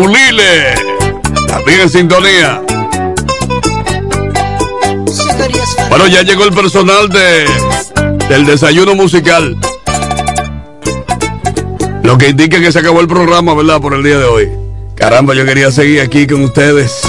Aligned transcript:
Julile, 0.00 0.74
también 1.48 1.80
en 1.80 1.90
sintonía. 1.90 2.62
Bueno, 5.88 6.06
ya 6.06 6.22
llegó 6.22 6.44
el 6.44 6.52
personal 6.52 7.08
de, 7.08 7.46
del 8.28 8.46
desayuno 8.46 8.94
musical. 8.94 9.56
Lo 12.04 12.16
que 12.16 12.28
indica 12.28 12.60
que 12.60 12.70
se 12.70 12.78
acabó 12.78 13.00
el 13.00 13.08
programa, 13.08 13.54
¿verdad? 13.54 13.80
Por 13.80 13.94
el 13.94 14.04
día 14.04 14.18
de 14.18 14.24
hoy. 14.24 14.48
Caramba, 14.94 15.34
yo 15.34 15.44
quería 15.44 15.72
seguir 15.72 16.00
aquí 16.00 16.28
con 16.28 16.44
ustedes. 16.44 17.00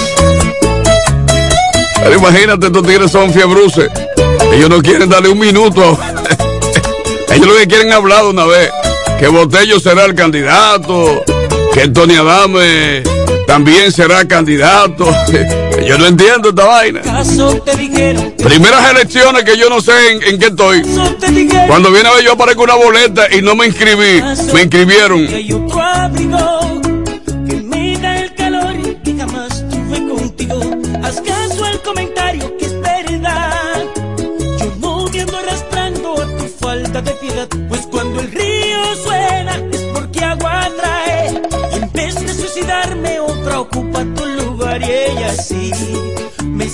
Pero 2.02 2.16
imagínate, 2.16 2.66
estos 2.66 2.84
tigres 2.84 3.12
son 3.12 3.32
fiebruces. 3.32 3.88
Ellos 4.52 4.68
no 4.68 4.82
quieren 4.82 5.08
darle 5.08 5.28
un 5.28 5.38
minuto. 5.38 5.96
Ellos 7.32 7.46
lo 7.46 7.54
que 7.54 7.68
quieren 7.68 7.92
hablar 7.92 8.24
de 8.24 8.30
una 8.30 8.46
vez. 8.46 8.68
Que 9.20 9.28
Botello 9.28 9.78
será 9.78 10.06
el 10.06 10.16
candidato. 10.16 11.22
Que 11.80 11.88
Tony 11.88 12.14
Adame 12.14 13.02
también 13.46 13.90
será 13.90 14.28
candidato. 14.28 15.06
Yo 15.88 15.96
no 15.96 16.08
entiendo 16.08 16.50
esta 16.50 16.66
vaina. 16.66 17.00
Primeras 18.36 18.90
elecciones 18.90 19.44
que 19.44 19.56
yo 19.56 19.70
no 19.70 19.80
sé 19.80 19.92
en, 20.12 20.38
qué 20.38 20.48
estoy. 20.48 20.82
Cuando 21.66 21.90
viene 21.90 22.10
a 22.10 22.12
ver 22.12 22.22
yo 22.22 22.32
aparezco 22.32 22.64
una 22.64 22.74
boleta 22.74 23.34
y 23.34 23.40
no 23.40 23.54
me 23.54 23.66
inscribí. 23.66 24.22
Me 24.52 24.62
inscribieron. 24.62 25.26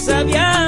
Me 0.09 0.66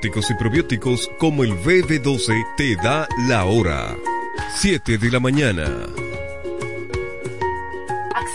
Y 0.00 0.34
probióticos 0.34 1.10
como 1.18 1.42
el 1.42 1.54
BB12 1.54 2.54
te 2.56 2.76
da 2.76 3.08
la 3.26 3.44
hora. 3.46 3.96
7 4.54 4.96
de 4.96 5.10
la 5.10 5.18
mañana. 5.18 5.88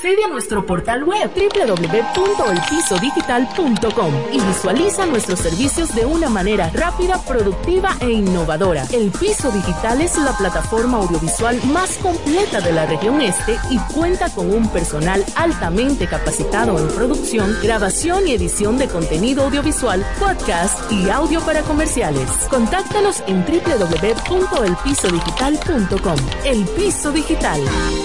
Accede 0.03 0.25
a 0.25 0.28
nuestro 0.28 0.66
portal 0.66 1.06
web 1.06 1.31
www.elpisodigital.com 1.34 4.13
y 4.34 4.41
visualiza 4.41 5.06
nuestros 5.06 5.40
servicios 5.40 5.96
de 5.96 6.06
una 6.06 6.28
manera 6.28 6.69
rápida, 6.74 7.24
productiva 7.25 7.95
e 8.01 8.12
innovadora. 8.12 8.85
El 8.91 9.12
Piso 9.12 9.50
Digital 9.51 10.01
es 10.01 10.18
la 10.18 10.38
plataforma 10.38 10.97
audiovisual 10.97 11.57
más 11.68 11.97
completa 12.00 12.59
de 12.59 12.74
la 12.74 12.85
región 12.85 13.22
este 13.22 13.57
y 13.69 13.78
cuenta 13.94 14.30
con 14.34 14.53
un 14.53 14.68
personal 14.69 15.24
altamente 15.35 16.06
capacitado 16.07 16.78
en 16.80 16.90
producción, 16.90 17.56
grabación 17.63 18.28
y 18.28 18.34
edición 18.34 18.78
de 18.78 18.90
contenido 18.90 19.45
audiovisual, 19.45 20.06
podcast 20.19 20.73
y 20.90 21.10
audio 21.10 21.42
para 21.42 21.62
comerciales. 21.64 22.30
Contáctanos 22.50 23.22
en 23.28 23.44
www.elpisodigital.com. 23.46 26.18
El 26.46 26.66
Piso 26.76 27.12
Digital, 27.12 27.60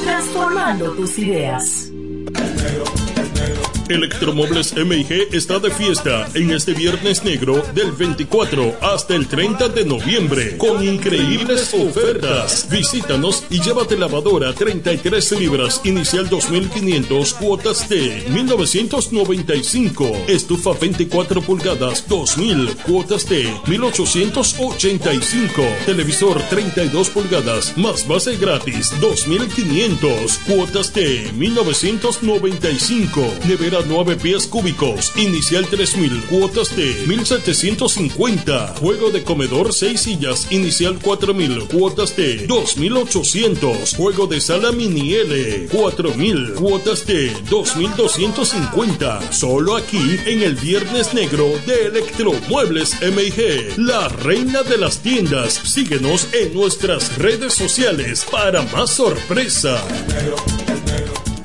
transformando 0.04 0.90
tus 0.92 1.18
ideas. 1.18 1.87
Electromuebles 3.88 4.74
MIG 4.76 5.28
está 5.32 5.58
de 5.58 5.70
fiesta 5.70 6.28
en 6.34 6.50
este 6.50 6.74
viernes 6.74 7.24
negro 7.24 7.62
del 7.74 7.92
24 7.92 8.76
hasta 8.82 9.14
el 9.14 9.26
30 9.26 9.70
de 9.70 9.86
noviembre 9.86 10.58
con 10.58 10.84
increíbles 10.84 11.72
ofertas. 11.72 12.68
Visítanos 12.70 13.44
y 13.48 13.60
llévate 13.60 13.96
lavadora 13.96 14.52
33 14.52 15.40
libras 15.40 15.80
inicial 15.84 16.28
2500 16.28 17.32
cuotas 17.34 17.88
de 17.88 18.24
1995. 18.28 20.24
Estufa 20.28 20.72
24 20.78 21.40
pulgadas 21.40 22.06
2000 22.08 22.76
cuotas 22.86 23.26
de 23.26 23.50
1885. 23.66 25.62
Televisor 25.86 26.42
32 26.50 27.08
pulgadas 27.08 27.76
más 27.78 28.06
base 28.06 28.36
gratis 28.36 28.92
2500 29.00 30.38
cuotas 30.46 30.92
de 30.92 31.32
1995. 31.32 33.22
Nevera 33.46 33.77
9 33.86 34.16
pies 34.16 34.46
cúbicos, 34.46 35.12
inicial 35.16 35.66
3000, 35.66 36.22
cuotas 36.24 36.74
de 36.76 36.94
1750. 37.06 38.74
Juego 38.80 39.10
de 39.10 39.22
comedor 39.22 39.72
6 39.72 40.00
sillas, 40.00 40.46
inicial 40.50 40.98
4000, 41.00 41.68
cuotas 41.68 42.16
de 42.16 42.46
2800. 42.46 43.94
Juego 43.94 44.26
de 44.26 44.40
sala 44.40 44.72
mini 44.72 45.14
L, 45.14 45.68
4000, 45.68 46.54
cuotas 46.54 47.06
de 47.06 47.32
2250. 47.50 49.32
Solo 49.32 49.76
aquí 49.76 50.18
en 50.26 50.42
el 50.42 50.54
Viernes 50.56 51.14
Negro 51.14 51.48
de 51.66 51.86
Electromuebles 51.86 52.96
MIG, 53.00 53.78
la 53.78 54.08
reina 54.08 54.62
de 54.62 54.78
las 54.78 54.98
tiendas. 54.98 55.54
Síguenos 55.54 56.28
en 56.32 56.54
nuestras 56.54 57.16
redes 57.18 57.54
sociales 57.54 58.26
para 58.30 58.62
más 58.62 58.90
sorpresa. 58.90 59.82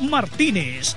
Martínez. 0.00 0.96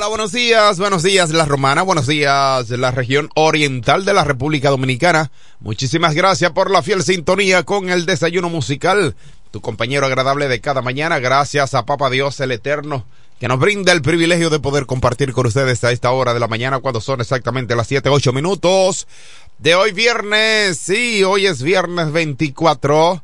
Hola, 0.00 0.08
buenos 0.08 0.32
días, 0.32 0.78
buenos 0.78 1.02
días 1.02 1.28
La 1.28 1.44
Romana, 1.44 1.82
buenos 1.82 2.06
días 2.06 2.70
la 2.70 2.90
región 2.90 3.28
oriental 3.34 4.06
de 4.06 4.14
la 4.14 4.24
República 4.24 4.70
Dominicana. 4.70 5.30
Muchísimas 5.60 6.14
gracias 6.14 6.52
por 6.52 6.70
la 6.70 6.80
fiel 6.80 7.02
sintonía 7.02 7.64
con 7.64 7.90
el 7.90 8.06
desayuno 8.06 8.48
musical, 8.48 9.14
tu 9.50 9.60
compañero 9.60 10.06
agradable 10.06 10.48
de 10.48 10.62
cada 10.62 10.80
mañana. 10.80 11.18
Gracias 11.18 11.74
a 11.74 11.84
Papa 11.84 12.08
Dios 12.08 12.40
el 12.40 12.52
Eterno 12.52 13.04
que 13.38 13.46
nos 13.46 13.60
brinda 13.60 13.92
el 13.92 14.00
privilegio 14.00 14.48
de 14.48 14.58
poder 14.58 14.86
compartir 14.86 15.34
con 15.34 15.46
ustedes 15.46 15.84
a 15.84 15.92
esta 15.92 16.10
hora 16.12 16.32
de 16.32 16.40
la 16.40 16.48
mañana 16.48 16.78
cuando 16.78 17.02
son 17.02 17.20
exactamente 17.20 17.76
las 17.76 17.86
7, 17.86 18.08
8 18.08 18.32
minutos 18.32 19.06
de 19.58 19.74
hoy 19.74 19.92
viernes. 19.92 20.78
Sí, 20.78 21.22
hoy 21.24 21.44
es 21.44 21.62
viernes 21.62 22.10
24 22.10 23.22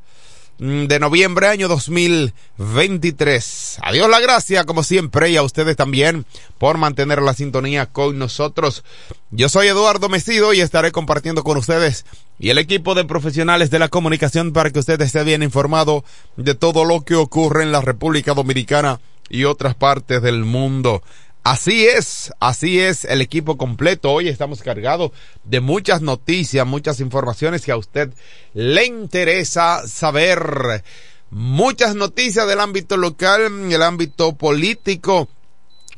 de 0.59 0.99
noviembre 0.99 1.49
año 1.49 1.69
2023. 1.69 3.79
Adiós 3.83 4.09
la 4.09 4.21
gracia 4.21 4.65
como 4.65 4.83
siempre 4.83 5.31
y 5.31 5.37
a 5.37 5.43
ustedes 5.43 5.77
también 5.77 6.25
por 6.59 6.79
mantener 6.79 7.21
la 7.21 7.35
sintonía 7.35 7.87
con 7.87 8.19
nosotros. 8.19 8.85
Yo 9.31 9.49
soy 9.49 9.69
Eduardo 9.69 10.09
Mesido 10.09 10.55
y 10.55 10.61
estaré 10.61 10.93
compartiendo 10.93 11.45
con 11.45 11.59
ustedes 11.59 12.07
y 12.39 12.51
el 12.51 12.59
equipo 12.59 12.95
de 12.95 13.05
profesionales 13.05 13.71
de 13.71 13.79
la 13.79 13.89
comunicación 13.89 14.53
para 14.53 14.71
que 14.71 14.79
usted 14.79 15.01
esté 15.01 15.25
bien 15.25 15.43
informado 15.43 16.05
de 16.37 16.55
todo 16.55 16.85
lo 16.85 17.03
que 17.03 17.17
ocurre 17.17 17.63
en 17.63 17.73
la 17.73 17.81
República 17.81 18.35
Dominicana 18.35 19.01
y 19.29 19.45
otras 19.45 19.75
partes 19.75 20.23
del 20.23 20.45
mundo. 20.45 21.03
Así 21.49 21.87
es, 21.87 22.33
así 22.41 22.81
es 22.81 23.05
el 23.05 23.21
equipo 23.21 23.57
completo. 23.57 24.11
Hoy 24.11 24.27
estamos 24.27 24.63
cargados 24.63 25.13
de 25.45 25.61
muchas 25.61 26.03
noticias, 26.03 26.67
muchas 26.67 26.99
informaciones 26.99 27.65
que 27.65 27.71
a 27.71 27.77
usted 27.77 28.13
le 28.53 28.85
interesa 28.85 29.87
saber. 29.87 30.83
Muchas 31.31 31.95
noticias 31.95 32.49
del 32.49 32.59
ámbito 32.59 32.97
local, 32.97 33.43
el 33.73 33.83
ámbito 33.83 34.35
político, 34.35 35.29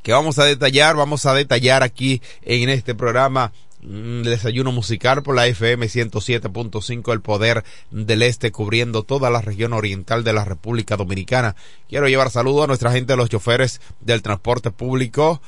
que 0.02 0.12
vamos 0.12 0.38
a 0.38 0.44
detallar, 0.44 0.96
vamos 0.96 1.24
a 1.24 1.32
detallar 1.32 1.82
aquí 1.82 2.20
en 2.42 2.68
este 2.68 2.94
programa 2.94 3.50
desayuno 3.88 4.70
musical 4.70 5.22
por 5.22 5.34
la 5.34 5.46
FM 5.46 5.86
107.5 5.86 7.12
El 7.12 7.20
Poder 7.22 7.64
del 7.90 8.22
Este 8.22 8.52
cubriendo 8.52 9.02
toda 9.02 9.30
la 9.30 9.40
región 9.40 9.72
oriental 9.72 10.24
de 10.24 10.34
la 10.34 10.44
República 10.44 10.96
Dominicana. 10.96 11.56
Quiero 11.88 12.06
llevar 12.06 12.30
saludos 12.30 12.64
a 12.64 12.66
nuestra 12.66 12.92
gente 12.92 13.16
los 13.16 13.30
choferes 13.30 13.80
del 14.00 14.20
transporte 14.20 14.70
público, 14.70 15.40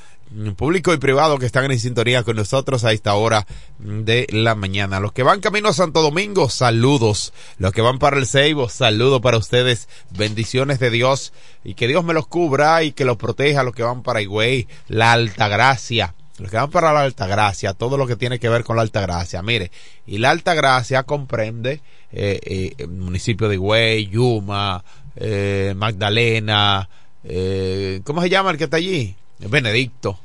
público 0.57 0.95
y 0.95 0.97
privado 0.97 1.39
que 1.39 1.45
están 1.45 1.71
en 1.71 1.79
sintonía 1.79 2.23
con 2.23 2.37
nosotros 2.37 2.85
a 2.85 2.93
esta 2.93 3.15
hora 3.15 3.47
de 3.79 4.27
la 4.31 4.55
mañana. 4.55 5.01
Los 5.01 5.13
que 5.13 5.23
van 5.23 5.41
camino 5.41 5.69
a 5.69 5.75
Santo 5.75 6.01
Domingo, 6.01 6.49
saludos. 6.49 7.35
Los 7.59 7.73
que 7.73 7.83
van 7.83 7.99
para 7.99 8.17
el 8.17 8.27
Ceibo, 8.27 8.71
saludos 8.71 9.21
para 9.21 9.37
ustedes. 9.37 9.87
Bendiciones 10.17 10.79
de 10.79 10.91
Dios 10.91 11.35
y 11.63 11.75
que 11.75 11.89
Dios 11.89 12.05
me 12.05 12.15
los 12.15 12.27
cubra 12.27 12.85
y 12.85 12.93
que 12.93 13.05
los 13.05 13.19
proteja. 13.19 13.65
Los 13.65 13.75
que 13.75 13.83
van 13.83 14.03
para 14.03 14.23
Higüey, 14.23 14.67
la 14.89 15.13
Alta 15.13 15.49
Gracia 15.49 16.15
los 16.41 16.51
que 16.51 16.57
van 16.57 16.71
para 16.71 16.93
la 16.93 17.03
Alta 17.03 17.27
Gracia, 17.27 17.75
todo 17.75 17.97
lo 17.97 18.07
que 18.07 18.17
tiene 18.17 18.39
que 18.39 18.49
ver 18.49 18.65
con 18.65 18.77
la 18.77 18.83
Alta 18.83 19.01
Gracia, 19.01 19.43
mire, 19.43 19.71
y 20.07 20.19
la 20.19 20.31
Alta 20.31 20.55
Gracia 20.55 21.03
comprende 21.03 21.81
eh, 22.13 22.41
eh, 22.43 22.75
el 22.79 22.89
municipio 22.89 23.49
de 23.49 23.57
Higüey, 23.57 24.09
Yuma, 24.09 24.83
eh, 25.17 25.75
Magdalena, 25.77 26.89
eh, 27.25 28.01
¿cómo 28.05 28.23
se 28.23 28.31
llama 28.31 28.51
el 28.51 28.59
que 28.59 28.65
está 28.65 28.79
allí? 28.79 29.15
Benedicto, 29.39 30.19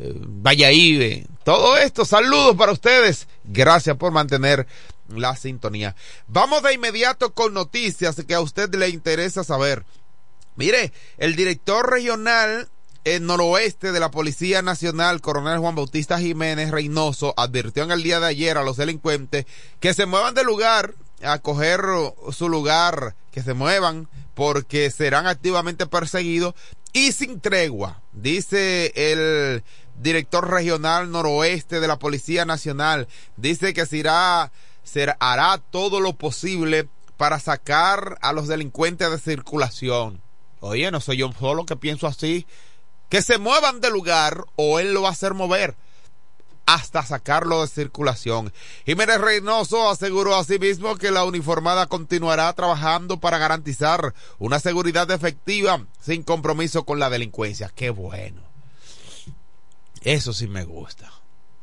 eh, 0.00 0.14
Valladolid, 0.16 1.24
todo 1.44 1.76
esto, 1.76 2.04
saludos 2.04 2.56
para 2.56 2.72
ustedes, 2.72 3.26
gracias 3.44 3.96
por 3.96 4.12
mantener 4.12 4.66
la 5.08 5.34
sintonía. 5.36 5.96
Vamos 6.28 6.62
de 6.62 6.74
inmediato 6.74 7.32
con 7.34 7.54
noticias 7.54 8.22
que 8.26 8.34
a 8.34 8.40
usted 8.40 8.72
le 8.74 8.90
interesa 8.90 9.42
saber. 9.42 9.84
Mire, 10.56 10.92
el 11.18 11.36
director 11.36 11.90
regional 11.90 12.68
el 13.14 13.24
noroeste 13.24 13.92
de 13.92 14.00
la 14.00 14.10
Policía 14.10 14.60
Nacional, 14.60 15.22
coronel 15.22 15.58
Juan 15.58 15.74
Bautista 15.74 16.18
Jiménez 16.18 16.70
Reynoso, 16.70 17.32
advirtió 17.38 17.84
en 17.84 17.90
el 17.90 18.02
día 18.02 18.20
de 18.20 18.26
ayer 18.26 18.58
a 18.58 18.62
los 18.62 18.76
delincuentes 18.76 19.46
que 19.80 19.94
se 19.94 20.04
muevan 20.04 20.34
de 20.34 20.44
lugar 20.44 20.94
a 21.22 21.38
coger 21.38 21.80
su 22.32 22.48
lugar, 22.48 23.16
que 23.30 23.42
se 23.42 23.54
muevan 23.54 24.08
porque 24.34 24.90
serán 24.90 25.26
activamente 25.26 25.86
perseguidos 25.86 26.54
y 26.92 27.12
sin 27.12 27.40
tregua, 27.40 28.02
dice 28.12 28.92
el 28.94 29.64
director 30.00 30.50
regional 30.50 31.10
noroeste 31.10 31.80
de 31.80 31.88
la 31.88 31.98
Policía 31.98 32.44
Nacional, 32.44 33.08
dice 33.36 33.72
que 33.72 33.86
se 33.86 35.14
hará 35.18 35.62
todo 35.70 36.00
lo 36.00 36.16
posible 36.16 36.88
para 37.16 37.40
sacar 37.40 38.18
a 38.20 38.32
los 38.32 38.48
delincuentes 38.48 39.10
de 39.10 39.18
circulación. 39.18 40.20
Oye, 40.60 40.90
no 40.90 41.00
soy 41.00 41.18
yo 41.18 41.32
solo 41.38 41.64
que 41.66 41.76
pienso 41.76 42.06
así, 42.06 42.46
que 43.08 43.22
se 43.22 43.38
muevan 43.38 43.80
de 43.80 43.90
lugar 43.90 44.44
o 44.56 44.78
él 44.78 44.94
lo 44.94 45.02
va 45.02 45.08
a 45.08 45.12
hacer 45.12 45.34
mover 45.34 45.76
hasta 46.68 47.02
sacarlo 47.02 47.62
de 47.62 47.68
circulación. 47.68 48.52
Jiménez 48.84 49.18
Reynoso 49.22 49.88
aseguró 49.88 50.36
asimismo 50.36 50.96
que 50.96 51.10
la 51.10 51.24
uniformada 51.24 51.86
continuará 51.86 52.52
trabajando 52.52 53.18
para 53.20 53.38
garantizar 53.38 54.12
una 54.38 54.60
seguridad 54.60 55.10
efectiva 55.10 55.86
sin 55.98 56.22
compromiso 56.22 56.84
con 56.84 56.98
la 56.98 57.08
delincuencia. 57.08 57.72
Qué 57.74 57.88
bueno. 57.88 58.42
Eso 60.02 60.34
sí 60.34 60.46
me 60.46 60.64
gusta. 60.64 61.10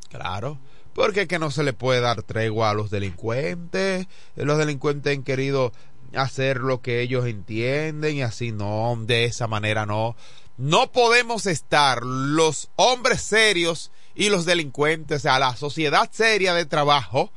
Claro. 0.09 0.57
Porque 0.95 1.27
que 1.27 1.37
no 1.37 1.51
se 1.51 1.61
le 1.61 1.73
puede 1.73 2.01
dar 2.01 2.23
tregua 2.23 2.71
a 2.71 2.73
los 2.73 2.89
delincuentes. 2.89 4.07
Los 4.35 4.57
delincuentes 4.57 5.15
han 5.15 5.23
querido 5.23 5.71
hacer 6.15 6.61
lo 6.61 6.81
que 6.81 7.01
ellos 7.01 7.27
entienden 7.27 8.15
y 8.15 8.21
así 8.23 8.51
no, 8.51 8.97
de 9.01 9.25
esa 9.25 9.45
manera 9.45 9.85
no. 9.85 10.15
No 10.57 10.91
podemos 10.91 11.47
estar 11.47 12.03
los 12.03 12.69
hombres 12.77 13.21
serios 13.21 13.91
y 14.15 14.29
los 14.29 14.45
delincuentes, 14.45 15.23
sea, 15.23 15.37
la 15.37 15.55
sociedad 15.57 16.09
seria 16.11 16.53
de 16.53 16.65
trabajo 16.65 17.31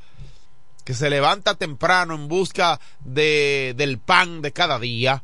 que 0.85 0.93
se 0.93 1.09
levanta 1.09 1.55
temprano 1.55 2.15
en 2.15 2.27
busca 2.27 2.79
de, 3.01 3.73
del 3.77 3.99
pan 3.99 4.41
de 4.41 4.53
cada 4.53 4.79
día. 4.79 5.21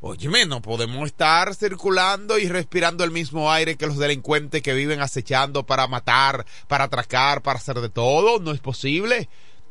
Oye, 0.00 0.46
no 0.46 0.60
podemos 0.60 1.06
estar 1.06 1.54
circulando 1.54 2.38
y 2.38 2.48
respirando 2.48 3.02
el 3.02 3.10
mismo 3.10 3.50
aire 3.50 3.76
que 3.76 3.86
los 3.86 3.96
delincuentes 3.96 4.62
que 4.62 4.74
viven 4.74 5.00
acechando 5.00 5.64
para 5.64 5.88
matar, 5.88 6.44
para 6.68 6.84
atracar, 6.84 7.42
para 7.42 7.58
hacer 7.58 7.80
de 7.80 7.88
todo. 7.88 8.38
No 8.38 8.52
es 8.52 8.60
posible. 8.60 9.28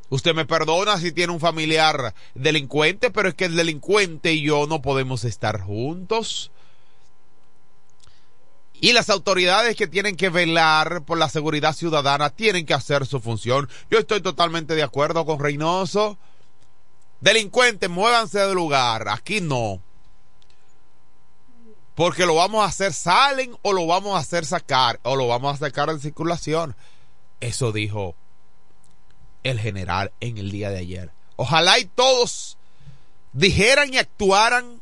Usted 0.09 0.33
me 0.33 0.45
perdona 0.45 0.97
si 0.97 1.11
tiene 1.11 1.31
un 1.31 1.39
familiar 1.39 2.13
delincuente, 2.33 3.11
pero 3.11 3.29
es 3.29 3.35
que 3.35 3.45
el 3.45 3.55
delincuente 3.55 4.33
y 4.33 4.41
yo 4.41 4.67
no 4.67 4.81
podemos 4.81 5.23
estar 5.23 5.61
juntos. 5.61 6.51
Y 8.81 8.93
las 8.93 9.09
autoridades 9.09 9.75
que 9.75 9.87
tienen 9.87 10.15
que 10.15 10.29
velar 10.29 11.03
por 11.03 11.17
la 11.17 11.29
seguridad 11.29 11.73
ciudadana 11.73 12.29
tienen 12.29 12.65
que 12.65 12.73
hacer 12.73 13.05
su 13.05 13.19
función. 13.19 13.69
Yo 13.89 13.99
estoy 13.99 14.21
totalmente 14.21 14.75
de 14.75 14.83
acuerdo 14.83 15.25
con 15.25 15.39
Reynoso. 15.39 16.17
Delincuentes, 17.21 17.89
muévanse 17.89 18.39
del 18.39 18.55
lugar. 18.55 19.07
Aquí 19.09 19.41
no. 19.41 19.81
Porque 21.95 22.25
lo 22.25 22.35
vamos 22.35 22.63
a 22.63 22.67
hacer 22.67 22.91
salen 22.91 23.55
o 23.61 23.71
lo 23.71 23.87
vamos 23.87 24.15
a 24.15 24.19
hacer 24.19 24.45
sacar 24.45 24.99
o 25.03 25.15
lo 25.15 25.27
vamos 25.27 25.55
a 25.55 25.65
sacar 25.65 25.89
en 25.89 25.99
circulación. 25.99 26.75
Eso 27.39 27.71
dijo 27.71 28.15
el 29.43 29.59
general 29.59 30.11
en 30.19 30.37
el 30.37 30.51
día 30.51 30.69
de 30.69 30.79
ayer. 30.79 31.11
Ojalá 31.37 31.79
y 31.79 31.85
todos 31.85 32.57
dijeran 33.31 33.93
y 33.93 33.97
actuaran 33.97 34.81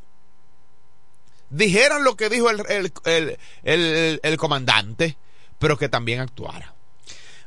dijeran 1.53 2.03
lo 2.03 2.17
que 2.17 2.29
dijo 2.29 2.49
el, 2.49 3.37
el, 3.63 4.37
comandante, 4.37 5.17
pero 5.59 5.77
que 5.77 5.87
también 5.87 6.19
actuara. 6.19 6.73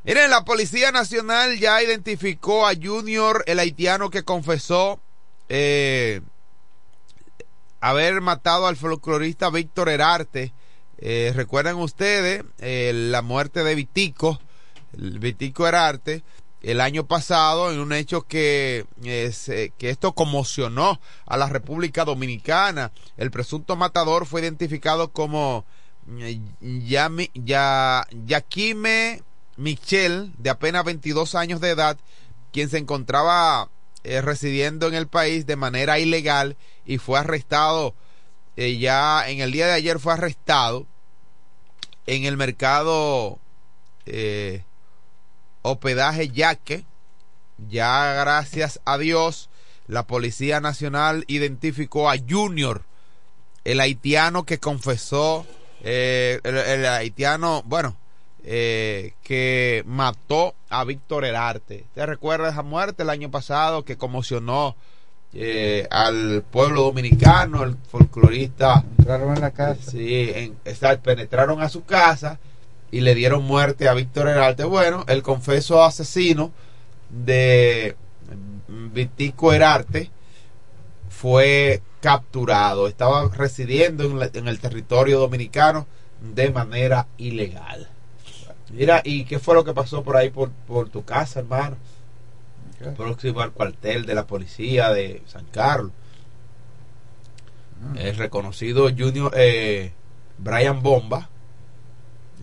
Miren, 0.05 0.31
la 0.31 0.45
Policía 0.45 0.93
Nacional 0.93 1.59
ya 1.59 1.83
identificó 1.83 2.67
a 2.67 2.75
Junior, 2.81 3.43
el 3.47 3.59
haitiano 3.59 4.09
que 4.09 4.23
confesó 4.23 5.01
eh, 5.49 6.21
haber 7.81 8.21
matado 8.21 8.69
al 8.69 8.77
folclorista 8.77 9.51
Víctor 9.51 9.89
Herarte. 9.89 10.53
Eh, 10.99 11.33
recuerdan 11.35 11.77
ustedes 11.77 12.45
eh, 12.59 12.93
la 12.95 13.23
muerte 13.23 13.65
de 13.65 13.75
Vitico, 13.75 14.41
Vitico 14.93 15.67
Herarte 15.67 16.23
el 16.63 16.81
año 16.81 17.07
pasado 17.07 17.73
en 17.73 17.79
un 17.79 17.93
hecho 17.93 18.23
que, 18.23 18.87
eh, 19.05 19.71
que 19.79 19.91
esto 19.91 20.13
conmocionó 20.13 21.01
a 21.27 21.37
la 21.37 21.49
República 21.49 22.05
Dominicana. 22.05 22.93
El 23.17 23.31
presunto 23.31 23.77
matador 23.77 24.27
fue 24.27 24.41
identificado 24.41 25.13
como 25.13 25.65
eh, 26.19 26.41
Yami, 26.61 27.31
ya, 27.35 28.07
Michel, 29.57 30.33
de 30.39 30.51
apenas 30.51 30.85
22 30.85 31.35
años 31.35 31.61
de 31.61 31.71
edad, 31.71 31.99
quien 32.53 32.69
se 32.69 32.79
encontraba 32.79 33.71
eh, 34.05 34.21
residiendo 34.21 34.89
en 34.89 34.95
el 34.95 35.07
país 35.07 35.47
de 35.47 35.57
manera 35.57 35.99
ilegal 35.99 36.57
y 36.85 36.99
fue 36.99 37.19
arrestado 37.19 37.95
ya 38.57 39.29
en 39.29 39.41
el 39.41 39.53
día 39.53 39.67
de 39.67 39.75
ayer 39.75 39.99
fue 39.99 40.15
arrestado 40.15 40.87
en 42.07 42.25
el 42.25 42.37
mercado 42.37 43.39
eh, 44.07 44.63
hospedaje 45.67 46.29
Yaque. 46.29 46.85
Ya 47.69 48.13
gracias 48.15 48.81
a 48.85 48.99
Dios, 48.99 49.49
la 49.87 50.07
Policía 50.07 50.61
Nacional 50.61 51.25
identificó 51.27 52.11
a 52.11 52.17
Junior, 52.19 52.83
el 53.65 53.81
haitiano 53.81 54.45
que 54.45 54.59
confesó, 54.59 55.47
eh, 55.83 56.41
el, 56.45 56.87
haitiano, 56.87 57.63
bueno, 57.65 57.97
eh, 58.45 59.15
que 59.23 59.83
mató 59.87 60.55
a 60.69 60.85
Víctor 60.85 61.25
Herarte. 61.25 61.87
¿Te 61.95 62.05
recuerda 62.05 62.51
esa 62.51 62.63
muerte 62.63 63.03
el 63.03 63.11
año 63.11 63.31
pasado 63.31 63.85
que 63.85 63.97
conmocionó 63.97 64.77
eh, 65.33 65.89
al 65.91 66.45
pueblo 66.51 66.83
dominicano, 66.83 67.65
el 67.65 67.77
folclorista? 67.77 68.85
Entraron 68.99 69.35
en 69.35 69.41
la 69.41 69.51
casa. 69.51 69.91
Sí, 69.91 70.31
en, 70.35 70.57
penetraron 71.03 71.63
a 71.63 71.71
su 71.71 71.85
casa 71.85 72.39
y 72.91 73.01
le 73.01 73.15
dieron 73.15 73.45
muerte 73.45 73.89
a 73.89 73.95
Víctor 73.95 74.29
Herarte. 74.29 74.65
Bueno, 74.65 75.05
el 75.09 75.23
confeso 75.23 75.83
asesino 75.83 76.53
de 77.11 77.97
Vitico 78.69 79.53
Herarte 79.53 80.11
fue 81.09 81.83
capturado. 82.01 82.89
Estaba 82.89 83.29
residiendo 83.29 84.29
en, 84.33 84.49
el 84.49 84.61
territorio 84.61 85.19
dominicano 85.19 85.87
de 86.21 86.51
manera 86.51 87.07
ilegal. 87.19 87.89
Mira, 88.71 89.01
¿y 89.05 89.25
qué 89.25 89.39
fue 89.39 89.55
lo 89.55 89.65
que 89.65 89.75
pasó 89.75 90.03
por 90.03 90.17
ahí 90.17 90.31
por, 90.31 90.51
tu 90.89 91.05
casa, 91.05 91.41
hermano? 91.41 91.77
Próximo 92.97 93.41
al 93.41 93.53
cuartel 93.53 94.05
de 94.05 94.15
la 94.15 94.27
policía 94.27 94.91
de 94.91 95.23
San 95.27 95.47
Carlos. 95.47 95.93
Ah. 97.83 97.95
El 97.99 98.17
reconocido 98.17 98.89
Junior 98.97 99.33
eh, 99.37 99.93
Brian 100.39 100.83
Bomba 100.83 101.31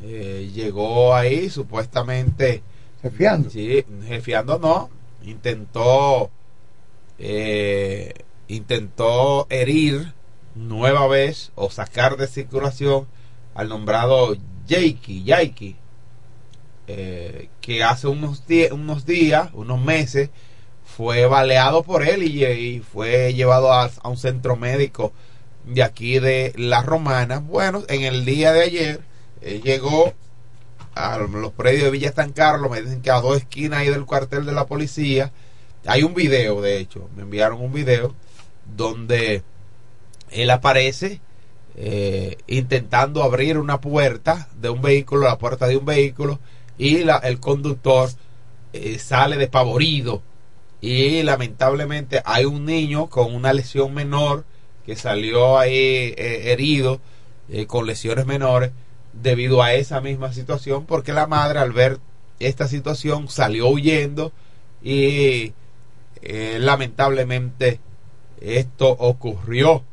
eh, 0.02 0.50
llegó 0.54 1.16
ahí 1.16 1.50
supuestamente 1.50 2.64
jefiando 3.02 3.50
sí 3.50 3.86
jefiando 4.08 4.58
no 4.60 4.90
intentó 5.24 6.32
eh, 7.20 8.14
intentó 8.48 9.48
herir 9.50 10.14
nueva 10.56 11.08
vez 11.08 11.52
o 11.56 11.70
sacar 11.70 12.18
de 12.18 12.28
circulación 12.28 13.08
al 13.54 13.70
nombrado 13.70 14.36
Jakey 14.68 15.24
Jakey 15.26 15.76
eh, 16.88 17.50
que 17.62 17.84
hace 17.84 18.08
unos, 18.08 18.44
unos 18.72 19.06
días 19.06 19.50
unos 19.54 19.82
meses 19.82 20.30
fue 20.84 21.26
baleado 21.26 21.84
por 21.84 22.04
él 22.04 22.24
y, 22.24 22.80
fue 22.82 23.34
llevado 23.34 23.72
a, 23.72 23.90
a, 24.02 24.10
un 24.10 24.18
centro 24.18 24.56
médico 24.56 25.14
de 25.66 25.82
aquí 25.82 26.20
de 26.20 26.54
La 26.56 26.82
Romana. 26.82 27.40
Bueno, 27.40 27.84
en 27.88 28.04
el 28.04 28.26
día 28.26 28.52
de 28.54 28.64
ayer 28.64 29.02
llegó 29.64 30.14
a 30.96 31.18
los 31.18 31.52
predios 31.54 31.86
de 31.86 31.92
Villa 31.92 32.14
San 32.14 32.32
Carlos, 32.32 32.72
me 32.72 32.82
dicen 32.82 33.02
que 33.02 33.12
a 33.12 33.22
dos 33.22 33.38
esquinas 33.38 33.80
ahí 33.80 33.90
del 33.90 34.06
cuartel 34.06 34.46
de 34.46 34.52
la 34.52 34.66
policía, 34.66 35.32
hay 35.86 36.04
un 36.04 36.14
video, 36.14 36.62
de 36.62 36.78
hecho, 36.78 37.10
me 37.16 37.24
enviaron 37.24 37.62
un 37.62 37.74
video 37.74 38.14
donde 38.76 39.44
él 40.32 40.50
aparece 40.50 41.20
eh, 41.76 42.38
intentando 42.48 43.24
abrir 43.24 43.58
una 43.58 43.82
puerta 43.82 44.48
de 44.60 44.70
un 44.70 44.82
vehículo, 44.82 45.24
la 45.24 45.38
puerta 45.38 45.68
de 45.68 45.78
un 45.78 45.86
vehículo, 45.86 46.40
y 46.78 46.98
el 47.24 47.40
conductor 47.40 48.10
eh, 48.74 49.00
sale 49.00 49.38
despavorido. 49.38 50.22
Y 50.82 51.24
lamentablemente 51.24 52.22
hay 52.26 52.46
un 52.46 52.66
niño 52.66 53.08
con 53.10 53.34
una 53.34 53.54
lesión 53.54 53.94
menor 53.94 54.46
que 54.86 54.96
salió 54.96 55.58
ahí 55.58 56.14
eh, 56.18 56.52
herido 56.52 57.00
con 57.68 57.86
lesiones 57.86 58.26
menores 58.26 58.72
debido 59.14 59.62
a 59.62 59.74
esa 59.74 60.02
misma 60.02 60.34
situación, 60.34 60.86
porque 60.86 61.14
la 61.14 61.28
madre 61.28 61.60
al 61.60 61.72
ver 61.72 62.00
esta 62.40 62.68
situación 62.68 63.30
salió 63.30 63.68
huyendo 63.70 64.32
y 64.82 65.54
eh, 66.22 66.58
lamentablemente 66.60 67.80
esto 68.42 68.90
ocurrió 68.90 69.84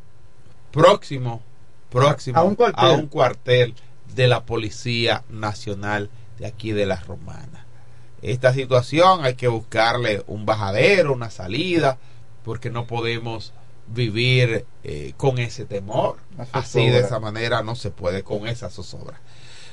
próximo 0.72 1.42
próximo 1.90 2.38
A 2.38 2.44
un 2.44 2.54
cuartel. 2.54 2.84
a 2.84 2.92
un 2.92 3.06
cuartel 3.08 3.74
de 4.14 4.28
la 4.28 4.44
Policía 4.44 5.24
Nacional 5.28 6.08
de 6.38 6.46
aquí 6.46 6.72
de 6.72 6.86
la 6.86 6.96
Romana. 6.96 7.66
Esta 8.22 8.52
situación 8.52 9.24
hay 9.24 9.34
que 9.34 9.48
buscarle 9.48 10.22
un 10.26 10.46
bajadero, 10.46 11.12
una 11.12 11.30
salida, 11.30 11.98
porque 12.44 12.70
no 12.70 12.86
podemos 12.86 13.52
vivir 13.94 14.64
eh, 14.84 15.12
con 15.16 15.38
ese 15.38 15.64
temor. 15.64 16.16
Así 16.52 16.86
de 16.88 17.00
esa 17.00 17.20
manera 17.20 17.62
no 17.62 17.74
se 17.74 17.90
puede 17.90 18.22
con 18.22 18.46
esa 18.46 18.70
zozobra. 18.70 19.20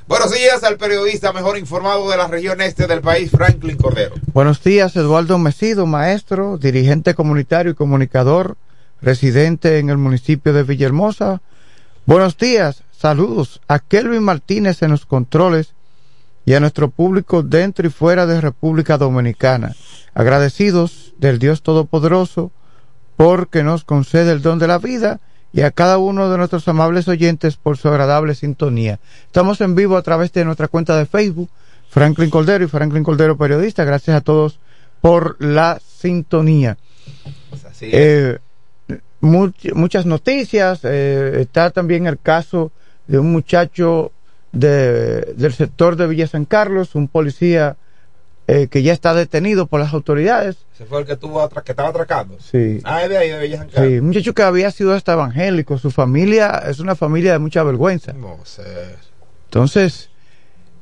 Buenos 0.08 0.32
días 0.32 0.64
al 0.64 0.78
periodista 0.78 1.34
mejor 1.34 1.58
informado 1.58 2.10
de 2.10 2.16
la 2.16 2.28
región 2.28 2.62
este 2.62 2.88
del 2.88 3.02
país, 3.02 3.30
Franklin 3.30 3.76
Cordero. 3.76 4.16
Buenos 4.34 4.64
días, 4.64 4.96
Eduardo 4.96 5.38
Mesido, 5.38 5.86
maestro, 5.86 6.58
dirigente 6.58 7.14
comunitario 7.14 7.74
y 7.74 7.76
comunicador, 7.76 8.56
residente 9.02 9.80
en 9.80 9.90
el 9.90 9.98
municipio 9.98 10.54
de 10.54 10.64
Villahermosa. 10.64 11.42
Buenos 12.06 12.38
días, 12.38 12.84
saludos 12.98 13.60
a 13.68 13.80
Kelvin 13.80 14.24
Martínez 14.24 14.82
en 14.82 14.92
los 14.92 15.06
controles 15.06 15.74
y 16.46 16.54
a 16.54 16.62
nuestro 16.62 16.90
público 16.90 17.44
dentro 17.44 17.86
y 17.86 17.90
fuera 17.90 18.26
de 18.26 18.40
República 18.40 18.98
Dominicana. 18.98 19.76
Agradecidos 20.14 21.14
del 21.18 21.38
Dios 21.38 21.62
Todopoderoso 21.62 22.54
porque 23.18 23.64
nos 23.64 23.84
concede 23.84 24.32
el 24.32 24.42
don 24.42 24.60
de 24.60 24.68
la 24.68 24.78
vida 24.78 25.20
y 25.52 25.62
a 25.62 25.72
cada 25.72 25.98
uno 25.98 26.30
de 26.30 26.38
nuestros 26.38 26.68
amables 26.68 27.08
oyentes 27.08 27.58
por 27.58 27.78
su 27.78 27.88
agradable 27.90 28.36
sintonía. 28.36 29.00
Estamos 29.26 29.60
en 29.62 29.76
vivo 29.76 29.98
a 29.98 30.04
través 30.04 30.32
de 30.34 30.46
nuestra 30.46 30.68
cuenta 30.68 30.96
de 30.98 31.06
Facebook, 31.06 31.50
Franklin 31.90 32.30
Cordero 32.30 32.64
y 32.64 32.68
Franklin 32.68 33.04
Cordero 33.04 33.38
Periodista. 33.38 33.84
Gracias 33.84 34.16
a 34.16 34.22
todos 34.22 34.60
por 35.02 35.36
la 35.44 35.80
sintonía. 36.00 36.78
Así 37.68 37.88
es. 37.88 37.92
Eh, 37.94 38.38
much- 39.22 39.74
muchas 39.74 40.06
noticias. 40.06 40.82
eh, 40.84 41.38
está 41.42 41.72
también 41.72 42.06
el 42.08 42.20
caso 42.20 42.72
de 43.08 43.18
un 43.20 43.32
muchacho 43.32 44.12
de- 44.52 45.34
del 45.38 45.54
sector 45.54 45.96
de 45.96 46.08
Villa 46.08 46.28
San 46.28 46.46
Carlos, 46.46 46.94
un 46.94 47.08
policía 47.08 47.78
eh, 48.48 48.68
que 48.68 48.82
ya 48.82 48.94
está 48.94 49.14
detenido 49.14 49.68
por 49.68 49.80
las 49.80 49.94
autoridades. 49.94 50.58
Ese 50.74 50.86
fue 50.86 51.02
el 51.02 51.06
que, 51.06 51.18
tuvo 51.18 51.48
que 51.50 51.72
estaba 51.72 51.90
atracando. 51.90 52.38
Sí. 52.40 52.80
Ah, 52.86 53.04
es 53.04 53.10
de 53.10 53.18
ahí, 53.18 53.30
de 53.30 53.40
Villa 53.40 53.58
San 53.58 53.70
Carlos. 53.70 53.92
Sí, 53.92 54.00
un 54.00 54.08
muchacho 54.08 54.34
que 54.34 54.44
había 54.44 54.72
sido 54.72 54.94
hasta 54.94 55.14
evangélico. 55.14 55.78
Su 55.78 55.92
familia 55.92 56.64
es 56.68 56.80
una 56.80 56.96
familia 56.96 57.34
de 57.34 57.40
mucha 57.40 57.62
vergüenza. 57.64 58.14
No 58.14 58.38
sé. 58.46 58.64
Entonces, 59.46 60.10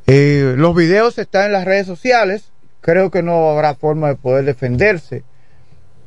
eh, 0.08 0.54
los 0.58 0.76
videos 0.76 1.18
están 1.18 1.46
en 1.48 1.52
las 1.54 1.66
redes 1.66 1.88
sociales. 1.88 2.52
Creo 2.82 3.10
que 3.10 3.24
no 3.24 3.50
habrá 3.50 3.74
forma 3.76 4.10
de 4.10 4.16
poder 4.16 4.46
defenderse. 4.46 5.24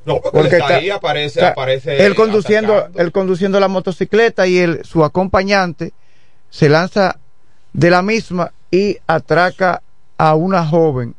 No, 0.06 0.20
porque, 0.20 0.30
Porque 0.38 0.48
está 0.56 0.64
está- 0.66 0.76
ahí, 0.76 0.90
aparece, 0.90 1.40
está- 1.40 1.48
aparece. 1.50 2.06
él 2.06 2.14
conduciendo, 2.14 2.74
atacando. 2.74 3.00
él 3.02 3.12
conduciendo 3.12 3.60
la 3.60 3.68
motocicleta 3.68 4.46
y 4.46 4.58
él, 4.58 4.80
su 4.84 5.04
acompañante 5.04 5.92
se 6.50 6.68
lanza 6.68 7.18
de 7.72 7.90
la 7.90 8.00
misma 8.00 8.52
y 8.70 8.96
atraca 9.06 9.82
a 10.16 10.34
una 10.34 10.64
joven. 10.64 11.14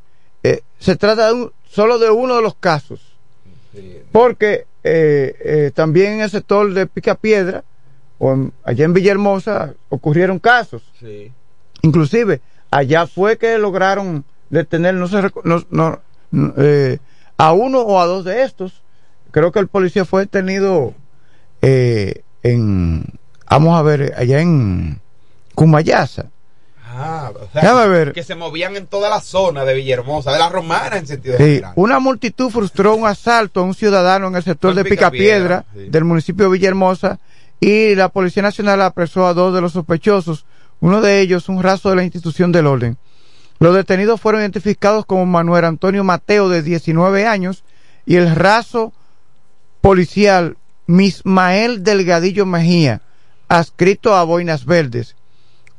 Se 0.80 0.96
trata 0.96 1.28
de 1.28 1.34
un- 1.34 1.52
solo 1.70 2.00
de 2.00 2.10
uno 2.10 2.36
de 2.38 2.42
los 2.42 2.56
casos, 2.56 3.00
porque 4.12 4.66
eh, 4.84 5.36
eh, 5.44 5.72
también 5.76 6.14
en 6.14 6.22
el 6.22 6.30
sector 6.30 6.74
de 6.74 6.88
Picapiedra, 6.88 7.64
o 8.18 8.34
en- 8.34 8.54
allá 8.64 8.86
en 8.86 8.94
Villahermosa, 8.94 9.74
ocurrieron 9.90 10.40
casos. 10.40 10.82
Sí. 11.00 11.32
Inclusive, 11.82 12.42
allá 12.72 13.06
fue 13.08 13.38
que 13.38 13.58
lograron 13.58 14.24
detener, 14.50 14.96
no 14.96 15.08
no, 15.44 15.64
no, 15.70 16.00
no, 16.32 16.54
eh, 16.58 16.98
a 17.38 17.52
uno 17.54 17.82
o 17.82 18.00
a 18.00 18.06
dos 18.06 18.24
de 18.26 18.44
estos. 18.44 18.82
Creo 19.32 19.52
que 19.52 19.60
el 19.60 19.68
policía 19.68 20.06
fue 20.06 20.22
detenido 20.22 20.94
eh, 21.62 22.24
en, 22.42 23.06
vamos 23.50 23.78
a 23.78 23.82
ver, 23.84 24.14
allá 24.18 24.42
en 24.42 25.00
Cumayasa. 25.56 26.28
Ah, 27.02 27.32
o 27.34 27.48
sea, 27.54 27.62
Déjame 27.62 27.84
que, 27.84 27.90
ver. 27.90 28.14
que 28.14 28.24
se 28.24 28.36
movían 28.36 28.76
en 28.76 28.86
toda 28.88 29.10
la 29.10 29.22
zona 29.22 29.64
de 29.66 29.74
Villahermosa, 29.74 30.32
de 30.34 30.40
la 30.40 30.50
Romana 30.50 30.98
en 30.98 31.08
sentido 31.08 31.38
Sí, 31.38 31.44
general. 31.44 31.74
una 31.76 32.00
multitud 32.00 32.50
frustró 32.50 32.96
un 32.96 33.08
asalto 33.08 33.62
a 33.62 33.64
un 33.64 33.74
ciudadano 33.74 34.28
en 34.28 34.36
el 34.36 34.44
sector 34.44 34.76
de 34.76 34.84
Picapiedra, 34.84 35.66
sí. 35.74 35.86
del 35.90 36.04
municipio 36.04 36.46
de 36.46 36.52
Villahermosa 36.58 37.20
y 37.62 37.96
la 37.96 38.10
Policía 38.10 38.44
Nacional 38.44 38.82
apresó 38.82 39.28
a 39.28 39.34
dos 39.34 39.54
de 39.54 39.62
los 39.62 39.72
sospechosos, 39.74 40.46
uno 40.82 41.02
de 41.02 41.22
ellos 41.22 41.50
un 41.50 41.64
raso 41.64 41.90
de 41.90 41.96
la 41.96 42.04
institución 42.04 42.52
del 42.52 42.68
orden. 42.68 42.98
Los 43.60 43.76
detenidos 43.76 44.22
fueron 44.22 44.42
identificados 44.42 45.06
como 45.06 45.26
Manuel 45.26 45.66
Antonio 45.66 46.04
Mateo 46.04 46.48
de 46.50 46.64
19 46.64 47.26
años 47.28 47.64
y 48.06 48.16
el 48.16 48.34
raso 48.36 48.94
policial 49.82 50.58
Mismael 50.88 51.84
Delgadillo 51.84 52.46
Mejía, 52.46 53.02
adscrito 53.48 54.16
a 54.16 54.24
Boinas 54.24 54.66
Verdes. 54.66 55.16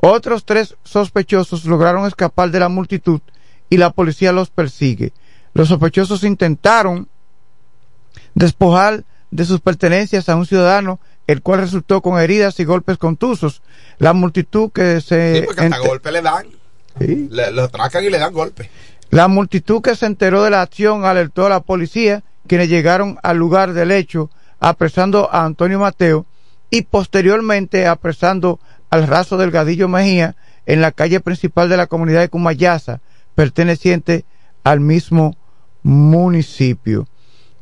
Otros 0.02 0.44
tres 0.44 0.76
sospechosos 0.82 1.66
lograron 1.66 2.06
escapar 2.06 2.50
de 2.50 2.60
la 2.60 2.68
multitud 2.68 3.20
y 3.68 3.76
la 3.76 3.90
policía 3.90 4.32
los 4.32 4.50
persigue. 4.50 5.12
Los 5.52 5.68
sospechosos 5.68 6.24
intentaron 6.24 7.08
despojar 8.34 9.04
de 9.30 9.44
sus 9.44 9.60
pertenencias 9.60 10.28
a 10.28 10.36
un 10.36 10.46
ciudadano, 10.46 11.00
el 11.26 11.42
cual 11.42 11.60
resultó 11.60 12.00
con 12.00 12.20
heridas 12.20 12.58
y 12.60 12.64
golpes 12.64 12.98
contusos. 12.98 13.62
La 13.98 14.12
multitud 14.12 14.70
que 14.72 15.00
se 15.00 15.40
Sí, 15.40 15.42
porque 15.46 15.62
hasta 15.62 15.78
golpe 15.78 16.10
le 16.12 16.22
dan. 16.22 16.46
Sí. 16.98 17.28
Le, 17.30 17.50
lo 17.52 17.64
atracan 17.64 18.02
y 18.04 18.10
le 18.10 18.18
dan 18.18 18.32
golpe. 18.32 18.70
La 19.10 19.28
multitud 19.28 19.82
que 19.82 19.96
se 19.96 20.06
enteró 20.06 20.42
de 20.42 20.50
la 20.50 20.62
acción 20.62 21.04
alertó 21.04 21.46
a 21.46 21.50
la 21.50 21.60
policía, 21.60 22.22
quienes 22.46 22.68
llegaron 22.68 23.18
al 23.22 23.36
lugar 23.36 23.74
del 23.74 23.90
hecho, 23.90 24.30
apresando 24.60 25.28
a 25.32 25.44
Antonio 25.44 25.78
Mateo 25.78 26.26
y 26.70 26.82
posteriormente 26.82 27.86
apresando 27.86 28.60
al 28.90 29.06
raso 29.06 29.36
Delgadillo 29.36 29.88
Mejía 29.88 30.36
en 30.66 30.80
la 30.80 30.92
calle 30.92 31.20
principal 31.20 31.68
de 31.68 31.76
la 31.76 31.86
comunidad 31.86 32.20
de 32.20 32.28
Cumayasa, 32.28 33.00
perteneciente 33.34 34.24
al 34.64 34.80
mismo 34.80 35.36
municipio. 35.82 37.06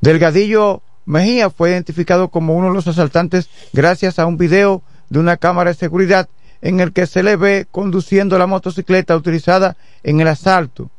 Delgadillo 0.00 0.82
Mejía 1.06 1.48
fue 1.50 1.70
identificado 1.70 2.28
como 2.28 2.54
uno 2.54 2.68
de 2.68 2.74
los 2.74 2.86
asaltantes 2.86 3.48
gracias 3.72 4.18
a 4.18 4.26
un 4.26 4.36
video 4.36 4.82
de 5.08 5.18
una 5.18 5.36
cámara 5.38 5.70
de 5.70 5.76
seguridad 5.76 6.28
en 6.60 6.80
el 6.80 6.92
que 6.92 7.06
se 7.06 7.22
le 7.22 7.36
ve 7.36 7.66
conduciendo 7.70 8.38
la 8.38 8.46
motocicleta 8.46 9.16
utilizada 9.16 9.76
en 10.02 10.20
el 10.20 10.28
asalto. 10.28 10.90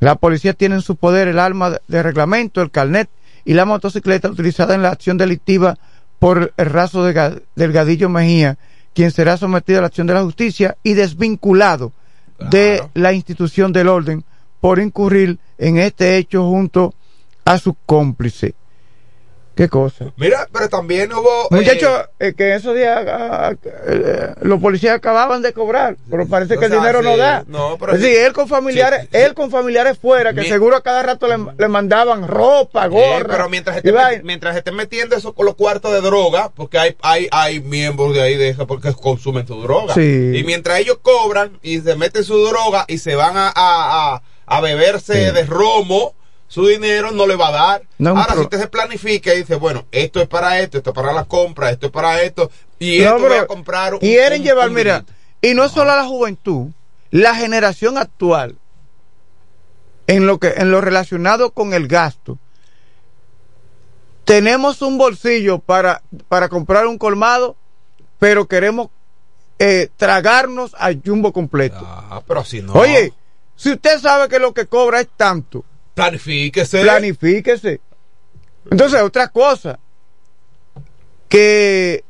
La 0.00 0.16
policía 0.16 0.52
tiene 0.52 0.76
en 0.76 0.82
su 0.82 0.96
poder 0.96 1.28
el 1.28 1.38
arma 1.38 1.78
de 1.86 2.02
reglamento, 2.02 2.60
el 2.60 2.70
carnet 2.70 3.08
y 3.44 3.54
la 3.54 3.64
motocicleta 3.64 4.28
utilizada 4.28 4.74
en 4.74 4.82
la 4.82 4.90
acción 4.90 5.16
delictiva 5.16 5.78
por 6.18 6.52
el 6.56 6.66
raso 6.66 7.04
de 7.04 7.14
Ga- 7.14 7.42
Delgadillo 7.54 8.08
Mejía, 8.08 8.58
quien 8.96 9.10
será 9.10 9.36
sometido 9.36 9.78
a 9.78 9.82
la 9.82 9.88
acción 9.88 10.06
de 10.06 10.14
la 10.14 10.22
justicia 10.22 10.78
y 10.82 10.94
desvinculado 10.94 11.92
de 12.50 12.82
la 12.94 13.12
institución 13.12 13.70
del 13.70 13.88
orden 13.88 14.24
por 14.58 14.78
incurrir 14.78 15.38
en 15.58 15.76
este 15.76 16.16
hecho 16.16 16.48
junto 16.48 16.94
a 17.44 17.58
su 17.58 17.76
cómplice. 17.84 18.54
¿Qué 19.56 19.68
cosa? 19.70 20.12
Mira, 20.18 20.46
pero 20.52 20.68
también 20.68 21.10
hubo. 21.14 21.44
eh, 21.44 21.48
Muchachos, 21.50 21.90
eh, 22.20 22.34
que 22.36 22.54
esos 22.54 22.74
días 22.74 23.06
ah, 23.08 23.54
eh, 23.64 24.34
los 24.42 24.60
policías 24.60 24.94
acababan 24.96 25.40
de 25.40 25.54
cobrar, 25.54 25.96
pero 26.10 26.26
parece 26.28 26.56
o 26.56 26.60
que 26.60 26.66
el 26.66 26.72
dinero 26.72 27.00
no 27.00 27.16
da. 27.16 27.42
no, 27.48 27.78
pero 27.80 27.92
es 27.94 28.00
sí. 28.00 28.06
decir, 28.06 28.20
él 28.26 28.32
con 28.34 28.48
familiares, 28.48 29.02
Sí, 29.04 29.08
él 29.12 29.32
con 29.32 29.50
familiares 29.50 29.98
fuera, 29.98 30.34
que 30.34 30.42
Mi- 30.42 30.46
seguro 30.48 30.76
a 30.76 30.82
cada 30.82 31.02
rato 31.02 31.26
le, 31.26 31.38
le 31.56 31.68
mandaban 31.68 32.28
ropa, 32.28 32.84
eh, 32.84 32.88
gorra. 32.90 33.26
pero 33.28 33.48
mientras 33.48 33.78
estén, 33.78 33.94
mientras 34.24 34.54
estén 34.56 34.74
metiendo 34.76 35.16
eso 35.16 35.32
con 35.34 35.46
los 35.46 35.54
cuartos 35.54 35.90
de 35.90 36.02
droga, 36.02 36.50
porque 36.54 36.78
hay, 36.78 36.96
hay, 37.00 37.26
hay 37.32 37.60
miembros 37.60 38.12
de 38.12 38.20
ahí 38.20 38.36
de 38.36 38.50
esa 38.50 38.66
porque 38.66 38.92
consumen 38.92 39.46
su 39.46 39.58
droga. 39.62 39.94
Sí. 39.94 40.32
Y 40.34 40.44
mientras 40.44 40.80
ellos 40.80 40.98
cobran 41.00 41.58
y 41.62 41.80
se 41.80 41.96
meten 41.96 42.24
su 42.24 42.36
droga 42.46 42.84
y 42.88 42.98
se 42.98 43.14
van 43.14 43.38
a, 43.38 43.48
a, 43.48 43.52
a, 44.16 44.22
a 44.44 44.60
beberse 44.60 45.32
de 45.32 45.44
romo, 45.46 46.14
su 46.48 46.66
dinero 46.66 47.10
no 47.10 47.26
le 47.26 47.34
va 47.36 47.48
a 47.48 47.52
dar. 47.52 47.82
No, 47.98 48.10
Ahora, 48.10 48.26
pero- 48.28 48.38
si 48.40 48.44
usted 48.44 48.60
se 48.60 48.68
planifica 48.68 49.34
y 49.34 49.38
dice, 49.38 49.56
bueno, 49.56 49.84
esto 49.90 50.20
es 50.20 50.28
para 50.28 50.60
esto, 50.60 50.78
esto 50.78 50.90
es 50.90 50.94
para 50.94 51.12
la 51.12 51.24
compra, 51.24 51.70
esto 51.70 51.86
es 51.86 51.92
para 51.92 52.22
esto, 52.22 52.50
y 52.78 53.00
No, 53.00 53.16
esto 53.16 53.28
voy 53.28 53.36
a 53.38 53.46
comprar 53.46 53.94
un. 53.94 54.00
quieren 54.00 54.40
un- 54.42 54.46
llevar, 54.46 54.68
un 54.68 54.74
mira, 54.74 55.04
y 55.42 55.54
no 55.54 55.64
es 55.64 55.72
solo 55.72 55.90
a 55.92 55.96
la 55.96 56.04
juventud, 56.06 56.68
la 57.10 57.34
generación 57.34 57.98
actual, 57.98 58.56
en 60.06 60.26
lo 60.26 60.38
que, 60.38 60.54
en 60.56 60.70
lo 60.70 60.80
relacionado 60.80 61.50
con 61.50 61.74
el 61.74 61.88
gasto, 61.88 62.38
tenemos 64.24 64.82
un 64.82 64.98
bolsillo 64.98 65.58
para, 65.58 66.02
para 66.28 66.48
comprar 66.48 66.86
un 66.86 66.98
colmado, 66.98 67.56
pero 68.18 68.46
queremos 68.46 68.88
eh, 69.58 69.88
tragarnos 69.96 70.74
al 70.78 71.00
jumbo 71.04 71.32
completo. 71.32 71.78
Ah, 71.82 72.20
pero 72.26 72.44
si 72.44 72.60
no. 72.62 72.72
Oye, 72.74 73.12
si 73.54 73.72
usted 73.72 73.98
sabe 74.00 74.28
que 74.28 74.38
lo 74.38 74.52
que 74.52 74.66
cobra 74.66 75.00
es 75.00 75.08
tanto, 75.16 75.64
planifíquese. 75.96 76.82
planifíquese. 76.82 77.80
Entonces, 78.70 79.00
otra 79.02 79.28
cosa, 79.28 79.78
que 81.28 82.04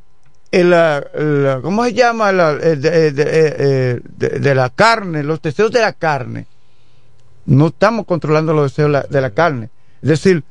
el, 0.51 0.71
la- 0.71 1.61
¿cómo 1.63 1.85
se 1.85 1.93
llama? 1.95 2.33
La- 2.33 2.51
el 2.53 2.81
de, 2.83 3.13
de- 3.13 3.25
eh, 3.27 4.01
de- 4.03 4.39
de 4.41 4.55
la 4.55 4.71
carne, 4.71 5.23
los 5.23 5.41
deseos 5.41 5.71
de 5.71 5.81
la 5.81 5.93
carne. 5.93 6.47
No 7.47 7.69
estamos 7.69 8.07
controlando 8.07 8.53
los 8.53 8.73
deseos 8.73 8.89
de 8.89 8.93
la, 8.93 9.03
de 9.03 9.21
la 9.21 9.31
carne. 9.31 9.71
Es 10.03 10.09
decir, 10.09 10.43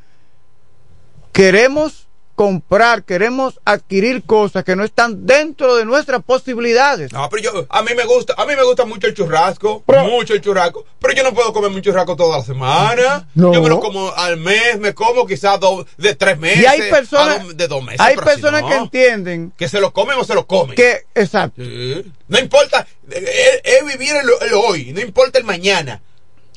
queremos 1.33 2.04
comprar, 2.35 3.03
queremos 3.03 3.59
adquirir 3.63 4.23
cosas 4.23 4.63
que 4.65 4.75
no 4.75 4.83
están 4.83 5.25
dentro 5.25 5.75
de 5.75 5.85
nuestras 5.85 6.21
posibilidades. 6.21 7.13
No, 7.13 7.27
pero 7.29 7.41
yo, 7.41 7.65
a 7.69 7.81
mí 7.81 7.91
me 7.95 8.03
gusta, 8.05 8.33
a 8.37 8.45
mí 8.45 8.55
me 8.55 8.63
gusta 8.63 8.83
mucho 8.85 9.07
el 9.07 9.13
churrasco, 9.13 9.83
mucho 10.09 10.33
el 10.33 10.41
churrasco, 10.41 10.85
pero 10.99 11.13
yo 11.13 11.23
no 11.23 11.33
puedo 11.33 11.53
comer 11.53 11.71
un 11.71 11.81
churrasco 11.81 12.15
toda 12.17 12.37
la 12.39 12.43
semana. 12.43 13.27
No. 13.35 13.53
Yo 13.53 13.61
me 13.61 13.69
lo 13.69 13.79
como 13.79 14.11
al 14.13 14.35
mes, 14.37 14.77
me 14.79 14.93
como 14.93 15.25
quizás 15.25 15.59
de 15.97 16.15
tres 16.15 16.37
meses. 16.37 16.61
Y 16.61 16.65
hay 16.65 16.89
personas, 16.91 17.43
do- 17.47 17.53
de 17.53 17.67
dos 17.69 17.81
meses. 17.83 18.01
hay 18.01 18.15
pero 18.15 18.27
si 18.27 18.33
personas 18.41 18.61
no, 18.63 18.67
que 18.67 18.75
entienden 18.75 19.53
que 19.57 19.69
se 19.69 19.79
lo 19.79 19.93
comen 19.93 20.17
o 20.19 20.23
se 20.25 20.35
lo 20.35 20.45
comen. 20.45 20.75
que, 20.75 21.03
exacto. 21.15 21.63
Sí. 21.63 22.11
No 22.27 22.39
importa, 22.39 22.85
es, 23.09 23.61
es 23.63 23.85
vivir 23.85 24.13
el, 24.15 24.29
el 24.47 24.53
hoy, 24.55 24.91
no 24.91 24.99
importa 24.99 25.39
el 25.39 25.45
mañana. 25.45 26.01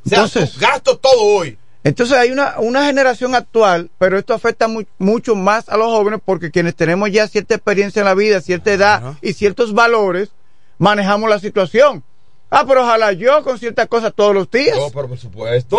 O 0.04 0.08
sea, 0.08 0.18
Entonces- 0.24 0.58
gasto 0.58 0.98
todo 0.98 1.20
hoy. 1.20 1.56
Entonces 1.88 2.16
hay 2.18 2.30
una, 2.30 2.54
una 2.58 2.84
generación 2.84 3.34
actual, 3.34 3.90
pero 3.98 4.18
esto 4.18 4.34
afecta 4.34 4.68
mu- 4.68 4.84
mucho 4.98 5.34
más 5.34 5.68
a 5.68 5.76
los 5.76 5.86
jóvenes 5.88 6.20
porque 6.24 6.50
quienes 6.50 6.74
tenemos 6.76 7.10
ya 7.10 7.26
cierta 7.28 7.54
experiencia 7.54 8.00
en 8.00 8.06
la 8.06 8.14
vida, 8.14 8.40
cierta 8.40 8.72
edad 8.72 9.14
y 9.22 9.32
ciertos 9.32 9.72
valores, 9.74 10.30
manejamos 10.78 11.28
la 11.30 11.38
situación. 11.38 12.04
Ah, 12.50 12.64
pero 12.66 12.82
ojalá 12.82 13.12
yo 13.12 13.42
con 13.42 13.58
ciertas 13.58 13.86
cosas 13.88 14.12
todos 14.14 14.34
los 14.34 14.50
días. 14.50 14.76
No, 14.76 14.90
pero 14.90 15.08
por 15.08 15.18
supuesto. 15.18 15.78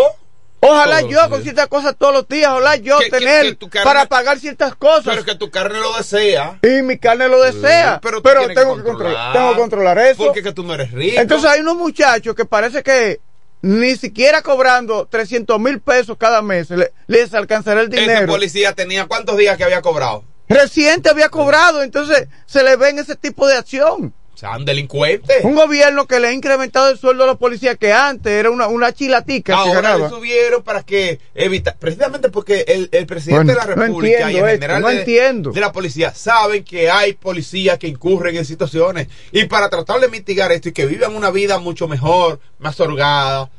Ojalá 0.61 0.99
Todos 0.99 1.11
yo 1.13 1.29
con 1.29 1.41
ciertas 1.41 1.67
cosas 1.67 1.95
todos 1.97 2.13
los 2.13 2.27
días, 2.27 2.51
ojalá 2.51 2.75
yo 2.75 2.99
Que- 2.99 3.09
tener 3.09 3.43
que 3.45 3.55
tu 3.55 3.69
carne- 3.69 3.85
para 3.85 4.05
pagar 4.07 4.39
ciertas 4.39 4.75
cosas. 4.75 5.05
Pero 5.05 5.23
que 5.23 5.35
tu 5.35 5.49
carne 5.49 5.79
lo 5.79 5.95
desea. 5.95 6.59
y 6.61 6.81
mi 6.81 6.97
carne 6.97 7.29
lo 7.29 7.41
desea. 7.41 7.99
pero 8.03 8.21
pero 8.21 8.41
tengo 8.47 8.75
que 8.75 8.81
que, 8.83 8.87
controlar, 8.89 8.93
controlar. 8.93 9.33
tengo 9.33 9.51
que 9.53 9.57
controlar 9.59 9.97
eso. 9.99 10.25
Porque 10.25 10.43
que 10.43 10.51
tú 10.51 10.63
no 10.63 10.73
eres 10.73 10.91
rico. 10.91 11.21
Entonces 11.21 11.49
hay 11.49 11.61
unos 11.61 11.77
muchachos 11.77 12.35
que 12.35 12.43
parece 12.43 12.83
que 12.83 13.21
ni 13.61 13.95
siquiera 13.95 14.41
cobrando 14.41 15.05
300 15.07 15.59
mil 15.59 15.79
pesos 15.81 16.17
cada 16.17 16.41
mes 16.41 16.69
le- 16.69 16.93
les 17.07 17.33
alcanzará 17.33 17.81
el 17.81 17.91
Ese 17.91 18.01
dinero. 18.01 18.27
policía 18.27 18.73
tenía 18.73 19.05
cuántos 19.05 19.37
días 19.37 19.57
que 19.57 19.63
había 19.65 19.81
cobrado. 19.81 20.23
Reciente 20.47 21.09
había 21.09 21.29
cobrado, 21.29 21.83
entonces 21.83 22.27
se 22.45 22.63
le 22.63 22.75
ven 22.75 22.97
ese 22.99 23.15
tipo 23.15 23.47
de 23.47 23.55
acción. 23.55 24.13
O 24.39 25.27
sea, 25.27 25.37
un 25.43 25.55
gobierno 25.55 26.07
que 26.07 26.19
le 26.19 26.27
ha 26.29 26.33
incrementado 26.33 26.89
el 26.89 26.97
sueldo 26.97 27.23
a 27.25 27.27
los 27.27 27.37
policías 27.37 27.77
que 27.77 27.91
antes 27.91 28.31
era 28.31 28.49
una, 28.49 28.67
una 28.67 28.93
chilatica 28.93 29.53
que 29.53 29.59
Ahora 29.69 29.97
le 29.97 30.09
subieron 30.09 30.63
para 30.63 30.83
que 30.83 31.19
evitar, 31.35 31.75
precisamente 31.77 32.29
porque 32.29 32.63
el, 32.67 32.89
el 32.91 33.05
presidente 33.05 33.53
Bueno, 33.53 33.59
de 33.61 33.67
la 33.67 33.75
no 33.75 33.81
República 33.85 34.31
y 34.31 34.37
el 34.37 34.45
esto, 34.45 34.51
general 34.61 34.81
no 34.81 34.87
de, 34.87 34.99
entiendo. 34.99 35.51
de 35.51 35.59
la 35.59 35.71
policía 35.71 36.13
saben 36.13 36.63
que 36.63 36.89
hay 36.89 37.13
policías 37.13 37.77
que 37.77 37.87
incurren 37.87 38.35
en 38.37 38.45
situaciones. 38.45 39.07
Y 39.31 39.45
para 39.45 39.69
tratar 39.69 39.99
de 39.99 40.07
mitigar 40.07 40.51
esto 40.51 40.69
y 40.69 40.71
que 40.71 40.85
vivan 40.85 41.15
una 41.15 41.31
vida 41.31 41.59
mucho 41.59 41.87
mejor, 41.87 42.39
más 42.59 42.79
holgada, 42.79 43.49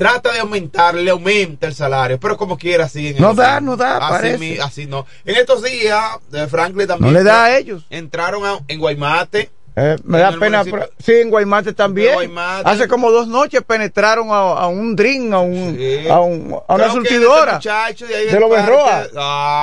trata 0.00 0.32
de 0.32 0.38
aumentar, 0.40 0.94
le 0.94 1.10
aumenta 1.10 1.66
el 1.66 1.74
salario, 1.74 2.18
pero 2.18 2.38
como 2.38 2.56
quiera 2.56 2.88
siguen. 2.88 3.16
en 3.16 3.22
No 3.22 3.34
da, 3.34 3.60
no 3.60 3.76
da, 3.76 3.98
así, 3.98 4.08
parece. 4.08 4.38
mi- 4.38 4.56
así 4.58 4.86
no. 4.86 5.04
En 5.26 5.36
estos 5.36 5.62
días, 5.62 6.02
eh, 6.32 6.46
Franklin 6.48 6.86
también 6.88 7.12
No 7.12 7.18
le 7.18 7.22
da 7.22 7.44
a 7.44 7.58
ellos. 7.58 7.84
entraron 7.90 8.46
a- 8.46 8.60
en 8.66 8.78
Guaymate. 8.80 9.50
Eh, 9.76 9.96
me 10.04 10.18
da 10.18 10.32
pena. 10.38 10.64
pero- 10.64 10.88
sí, 10.98 11.12
en 11.12 11.28
Guaymate 11.28 11.74
también. 11.74 12.14
Guaymate. 12.14 12.68
Hace 12.68 12.88
como 12.88 13.10
dos 13.10 13.28
noches 13.28 13.60
penetraron 13.62 14.30
a, 14.30 14.38
a 14.38 14.66
un 14.68 14.96
drink, 14.96 15.32
a, 15.34 15.38
un, 15.40 15.76
Sí. 15.78 16.08
a, 16.08 16.18
un- 16.20 16.56
a 16.66 16.74
una 16.76 16.84
que 16.86 16.90
surtidora. 16.92 17.60
este 17.90 18.06
de, 18.06 18.16
ahí 18.16 18.26
de 18.26 18.40
los 18.40 18.48
Berroa. 18.50 19.06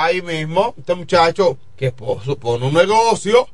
Ahí 0.03 0.21
mismo, 0.21 0.75
este 0.77 0.93
muchacho 0.93 1.57
que 1.75 1.91
po- 1.91 2.21
supone 2.23 2.67
un 2.67 2.75
negocio 2.75 3.47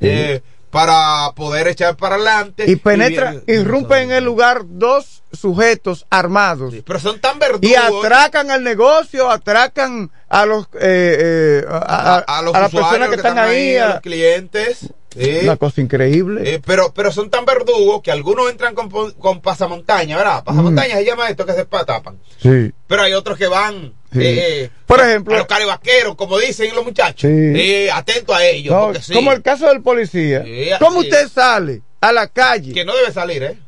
eh, 0.00 0.40
para 0.70 1.32
poder 1.34 1.68
echar 1.68 1.96
para 1.96 2.14
adelante. 2.16 2.64
Y 2.70 2.76
penetra, 2.76 3.32
viene- 3.32 3.60
irrumpe 3.60 4.00
en 4.00 4.12
el 4.12 4.24
lugar 4.24 4.62
dos 4.64 5.22
sujetos 5.32 6.06
armados. 6.10 6.74
Pero 6.84 6.98
son 6.98 7.20
tan 7.20 7.38
verdugos. 7.38 7.68
Y 7.68 7.74
atracan 7.74 8.50
al 8.50 8.62
negocio, 8.62 9.30
atracan 9.30 10.10
a 10.28 10.46
los 10.46 10.64
eh, 10.74 11.60
eh, 11.60 11.64
a, 11.68 12.16
a- 12.26 12.38
a 12.38 12.42
los 12.42 12.54
a 12.54 12.60
las 12.60 12.70
personas 12.70 13.08
que 13.08 13.16
están 13.16 13.38
ahí. 13.38 13.76
a 13.76 13.88
los 13.94 14.00
clientes. 14.00 14.88
sí. 15.12 15.38
Una 15.42 15.56
cosa 15.56 15.80
increíble. 15.80 16.54
Eh, 16.54 16.62
pero, 16.64 16.92
pero 16.94 17.10
son 17.10 17.30
tan 17.30 17.44
verdugos 17.44 18.00
que 18.02 18.12
algunos 18.12 18.48
entran 18.50 18.74
con, 18.74 18.88
con 19.12 19.40
pasamontaña, 19.40 20.16
¿verdad? 20.16 20.44
Pasamontaña 20.44 20.94
se 20.96 21.04
llama 21.04 21.28
esto 21.28 21.44
que 21.44 21.52
se 21.54 21.64
pa- 21.64 21.84
tapan. 21.84 22.18
Sí. 22.40 22.72
Pero 22.86 23.02
hay 23.02 23.12
otros 23.14 23.36
que 23.36 23.48
van, 23.48 23.92
Sí. 24.12 24.18
eh, 24.22 24.62
eh, 24.64 24.70
Por 24.86 25.00
ejemplo- 25.00 25.34
a 25.34 25.38
los 25.38 25.46
carivaqueros, 25.46 26.16
como 26.16 26.38
dicen 26.38 26.74
los 26.74 26.84
muchachos. 26.84 27.30
Sí. 27.30 27.52
Eh, 27.54 27.90
atento 27.92 28.34
a 28.34 28.44
ellos, 28.44 28.74
No, 28.74 28.84
porque 28.86 29.02
sí. 29.02 29.12
Como 29.12 29.32
el 29.32 29.42
caso 29.42 29.68
del 29.68 29.82
policía. 29.82 30.44
¿Cómo 30.80 31.00
usted 31.00 31.28
sale 31.28 31.82
a 32.00 32.12
la 32.12 32.26
calle? 32.26 32.72
Que 32.72 32.84
no 32.84 32.94
debe 32.96 33.12
salir, 33.12 33.42
¿eh? 33.42 33.58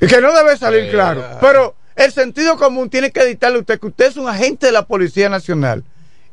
Y 0.00 0.06
que 0.06 0.20
no 0.20 0.32
debe 0.34 0.56
salir, 0.56 0.90
claro. 0.90 1.22
Pero 1.40 1.74
el 1.96 2.10
sentido 2.12 2.56
común 2.56 2.88
tiene 2.88 3.10
que 3.10 3.24
dictarle 3.26 3.58
a 3.58 3.60
usted 3.60 3.78
que 3.78 3.86
usted 3.88 4.06
es 4.06 4.16
un 4.16 4.28
agente 4.28 4.66
de 4.66 4.72
la 4.72 4.86
Policía 4.86 5.28
Nacional 5.28 5.84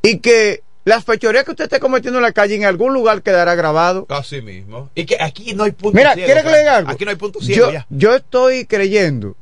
y 0.02 0.20
que 0.20 0.64
las 0.86 1.04
fechorías 1.04 1.44
que 1.44 1.52
usted 1.52 1.66
esté 1.66 1.82
cometiendo 1.82 2.20
en 2.20 2.24
la 2.24 2.32
calle 2.32 2.56
en 2.56 2.64
algún 2.64 2.94
lugar 2.94 3.22
quedará 3.22 3.56
grabado. 3.56 4.06
Así 4.08 4.42
mismo. 4.42 4.90
Y 4.96 5.06
que 5.06 5.18
aquí 5.20 5.54
no 5.54 5.66
hay 5.66 5.72
punto 5.72 5.98
Mira, 5.98 6.14
ciego. 6.14 6.28
¿quiere 6.28 6.44
que 6.44 6.50
le 6.52 6.60
diga 6.60 6.78
algo? 6.78 6.92
Aquí 6.92 7.04
no 7.04 7.12
hay 7.12 7.18
punto 7.18 7.42
ciego 7.42 7.66
Yo, 7.68 7.74
ya. 7.74 7.86
yo 7.90 8.16
estoy 8.16 8.66
creyendo 8.66 9.36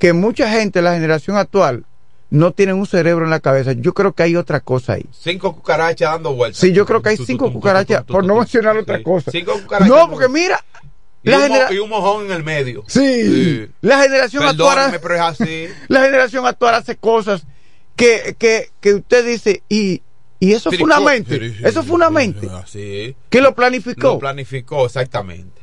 que 0.00 0.12
mucha 0.12 0.50
gente 0.50 0.80
de 0.80 0.82
la 0.82 0.94
generación 0.94 1.36
actual 1.36 1.84
no 2.30 2.52
tienen 2.52 2.76
un 2.76 2.86
cerebro 2.86 3.24
en 3.24 3.30
la 3.30 3.40
cabeza. 3.40 3.72
Yo 3.72 3.92
creo 3.92 4.12
que 4.14 4.22
hay 4.22 4.36
otra 4.36 4.60
cosa 4.60 4.94
ahí. 4.94 5.06
Cinco 5.12 5.54
cucarachas 5.54 6.12
dando 6.12 6.32
vueltas. 6.34 6.60
Sí, 6.60 6.72
yo 6.72 6.86
creo 6.86 7.02
que 7.02 7.10
hay 7.10 7.16
cinco 7.16 7.52
cucarachas, 7.52 8.04
por 8.04 8.24
no 8.24 8.36
mencionar 8.36 8.76
otra 8.76 8.98
Sí. 8.98 9.02
cosa. 9.02 9.30
Cinco 9.30 9.52
cucarachas. 9.60 9.88
No, 9.88 10.08
porque 10.10 10.28
mira, 10.28 10.64
Y, 11.22 11.30
la, 11.30 11.36
un 11.38 11.42
genera- 11.42 11.72
y 11.72 11.78
un 11.78 11.88
mojón 11.90 12.26
en 12.26 12.32
el 12.32 12.44
medio. 12.44 12.84
sí, 12.86 13.00
Sí. 13.24 13.68
la 13.80 14.00
generación 14.02 14.44
actual, 14.44 14.98
pero 15.02 15.14
es 15.16 15.20
así. 15.20 15.66
la 15.88 16.02
generación 16.04 16.46
actual 16.46 16.74
hace 16.76 16.96
cosas 16.96 17.42
que, 17.96 18.36
que, 18.38 18.70
que 18.80 18.94
usted 18.94 19.26
dice 19.26 19.62
y, 19.68 20.02
y 20.38 20.52
eso 20.52 20.70
fue 20.70 20.84
una 20.84 21.00
mente, 21.00 21.38
Sí, 21.38 21.50
sí, 21.58 21.62
eso 21.64 21.82
sí, 21.82 21.88
fue 21.88 21.96
una 21.96 22.08
sí, 22.08 22.14
mente. 22.14 22.48
Así. 22.50 23.14
¿Quién 23.28 23.44
lo 23.44 23.54
planificó? 23.54 24.08
Lo 24.14 24.18
planificó, 24.20 24.86
exactamente. 24.86 25.60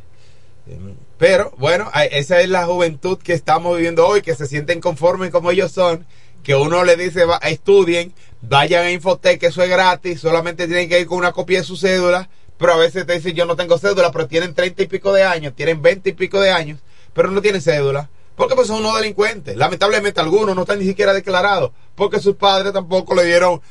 Pero 1.18 1.52
bueno, 1.58 1.90
esa 2.12 2.42
es 2.42 2.50
la 2.50 2.66
juventud 2.66 3.18
que 3.18 3.34
estamos 3.34 3.76
viviendo 3.76 4.06
hoy, 4.06 4.22
que 4.22 4.36
se 4.36 4.46
sienten 4.46 4.82
conformes 4.82 5.32
como 5.32 5.50
ellos 5.50 5.72
son, 5.72 6.06
que 6.48 6.56
uno 6.56 6.86
le 6.86 6.96
dice, 6.96 7.26
va, 7.26 7.40
estudien, 7.40 8.14
vayan 8.40 8.86
a 8.86 8.92
Infotec, 8.94 9.38
que 9.38 9.48
eso 9.48 9.62
es 9.62 9.70
gratis, 9.70 10.22
solamente 10.22 10.66
tienen 10.66 10.88
que 10.88 10.98
ir 10.98 11.06
con 11.06 11.18
una 11.18 11.34
copia 11.34 11.60
de 11.60 11.66
su 11.66 11.76
cédula, 11.76 12.30
pero 12.58 12.72
a 12.72 12.78
veces 12.78 13.06
te 13.06 13.12
dicen, 13.12 13.36
yo 13.36 13.46
no 13.46 13.58
tengo 13.58 13.78
cédula, 13.78 14.14
pero 14.14 14.28
tienen 14.28 14.54
treinta 14.54 14.82
y 14.82 14.88
pico 14.88 15.12
de 15.12 15.26
años, 15.26 15.54
tienen 15.58 15.82
veinte 15.82 16.12
y 16.12 16.14
pico 16.14 16.40
de 16.40 16.52
años, 16.52 16.80
pero 17.12 17.30
no 17.32 17.42
tienen 17.42 17.62
cédula. 17.62 18.10
Porque 18.38 18.56
pues 18.56 18.68
son 18.68 18.78
unos 18.78 18.96
delincuentes. 18.96 19.58
Lamentablemente 19.58 20.22
algunos 20.22 20.56
no 20.56 20.62
están 20.62 20.80
ni 20.80 20.86
siquiera 20.86 21.14
declarados, 21.14 21.72
porque 21.96 22.22
sus 22.22 22.38
padres 22.38 22.72
tampoco 22.72 23.14
le 23.14 23.26
dieron 23.26 23.62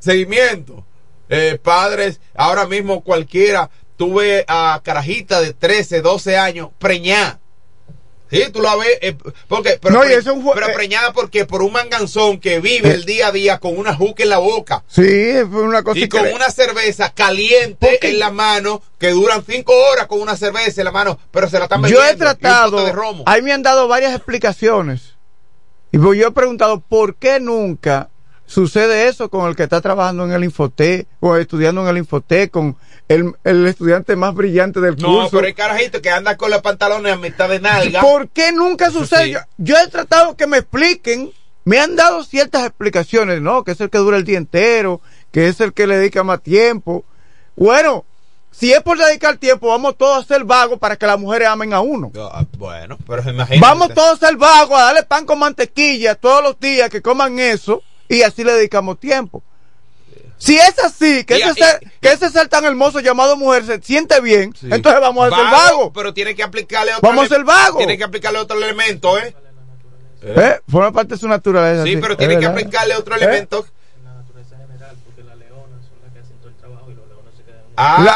seguimiento. 0.00 0.84
Eh, 1.28 1.56
padres, 1.62 2.20
ahora 2.34 2.66
mismo 2.66 3.04
cualquiera, 3.04 3.70
tuve 3.96 4.44
a 4.48 4.80
carajita 4.82 5.40
de 5.40 5.54
13, 5.54 6.02
12 6.02 6.36
años, 6.36 6.70
preñada. 6.80 7.38
Sí, 8.30 8.42
tú 8.52 8.60
la 8.60 8.74
ves, 8.76 8.98
eh, 9.02 9.16
porque, 9.46 9.78
pero, 9.80 9.94
No, 9.94 10.04
y 10.04 10.08
pre- 10.08 10.16
eso 10.16 10.32
es 10.32 10.36
un 10.36 10.52
pero 10.52 10.68
eh. 10.68 10.72
preñada 10.74 11.12
porque 11.12 11.44
por 11.46 11.62
un 11.62 11.72
manganzón 11.72 12.40
que 12.40 12.58
vive 12.60 12.88
Eh. 12.90 12.94
el 12.94 13.04
día 13.04 13.28
a 13.28 13.32
día 13.32 13.58
con 13.58 13.78
una 13.78 13.94
juca 13.94 14.22
en 14.24 14.30
la 14.30 14.38
boca 14.38 14.82
Sí, 14.88 15.02
fue 15.50 15.62
una 15.62 15.82
cosa 15.82 15.98
y 16.00 16.08
con 16.08 16.26
una 16.32 16.50
cerveza 16.50 17.10
caliente 17.14 17.98
en 18.02 18.18
la 18.18 18.30
mano 18.30 18.82
que 18.98 19.10
duran 19.10 19.44
cinco 19.48 19.72
horas 19.92 20.06
con 20.06 20.20
una 20.20 20.36
cerveza 20.36 20.80
en 20.80 20.86
la 20.86 20.92
mano, 20.92 21.18
pero 21.30 21.48
se 21.48 21.58
la 21.58 21.64
están 21.66 21.82
Yo 21.84 21.98
bebiendo. 22.00 22.04
he 22.04 22.08
y 22.08 22.12
un 22.12 22.18
pote 22.18 22.40
tratado, 22.40 22.84
de 22.84 22.92
romo. 22.92 23.22
ahí 23.26 23.42
me 23.42 23.52
han 23.52 23.62
dado 23.62 23.86
varias 23.88 24.14
explicaciones. 24.14 25.14
Y 25.92 25.98
pues 25.98 26.18
yo 26.18 26.28
he 26.28 26.32
preguntado, 26.32 26.80
¿por 26.80 27.14
qué 27.14 27.38
nunca 27.40 28.10
sucede 28.46 29.08
eso 29.08 29.28
con 29.28 29.48
el 29.48 29.56
que 29.56 29.64
está 29.64 29.80
trabajando 29.80 30.24
en 30.24 30.32
el 30.32 30.44
Infotec, 30.44 31.06
o 31.20 31.36
estudiando 31.36 31.82
en 31.82 31.88
el 31.88 31.98
Infotec, 31.98 32.50
con 32.50 32.76
el, 33.08 33.32
el 33.44 33.66
estudiante 33.66 34.16
más 34.16 34.34
brillante 34.34 34.80
del 34.80 34.96
No, 34.96 35.08
curso? 35.20 35.30
pero 35.32 35.46
hay 35.46 35.54
carajito 35.54 36.00
que 36.02 36.10
anda 36.10 36.36
con 36.36 36.50
los 36.50 36.60
pantalones 36.62 37.12
a 37.12 37.16
mitad 37.16 37.48
de 37.48 37.60
nalga. 37.60 38.00
¿Por 38.00 38.28
qué 38.28 38.52
nunca 38.52 38.90
sucede? 38.90 39.24
sí. 39.26 39.32
Yo, 39.32 39.38
yo 39.58 39.76
he 39.78 39.88
tratado 39.88 40.36
que 40.36 40.46
me 40.46 40.58
expliquen, 40.58 41.32
me 41.64 41.78
han 41.80 41.96
dado 41.96 42.22
ciertas 42.24 42.64
explicaciones, 42.66 43.40
¿no? 43.40 43.64
Que 43.64 43.72
es 43.72 43.80
el 43.80 43.90
que 43.90 43.98
dura 43.98 44.16
el 44.16 44.24
día 44.24 44.38
entero, 44.38 45.00
que 45.32 45.48
es 45.48 45.60
el 45.60 45.72
que 45.72 45.86
le 45.86 45.98
dedica 45.98 46.22
más 46.24 46.40
tiempo. 46.42 47.04
Bueno, 47.56 48.04
si 48.52 48.72
es 48.72 48.80
por 48.82 48.96
dedicar 48.98 49.36
tiempo, 49.36 49.68
vamos 49.68 49.96
todos 49.98 50.24
a 50.24 50.26
ser 50.28 50.44
vagos 50.44 50.78
para 50.78 50.96
que 50.96 51.06
las 51.06 51.18
mujeres 51.18 51.48
amen 51.48 51.72
a 51.74 51.80
uno. 51.80 52.10
Ah, 52.16 52.44
Bueno, 52.56 52.96
pero 53.06 53.20
imagínate. 53.22 53.60
Vamos 53.60 53.92
todos 53.94 54.22
a 54.22 54.26
ser 54.28 54.36
vagos, 54.36 54.78
a 54.78 54.84
darle 54.84 55.02
pan 55.02 55.26
con 55.26 55.38
mantequilla 55.38 56.14
todos 56.14 56.42
los 56.42 56.58
días, 56.58 56.88
que 56.88 57.02
coman 57.02 57.38
eso, 57.38 57.82
y 58.08 58.22
así 58.22 58.44
le 58.44 58.52
dedicamos 58.52 58.98
tiempo. 59.00 59.42
Si 60.38 60.58
es 60.58 60.78
así, 60.80 61.24
que, 61.24 61.38
Y- 61.38 61.42
ese, 61.42 61.50
y- 61.52 61.62
ser, 61.62 61.80
que 62.00 62.12
ese 62.12 62.28
ser 62.30 62.48
tan 62.48 62.64
hermoso 62.66 63.00
llamado 63.00 63.36
mujer 63.36 63.64
se 63.64 63.80
siente 63.80 64.20
bien, 64.20 64.54
entonces 64.62 65.00
vamos 65.00 65.32
a 65.32 65.36
ser 65.36 65.44
Vago. 65.50 65.92
Pero 65.94 66.12
tiene 66.12 66.34
que 66.34 66.42
aplicarle 66.42 66.92
otro 66.94 67.08
Vamos 67.08 67.24
a 67.24 67.28
ser 67.34 67.44
vagos. 67.44 67.78
Tiene 67.78 67.96
que 67.96 68.04
aplicarle 68.04 68.38
otro 68.38 68.56
elemento, 68.58 69.18
¿eh? 69.18 69.34
¿Eh? 70.22 70.60
Forma 70.68 70.92
parte 70.92 71.14
de 71.14 71.20
su 71.20 71.28
naturaleza. 71.28 71.84
Sí, 71.84 71.96
pero 71.96 72.12
es 72.12 72.18
tiene 72.18 72.38
que 72.38 72.46
aplicarle 72.46 72.96
otro 72.96 73.14
¿Eh? 73.14 73.18
elemento. 73.18 73.66
La- 77.76 78.12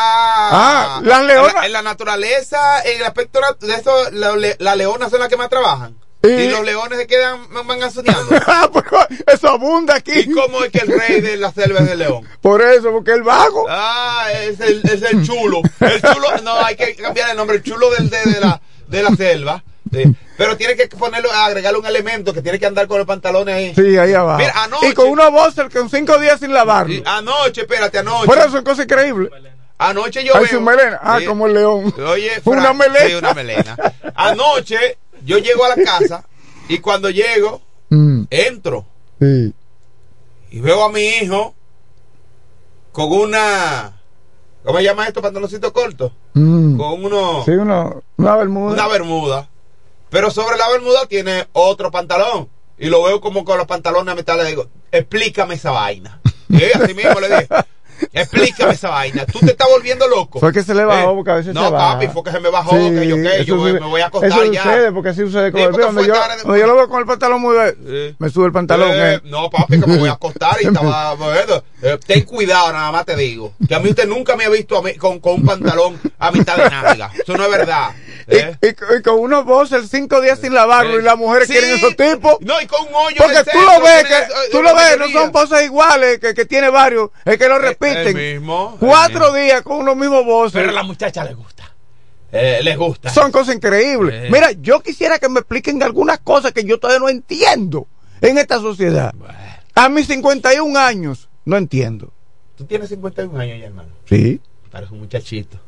Ah, 0.52 0.96
ah, 0.96 1.00
las 1.04 1.22
leonas- 1.24 1.48
En 1.50 1.54
la, 1.60 1.66
en 1.66 1.72
la 1.72 1.82
naturaleza, 1.82 2.80
en 2.82 2.96
el 3.00 3.04
aspecto 3.04 3.40
de 3.60 3.74
eso, 3.74 3.92
la, 4.12 4.34
las 4.58 4.76
leonas 4.76 5.10
son 5.10 5.20
las 5.20 5.28
que 5.28 5.36
más 5.36 5.50
trabajan. 5.50 5.94
Y, 6.22 6.48
los 6.50 6.64
leones 6.64 6.98
se 6.98 7.06
quedan 7.06 7.40
mangazoneando. 7.64 8.36
Ah, 8.46 8.68
pero 8.72 9.06
eso 9.26 9.48
abunda 9.48 9.94
aquí. 9.94 10.12
¿Y 10.14 10.30
cómo 10.32 10.62
es 10.64 10.70
que 10.70 10.78
el 10.80 10.88
rey 11.00 11.20
de 11.20 11.36
la 11.38 11.50
selva 11.52 11.80
es 11.80 11.90
el 11.90 11.98
león? 12.00 12.26
Por 12.42 12.60
eso, 12.62 12.90
porque 12.92 13.12
el 13.12 13.22
vago. 13.22 13.66
Ah, 13.68 14.26
es 14.42 14.60
el, 14.60 14.82
es 14.84 15.02
el 15.02 15.24
chulo. 15.26 15.62
El 15.80 16.02
chulo, 16.02 16.28
no, 16.42 16.58
hay 16.64 16.76
que 16.76 16.94
cambiar 16.94 17.30
el 17.30 17.36
nombre. 17.36 17.56
El 17.56 17.62
chulo 17.62 17.90
del, 17.90 18.10
de, 18.10 18.22
de 18.24 18.40
la, 18.40 18.60
de 18.88 19.02
la 19.02 19.10
selva. 19.16 19.64
Sí. 19.92 20.04
Pero 20.36 20.56
tiene 20.56 20.76
que 20.76 20.86
ponerlo, 20.88 21.30
agregarle 21.32 21.78
un 21.78 21.86
elemento 21.86 22.32
que 22.34 22.42
tiene 22.42 22.58
que 22.58 22.66
andar 22.66 22.86
con 22.86 22.98
los 22.98 23.06
pantalones 23.06 23.54
ahí. 23.54 23.74
Sí, 23.74 23.96
ahí 23.96 24.12
abajo. 24.12 24.38
Mira, 24.38 24.52
anoche. 24.62 24.88
Y 24.88 24.92
con 24.94 25.08
unos 25.08 25.30
boxers 25.32 25.72
con 25.74 25.88
cinco 25.88 26.18
días 26.18 26.38
sin 26.38 26.52
lavarlo. 26.52 26.92
Y 26.94 27.02
anoche, 27.06 27.62
espérate, 27.62 27.98
anoche. 27.98 28.26
Por 28.26 28.38
eso 28.38 28.58
es 28.58 28.64
cosa 28.64 28.82
increíble. 28.82 29.30
Anoche 29.78 30.22
yo 30.22 30.34
Ay, 30.36 30.42
veo. 30.44 30.50
su 30.50 30.60
melena. 30.60 31.00
Ah, 31.02 31.18
Sí. 31.18 31.24
como 31.24 31.46
el 31.46 31.54
león. 31.54 31.94
Oye, 32.06 32.40
Fue 32.42 32.56
una 32.56 32.74
melena. 32.74 33.06
sí, 33.08 33.14
una 33.14 33.32
melena. 33.34 33.76
Anoche 34.14 34.98
yo 35.24 35.38
llego 35.38 35.64
a 35.64 35.76
la 35.76 35.82
casa 35.84 36.26
y 36.68 36.78
cuando 36.78 37.10
llego, 37.10 37.60
Mm, 37.92 38.24
entro 38.30 38.84
sí. 39.20 39.52
y 40.52 40.60
veo 40.60 40.84
a 40.84 40.92
mi 40.92 41.00
hijo 41.02 41.54
con 42.92 43.10
una. 43.12 43.96
¿Cómo 44.64 44.78
se 44.78 44.84
llama 44.84 45.06
esto? 45.08 45.20
Pantaloncito 45.22 45.72
corto. 45.72 46.12
Mm. 46.34 46.76
Con 46.76 47.04
uno. 47.04 47.42
Sí, 47.44 47.50
uno, 47.52 48.02
una 48.16 48.36
bermuda. 48.36 48.72
Una 48.74 48.86
bermuda. 48.88 49.48
Pero 50.10 50.30
sobre 50.30 50.56
la 50.56 50.68
bermuda 50.68 51.06
tiene 51.06 51.48
otro 51.52 51.90
pantalón. 51.90 52.48
Y 52.78 52.86
lo 52.88 53.02
veo 53.02 53.20
como 53.20 53.44
con 53.44 53.58
los 53.58 53.66
pantalones 53.66 54.12
a 54.12 54.16
mitad. 54.16 54.36
Le 54.36 54.44
digo, 54.44 54.66
explícame 54.92 55.54
esa 55.54 55.70
vaina. 55.70 56.20
Y 56.48 56.62
así 56.64 56.94
mismo 56.94 57.18
le 57.20 57.28
dije, 57.28 57.48
explícame 58.12 58.72
esa 58.74 58.90
vaina. 58.90 59.24
Tú 59.26 59.38
te 59.40 59.52
estás 59.52 59.68
volviendo 59.68 60.06
loco. 60.08 60.40
Fue 60.40 60.52
que 60.52 60.62
se 60.62 60.74
le 60.74 60.84
bajó 60.84 61.10
Eh, 61.12 61.14
porque 61.14 61.30
a 61.30 61.34
veces 61.34 61.54
no, 61.54 61.64
se 61.66 61.70
baja. 61.72 61.92
papi, 61.94 62.08
fue 62.08 62.22
que 62.24 62.30
se 62.30 62.40
me 62.40 62.50
bajó. 62.50 62.70
Sí, 62.70 62.90
que 62.94 63.06
yo 63.06 63.16
qué, 63.16 63.44
yo 63.44 63.56
me, 63.56 63.62
sucede- 63.62 63.80
me 63.80 63.86
voy 63.86 64.00
a 64.00 64.06
acostar 64.06 64.30
eso 64.30 64.52
ya. 64.52 64.62
sucede, 64.62 64.92
porque 64.92 65.08
así 65.10 65.20
sucede 65.22 65.52
con 65.52 65.60
Sí, 65.60 65.66
el 65.66 65.72
fue 65.72 65.80
yo, 65.82 65.86
donde 65.86 66.06
yo 66.60 66.66
lo 66.66 66.74
veo 66.76 66.88
con 66.88 67.00
el 67.00 67.06
pantalón 67.06 67.40
muy 67.40 67.56
me 68.18 68.28
sube 68.30 68.46
el 68.46 68.52
pantalón. 68.52 68.90
Eh. 68.92 69.20
No, 69.24 69.48
papi, 69.50 69.80
que 69.80 69.86
me 69.86 69.96
voy 69.98 70.08
a 70.08 70.12
acostar 70.20 70.56
y 70.62 70.66
estaba. 70.66 71.14
eh, 71.82 71.98
ten 72.06 72.22
cuidado, 72.24 72.72
nada 72.72 72.90
más 72.92 73.04
te 73.06 73.16
digo. 73.16 73.52
Que 73.68 73.74
a 73.74 73.78
mí 73.80 73.90
usted 73.90 74.06
nunca 74.06 74.36
me 74.36 74.44
ha 74.44 74.48
visto 74.48 74.76
a 74.78 74.82
mí 74.82 74.94
con, 74.94 75.18
con 75.20 75.34
un 75.34 75.44
pantalón 75.44 75.98
a 76.18 76.30
mitad 76.30 76.56
de 76.56 76.68
nalga. 76.70 77.10
Eso 77.20 77.36
no 77.36 77.44
es 77.44 77.50
verdad. 77.50 77.90
¿Eh? 78.30 78.56
Y, 78.62 78.66
y- 78.66 78.98
y 78.98 79.02
con 79.02 79.18
unos 79.18 79.44
boxers 79.44 79.88
cinco 79.90 80.20
días 80.20 80.38
sin 80.38 80.54
lavarlo 80.54 80.96
Eh, 80.96 81.00
y 81.00 81.04
las 81.04 81.16
mujeres 81.16 81.48
sí. 81.48 81.54
quieren 81.54 81.74
esos 81.76 81.96
tipos. 81.96 82.36
No, 82.40 82.60
y 82.60 82.66
con 82.66 82.86
un 82.88 82.94
hoyo. 82.94 83.16
Porque 83.18 83.44
tú 83.50 83.58
lo 83.60 83.80
ves, 83.84 84.04
que, 84.04 84.14
eh, 84.18 84.26
tú 84.52 84.62
lo 84.62 84.74
ves, 84.74 84.98
no 84.98 85.08
son 85.08 85.32
poses 85.32 85.62
iguales, 85.64 86.18
que, 86.18 86.34
que 86.34 86.44
tiene 86.44 86.68
varios, 86.70 87.10
es 87.24 87.36
que 87.38 87.48
lo 87.48 87.58
repiten. 87.58 88.16
El 88.16 88.34
mismo. 88.40 88.76
Cuatro 88.80 89.32
días 89.32 89.62
con 89.62 89.78
unos 89.78 89.96
mismos 89.96 90.24
voces. 90.24 90.52
Pero 90.54 90.70
a 90.70 90.72
la 90.72 90.82
muchacha 90.82 91.24
le 91.24 91.34
gusta. 91.34 91.74
Eh, 92.32 92.60
les 92.62 92.76
gusta. 92.78 93.10
Son 93.10 93.32
cosas 93.32 93.56
increíbles. 93.56 94.14
Eh. 94.26 94.28
Mira, 94.30 94.52
yo 94.52 94.80
quisiera 94.80 95.18
que 95.18 95.28
me 95.28 95.40
expliquen 95.40 95.82
algunas 95.82 96.20
cosas 96.20 96.52
que 96.52 96.62
yo 96.64 96.78
todavía 96.78 97.00
no 97.00 97.08
entiendo 97.08 97.88
en 98.20 98.38
esta 98.38 98.60
sociedad. 98.60 99.12
A 99.74 99.88
mis 99.88 100.06
51 100.06 100.78
años, 100.78 101.28
no 101.44 101.56
entiendo. 101.56 102.12
Tú 102.56 102.64
tienes 102.66 102.88
51 102.90 103.36
años 103.40 103.58
ya, 103.58 103.66
hermano. 103.66 103.88
Sí, 104.08 104.40
Pareces 104.70 104.92
un 104.92 105.00
muchachito. 105.00 105.58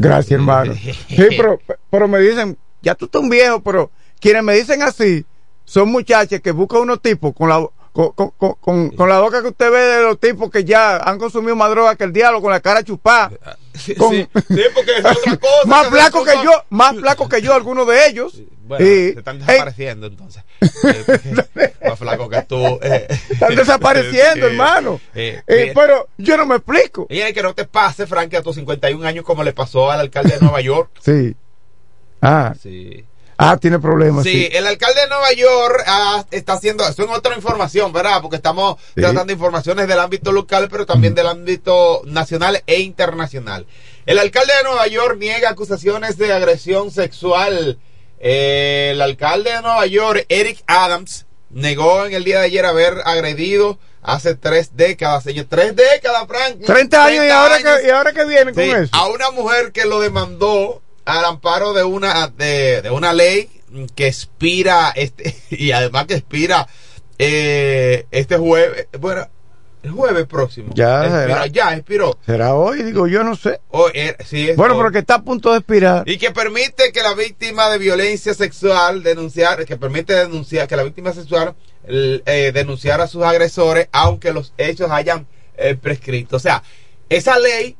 Gracias, 0.00 0.32
hermano. 0.32 0.74
Sí, 1.08 1.26
pero, 1.36 1.58
pero 1.90 2.08
me 2.08 2.18
dicen, 2.20 2.56
ya 2.82 2.94
tú 2.94 3.04
estás 3.06 3.22
un 3.22 3.28
viejo, 3.30 3.62
pero 3.62 3.90
quienes 4.20 4.42
me 4.42 4.54
dicen 4.54 4.82
así 4.82 5.24
son 5.64 5.90
muchachas 5.90 6.40
que 6.40 6.50
buscan 6.52 6.80
unos 6.82 7.00
tipos 7.00 7.32
con 7.34 7.48
la, 7.48 7.64
con, 7.92 8.12
con, 8.12 8.30
con- 8.60 8.90
con- 8.90 9.08
la 9.08 9.20
boca 9.20 9.40
que 9.42 9.48
usted 9.48 9.70
ve 9.70 9.78
de 9.78 10.02
los 10.02 10.18
tipos 10.18 10.50
que 10.50 10.64
ya 10.64 10.96
han 10.96 11.18
consumido 11.18 11.54
más 11.56 11.70
droga 11.70 11.96
que 11.96 12.04
el 12.04 12.12
diablo, 12.12 12.40
con 12.40 12.50
la 12.50 12.60
cara 12.60 12.82
chupada. 12.82 13.30
Sí, 13.72 13.94
sí, 13.94 14.26
porque 14.74 14.98
es 14.98 15.04
otra 15.04 15.36
cosa. 15.40 15.66
más 15.66 15.86
flaco 15.88 16.22
que 16.24 16.32
yo, 16.44 16.50
más 16.70 16.96
flaco 16.96 17.28
que 17.28 17.40
yo, 17.40 17.54
algunos 17.54 17.86
de 17.86 18.08
ellos. 18.08 18.42
Bueno, 18.70 18.84
se 18.86 19.08
están 19.18 19.38
desapareciendo 19.40 20.06
entonces. 20.06 20.44
Eh, 20.84 21.04
porque 21.04 21.88
más 21.88 21.98
flaco 21.98 22.28
que 22.28 22.42
tú. 22.42 22.78
eh. 22.82 23.08
están 23.30 23.54
desapareciendo, 23.56 24.46
hermano. 24.50 25.00
eh, 25.14 25.42
pero 25.74 26.08
yo 26.18 26.36
no 26.36 26.46
me 26.46 26.54
explico. 26.56 27.06
Y 27.10 27.18
es 27.18 27.32
que 27.32 27.42
no 27.42 27.52
te 27.54 27.64
pase, 27.64 28.06
Frank, 28.06 28.32
a 28.34 28.42
tus 28.42 28.54
51 28.56 29.04
años 29.06 29.24
como 29.24 29.42
le 29.42 29.52
pasó 29.52 29.90
al 29.90 29.98
alcalde 30.00 30.34
de 30.34 30.40
Nueva 30.40 30.60
York. 30.60 30.90
Sí. 31.00 31.34
Ah, 32.22 32.54
Sí. 32.60 33.04
ah 33.38 33.56
tiene 33.56 33.78
problemas. 33.80 34.22
Sí, 34.24 34.30
Sí. 34.32 34.48
el 34.52 34.66
alcalde 34.66 35.00
de 35.00 35.08
Nueva 35.08 35.32
York 35.32 35.82
ah, 35.86 36.24
está 36.30 36.52
haciendo, 36.52 36.86
eso 36.86 37.02
en 37.02 37.10
otra 37.10 37.34
información, 37.34 37.92
¿verdad? 37.92 38.20
Porque 38.22 38.36
estamos 38.36 38.76
Sí. 38.94 39.00
tratando 39.00 39.32
informaciones 39.32 39.88
del 39.88 39.98
ámbito 39.98 40.30
local, 40.30 40.68
pero 40.70 40.86
también 40.86 41.14
del 41.16 41.26
ámbito 41.26 42.02
nacional 42.04 42.62
e 42.66 42.80
internacional. 42.80 43.66
El 44.06 44.18
alcalde 44.18 44.52
de 44.58 44.64
Nueva 44.64 44.86
York 44.86 45.16
niega 45.18 45.50
acusaciones 45.50 46.16
de 46.18 46.32
agresión 46.32 46.90
sexual. 46.92 47.78
Eh, 48.20 48.90
el 48.92 49.00
alcalde 49.02 49.50
de 49.50 49.62
Nueva 49.62 49.86
York, 49.86 50.26
Eric 50.28 50.62
Adams, 50.66 51.26
negó 51.48 52.04
en 52.06 52.12
el 52.14 52.22
día 52.24 52.40
de 52.40 52.46
ayer 52.46 52.64
haber 52.66 52.94
agredido 53.04 53.78
hace 54.02 54.34
tres 54.34 54.76
décadas, 54.76 55.24
señor, 55.24 55.46
tres 55.48 55.74
décadas, 55.74 56.24
Frank. 56.28 56.60
30 56.64 57.04
años 57.04 57.16
y 57.16 57.28
30 57.28 57.42
ahora, 57.42 57.54
años. 57.56 57.78
que, 57.80 57.86
y 57.86 57.90
ahora 57.90 58.12
que 58.12 58.24
vienen 58.26 58.54
Sí, 58.54 58.70
con 58.70 58.82
eso. 58.84 58.90
a 58.94 59.08
una 59.08 59.30
mujer 59.30 59.72
que 59.72 59.84
lo 59.86 60.00
demandó 60.00 60.82
al 61.06 61.24
amparo 61.24 61.72
de 61.72 61.82
una 61.82 62.28
de, 62.28 62.82
de 62.82 62.90
una 62.90 63.12
ley 63.12 63.50
que 63.96 64.06
expira 64.06 64.92
este 64.94 65.34
y 65.50 65.72
además 65.72 66.06
que 66.06 66.14
expira 66.14 66.66
eh, 67.18 68.06
este 68.10 68.36
jueves 68.36 68.86
bueno 68.98 69.26
el 69.82 69.90
jueves 69.92 70.26
próximo 70.26 70.72
Ya, 70.74 71.04
Expira- 71.04 71.20
será. 71.22 71.46
ya 71.46 71.74
expiró 71.74 72.18
¿Será 72.26 72.54
hoy? 72.54 72.82
Digo, 72.82 73.06
yo 73.06 73.24
no 73.24 73.34
sé. 73.36 73.60
O, 73.70 73.88
eh, 73.94 74.16
sí, 74.26 74.50
es 74.50 74.56
Bueno, 74.56 74.74
hoy. 74.74 74.80
pero 74.80 74.92
que 74.92 74.98
está 74.98 75.14
a 75.16 75.22
punto 75.22 75.52
de 75.52 75.58
expirar. 75.58 76.02
y 76.08 76.18
que 76.18 76.30
permite 76.32 76.92
que 76.92 77.02
la 77.02 77.14
víctima 77.14 77.70
de 77.70 77.78
violencia 77.78 78.34
sexual 78.34 79.02
denunciar 79.02 79.64
que 79.64 79.76
permite 79.76 80.12
denunciar 80.14 80.68
que 80.68 80.76
la 80.76 80.82
víctima 80.82 81.12
sexual 81.12 81.54
eh, 81.86 82.50
denunciar 82.52 83.00
a 83.00 83.06
sus 83.06 83.22
agresores 83.22 83.88
aunque 83.92 84.32
los 84.32 84.52
hechos 84.58 84.90
hayan 84.90 85.26
eh, 85.56 85.74
prescrito 85.80 86.36
o 86.36 86.40
sea 86.40 86.62
esa 87.08 87.38
ley 87.38 87.76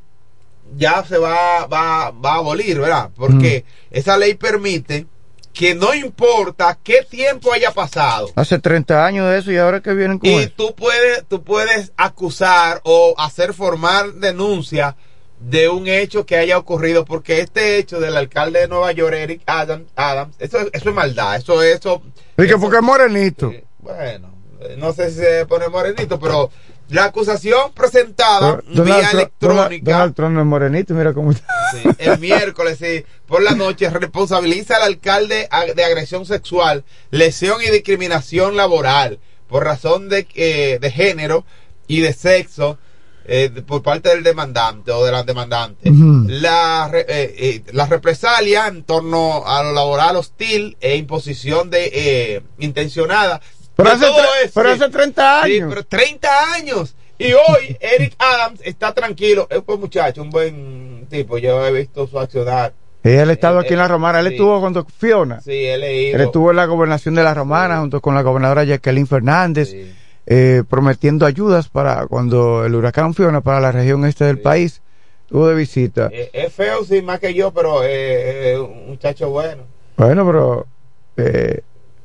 ya 0.77 1.03
se 1.07 1.17
va, 1.17 1.65
va, 1.67 2.11
va 2.11 2.33
a 2.33 2.37
abolir, 2.37 2.79
¿verdad? 2.79 3.09
Porque 3.15 3.65
esa 3.91 4.17
ley 4.17 4.35
permite 4.35 5.05
que 5.53 5.75
no 5.75 5.93
importa 5.93 6.77
qué 6.83 7.05
tiempo 7.09 7.51
haya 7.53 7.71
pasado, 7.71 8.29
Hace 8.35 8.59
30 8.59 9.05
años 9.05 9.29
de 9.29 9.39
eso 9.39 9.51
y 9.51 9.57
ahora 9.57 9.81
que 9.81 9.93
vienen 9.93 10.17
con 10.19 10.29
y 10.29 10.33
eso. 10.35 10.51
tú 10.55 10.75
puedes, 10.75 11.25
tú 11.27 11.43
puedes 11.43 11.91
acusar 11.97 12.81
o 12.83 13.13
hacer 13.17 13.53
formar 13.53 14.13
denuncia 14.13 14.95
de 15.39 15.69
un 15.69 15.87
hecho 15.87 16.25
que 16.25 16.37
haya 16.37 16.57
ocurrido, 16.57 17.03
porque 17.03 17.39
este 17.39 17.77
hecho 17.77 17.99
del 17.99 18.15
alcalde 18.15 18.59
de 18.61 18.67
Nueva 18.67 18.91
York, 18.91 19.15
Eric 19.15 19.41
Adams, 19.47 19.87
Adams 19.95 20.35
eso, 20.39 20.59
eso 20.71 20.89
es 20.89 20.95
maldad, 20.95 21.35
eso 21.35 21.61
es 21.63 21.79
eso. 21.79 22.01
Y 22.37 22.47
que 22.47 22.57
porque 22.57 22.77
es 22.77 22.83
morenito. 22.83 23.51
bueno, 23.79 24.31
no 24.77 24.93
sé 24.93 25.09
si 25.09 25.17
se 25.17 25.45
pone 25.47 25.67
morenito, 25.67 26.19
pero 26.19 26.51
la 26.91 27.05
acusación 27.05 27.71
presentada 27.73 28.61
Donald, 28.67 28.83
vía 28.85 28.99
Trump- 28.99 29.13
electrónica. 29.13 29.91
Donald 29.91 30.15
Trump 30.15 30.37
es 30.39 30.45
morenito, 30.45 30.93
mira 30.93 31.13
cómo 31.13 31.31
está. 31.31 31.45
Sí, 31.71 31.89
el 31.99 32.19
miércoles, 32.19 32.77
sí, 32.79 33.05
por 33.25 33.41
la 33.41 33.51
noche, 33.51 33.89
responsabiliza 33.89 34.75
al 34.77 34.83
alcalde 34.83 35.47
de 35.75 35.83
agresión 35.83 36.25
sexual, 36.25 36.83
lesión 37.09 37.61
y 37.61 37.69
discriminación 37.71 38.55
laboral 38.57 39.19
por 39.47 39.63
razón 39.63 40.09
de, 40.09 40.27
eh, 40.35 40.79
de 40.79 40.91
género 40.91 41.45
y 41.87 41.99
de 42.01 42.13
sexo 42.13 42.77
eh, 43.25 43.49
por 43.67 43.83
parte 43.83 44.09
del 44.09 44.23
demandante 44.23 44.91
o 44.91 45.05
de 45.05 45.11
la 45.11 45.23
demandante. 45.23 45.89
Ujú. 45.89 46.25
la, 46.27 46.87
re- 46.91 47.05
eh, 47.07 47.35
eh, 47.37 47.63
la 47.71 47.85
represalia 47.85 48.67
en 48.67 48.83
torno 48.83 49.45
a 49.45 49.61
lo 49.63 49.71
laboral 49.73 50.15
hostil 50.15 50.75
e 50.81 50.95
imposición 50.95 51.69
de 51.69 51.91
eh, 51.93 52.41
intencionada. 52.59 53.39
Pero 53.83 53.95
hace, 53.95 54.05
eso, 54.45 54.51
pero 54.55 54.75
sí. 54.75 54.81
hace 54.81 54.91
30 54.91 55.43
Sí, 55.45 55.51
años. 55.57 55.69
pero 55.69 55.85
30 55.85 56.53
años. 56.53 56.95
Y 57.17 57.33
hoy 57.33 57.77
Eric 57.79 58.15
Adams 58.17 58.59
está 58.63 58.93
tranquilo. 58.93 59.47
Es 59.49 59.59
un 59.59 59.65
buen 59.65 59.79
muchacho, 59.79 60.21
un 60.21 60.29
buen 60.31 61.05
tipo. 61.09 61.37
Yo 61.37 61.65
he 61.65 61.71
visto 61.71 62.07
su 62.07 62.19
accionar. 62.19 62.73
Él 63.03 63.29
ha 63.29 63.33
estado 63.33 63.59
Eh, 63.59 63.63
aquí 63.65 63.73
en 63.73 63.79
la 63.79 63.87
Romana. 63.87 64.19
Él 64.19 64.27
sí. 64.27 64.33
estuvo 64.33 64.59
cuando 64.59 64.85
Fiona. 64.85 65.39
Sí, 65.41 65.49
leído. 65.51 66.15
Él 66.15 66.21
estuvo 66.21 66.49
en 66.51 66.57
la 66.57 66.65
gobernación 66.65 67.15
de 67.15 67.23
la 67.23 67.33
Romana 67.33 67.79
junto 67.79 68.01
con 68.01 68.15
la 68.15 68.21
gobernadora 68.23 68.63
Jacqueline 68.63 69.07
Fernández, 69.07 69.69
Sí. 69.69 69.93
eh, 70.25 70.63
prometiendo 70.69 71.25
ayudas 71.25 71.67
para 71.69 72.07
cuando 72.07 72.65
el 72.65 72.73
huracán 72.75 73.13
Fiona 73.13 73.41
para 73.41 73.59
la 73.59 73.71
región 73.71 74.05
este 74.05 74.25
del 74.25 74.37
Sí. 74.37 74.41
país. 74.43 74.81
Estuvo 75.23 75.47
de 75.47 75.55
visita. 75.55 76.09
Eh, 76.11 76.29
es 76.33 76.53
feo, 76.53 76.83
sí, 76.83 77.01
más 77.01 77.19
que 77.19 77.33
yo, 77.33 77.51
pero 77.51 77.83
eh, 77.83 78.53
es 78.53 78.59
un 78.59 78.87
muchacho 78.87 79.29
bueno. 79.29 79.63
Bueno, 79.97 80.25
pero. 80.25 80.67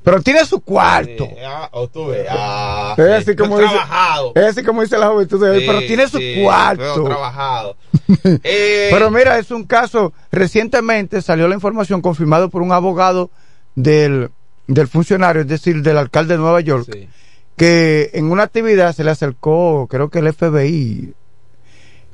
Pero 0.07 0.23
tiene 0.23 0.45
su 0.47 0.61
cuarto. 0.61 1.27
Sí, 1.27 1.35
ah, 1.45 1.69
o 1.73 1.89
tú 1.89 2.07
ves. 2.07 2.29
Ah, 2.31 2.95
Es 2.97 3.05
sí. 3.25 3.31
así 3.31 3.37
como 3.37 3.57
Pero 3.57 3.67
dice- 3.69 3.77
trabajado. 3.81 4.33
Es 4.37 4.45
así 4.45 4.63
como 4.63 4.83
dice 4.83 4.99
la 4.99 5.09
juventud 5.09 5.45
de 5.45 5.51
hoy, 5.51 5.61
Sí, 5.63 5.67
pero 5.67 5.79
tiene 5.81 6.07
su 6.07 6.19
pero 6.19 6.43
cuarto. 6.45 7.05
trabajado. 7.05 7.77
Eh, 8.45 8.89
Pero 8.93 9.11
mira, 9.11 9.37
es 9.41 9.51
un 9.51 9.65
caso, 9.65 10.13
recientemente 10.31 11.21
salió 11.23 11.49
la 11.49 11.57
información 11.57 12.01
confirmado 12.03 12.51
por 12.51 12.63
un 12.63 12.71
abogado 12.71 13.31
del, 13.75 14.31
del 14.69 14.87
funcionario, 14.87 15.43
es 15.43 15.49
decir, 15.49 15.83
del 15.83 15.99
alcalde 15.99 16.35
de 16.35 16.39
Nueva 16.41 16.61
York, 16.61 16.87
que 17.57 18.11
en 18.15 18.31
una 18.31 18.45
actividad 18.45 18.95
se 18.95 19.03
le 19.03 19.11
acercó, 19.11 19.89
creo 19.91 20.09
que 20.09 20.21
el 20.21 20.33
FBI, 20.33 21.15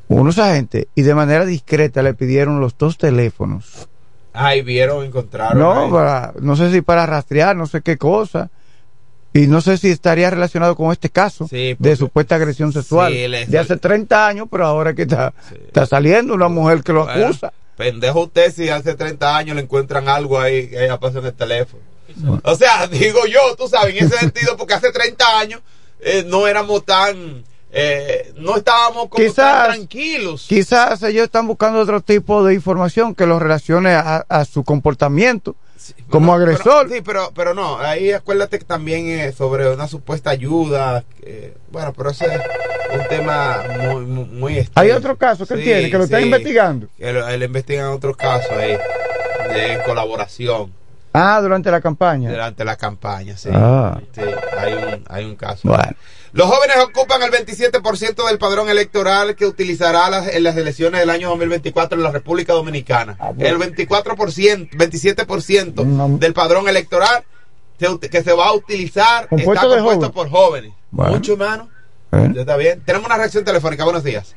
unos 0.09 0.39
agentes, 0.39 0.87
y 0.95 1.03
de 1.03 1.15
manera 1.15 1.45
discreta 1.45 2.03
le 2.03 2.15
pidieron 2.15 2.59
los 2.59 2.79
dos 2.79 2.97
teléfonos 2.97 3.87
Ay, 4.33 4.63
vieron, 4.63 5.05
encontraron. 5.05 5.59
No, 5.59 5.91
para, 5.91 6.33
no 6.41 6.57
sé 6.57 6.71
si 6.73 6.81
para 6.81 7.07
rastrear, 7.07 7.55
no 7.55 7.67
sé 7.67 7.83
qué 7.83 7.99
cosa. 7.99 8.51
Y 9.35 9.47
no 9.47 9.63
sé 9.63 9.79
si 9.79 9.91
estaría 9.91 10.29
relacionado 10.29 10.77
con 10.77 10.93
este 10.93 11.09
caso 11.09 11.49
de 11.51 11.97
supuesta 11.97 12.35
agresión 12.35 12.71
sexual 12.73 13.13
sí, 13.13 13.51
de 13.51 13.59
hace 13.59 13.79
30 13.79 14.27
años, 14.27 14.47
pero 14.51 14.67
ahora 14.67 14.95
que 14.95 15.03
está, 15.03 15.33
está 15.67 15.87
saliendo 15.87 16.35
una 16.35 16.49
mujer 16.49 16.83
que 16.83 16.93
lo 16.93 17.05
Bueno, 17.07 17.29
acusa. 17.29 17.53
Pendejo 17.77 18.25
usted 18.25 18.53
si 18.53 18.69
hace 18.69 18.95
30 18.95 19.37
años 19.37 19.57
le 19.57 19.63
encuentran 19.63 20.07
algo 20.09 20.39
ahí 20.39 20.69
que 20.69 20.85
ella 20.85 21.01
pasa 21.01 21.21
en 21.21 21.27
el 21.27 21.33
teléfono. 21.33 21.83
O 22.43 22.55
sea, 22.57 22.87
digo 22.91 23.25
yo, 23.27 23.57
tú 23.57 23.69
sabes, 23.69 23.97
en 23.97 24.05
ese 24.05 24.19
sentido, 24.19 24.57
porque 24.59 24.75
hace 24.75 24.93
30 24.93 25.39
años 25.39 25.61
eh, 26.01 26.25
no 26.27 26.47
éramos 26.47 26.85
tan, 26.85 27.43
eh, 27.73 28.33
no 28.37 28.57
estábamos 28.57 29.09
como 29.09 29.17
tan 29.17 29.27
Quizás, 29.27 29.67
tranquilos. 29.69 30.47
quizás 30.49 31.03
ellos 31.05 31.25
están 31.25 31.47
buscando 31.47 31.81
otro 31.81 32.01
tipo 32.03 32.45
de 32.45 32.55
información 32.55 33.15
que 33.15 33.27
los 33.27 33.41
relacione 33.41 33.93
a, 33.95 34.25
a 34.29 34.45
su 34.45 34.63
comportamiento 34.63 35.57
como 36.11 36.33
Pero- 36.37 36.45
agresor. 36.53 36.91
sí, 36.91 37.01
pero, 37.05 37.33
pero 37.35 37.55
no, 37.55 37.79
ahí 37.79 38.13
acuérdate 38.13 38.59
que 38.59 38.65
también 38.65 39.09
es 39.09 39.35
sobre 39.37 39.69
una 39.73 39.89
supuesta 39.89 40.31
ayuda. 40.31 41.03
bueno, 41.71 41.93
pero 41.97 42.11
ese 42.11 42.27
es 42.27 42.41
un 43.01 43.09
tema 43.09 43.65
muy, 43.81 44.05
muy, 44.05 44.25
muy 44.27 44.53
extenso. 44.59 44.81
Hay 44.81 44.91
otro 44.91 45.17
caso 45.17 45.47
que 45.47 45.55
él 45.55 45.61
Sí, 45.61 45.65
tiene, 45.67 45.91
que 45.91 45.99
lo 45.99 46.05
están 46.05 46.21
sí. 46.21 46.27
investigando. 46.27 46.87
Lo- 46.99 47.29
él 47.29 47.43
investiga 47.43 47.91
otro 47.91 48.15
caso 48.15 48.55
ahí, 48.55 48.77
de 49.53 49.83
colaboración 49.85 50.73
Ah, 51.15 51.41
durante 51.43 51.71
la 51.71 51.81
campaña. 51.81 52.31
durante 52.31 52.65
la 52.65 52.77
campaña, 52.77 53.37
sí. 53.37 53.49
Ah. 53.53 53.99
Sí, 54.15 54.21
hay 54.59 54.73
un, 54.75 55.05
hay 55.09 55.25
un 55.25 55.37
caso. 55.37 55.69
Bueno. 55.69 55.93
Los 56.33 56.47
jóvenes 56.47 56.77
ocupan 56.79 57.23
el 57.23 57.31
27% 57.31 58.27
del 58.27 58.39
padrón 58.39 58.71
electoral 58.71 59.37
que 59.37 59.45
utilizará 59.45 60.09
las- 60.09 60.29
en 60.29 60.43
las 60.43 60.57
elecciones 60.57 61.01
del 61.01 61.11
año 61.11 61.29
2024 61.29 61.99
en 61.99 62.05
la 62.05 62.11
República 62.11 62.55
Dominicana. 62.55 63.17
Ah, 63.21 63.33
El 63.39 63.59
24%, 63.59 64.71
27% 64.73 65.85
del 66.19 66.33
padrón 66.33 66.69
electoral 66.69 67.25
que 68.11 68.23
se 68.23 68.33
va 68.33 68.47
a 68.47 68.53
utilizar 68.53 69.29
Compuesto 69.29 69.53
está 69.67 69.77
compuesto 69.77 69.83
jóvenes. 69.85 70.11
por 70.15 70.31
jóvenes. 70.31 70.73
Bueno. 70.91 71.13
Mucho, 71.13 71.33
hermano. 71.33 71.69
¿Eh? 72.13 72.31
Ya 72.35 72.41
Está 72.43 72.57
bien. 72.57 72.81
Tenemos 72.85 73.07
una 73.07 73.17
reacción 73.17 73.45
telefónica. 73.45 73.85
Buenos 73.85 74.05
días. 74.05 74.35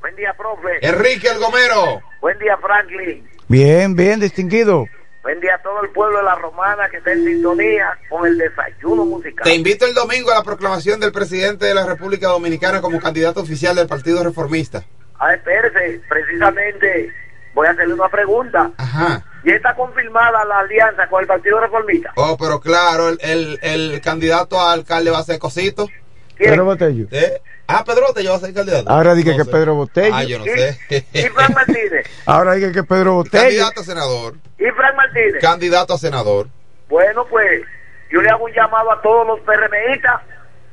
Buen 0.00 0.16
día, 0.16 0.34
profe. 0.36 0.68
Enrique 0.80 1.28
El 1.28 1.38
Gomero. 1.38 2.00
Buen 2.20 2.38
día, 2.38 2.56
Franklin. 2.56 3.28
Bien, 3.48 3.94
bien, 3.94 4.20
distinguido. 4.20 4.86
Buen 5.22 5.40
día 5.40 5.56
a 5.56 5.62
todo 5.62 5.82
el 5.82 5.90
pueblo 5.90 6.18
de 6.18 6.24
la 6.24 6.36
Romana 6.36 6.88
que 6.88 6.98
está 6.98 7.12
en 7.12 7.24
sintonía 7.24 7.98
con 8.08 8.26
el 8.26 8.38
desayuno 8.38 9.04
musical. 9.04 9.44
Te 9.44 9.54
invito 9.54 9.84
el 9.84 9.94
domingo 9.94 10.30
a 10.30 10.36
la 10.36 10.42
proclamación 10.42 11.00
del 11.00 11.12
presidente 11.12 11.66
de 11.66 11.74
la 11.74 11.84
República 11.84 12.28
Dominicana 12.28 12.80
como 12.80 13.00
candidato 13.00 13.40
oficial 13.40 13.76
del 13.76 13.88
Partido 13.88 14.22
Reformista. 14.22 14.84
A 15.18 15.34
espérese, 15.34 16.00
precisamente 16.08 17.12
voy 17.52 17.66
a 17.66 17.70
hacerle 17.70 17.94
una 17.94 18.08
pregunta. 18.08 18.70
Ajá. 18.76 19.24
¿Ya 19.44 19.54
está 19.54 19.74
confirmada 19.74 20.44
la 20.44 20.60
alianza 20.60 21.08
con 21.08 21.20
el 21.20 21.26
Partido 21.26 21.60
Reformista? 21.60 22.12
Oh, 22.16 22.36
pero 22.38 22.60
claro, 22.60 23.08
el, 23.08 23.18
el, 23.20 23.58
el 23.62 24.00
candidato 24.00 24.60
a 24.60 24.72
alcalde 24.72 25.10
va 25.10 25.18
a 25.18 25.24
ser 25.24 25.38
Cosito. 25.38 25.88
Pedro 26.36 26.64
Botello. 26.64 27.06
¿Eh? 27.10 27.42
Ah, 27.70 27.84
Pedro 27.84 28.06
Botello 28.08 28.30
va 28.30 28.36
a 28.36 28.40
ser 28.40 28.54
candidato. 28.54 28.88
Ahora 28.90 29.14
dije 29.14 29.30
No 29.32 29.36
que 29.36 29.44
sé. 29.44 29.50
Pedro 29.50 29.74
Botello. 29.74 30.14
Ah, 30.16 30.24
yo 30.24 30.38
no 30.38 30.44
sé. 30.46 30.78
¿Y 31.12 31.20
Frank 31.28 31.54
Martínez? 31.54 32.06
Ahora 32.26 32.54
dije 32.54 32.72
que 32.72 32.82
Pedro 32.82 33.12
Botello. 33.14 33.42
Candidato 33.44 33.80
a 33.80 33.84
senador. 33.84 34.34
¿Y 34.58 34.64
Frank 34.70 34.96
Martínez? 34.96 35.34
Candidato 35.42 35.92
a 35.94 35.98
senador. 35.98 36.48
Bueno, 36.88 37.26
pues 37.28 37.62
yo 38.10 38.22
le 38.22 38.30
hago 38.30 38.46
un 38.46 38.52
llamado 38.52 38.90
a 38.90 39.02
todos 39.02 39.26
los 39.26 39.40
PRMistas. 39.40 40.22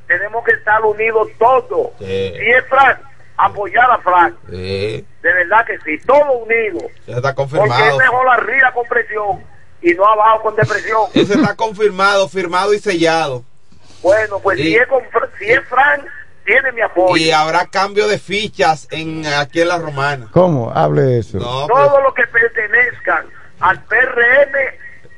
Tenemos 0.07 0.45
que 0.45 0.53
estar 0.53 0.81
unidos 0.83 1.27
todos. 1.37 1.89
Sí. 1.99 2.33
Si 2.39 2.45
es 2.49 2.63
Frank, 2.69 2.99
apoyar 3.35 3.91
a 3.91 3.97
Frank. 3.97 4.35
Sí. 4.49 5.05
De 5.21 5.33
verdad 5.33 5.65
que 5.65 5.77
sí, 5.79 6.01
todos 6.05 6.43
unidos. 6.47 6.83
Ya 7.07 7.17
está 7.17 7.35
Porque 7.35 7.57
confirmado. 7.57 7.91
es 7.91 7.97
mejor 7.97 8.29
arriba 8.29 8.71
con 8.73 8.87
presión 8.87 9.43
y 9.81 9.93
no 9.95 10.05
abajo 10.07 10.43
con 10.43 10.55
depresión. 10.55 11.01
Ese 11.13 11.33
está 11.33 11.55
confirmado, 11.57 12.29
firmado 12.29 12.73
y 12.73 12.79
sellado. 12.79 13.43
Bueno, 14.01 14.39
pues 14.39 14.59
Y- 14.59 14.63
si, 14.63 14.75
es 14.77 14.87
con, 14.87 15.01
si 15.39 15.45
es 15.51 15.59
Frank, 15.67 16.05
tiene 16.45 16.71
mi 16.71 16.81
apoyo. 16.81 17.17
Y 17.17 17.31
habrá 17.31 17.65
cambio 17.65 18.07
de 18.07 18.19
fichas 18.19 18.87
en 18.91 19.25
aquí 19.25 19.61
en 19.61 19.67
la 19.69 19.77
romana. 19.79 20.27
¿Cómo? 20.31 20.71
Hable 20.71 21.19
eso. 21.19 21.37
No, 21.39 21.67
pues, 21.67 21.83
Todos 21.83 22.03
los 22.03 22.13
que 22.13 22.23
pertenezcan 22.27 23.25
al 23.59 23.83
PRM 23.83 24.53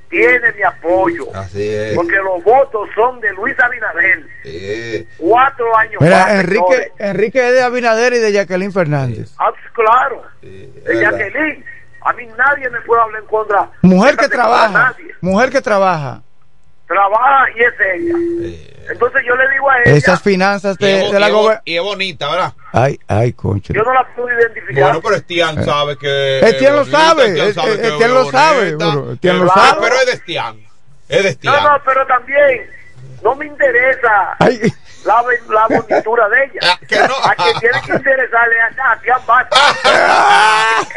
tiene 0.09 0.53
mi 0.53 0.63
apoyo. 0.63 1.25
así 1.35 1.67
es. 1.67 1.95
Porque 1.95 2.15
los 2.15 2.43
votos 2.43 2.87
son 2.95 3.19
de 3.19 3.31
Luis 3.33 3.55
Abinader. 3.59 4.25
Sí. 4.43 5.07
Cuatro 5.17 5.75
años 5.77 6.01
Mira, 6.01 6.19
más, 6.25 6.31
Enrique, 6.35 6.63
señores. 6.69 6.91
Enrique 6.99 7.47
es 7.47 7.53
de 7.53 7.61
Abinader 7.61 8.13
y 8.13 8.19
de 8.19 8.31
Jacqueline 8.31 8.71
Fernández. 8.71 9.33
Ah, 9.37 9.51
claro. 9.73 10.23
De 10.41 10.71
verdad. 10.85 11.11
Jacqueline. 11.11 11.65
A 12.01 12.13
mí 12.13 12.25
nadie 12.37 12.69
me 12.69 12.79
puede 12.81 13.01
hablar 13.01 13.21
en 13.21 13.27
contra. 13.27 13.69
Mujer 13.81 14.15
que 14.15 14.29
trabaja. 14.29 14.69
Nadie. 14.71 15.13
Mujer 15.19 15.49
que 15.49 15.61
trabaja. 15.61 16.21
Trabaja 16.87 17.45
y 17.55 17.63
es 17.63 17.73
ella. 17.95 18.63
Entonces 18.89 19.21
yo 19.27 19.35
le 19.35 19.49
digo 19.49 19.69
a 19.69 19.81
ella. 19.81 19.95
Esas 19.97 20.21
finanzas 20.21 20.77
Y 20.79 20.85
es 20.85 20.95
de, 20.99 21.01
bo- 21.07 21.11
de 21.11 21.19
la 21.19 21.25
y 21.27 21.29
es 21.29 21.35
bo- 21.35 21.43
gober- 21.43 21.61
y 21.65 21.75
es 21.75 21.83
bonita, 21.83 22.31
¿verdad? 22.31 22.53
Ay, 22.71 22.97
ay, 23.07 23.33
concha. 23.33 23.73
Yo 23.73 23.83
no 23.83 23.93
la 23.93 24.07
puedo 24.15 24.29
identificar. 24.29 24.83
Bueno, 24.83 25.01
pero 25.01 25.15
Estian 25.15 25.59
Eh. 25.59 25.65
sabe 25.65 25.97
que. 25.97 26.39
Estian 26.39 26.75
lo 26.77 26.85
sabe, 26.85 27.25
Estian 27.25 27.67
eh, 27.67 27.71
eh, 27.71 27.87
Estian 27.89 28.13
lo 28.13 28.31
sabe, 28.31 28.67
Estian 29.13 29.37
lo 29.39 29.45
Eh, 29.47 29.51
sabe. 29.53 29.81
Pero 29.81 29.95
es 29.95 30.05
de 30.05 30.11
Estian. 30.13 30.59
Es 31.09 31.23
de 31.23 31.29
Estian. 31.29 31.55
No, 31.55 31.71
no, 31.73 31.83
pero 31.85 32.07
también 32.07 32.69
no 33.21 33.35
me 33.35 33.45
interesa 33.47 34.35
Ay, 34.39 34.61
la, 35.05 35.23
la 35.49 35.67
bonitura 35.67 36.29
de 36.29 36.43
ella. 36.45 36.59
Ah, 36.63 36.79
que 36.87 36.95
no. 36.99 37.15
A 37.23 37.35
quien 37.35 37.59
tiene 37.59 37.81
que 37.85 37.91
interesarle 37.93 38.55
a 38.61 38.91
a 38.91 39.01
Tian 39.01 39.25
Bata. 39.25 39.57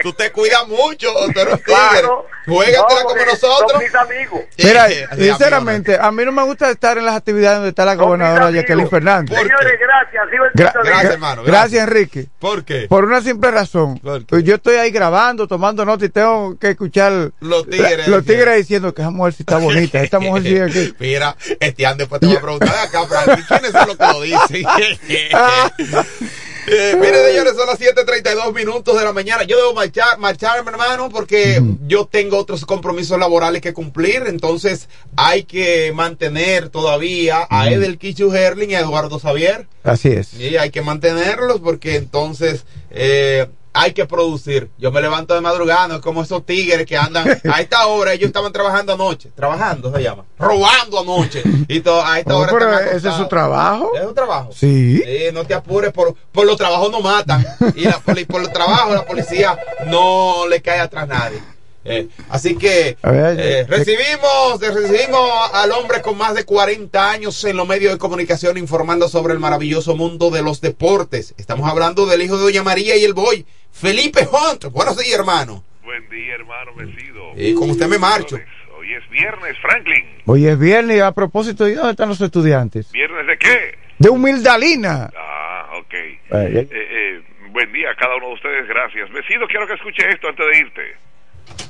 Tú 0.03 0.13
te 0.13 0.31
cuidas 0.31 0.67
mucho, 0.69 1.13
tú 1.35 1.41
eres 1.41 1.61
Claro. 1.63 2.27
tigre. 2.29 2.40
Juégatela 2.47 3.01
No, 3.03 3.09
como 3.09 3.25
nosotros. 3.25 3.73
Son 3.73 3.83
mis 3.83 3.95
amigos. 3.95 4.41
Mira, 4.59 4.87
sinceramente, 5.17 5.99
a 6.01 6.11
mí 6.11 6.25
no 6.25 6.33
me 6.33 6.43
gusta 6.45 6.71
estar 6.71 6.99
en 6.99 7.05
las 7.07 7.17
actividades 7.17 7.57
donde 7.59 7.69
está 7.71 7.85
la 7.85 7.95
gobernadora. 7.95 8.51
Jacqueline 8.51 8.89
Fernández. 8.89 9.37
¿Por 9.37 9.47
Señores, 9.47 9.73
gracias. 9.81 10.25
Gra-. 10.31 10.51
Gracias, 10.55 10.85
gra- 10.85 11.13
hermano, 11.13 11.43
Gracias, 11.43 11.73
gracias. 11.73 11.83
Enrique. 11.89 12.27
¿Por 12.39 12.65
qué? 12.65 12.87
Por 12.89 13.05
una 13.05 13.21
simple 13.21 13.51
razón. 13.51 14.01
Yo 14.03 14.55
estoy 14.55 14.77
ahí 14.77 14.91
grabando, 14.91 15.47
tomando 15.47 15.85
nota 15.85 16.05
y 16.05 16.09
tengo 16.09 16.59
que 16.59 16.71
escuchar 16.71 17.31
Los 17.41 17.65
tigres 17.69 17.81
la- 17.81 17.89
los 17.97 18.07
diciendo. 18.07 18.23
tigres 18.23 18.57
diciendo 18.57 18.95
que 18.95 19.03
esa 19.03 19.11
mujer 19.11 19.33
sí 19.35 19.43
está 19.43 19.57
bonita. 19.59 20.01
Esta 20.03 20.19
mujer 20.19 20.43
sí 20.43 20.59
aquí. 20.59 20.95
Mira, 21.01 21.37
Estian 21.61 21.97
después 21.99 22.21
te 22.21 22.27
va 22.27 22.35
a 22.35 22.41
preguntar 22.41 22.69
de 22.71 22.79
acá, 22.99 23.01
¿quiénes 23.49 23.73
son 23.73 23.87
los 23.89 23.97
que 23.97 24.07
lo 24.07 24.21
dicen? 24.23 24.65
Eh, 26.73 26.97
mire, 27.01 27.25
señores, 27.27 27.55
son 27.57 27.67
las 27.67 27.79
7:32 27.81 28.55
minutos 28.55 28.97
de 28.97 29.05
la 29.05 29.13
mañana. 29.13 29.43
Yo 29.43 29.57
debo 29.57 29.75
marchar, 29.75 30.19
marchar, 30.19 30.63
mi 30.63 30.71
hermano, 30.71 31.09
porque 31.09 31.61
yo 31.87 32.07
tengo 32.07 32.39
otros 32.39 32.65
compromisos 32.65 33.19
laborales 33.19 33.61
que 33.61 33.73
cumplir. 33.73 34.25
Entonces, 34.29 34.89
hay 35.17 35.43
que 35.45 35.93
mantener 35.93 36.69
todavía 36.69 37.47
a 37.51 37.71
Edel 37.71 37.99
Kichu 37.99 38.33
Herling 38.33 38.71
y 38.71 38.75
a 38.75 38.81
Eduardo 38.81 39.19
Xavier. 39.19 39.67
Así 39.83 40.09
es. 40.09 40.35
Y 40.35 40.57
hay 40.57 40.71
que 40.71 40.83
mantenerlos 40.83 41.61
porque 41.61 41.97
entonces 41.97 42.65
eh, 42.91 43.49
hay 43.73 43.93
que 43.93 44.05
producir. 44.07 44.71
Yo 44.79 44.91
me 44.91 45.01
levanto 45.01 45.35
de 45.35 45.41
madrugada, 45.41 45.89
no 45.89 45.95
es 45.97 46.01
como 46.01 46.23
esos 46.23 46.45
tigres 46.45 46.85
que 46.87 46.97
andan 46.97 47.41
a 47.51 47.61
esta 47.61 47.87
hora, 47.87 48.13
ellos 48.13 48.27
estaban 48.29 48.53
trabajando 48.53 48.93
anoche, 48.95 49.31
trabajando 49.35 49.93
se 49.95 50.03
llama, 50.03 50.25
robando 50.39 51.01
anoche. 51.01 51.43
Y 51.69 51.81
todo, 51.81 52.05
a 52.05 52.19
esta 52.19 52.35
Oh, 52.35 52.41
hora 52.41 52.53
pero 52.53 52.79
ese 52.79 53.09
es 53.09 53.15
su 53.15 53.27
trabajo. 53.29 53.93
Es 53.95 54.05
un 54.07 54.15
trabajo. 54.15 54.51
Sí. 54.53 54.99
Sí, 55.05 55.25
no 55.33 55.45
te 55.45 55.55
apures, 55.55 55.93
por, 55.93 56.15
por 56.33 56.47
los 56.47 56.57
trabajos 56.57 56.91
no 56.91 57.01
matan. 57.01 57.47
Y 57.77 57.85
la, 57.85 57.99
poli- 58.01 58.25
por 58.27 58.41
los 58.41 58.53
trabajos 58.53 58.95
la 58.95 59.05
policía 59.07 59.59
no 59.87 60.47
le 60.49 60.61
cae 60.63 60.81
atrás 60.81 61.07
nadie. 61.09 61.41
Eh, 61.85 62.09
así 62.29 62.59
que 62.59 62.89
eh, 62.89 62.97
eh, 63.03 63.67
recibimos, 63.67 64.61
recibimos 64.61 65.31
al 65.55 65.73
hombre 65.73 66.03
con 66.03 66.19
más 66.19 66.35
de 66.35 66.45
40 66.45 67.11
años 67.11 67.43
en 67.45 67.57
los 67.57 67.67
medios 67.67 67.93
de 67.93 67.99
comunicación 67.99 68.59
informando 68.59 69.09
sobre 69.09 69.33
el 69.33 69.39
maravilloso 69.39 69.97
mundo 69.97 70.31
de 70.31 70.43
los 70.43 70.61
deportes. 70.61 71.35
Estamos 71.39 71.71
hablando 71.71 72.07
del 72.07 72.21
hijo 72.21 72.37
de 72.37 72.43
Doña 72.43 72.63
María 72.63 72.97
y 72.97 73.05
el 73.05 73.15
boy, 73.15 73.47
Felipe 73.73 74.29
Hunt. 74.31 74.67
Buenos 74.73 74.99
días, 74.99 75.19
hermano. 75.19 75.65
Buen 75.83 76.09
día, 76.11 76.35
hermano 76.35 76.73
Mesido. 76.75 77.33
Y 77.37 77.55
con 77.55 77.71
usted 77.71 77.87
me 77.87 77.99
marcho. 77.99 78.37
Hoy 78.77 78.95
es 78.95 79.09
viernes, 79.09 79.57
Franklin. 79.63 80.05
Hoy 80.27 80.47
es 80.47 80.59
viernes 80.59 80.99
y 80.99 81.01
a 81.01 81.13
propósito, 81.13 81.67
¿y 81.67 81.73
dónde 81.73 81.93
están 81.93 82.09
los 82.09 82.21
estudiantes? 82.21 82.93
¿Viernes 82.93 83.27
de 83.27 83.39
qué? 83.39 83.79
De 83.99 84.11
Humildalina. 84.11 85.11
Ah, 85.17 85.79
ok. 85.79 85.95
Eh, 85.95 86.69
eh, 86.71 87.23
buen 87.51 87.73
día 87.73 87.91
a 87.91 87.95
cada 87.95 88.17
uno 88.17 88.29
de 88.29 88.35
ustedes, 88.35 88.69
gracias. 88.69 89.11
Mesido, 89.11 89.47
quiero 89.49 89.67
que 89.67 89.75
escuche 89.75 90.07
esto 90.09 90.29
antes 90.29 90.47
de 90.47 90.59
irte. 90.59 91.10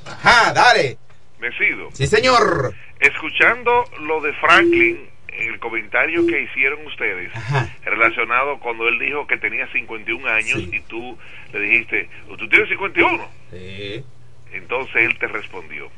Ajá, 0.07 0.53
dale. 0.53 0.97
Mesido. 1.39 1.89
Sí, 1.93 2.07
señor. 2.07 2.75
Escuchando 2.99 3.85
lo 4.01 4.21
de 4.21 4.33
Franklin, 4.35 5.09
el 5.29 5.59
comentario 5.59 6.27
que 6.27 6.43
hicieron 6.43 6.85
ustedes 6.87 7.31
relacionado 7.85 8.59
cuando 8.61 8.89
él 8.89 8.99
dijo 8.99 9.27
que 9.27 9.39
tenía 9.39 9.67
51 9.73 10.29
años 10.29 10.59
y 10.59 10.81
tú 10.81 11.17
le 11.53 11.61
dijiste, 11.61 12.09
tú 12.27 12.49
tienes 12.49 12.69
51. 12.69 13.29
Sí. 13.51 14.05
Entonces 14.53 14.97
él 14.97 15.19
te 15.19 15.29
respondió. 15.29 15.91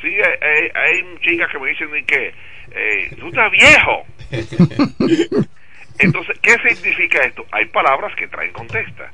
Sí, 0.00 0.08
hay, 0.08 0.70
hay, 0.74 1.18
chicas 1.22 1.50
que 1.50 1.58
me 1.58 1.70
dicen 1.70 1.88
que 2.06 2.34
eh, 2.72 3.16
tú 3.18 3.28
estás 3.28 3.50
viejo. 3.50 4.04
Entonces, 5.98 6.38
¿qué 6.42 6.56
significa 6.68 7.22
esto? 7.24 7.44
Hay 7.52 7.66
palabras 7.66 8.14
que 8.16 8.26
traen 8.28 8.52
contesta. 8.52 9.12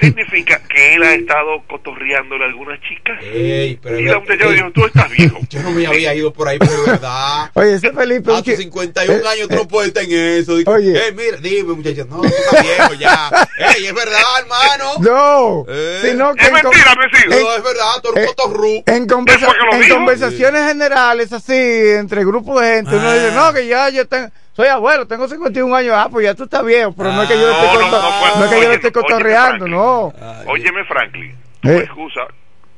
Significa 0.00 0.60
que 0.68 0.94
él 0.94 1.02
ha 1.02 1.14
estado 1.14 1.62
cotorreándole 1.68 2.44
a 2.44 2.48
algunas 2.48 2.80
chicas. 2.80 3.18
Ey, 3.22 3.78
pero 3.82 3.98
y 3.98 4.04
la 4.04 4.18
muchacha 4.18 4.44
le 4.46 4.54
dijo, 4.54 4.70
tú 4.72 4.84
estás 4.86 5.10
viejo. 5.10 5.38
Yo 5.50 5.62
no 5.62 5.70
me 5.72 5.86
había 5.86 6.14
ido 6.14 6.32
por 6.32 6.48
ahí, 6.48 6.58
pero 6.58 6.84
verdad. 6.86 7.50
Oye, 7.54 7.74
ese 7.74 7.92
Felipe. 7.92 8.32
A 8.34 8.42
tus 8.42 8.56
51 8.56 9.12
eh, 9.12 9.22
años 9.28 9.48
tú 9.48 9.54
no 9.56 9.68
puedes 9.68 9.88
estar 9.88 10.04
en 10.04 10.12
eso. 10.12 10.56
Digo, 10.56 10.72
Oye. 10.72 11.06
Ey, 11.06 11.12
mira, 11.14 11.36
dime, 11.38 11.74
muchachos, 11.74 12.06
no, 12.08 12.20
tú 12.20 12.26
estás 12.26 12.62
viejo 12.62 12.94
ya. 12.94 13.30
Ey, 13.76 13.86
es 13.86 13.94
verdad, 13.94 14.20
hermano. 14.40 14.92
No, 15.00 15.64
Eh. 15.68 15.98
sino 16.02 16.34
que 16.34 16.44
Es 16.46 16.52
mentira, 16.52 16.92
en- 17.24 17.30
No, 17.30 17.54
es 17.56 17.62
verdad, 17.62 17.86
tú 18.02 18.08
eh, 18.10 18.12
eres 18.16 18.28
un 18.28 18.34
cotorru. 18.34 18.82
en, 18.86 19.06
conversaciones 19.06 20.66
generales 20.68 21.32
así 21.32 21.54
entre 21.54 22.24
grupos 22.24 22.60
de 22.60 22.68
gente 22.76 22.96
uno 22.96 23.08
Ah. 23.08 23.14
dice 23.14 23.32
no 23.34 23.52
que 23.52 23.66
ya 23.66 23.88
yo 23.90 24.06
tengo 24.06 24.28
soy 24.52 24.68
abuelo 24.68 25.06
tengo 25.06 25.28
51 25.28 25.74
años 25.74 25.94
ah 25.96 26.08
pues 26.10 26.24
ya 26.24 26.34
tú 26.34 26.44
estás 26.44 26.64
viejo 26.64 26.92
pero 26.96 27.12
no 27.12 27.22
es 27.22 27.28
que 27.28 27.38
yo 27.38 27.46
le 27.48 27.52
No, 27.52 27.62
esté 27.64 27.66
no, 27.66 27.80
coto- 27.90 27.90
no 27.90 28.38
no 28.38 28.44
es 28.44 28.50
que 28.50 28.56
yo 28.56 28.72
esté 28.72 28.86
óyeme, 28.88 28.92
cotorreando 28.92 29.66
Franklin. 29.66 29.70
no 29.72 30.14
Óyeme, 30.50 30.84
Franklin, 30.84 31.38
tu 31.62 31.68
Eh. 31.68 31.78
excusa, 31.78 32.20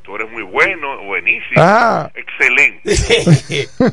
tú 0.03 0.17
eres 0.17 0.31
muy 0.31 0.43
bueno, 0.43 1.03
buenísimo, 1.05 1.55
Ah. 1.57 2.11
excelente, 2.15 2.83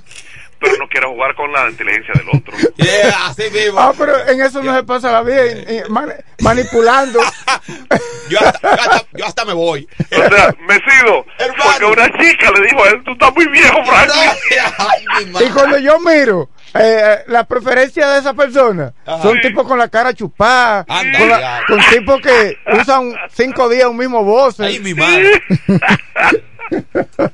pero 0.60 0.76
no 0.78 0.88
quiero 0.90 1.12
jugar 1.14 1.34
con 1.36 1.52
la 1.54 1.70
inteligencia 1.70 2.14
del 2.16 2.28
otro. 2.38 2.54
Yeah, 2.76 3.28
así 3.28 3.50
mismo. 3.50 3.80
ah 3.80 3.94
pero 3.98 4.28
en 4.28 4.42
eso 4.42 4.62
no 4.62 4.76
se 4.76 4.84
pasa 4.84 5.10
la 5.12 5.22
vida 5.24 5.42
man- 5.90 6.14
manipulando 6.42 7.20
Yo 8.30 8.40
hasta, 8.40 8.60
yo 8.62 8.70
hasta- 8.82 9.06
yo 9.14 9.26
hasta 9.26 9.46
me 9.46 9.54
voy. 9.54 9.88
O 10.12 10.16
sea, 10.16 10.54
Mesido, 10.68 11.26
Hermano. 11.40 11.64
porque 11.80 11.86
una 11.86 12.06
chica 12.20 12.52
le 12.52 12.62
dijo 12.68 12.84
a 12.84 12.90
él, 12.90 13.04
tú 13.04 13.12
estás 13.14 13.34
muy 13.34 13.48
viejo, 13.48 13.84
Franklin. 13.86 14.30
Ay, 14.78 15.26
mi 15.28 15.46
y 15.46 15.50
cuando 15.50 15.78
yo 15.80 16.00
miro 16.02 16.50
eh, 16.76 17.18
la 17.28 17.44
preferencia 17.46 18.08
de 18.10 18.20
esa 18.20 18.34
persona 18.34 18.94
Ajá. 19.06 19.22
son 19.24 19.40
tipos 19.42 19.68
con 19.68 19.78
la 19.80 19.88
cara 19.90 20.14
chupada 20.14 20.86
Anda, 20.88 21.20
con, 21.20 21.30
la- 21.30 21.40
ya. 21.40 21.62
con 21.68 21.80
tipos 21.92 22.22
que 22.22 22.58
usan 22.80 23.14
cinco 23.30 23.68
días 23.70 23.88
un 23.88 23.98
mismo 23.98 24.24
voz 24.24 24.60
Ay, 24.60 24.80
mi 24.80 24.94
madre. 24.94 25.42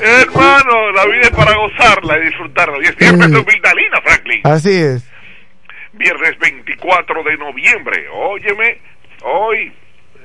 Hermano, 0.00 0.92
la 0.92 1.04
vida 1.06 1.20
es 1.22 1.30
para 1.30 1.54
gozarla 1.56 2.18
y 2.18 2.26
disfrutarla. 2.26 2.76
Y 2.82 2.86
es 2.86 2.96
viernes 2.96 3.30
de 3.30 3.38
humildalina, 3.38 4.00
Franklin. 4.04 4.40
así 4.44 4.70
es 4.70 5.08
Viernes 5.94 6.38
24 6.38 7.22
de 7.24 7.36
noviembre. 7.36 8.06
Óyeme, 8.12 8.78
hoy, 9.24 9.72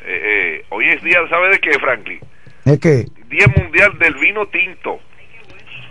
eh, 0.06 0.22
eh, 0.62 0.66
hoy 0.70 0.90
es 0.90 1.04
día, 1.04 1.18
¿sabe 1.30 1.50
de 1.50 1.60
qué, 1.60 1.78
Franklin? 1.80 2.20
es 2.66 2.80
que 2.80 3.06
Día 3.28 3.48
Mundial 3.56 3.98
del 4.00 4.14
Vino 4.16 4.46
Tinto. 4.48 5.00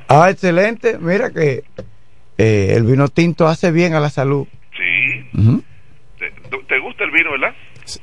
Ah, 0.09 0.31
excelente. 0.31 0.99
Mira 0.99 1.31
que 1.31 1.65
eh, 2.39 2.73
el 2.77 2.85
vino 2.85 3.09
tinto 3.09 3.47
hace 3.47 3.71
bien 3.73 3.95
a 3.95 4.01
la 4.01 4.11
salud. 4.11 4.47
Sí. 4.77 5.31
¿Te, 6.19 6.31
te 6.69 6.79
gusta 6.81 7.05
el 7.05 7.11
vino, 7.11 7.33
verdad? 7.33 7.55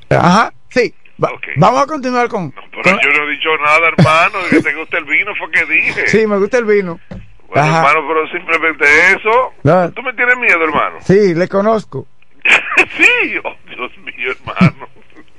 Ajá, 0.10 0.54
sí. 0.70 0.94
Va-. 1.24 1.32
Vamos 1.58 1.84
a 1.84 1.86
continuar 1.86 2.28
con... 2.28 2.52
Pero 2.52 2.82
con- 2.84 3.00
yo 3.00 3.10
no 3.18 3.28
he 3.28 3.32
dicho 3.32 3.50
nada, 3.64 3.88
hermano. 3.96 4.44
de 4.44 4.50
que 4.50 4.62
te 4.64 4.74
gusta 4.76 4.98
el 4.98 5.06
vino 5.06 5.32
fue 5.36 5.52
que 5.52 5.66
dije. 5.72 6.08
Sí, 6.08 6.26
me 6.28 6.38
gusta 6.38 6.58
el 6.58 6.66
vino. 6.66 7.00
Bueno, 7.48 7.68
Ajá. 7.68 7.78
hermano, 7.90 8.08
pero 8.08 8.28
simplemente 8.30 8.86
eso. 9.16 9.54
No. 9.64 9.92
Tú 9.92 10.02
me 10.02 10.14
tienes 10.14 10.36
miedo, 10.38 10.64
hermano. 10.64 10.98
Sí, 11.02 11.36
le 11.36 11.48
conozco. 11.48 12.08
sí, 12.98 13.38
oh 13.44 13.56
Dios 13.70 13.92
mío, 14.00 14.32
hermano. 14.32 14.88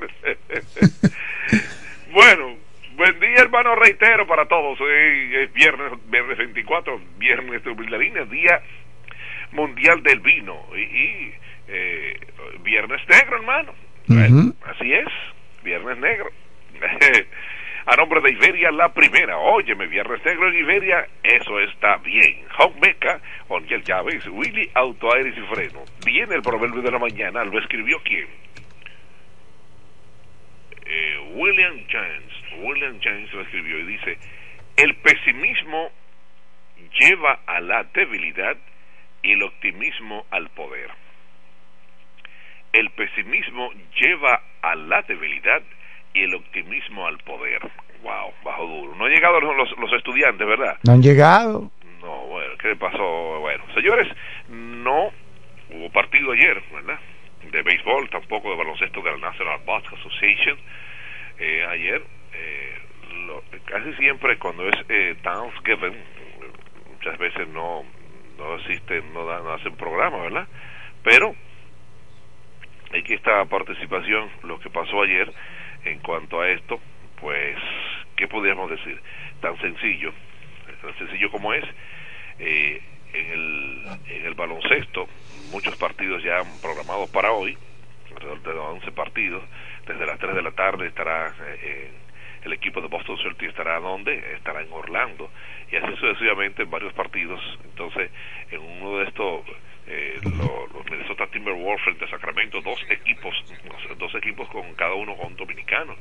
bueno, 2.12 2.56
buen 3.04 3.20
día, 3.20 3.42
hermano, 3.42 3.74
reitero 3.74 4.26
para 4.26 4.46
todos. 4.46 4.80
Hoy 4.80 5.34
es 5.34 5.52
viernes, 5.52 5.92
viernes 6.08 6.38
24, 6.38 6.98
viernes 7.18 7.62
de 7.62 8.24
día 8.30 8.62
mundial 9.52 10.02
del 10.02 10.20
vino. 10.20 10.58
Y, 10.74 10.80
y, 10.80 11.34
eh, 11.68 12.18
viernes 12.62 13.02
negro, 13.06 13.36
hermano. 13.36 13.74
Así 14.64 14.90
es, 14.90 15.08
viernes 15.62 15.98
negro. 15.98 16.30
A 17.86 17.96
nombre 17.96 18.22
de 18.22 18.32
Iberia, 18.32 18.70
la 18.70 18.94
primera. 18.94 19.36
Óyeme, 19.36 19.86
Viernes 19.86 20.24
Negro 20.24 20.48
en 20.48 20.54
Iberia, 20.54 21.06
eso 21.22 21.60
está 21.60 21.98
bien. 21.98 22.46
Home 22.58 22.76
Meca, 22.80 23.20
Oniel 23.48 23.84
Llaves, 23.84 24.26
Willy 24.28 24.70
Auto 24.72 25.12
Aires 25.12 25.34
y 25.36 25.54
Freno. 25.54 25.84
Viene 26.06 26.36
el 26.36 26.40
proverbio 26.40 26.80
de 26.80 26.90
la 26.90 26.98
mañana, 26.98 27.44
¿lo 27.44 27.58
escribió 27.58 28.00
quién? 28.02 28.26
Eh, 30.86 31.32
William 31.34 31.84
James. 31.90 32.33
William 32.58 32.98
James 33.02 33.32
lo 33.32 33.42
escribió 33.42 33.78
y 33.78 33.84
dice: 33.84 34.18
El 34.76 34.94
pesimismo 34.96 35.90
lleva 36.98 37.40
a 37.46 37.60
la 37.60 37.84
debilidad 37.94 38.56
y 39.22 39.32
el 39.32 39.42
optimismo 39.42 40.26
al 40.30 40.48
poder. 40.50 40.90
El 42.72 42.90
pesimismo 42.90 43.70
lleva 44.00 44.42
a 44.62 44.74
la 44.74 45.02
debilidad 45.02 45.62
y 46.12 46.22
el 46.22 46.34
optimismo 46.34 47.06
al 47.06 47.18
poder. 47.18 47.60
Wow, 48.02 48.32
bajo 48.44 48.66
duro. 48.66 48.94
No 48.96 49.06
han 49.06 49.12
llegado 49.12 49.40
los, 49.40 49.92
estudiantes, 49.92 50.46
¿verdad? 50.46 50.78
No 50.84 50.92
han 50.92 51.02
llegado. 51.02 51.70
No, 52.00 52.26
bueno, 52.26 52.54
¿qué 52.58 52.76
pasó? 52.76 53.40
Bueno, 53.40 53.64
señores, 53.74 54.08
no 54.48 55.10
hubo 55.70 55.90
partido 55.90 56.32
ayer, 56.32 56.62
¿verdad? 56.72 56.98
De 57.50 57.62
béisbol, 57.62 58.10
tampoco 58.10 58.50
de 58.50 58.56
baloncesto 58.56 59.00
de 59.00 59.10
la 59.12 59.16
National 59.18 59.60
Basketball 59.66 60.00
Association. 60.00 60.58
Eh, 61.38 61.66
ayer, 61.70 62.02
eh, 62.34 62.78
lo- 63.26 63.42
casi 63.64 63.92
siempre 63.94 64.38
cuando 64.38 64.68
es 64.68 64.76
eh, 64.88 65.16
Thanksgiving, 65.22 65.96
muchas 66.92 67.18
veces 67.18 67.48
no 67.48 67.84
no 68.38 68.56
existen, 68.56 69.12
no, 69.14 69.24
dan, 69.26 69.44
no 69.44 69.52
hacen 69.52 69.76
programa, 69.76 70.18
¿verdad? 70.22 70.48
Pero 71.04 71.36
aquí 72.92 73.14
esta 73.14 73.44
participación, 73.44 74.28
lo 74.42 74.58
que 74.58 74.70
pasó 74.70 75.02
ayer 75.02 75.32
en 75.84 76.00
cuanto 76.00 76.40
a 76.40 76.48
esto, 76.50 76.80
pues, 77.20 77.56
¿qué 78.16 78.26
podríamos 78.26 78.70
decir? 78.70 79.00
Tan 79.40 79.56
sencillo, 79.60 80.12
tan 80.82 80.98
sencillo 80.98 81.30
como 81.30 81.52
es, 81.52 81.64
eh, 82.40 82.82
en, 83.12 83.30
el, 83.30 83.86
en 84.08 84.26
el 84.26 84.34
baloncesto, 84.34 85.08
muchos 85.52 85.76
partidos 85.76 86.22
ya 86.24 86.40
han 86.40 86.58
programados 86.60 87.08
para 87.10 87.30
hoy, 87.32 87.56
alrededor 88.10 88.42
de 88.42 88.50
11 88.50 88.92
partidos, 88.92 89.44
desde 89.86 90.06
las 90.06 90.18
3 90.18 90.34
de 90.34 90.42
la 90.42 90.50
tarde 90.52 90.86
estará 90.88 91.32
eh, 91.62 91.90
el 92.44 92.52
equipo 92.52 92.80
de 92.80 92.88
Boston 92.88 93.16
Celtics 93.18 93.50
estará 93.50 93.78
donde 93.80 94.34
estará 94.34 94.60
en 94.62 94.72
Orlando. 94.72 95.30
Y 95.70 95.76
así 95.76 95.96
sucesivamente 95.96 96.62
en 96.62 96.70
varios 96.70 96.92
partidos. 96.92 97.40
Entonces 97.64 98.10
en 98.50 98.60
uno 98.60 98.98
de 98.98 99.04
estos 99.06 99.42
eh, 99.86 100.18
lo- 100.38 100.66
los 100.68 100.84
Minnesota 100.90 101.26
Timberwolves 101.26 101.82
frente 101.82 102.04
a 102.06 102.08
Sacramento 102.08 102.60
dos 102.62 102.82
equipos 102.88 103.34
dos 103.98 104.14
equipos 104.14 104.48
con 104.48 104.74
cada 104.74 104.94
uno 104.94 105.14
con 105.14 105.36
dominicanos 105.36 105.98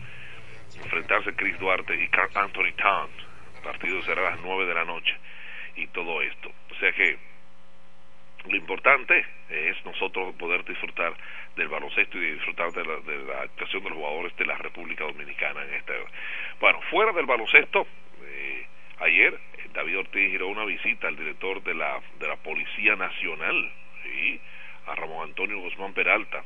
enfrentarse 0.82 1.34
Chris 1.36 1.60
Duarte 1.60 1.94
y 2.02 2.08
Carl 2.08 2.32
Anthony 2.34 2.72
Town 2.78 3.10
el 3.58 3.62
partido 3.62 4.02
será 4.04 4.28
a 4.28 4.32
las 4.32 4.40
9 4.42 4.66
de 4.68 4.74
la 4.74 4.86
noche 4.86 5.14
y 5.76 5.88
todo 5.88 6.22
esto. 6.22 6.50
O 6.72 6.76
sea 6.76 6.92
que 6.94 7.18
lo 8.48 8.56
importante 8.58 9.26
es 9.50 9.86
nosotros 9.86 10.34
poder 10.36 10.64
disfrutar 10.66 11.14
del 11.56 11.68
baloncesto 11.68 12.18
y 12.18 12.32
disfrutar 12.32 12.72
de 12.72 12.84
la, 12.86 12.96
de 13.02 13.18
la 13.26 13.42
actuación 13.42 13.84
de 13.84 13.90
los 13.90 13.98
jugadores 13.98 14.36
de 14.38 14.46
la 14.46 14.58
República 14.58 15.04
Dominicana 15.04 15.64
en 15.64 15.74
este 15.76 15.94
bueno 16.60 16.82
fuera 16.90 17.12
del 17.14 17.26
baloncesto 17.26 17.86
eh, 18.24 18.66
ayer 19.00 19.34
eh, 19.58 19.70
David 19.74 20.00
Ortiz 20.00 20.32
giró 20.32 20.48
una 20.48 20.66
visita 20.66 21.08
al 21.08 21.16
director 21.16 21.62
de 21.64 21.76
la 21.76 22.00
de 22.20 22.28
la 22.28 22.38
Policía 22.38 22.96
Nacional 22.96 23.72
¿sí? 24.04 24.40
a 24.88 24.96
Ramón 24.96 25.30
Antonio 25.30 25.60
Guzmán 25.60 25.94
Peralta 25.94 26.44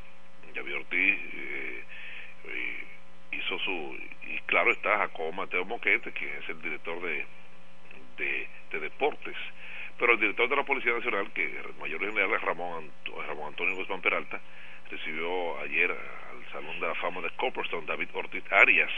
David 0.54 0.76
Ortiz 0.76 1.20
eh, 1.34 1.84
hizo 3.32 3.60
su 3.60 3.98
y 4.24 4.40
claro 4.46 4.72
está 4.72 4.98
Jacobo 4.98 5.32
Mateo 5.32 5.66
Moquete 5.66 6.12
quien 6.12 6.32
es 6.36 6.50
el 6.50 6.62
director 6.62 7.02
de 7.02 7.26
de, 8.18 8.48
de 8.72 8.80
deportes 8.80 9.36
pero 9.98 10.14
el 10.14 10.20
director 10.20 10.48
de 10.48 10.56
la 10.56 10.62
Policía 10.64 10.94
Nacional, 10.94 11.32
que 11.34 11.44
el 11.44 11.74
mayor 11.80 12.00
general 12.00 12.40
Ramón, 12.42 12.92
Ant- 13.04 13.26
Ramón 13.26 13.48
Antonio 13.48 13.76
Guzmán 13.76 14.00
Peralta, 14.00 14.40
recibió 14.90 15.60
ayer 15.60 15.92
al 15.92 16.52
Salón 16.52 16.80
de 16.80 16.88
la 16.88 16.96
Fama 16.96 17.22
de 17.22 17.30
Copperstone 17.32 17.86
David 17.86 18.10
Ortiz 18.14 18.44
Arias, 18.52 18.92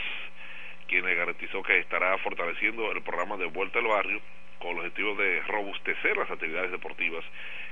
quien 0.86 1.04
le 1.04 1.14
garantizó 1.14 1.62
que 1.62 1.78
estará 1.78 2.16
fortaleciendo 2.18 2.90
el 2.92 3.02
programa 3.02 3.36
de 3.36 3.46
Vuelta 3.46 3.78
al 3.78 3.86
Barrio 3.86 4.20
con 4.58 4.72
el 4.72 4.78
objetivo 4.78 5.14
de 5.14 5.40
robustecer 5.42 6.16
las 6.16 6.30
actividades 6.30 6.70
deportivas 6.70 7.24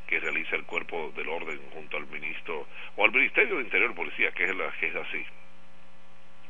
que 0.07 0.21
realiza 0.21 0.57
el 0.57 0.65
cuerpo 0.65 1.13
del 1.15 1.29
orden 1.29 1.61
junto 1.75 1.97
al 1.97 2.07
ministro 2.07 2.67
o 2.97 3.05
al 3.05 3.13
Ministerio 3.13 3.57
de 3.57 3.63
Interior 3.63 3.95
Policía, 3.95 4.33
que 4.33 4.45
es, 4.45 4.57
la, 4.57 4.71
que 4.73 4.87
es 4.87 4.97
así. 4.97 5.25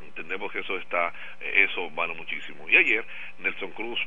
Entendemos 0.05 0.53
que 0.53 0.61
eso 0.61 0.79
está 0.79 1.13
eso 1.41 1.91
vale 1.91 2.15
muchísimo. 2.15 2.69
Y 2.69 2.77
ayer 2.77 3.05
Nelson 3.39 3.73
Cruz 3.73 3.99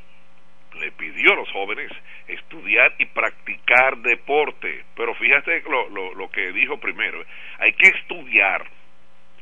le 0.80 0.92
pidió 0.92 1.34
a 1.34 1.36
los 1.36 1.52
jóvenes 1.52 1.92
estudiar 2.28 2.94
y 2.98 3.06
practicar 3.06 3.98
deporte. 3.98 4.86
Pero 4.96 5.14
fíjate 5.16 5.62
lo, 5.70 5.90
lo, 5.90 6.14
lo 6.16 6.30
que 6.30 6.52
dijo 6.52 6.80
primero, 6.80 7.24
hay 7.60 7.74
que 7.74 7.88
estudiar, 7.88 8.66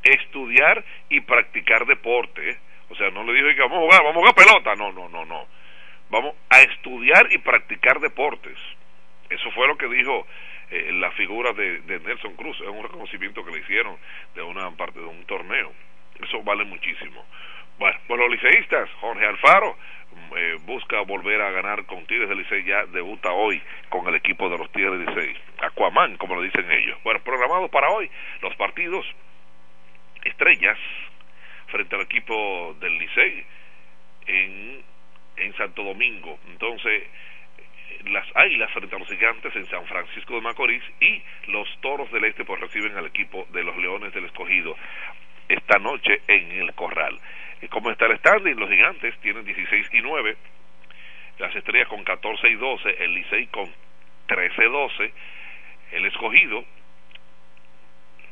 estudiar 0.03 0.83
y 1.09 1.21
practicar 1.21 1.85
deporte. 1.85 2.57
O 2.89 2.95
sea, 2.95 3.09
no 3.11 3.23
le 3.23 3.33
dijo 3.33 3.47
que 3.55 3.61
vamos 3.61 3.77
a 3.77 3.81
jugar, 3.81 4.03
vamos 4.03 4.15
a 4.15 4.19
jugar 4.19 4.35
pelota, 4.35 4.75
no, 4.75 4.91
no, 4.91 5.09
no, 5.09 5.25
no. 5.25 5.47
Vamos 6.09 6.35
a 6.49 6.61
estudiar 6.61 7.31
y 7.31 7.37
practicar 7.37 7.99
deportes. 7.99 8.57
Eso 9.29 9.51
fue 9.51 9.67
lo 9.67 9.77
que 9.77 9.87
dijo 9.87 10.25
eh, 10.71 10.91
la 10.93 11.11
figura 11.11 11.53
de, 11.53 11.81
de 11.81 11.99
Nelson 11.99 12.35
Cruz, 12.35 12.59
es 12.61 12.67
un 12.67 12.83
reconocimiento 12.83 13.43
que 13.45 13.51
le 13.51 13.59
hicieron 13.59 13.97
de 14.33 14.41
una 14.41 14.71
parte 14.71 14.99
de 14.99 15.05
un 15.05 15.23
torneo. 15.25 15.71
Eso 16.21 16.43
vale 16.43 16.63
muchísimo. 16.65 17.25
Bueno, 17.77 17.97
pues 18.07 18.19
los 18.19 18.29
liceístas, 18.29 18.89
Jorge 18.99 19.25
Alfaro, 19.25 19.77
eh, 20.35 20.57
busca 20.65 21.01
volver 21.01 21.41
a 21.41 21.51
ganar 21.51 21.85
con 21.85 22.05
Tigres 22.05 22.29
del 22.29 22.39
Licey, 22.39 22.63
ya 22.63 22.85
debuta 22.85 23.31
hoy 23.31 23.61
con 23.89 24.07
el 24.07 24.15
equipo 24.15 24.49
de 24.49 24.57
los 24.57 24.71
Tigres 24.71 24.91
del 24.91 25.05
Licey, 25.05 25.35
Aquaman, 25.61 26.17
como 26.17 26.35
lo 26.35 26.41
dicen 26.41 26.69
ellos. 26.71 26.97
Bueno, 27.03 27.19
programado 27.21 27.67
para 27.69 27.89
hoy 27.89 28.09
los 28.41 28.55
partidos 28.55 29.05
estrellas 30.23 30.77
frente 31.67 31.95
al 31.95 32.01
equipo 32.01 32.75
del 32.79 32.97
Licey 32.97 33.45
en, 34.27 34.83
en 35.37 35.53
Santo 35.55 35.83
Domingo. 35.83 36.39
Entonces, 36.47 37.03
las 38.05 38.25
Águilas 38.35 38.71
frente 38.71 38.95
a 38.95 38.99
los 38.99 39.07
Gigantes 39.07 39.55
en 39.55 39.65
San 39.67 39.85
Francisco 39.85 40.35
de 40.35 40.41
Macorís 40.41 40.83
y 41.01 41.21
los 41.47 41.67
Toros 41.81 42.11
del 42.11 42.25
Este 42.25 42.45
pues 42.45 42.59
reciben 42.59 42.97
al 42.97 43.07
equipo 43.07 43.47
de 43.51 43.63
los 43.63 43.75
Leones 43.77 44.13
del 44.13 44.25
Escogido 44.25 44.75
esta 45.47 45.79
noche 45.79 46.21
en 46.27 46.51
el 46.51 46.73
Corral. 46.73 47.19
Como 47.67 47.91
está 47.91 48.05
el 48.05 48.17
standing, 48.19 48.55
los 48.55 48.69
Gigantes 48.69 49.17
tienen 49.19 49.45
16 49.45 49.87
y 49.93 50.01
9, 50.01 50.37
las 51.39 51.55
Estrellas 51.55 51.87
con 51.87 52.03
14 52.03 52.47
y 52.47 52.55
12, 52.55 53.03
el 53.03 53.13
Licey 53.13 53.47
con 53.47 53.69
13 54.27 54.65
y 54.65 54.69
12, 54.69 55.13
el 55.91 56.05
Escogido 56.05 56.63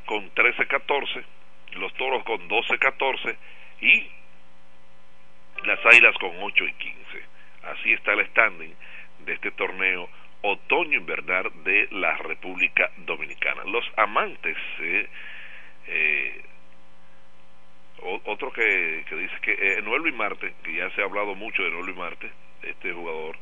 con 0.05 0.29
13 0.29 0.63
y 0.63 0.65
14, 0.65 1.23
los 1.73 1.93
Toros 1.95 2.23
con 2.23 2.47
12 2.47 2.75
y 2.75 2.77
14 2.77 3.37
y 3.81 4.09
las 5.65 5.85
Águilas 5.85 6.15
con 6.19 6.31
8 6.39 6.63
y 6.65 6.73
15. 6.73 7.23
Así 7.63 7.93
está 7.93 8.13
el 8.13 8.25
standing 8.27 8.73
de 9.25 9.33
este 9.33 9.51
torneo 9.51 10.09
otoño 10.41 10.99
invernal 10.99 11.51
de 11.63 11.87
la 11.91 12.15
República 12.17 12.91
Dominicana. 12.97 13.63
Los 13.65 13.85
amantes, 13.97 14.57
eh, 14.79 15.07
eh, 15.87 16.41
otro 18.25 18.51
que, 18.51 19.03
que, 19.07 19.15
dice 19.15 19.35
que 19.41 19.51
eh, 19.53 19.81
Noel 19.81 20.13
Marte, 20.13 20.53
que 20.63 20.73
ya 20.73 20.89
se 20.91 21.01
ha 21.01 21.05
hablado 21.05 21.35
mucho 21.35 21.63
de 21.63 21.71
Noel 21.71 21.95
Marte, 21.95 22.29
este 22.61 22.93
jugador, 22.93 23.37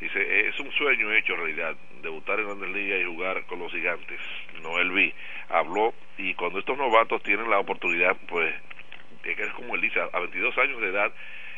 dice, 0.00 0.48
es 0.48 0.58
un 0.60 0.70
sueño 0.72 1.12
hecho 1.12 1.36
realidad, 1.36 1.76
debutar 2.02 2.40
en 2.40 2.46
Grandes 2.46 2.70
Ligas 2.70 3.00
y 3.00 3.04
jugar 3.04 3.44
con 3.46 3.58
los 3.58 3.72
gigantes. 3.72 4.20
Noel 4.62 5.14
habló 5.48 5.94
y 6.16 6.34
cuando 6.34 6.58
estos 6.58 6.78
novatos 6.78 7.22
tienen 7.22 7.50
la 7.50 7.58
oportunidad, 7.58 8.16
pues, 8.28 8.54
es 9.24 9.50
como 9.50 9.74
él 9.74 9.80
dice, 9.80 10.00
a 10.00 10.18
22 10.18 10.56
años 10.58 10.80
de 10.80 10.88
edad, 10.88 11.12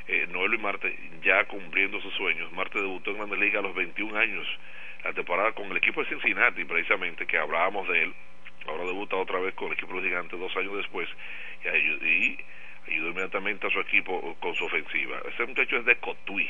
eh, 0.09 0.27
Noel 0.31 0.55
y 0.55 0.59
Marte 0.59 0.97
ya 1.23 1.45
cumpliendo 1.45 2.01
sus 2.01 2.13
sueños. 2.15 2.51
Marte 2.53 2.81
debutó 2.81 3.11
en 3.11 3.19
Grandes 3.19 3.39
Ligas 3.39 3.61
a 3.61 3.67
los 3.67 3.75
21 3.75 4.19
años, 4.19 4.47
la 5.05 5.13
temporada 5.13 5.53
con 5.53 5.71
el 5.71 5.77
equipo 5.77 6.03
de 6.03 6.09
Cincinnati, 6.09 6.65
precisamente, 6.65 7.27
que 7.27 7.39
hablábamos 7.39 7.89
de 7.89 8.03
él. 8.03 8.15
Ahora 8.67 8.85
debuta 8.85 9.17
otra 9.17 9.39
vez 9.41 9.55
con 9.55 9.69
el 9.69 9.75
equipo 9.75 9.95
de 9.95 10.01
los 10.01 10.05
gigantes 10.05 10.39
dos 10.39 10.57
años 10.57 10.77
después 10.77 11.09
y, 11.65 11.69
ayudó, 11.69 12.07
y 12.07 12.45
ayudó 12.89 13.09
inmediatamente 13.11 13.67
a 13.67 13.71
su 13.71 13.81
equipo 13.81 14.37
con 14.41 14.55
su 14.55 14.65
ofensiva. 14.65 15.21
Ese 15.33 15.47
muchacho 15.47 15.77
es 15.77 15.85
de 15.85 15.97
Cotuí, 15.97 16.49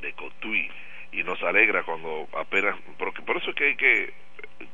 de 0.00 0.12
Cotuí, 0.12 0.70
y 1.12 1.22
nos 1.22 1.42
alegra 1.42 1.82
cuando 1.82 2.28
apenas, 2.36 2.76
porque 2.98 3.22
por 3.22 3.36
eso 3.36 3.50
es 3.50 3.56
que 3.56 3.64
hay 3.64 3.76
que 3.76 4.12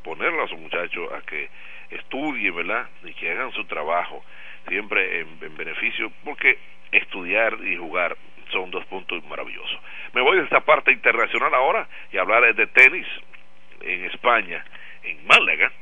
ponerle 0.02 0.42
a 0.42 0.48
su 0.48 0.56
muchachos 0.56 1.12
a 1.12 1.20
que 1.22 1.48
estudien, 1.90 2.54
¿verdad? 2.54 2.88
Y 3.04 3.12
que 3.14 3.30
hagan 3.30 3.52
su 3.52 3.64
trabajo, 3.64 4.24
siempre 4.68 5.20
en, 5.20 5.38
en 5.40 5.56
beneficio, 5.56 6.12
porque 6.24 6.58
estudiar 6.90 7.58
y 7.64 7.76
jugar 7.76 8.16
son 8.50 8.70
dos 8.70 8.84
puntos 8.86 9.24
maravillosos. 9.24 9.78
Me 10.12 10.20
voy 10.20 10.36
de 10.36 10.44
esta 10.44 10.60
parte 10.60 10.92
internacional 10.92 11.54
ahora 11.54 11.88
y 12.12 12.18
hablar 12.18 12.54
de 12.54 12.66
tenis 12.68 13.06
en 13.80 14.04
España, 14.04 14.64
en 15.02 15.26
Málaga, 15.26 15.72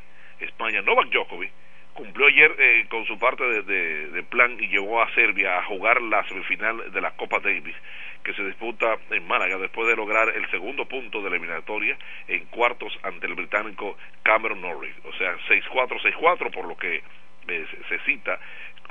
España. 0.40 0.82
Novak 0.82 1.08
Djokovic 1.10 1.50
cumplió 1.94 2.26
ayer 2.26 2.54
eh, 2.58 2.86
con 2.88 3.04
su 3.06 3.18
parte 3.18 3.44
de, 3.44 4.10
de, 4.10 4.22
plan 4.22 4.56
y 4.60 4.68
llegó 4.68 5.02
a 5.02 5.12
Serbia 5.14 5.58
a 5.58 5.64
jugar 5.64 6.00
la 6.02 6.26
semifinal 6.28 6.90
de 6.92 7.00
la 7.00 7.10
Copa 7.12 7.40
Davis 7.40 7.76
que 8.22 8.34
se 8.34 8.44
disputa 8.44 8.98
en 9.10 9.26
Málaga 9.26 9.58
después 9.58 9.88
de 9.88 9.96
lograr 9.96 10.28
el 10.28 10.48
segundo 10.50 10.84
punto 10.86 11.22
de 11.22 11.28
eliminatoria 11.28 11.96
en 12.28 12.44
cuartos 12.46 12.92
ante 13.02 13.26
el 13.26 13.34
británico 13.34 13.96
Cameron 14.22 14.60
Norrie. 14.60 14.92
O 15.04 15.12
sea, 15.14 15.36
6-4, 15.48 16.00
6-4 16.02 16.50
por 16.50 16.66
lo 16.66 16.76
que 16.76 17.02
eh, 17.48 17.66
se 17.88 17.98
cita 18.00 18.38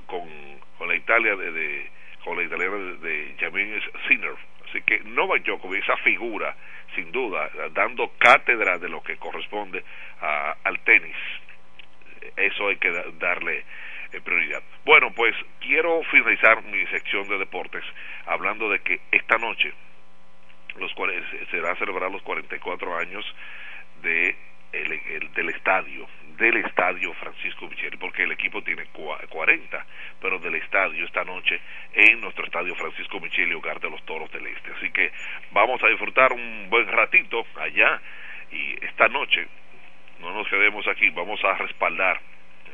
con, 0.08 0.28
con 0.78 0.88
la 0.88 0.96
Italia 0.96 1.36
de, 1.36 1.90
con 2.24 2.38
la 2.38 2.44
italiana 2.44 2.76
de, 3.02 3.34
de 3.36 3.82
Sinner. 4.08 4.36
Así 4.68 4.82
que 4.82 5.00
Novak 5.00 5.44
Djokovic, 5.44 5.84
esa 5.84 5.98
figura, 5.98 6.56
sin 6.96 7.12
duda, 7.12 7.50
dando 7.72 8.12
cátedra 8.18 8.78
de 8.78 8.90
lo 8.90 9.02
que 9.02 9.18
corresponde 9.18 9.84
a, 10.22 10.56
al 10.64 10.80
tenis. 10.82 11.16
Eso 12.36 12.68
hay 12.68 12.78
que 12.78 12.92
darle 13.20 13.66
eh, 14.12 14.22
prioridad. 14.22 14.62
Bueno, 14.86 15.12
pues 15.12 15.36
quiero 15.60 16.02
finalizar 16.04 16.64
mi 16.64 16.86
sección 16.88 17.28
de 17.28 17.38
deportes 17.38 17.84
hablando 18.26 18.70
de 18.70 18.80
que 18.80 19.00
esta 19.12 19.38
noche 19.38 19.74
los 20.78 20.94
será 21.52 21.76
celebrar 21.76 22.12
los 22.12 22.22
44 22.24 22.98
años 22.98 23.26
de 24.02 24.36
el, 24.72 24.92
el, 24.92 25.34
del 25.34 25.50
estadio 25.50 26.08
del 26.40 26.58
estadio 26.58 27.14
Francisco 27.16 27.68
Micheli, 27.68 27.98
porque 27.98 28.24
el 28.24 28.32
equipo 28.32 28.64
tiene 28.64 28.86
40, 28.86 29.86
pero 30.22 30.40
del 30.40 30.56
estadio 30.56 31.06
esta 31.06 31.24
noche 31.24 31.60
en 31.94 32.22
nuestro 32.22 32.46
estadio 32.46 32.74
Francisco 32.76 33.20
Micheli, 33.20 33.54
hogar 33.54 33.80
de 33.80 33.90
los 33.90 34.04
Toros 34.06 34.32
del 34.32 34.48
Este. 34.48 34.72
Así 34.72 34.90
que 34.92 35.12
vamos 35.52 35.84
a 35.84 35.88
disfrutar 35.88 36.32
un 36.32 36.68
buen 36.70 36.88
ratito 36.88 37.46
allá 37.58 38.02
y 38.52 38.86
esta 38.86 39.08
noche 39.10 39.48
no 40.20 40.34
nos 40.34 40.48
quedemos 40.48 40.88
aquí, 40.88 41.10
vamos 41.10 41.44
a 41.44 41.54
respaldar 41.56 42.20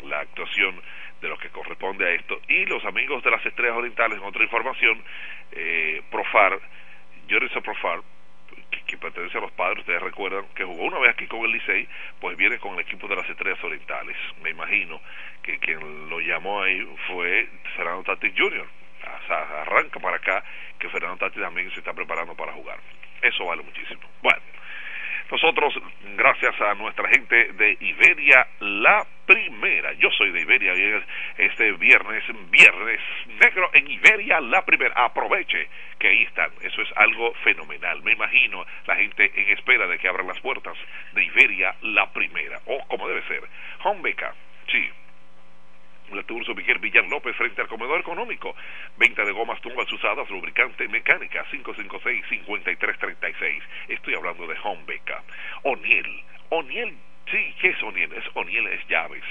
la 0.03 0.19
actuación 0.19 0.79
de 1.21 1.27
lo 1.27 1.37
que 1.37 1.49
corresponde 1.49 2.05
a 2.05 2.11
esto 2.11 2.39
y 2.47 2.65
los 2.65 2.83
amigos 2.85 3.23
de 3.23 3.31
las 3.31 3.45
Estrellas 3.45 3.77
Orientales, 3.77 4.19
en 4.19 4.23
otra 4.23 4.43
información, 4.43 5.03
eh, 5.51 6.01
Profar, 6.11 6.59
Jorisa 7.29 7.61
Profar, 7.61 8.01
que, 8.95 9.01
pertenece 9.01 9.37
a 9.37 9.41
los 9.41 9.51
padres, 9.51 9.79
ustedes 9.79 10.01
recuerdan 10.01 10.45
que 10.55 10.63
jugó 10.63 10.85
una 10.85 10.99
vez 10.99 11.11
aquí 11.11 11.27
con 11.27 11.41
el 11.41 11.51
Licey, 11.51 11.87
pues 12.19 12.37
viene 12.37 12.57
con 12.59 12.73
el 12.73 12.79
equipo 12.81 13.07
de 13.07 13.15
las 13.15 13.29
Estrellas 13.29 13.63
Orientales. 13.63 14.17
Me 14.41 14.49
imagino 14.51 15.01
que 15.43 15.59
quien 15.59 16.09
lo 16.09 16.19
llamó 16.19 16.63
ahí 16.63 16.81
fue 17.07 17.47
Fernando 17.75 18.03
Tati 18.03 18.33
Jr. 18.35 18.67
Arranca 19.29 19.99
para 19.99 20.17
acá 20.17 20.43
que 20.79 20.89
Fernando 20.89 21.17
Tati 21.17 21.39
también 21.39 21.71
se 21.71 21.79
está 21.79 21.93
preparando 21.93 22.35
para 22.35 22.53
jugar. 22.53 22.79
Eso 23.21 23.45
vale 23.45 23.63
muchísimo. 23.63 24.01
Bueno, 24.21 24.39
nosotros, 25.31 25.73
gracias 26.15 26.59
a 26.61 26.75
nuestra 26.75 27.09
gente 27.09 27.53
de 27.53 27.77
Iberia, 27.79 28.47
la 28.59 29.05
primera. 29.25 29.93
Yo 29.93 30.11
soy 30.11 30.31
de 30.31 30.41
Iberia 30.41 30.73
este 31.37 31.71
viernes, 31.73 32.23
viernes 32.51 32.99
negro 33.39 33.69
en 33.73 33.89
Iberia, 33.89 34.39
la 34.39 34.63
primera. 34.63 34.93
Aproveche 35.05 35.67
que 35.97 36.07
ahí 36.07 36.23
están. 36.23 36.51
Eso 36.61 36.81
es 36.81 36.89
algo 36.95 37.33
fenomenal. 37.43 38.03
Me 38.03 38.13
imagino 38.13 38.65
la 38.85 38.95
gente 38.95 39.31
en 39.35 39.49
espera 39.49 39.87
de 39.87 39.97
que 39.97 40.07
abran 40.07 40.27
las 40.27 40.39
puertas 40.41 40.77
de 41.13 41.23
Iberia, 41.23 41.75
la 41.81 42.11
primera. 42.11 42.59
O 42.65 42.85
como 42.87 43.07
debe 43.07 43.23
ser. 43.23 43.41
Homebeca, 43.83 44.33
sí 44.71 44.89
Latourzo 46.11 46.53
Miguel 46.53 46.79
Villar 46.79 47.05
López 47.05 47.35
frente 47.35 47.61
al 47.61 47.67
comedor 47.67 47.99
económico. 47.99 48.55
Venta 48.97 49.25
de 49.25 49.31
gomas 49.31 49.59
tumbas 49.61 49.91
usadas, 49.91 50.29
lubricante 50.29 50.87
mecánica 50.87 51.43
556-5336. 51.51 53.61
Estoy 53.89 54.13
hablando 54.13 54.45
de 54.47 54.55
Homebeca. 54.63 55.23
Oniel. 55.63 56.23
Oniel, 56.49 56.95
sí, 57.31 57.55
¿qué 57.59 57.69
es 57.69 57.81
Oniel? 57.83 58.13
Es 58.13 58.23
Oniel 58.33 58.67
es 58.67 58.87
llaves. 58.87 59.23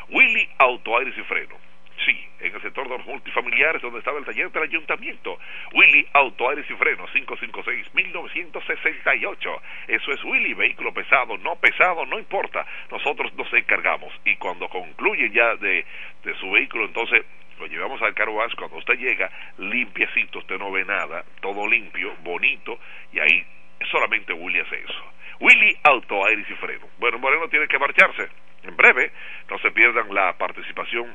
Willy 0.10 0.50
Auto 0.58 0.98
Aires 0.98 1.14
y 1.18 1.24
Freno 1.24 1.73
Sí, 2.06 2.28
en 2.40 2.54
el 2.54 2.62
sector 2.62 2.88
de 2.90 2.98
los 2.98 3.06
multifamiliares 3.06 3.82
donde 3.82 4.00
estaba 4.00 4.20
el 4.20 4.26
taller 4.26 4.52
del 4.52 4.64
ayuntamiento. 4.64 5.40
Willy 5.74 6.06
Auto 6.14 6.50
Aires 6.50 6.66
y 6.70 6.74
Frenos 6.74 7.10
556-1968. 7.12 9.62
Eso 9.88 10.12
es 10.12 10.22
Willy, 10.24 10.54
vehículo 10.54 10.94
pesado, 10.94 11.38
no 11.38 11.56
pesado, 11.56 12.06
no 12.06 12.20
importa. 12.20 12.66
Nosotros 12.92 13.34
nos 13.36 13.52
encargamos. 13.54 14.14
Y 14.26 14.36
cuando 14.36 14.68
concluyen 14.68 15.32
ya 15.32 15.56
de, 15.56 15.86
de 16.24 16.36
su 16.40 16.52
vehículo, 16.52 16.84
entonces 16.86 17.26
lo 17.60 17.68
llevamos 17.68 18.02
al 18.02 18.14
carwash. 18.14 18.54
Cuando 18.56 18.78
usted 18.78 18.96
llega, 18.96 19.30
limpiecito, 19.60 20.40
usted 20.40 20.58
no 20.58 20.72
ve 20.72 20.84
nada, 20.84 21.24
todo 21.42 21.68
limpio, 21.68 22.16
bonito, 22.24 22.80
y 23.14 23.20
ahí 23.20 23.46
solamente 23.92 24.34
Willy 24.34 24.60
hace 24.60 24.80
eso. 24.80 25.14
Willy 25.40 25.78
Auto 25.84 26.26
Aires 26.26 26.46
y 26.50 26.56
Freno. 26.56 26.88
Bueno, 26.98 27.20
Moreno 27.20 27.48
tiene 27.50 27.68
que 27.68 27.80
marcharse. 27.80 28.30
En 28.64 28.76
breve, 28.78 29.12
no 29.50 29.60
se 29.60 29.72
pierdan 29.72 30.14
la 30.14 30.38
participación 30.38 31.14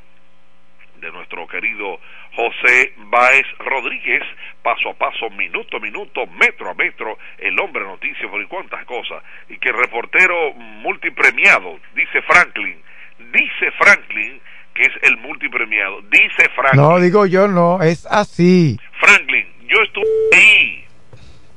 de 1.00 1.12
nuestro 1.12 1.46
querido 1.46 1.98
José 2.34 2.92
Báez 2.96 3.46
Rodríguez 3.58 4.22
paso 4.62 4.90
a 4.90 4.94
paso, 4.94 5.30
minuto 5.30 5.76
a 5.76 5.80
minuto, 5.80 6.26
metro 6.26 6.70
a 6.70 6.74
metro, 6.74 7.18
el 7.38 7.58
hombre 7.58 7.84
noticia, 7.84 8.28
por 8.28 8.40
y 8.42 8.46
cuántas 8.46 8.84
cosas. 8.84 9.22
Y 9.48 9.58
que 9.58 9.70
el 9.70 9.76
reportero 9.76 10.52
multipremiado, 10.54 11.78
dice 11.94 12.22
Franklin, 12.22 12.80
dice 13.18 13.70
Franklin, 13.78 14.40
que 14.74 14.82
es 14.82 14.92
el 15.02 15.16
multipremiado, 15.18 16.02
dice 16.02 16.48
Franklin. 16.54 16.82
No, 16.82 17.00
digo 17.00 17.26
yo 17.26 17.48
no, 17.48 17.82
es 17.82 18.06
así. 18.06 18.78
Franklin, 19.00 19.46
yo 19.66 19.80
estuve 19.82 20.06
ahí 20.34 20.84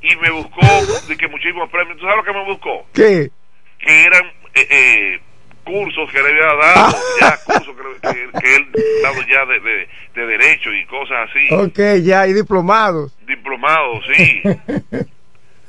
y 0.02 0.16
me 0.16 0.30
buscó 0.30 0.66
de 1.08 1.16
que 1.16 1.28
muchísimos 1.28 1.70
premios. 1.70 1.98
¿Tú 1.98 2.04
sabes 2.04 2.16
lo 2.16 2.24
que 2.24 2.38
me 2.38 2.44
buscó? 2.44 2.86
¿Qué? 2.92 3.30
Que 3.78 4.04
eran 4.04 4.26
eh, 4.54 4.66
eh, 4.70 5.20
cursos 5.64 6.10
que 6.10 6.22
le 6.22 6.28
había 6.28 6.54
dado, 6.54 6.96
ya 7.20 7.38
cursos 7.44 7.74
que, 8.02 8.08
que, 8.12 8.40
que 8.40 8.56
él 8.56 8.68
ha 8.74 9.08
dado 9.08 9.22
ya 9.28 9.44
de, 9.46 9.60
de, 9.60 9.88
de 10.14 10.26
derecho 10.26 10.72
y 10.72 10.84
cosas 10.86 11.28
así. 11.30 11.54
Ok, 11.54 12.02
ya, 12.02 12.26
y 12.26 12.32
diplomados. 12.32 13.16
Diplomados, 13.26 14.04
sí. 14.14 14.42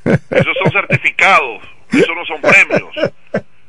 Esos 0.06 0.58
son 0.64 0.72
certificados, 0.72 1.62
esos 1.92 2.16
no 2.16 2.26
son 2.26 2.42
premios. 2.42 2.94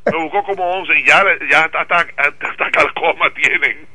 Me 0.07 0.19
buscó 0.23 0.43
como 0.45 0.71
11 0.81 0.99
y 0.99 1.07
ya, 1.07 1.25
ya 1.51 1.65
hasta, 1.65 1.81
hasta, 1.81 2.01
hasta 2.49 2.71
calcoma 2.71 3.33
tienen. 3.35 3.87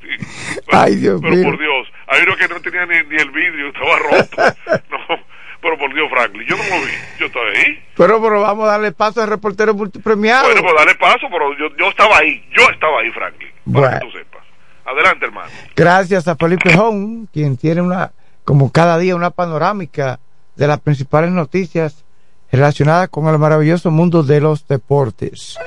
Ay, 0.72 0.96
Dios 0.96 1.22
pero 1.22 1.36
mío. 1.36 1.44
por 1.44 1.60
Dios, 1.60 1.88
hay 2.08 2.24
uno 2.24 2.36
que 2.36 2.48
no 2.48 2.60
tenía 2.62 2.86
ni, 2.88 3.04
ni 3.10 3.16
el 3.22 3.30
vidrio, 3.32 3.68
estaba 3.68 4.00
roto. 4.00 4.56
No, 4.90 5.20
pero 5.62 5.78
por 5.78 5.94
Dios, 5.94 6.10
Franklin, 6.10 6.48
yo 6.48 6.56
no 6.58 6.64
lo 6.64 6.86
vi, 6.86 6.92
yo 7.20 7.26
estaba 7.26 7.46
ahí. 7.48 7.80
Pero, 7.98 8.22
pero 8.22 8.42
vamos 8.42 8.68
a 8.68 8.72
darle 8.72 8.92
paso 8.92 9.22
al 9.22 9.30
reportero 9.30 9.74
multipremiado. 9.74 10.46
Bueno, 10.46 10.62
pues 10.62 10.74
dale 10.78 10.96
paso, 10.96 11.28
pero 11.32 11.52
yo, 11.58 11.76
yo 11.78 11.90
estaba 11.90 12.18
ahí, 12.18 12.44
yo 12.58 12.64
estaba 12.70 13.00
ahí, 13.02 13.12
Franklin, 13.12 13.50
para 13.66 13.80
Bueno. 13.88 14.00
que 14.00 14.06
tú 14.06 14.12
sepas. 14.18 14.44
Adelante, 14.86 15.26
hermano. 15.26 15.50
Gracias 15.76 16.28
a 16.28 16.36
Felipe 16.36 16.74
Hong, 16.76 17.28
quien 17.32 17.58
tiene 17.58 17.82
una, 17.82 18.12
como 18.44 18.72
cada 18.72 18.98
día, 18.98 19.16
una 19.16 19.30
panorámica 19.30 20.20
de 20.56 20.68
las 20.68 20.80
principales 20.80 21.30
noticias 21.32 22.04
relacionadas 22.52 23.10
con 23.10 23.28
el 23.28 23.38
maravilloso 23.38 23.92
mundo 23.92 24.24
de 24.24 24.42
los 24.42 24.68
deportes. 24.68 25.58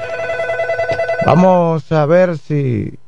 Vamos 1.25 1.91
a 1.93 2.05
ver 2.07 2.37
si, 2.39 2.99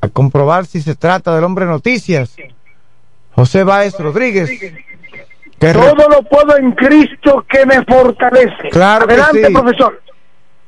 a 0.00 0.08
comprobar 0.08 0.64
si 0.64 0.80
se 0.80 0.94
trata 0.94 1.34
del 1.34 1.44
hombre 1.44 1.66
noticias. 1.66 2.36
José 3.34 3.64
Báez 3.64 3.98
Rodríguez. 3.98 4.48
Todo 5.58 6.08
lo 6.08 6.22
puedo 6.22 6.56
en 6.56 6.72
Cristo 6.72 7.44
que 7.48 7.64
me 7.66 7.82
fortalece. 7.84 8.68
Claro 8.70 9.06
que 9.06 9.14
Adelante, 9.14 9.46
sí. 9.46 9.52
profesor. 9.52 10.00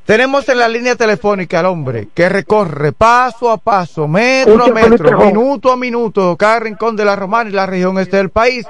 Tenemos 0.04 0.48
en 0.48 0.58
la 0.58 0.68
línea 0.68 0.94
telefónica 0.94 1.58
al 1.58 1.66
hombre 1.66 2.08
que 2.14 2.28
recorre 2.28 2.92
paso 2.92 3.50
a 3.50 3.56
paso, 3.58 4.06
metro 4.06 4.64
a 4.64 4.68
metro, 4.68 5.18
minuto 5.26 5.72
a 5.72 5.76
minuto, 5.76 6.36
cada 6.36 6.60
rincón 6.60 6.94
de 6.94 7.04
la 7.04 7.16
Romana 7.16 7.50
y 7.50 7.52
la 7.52 7.66
región 7.66 7.98
este 7.98 8.16
del 8.18 8.30
país, 8.30 8.64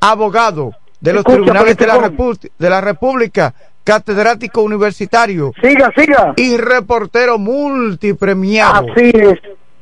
abogado 0.00 0.72
de 1.00 1.12
los 1.12 1.20
Escucha, 1.20 1.36
tribunales 1.36 1.76
de 1.76 1.86
la, 1.86 1.96
Repu- 1.96 2.50
de 2.58 2.70
la 2.70 2.80
República, 2.80 3.54
catedrático 3.84 4.62
universitario. 4.62 5.52
Siga, 5.62 5.92
siga. 5.96 6.34
Y 6.36 6.56
reportero 6.56 7.38
multipremiado. 7.38 8.86
Así 8.92 9.10
es. 9.14 9.38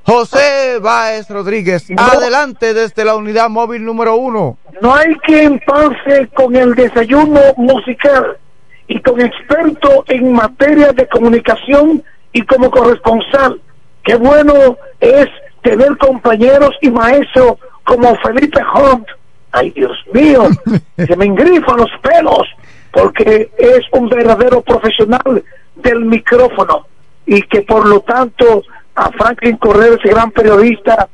José 0.08 0.78
Báez 0.80 1.28
Rodríguez, 1.28 1.90
No. 1.90 2.02
adelante 2.02 2.72
desde 2.72 3.04
la 3.04 3.14
unidad 3.14 3.50
móvil 3.50 3.84
número 3.84 4.16
uno. 4.16 4.56
No 4.80 4.94
hay 4.94 5.14
quien 5.16 5.60
pase 5.66 6.28
con 6.32 6.56
el 6.56 6.74
desayuno 6.74 7.38
musical 7.58 8.38
y 8.86 8.98
con 9.02 9.20
experto 9.20 10.04
en 10.08 10.32
materia 10.32 10.92
de 10.92 11.06
comunicación 11.08 12.02
y 12.32 12.40
como 12.40 12.70
corresponsal. 12.70 13.60
Qué 14.02 14.14
bueno 14.14 14.78
es 14.98 15.26
tener 15.62 15.94
compañeros 15.98 16.70
y 16.80 16.88
maestros 16.90 17.58
como 17.84 18.16
Felipe 18.20 18.62
Hunt. 18.74 19.06
Ay, 19.52 19.72
Dios 19.72 19.92
mío, 20.14 20.44
se 20.96 21.16
me 21.16 21.26
engrifan 21.26 21.76
los 21.76 21.90
pelos 22.02 22.48
porque 22.92 23.50
es 23.58 23.80
un 23.92 24.08
verdadero 24.08 24.62
profesional 24.62 25.44
del 25.76 26.06
micrófono 26.06 26.86
y 27.26 27.42
que 27.42 27.60
por 27.60 27.86
lo 27.86 28.00
tanto 28.00 28.62
a 28.98 29.12
Franklin 29.12 29.56
Correa, 29.58 29.94
ese 29.94 30.08
gran 30.08 30.32
periodista, 30.32 31.08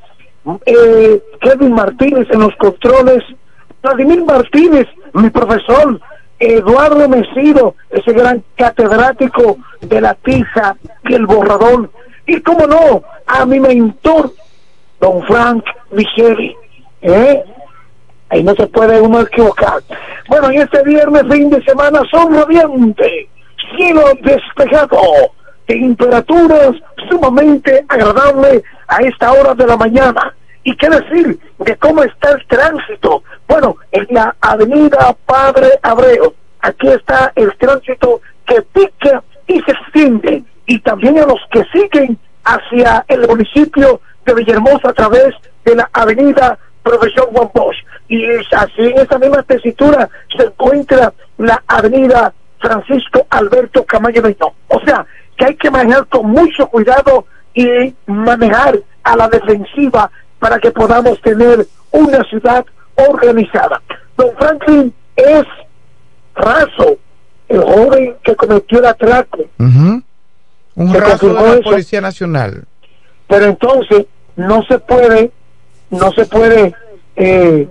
eh, 0.64 1.22
Kevin 1.40 1.74
Martínez 1.74 2.26
en 2.30 2.40
los 2.40 2.56
controles, 2.56 3.22
Vladimir 3.82 4.24
Martínez, 4.24 4.86
mi 5.12 5.28
profesor, 5.28 6.00
Eduardo 6.38 7.06
Mesido, 7.10 7.74
ese 7.90 8.12
gran 8.14 8.42
catedrático 8.56 9.58
de 9.82 10.00
la 10.00 10.14
tiza 10.14 10.76
y 11.04 11.14
el 11.14 11.26
borrador, 11.26 11.90
y 12.26 12.40
cómo 12.40 12.66
no, 12.66 13.02
a 13.26 13.44
mi 13.44 13.60
mentor, 13.60 14.32
don 14.98 15.22
Frank 15.24 15.64
Micheli, 15.90 16.56
¿eh? 17.02 17.44
Ahí 18.30 18.42
no 18.42 18.54
se 18.54 18.66
puede 18.66 18.98
uno 18.98 19.20
equivocar. 19.20 19.82
Bueno, 20.28 20.50
y 20.50 20.56
este 20.56 20.82
viernes, 20.84 21.24
fin 21.30 21.50
de 21.50 21.62
semana, 21.64 22.00
son 22.10 22.34
cielo 23.76 24.02
despejado, 24.22 24.98
temperaturas 25.66 26.72
sumamente 27.08 27.84
agradables 27.88 28.62
a 28.88 28.98
esta 29.02 29.32
hora 29.32 29.54
de 29.54 29.66
la 29.66 29.76
mañana. 29.76 30.34
¿Y 30.62 30.74
qué 30.76 30.88
decir 30.88 31.38
de 31.58 31.76
cómo 31.76 32.02
está 32.02 32.32
el 32.32 32.46
tránsito? 32.46 33.22
Bueno, 33.46 33.76
en 33.92 34.06
la 34.10 34.34
avenida 34.40 35.14
Padre 35.26 35.68
Abreu, 35.82 36.34
aquí 36.60 36.88
está 36.88 37.32
el 37.36 37.54
tránsito 37.58 38.20
que 38.46 38.62
pica 38.62 39.22
y 39.46 39.60
se 39.60 39.72
extiende. 39.72 40.42
Y 40.66 40.78
también 40.80 41.18
a 41.18 41.26
los 41.26 41.40
que 41.50 41.64
siguen 41.72 42.18
hacia 42.44 43.04
el 43.08 43.26
municipio 43.28 44.00
de 44.24 44.34
Villahermosa 44.34 44.88
a 44.88 44.94
través 44.94 45.34
de 45.64 45.76
la 45.76 45.88
avenida 45.92 46.58
Profesor 46.82 47.28
Juan 47.32 47.50
Bosch. 47.52 47.76
Y 48.08 48.24
es 48.24 48.46
así, 48.52 48.82
en 48.82 48.98
esa 48.98 49.18
misma 49.18 49.42
tesitura 49.42 50.08
se 50.36 50.44
encuentra 50.44 51.12
la 51.38 51.62
avenida 51.66 52.32
Francisco 52.58 53.26
Alberto 53.30 53.84
Camayo. 53.84 54.22
O 54.68 54.80
sea, 54.80 55.06
que 55.36 55.44
hay 55.46 55.54
que 55.56 55.70
manejar 55.70 56.06
con 56.06 56.26
mucho 56.30 56.66
cuidado 56.68 57.26
y 57.54 57.94
manejar 58.06 58.78
a 59.02 59.16
la 59.16 59.28
defensiva 59.28 60.10
para 60.38 60.58
que 60.58 60.70
podamos 60.70 61.20
tener 61.22 61.66
una 61.90 62.22
ciudad 62.24 62.64
organizada. 62.96 63.80
Don 64.16 64.30
Franklin 64.38 64.92
es 65.16 65.44
raso, 66.34 66.96
el 67.48 67.62
joven 67.62 68.16
que 68.22 68.34
cometió 68.36 68.78
el 68.78 68.86
atraco. 68.86 69.38
Un 69.58 70.04
Se 70.92 71.00
raso 71.00 71.28
de 71.28 71.34
la 71.34 71.52
eso. 71.54 71.62
Policía 71.70 72.00
Nacional. 72.00 72.64
pero 73.28 73.46
entonces 73.46 74.06
no 74.36 74.62
se 74.64 74.78
puede, 74.80 75.30
no 75.90 76.10
se 76.12 76.26
puede, 76.26 76.74
eh, 77.16 77.68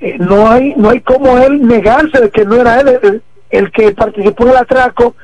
eh, 0.00 0.16
no 0.18 0.50
hay, 0.50 0.74
no 0.76 0.90
hay 0.90 1.00
como 1.00 1.38
él 1.38 1.64
negarse 1.66 2.20
de 2.20 2.30
que 2.30 2.44
no 2.44 2.56
era 2.56 2.80
él 2.80 2.98
el, 3.02 3.22
el 3.50 3.70
que 3.70 3.92
participó 3.92 4.44
en 4.44 4.50
el 4.50 4.56
atraco, 4.56 5.14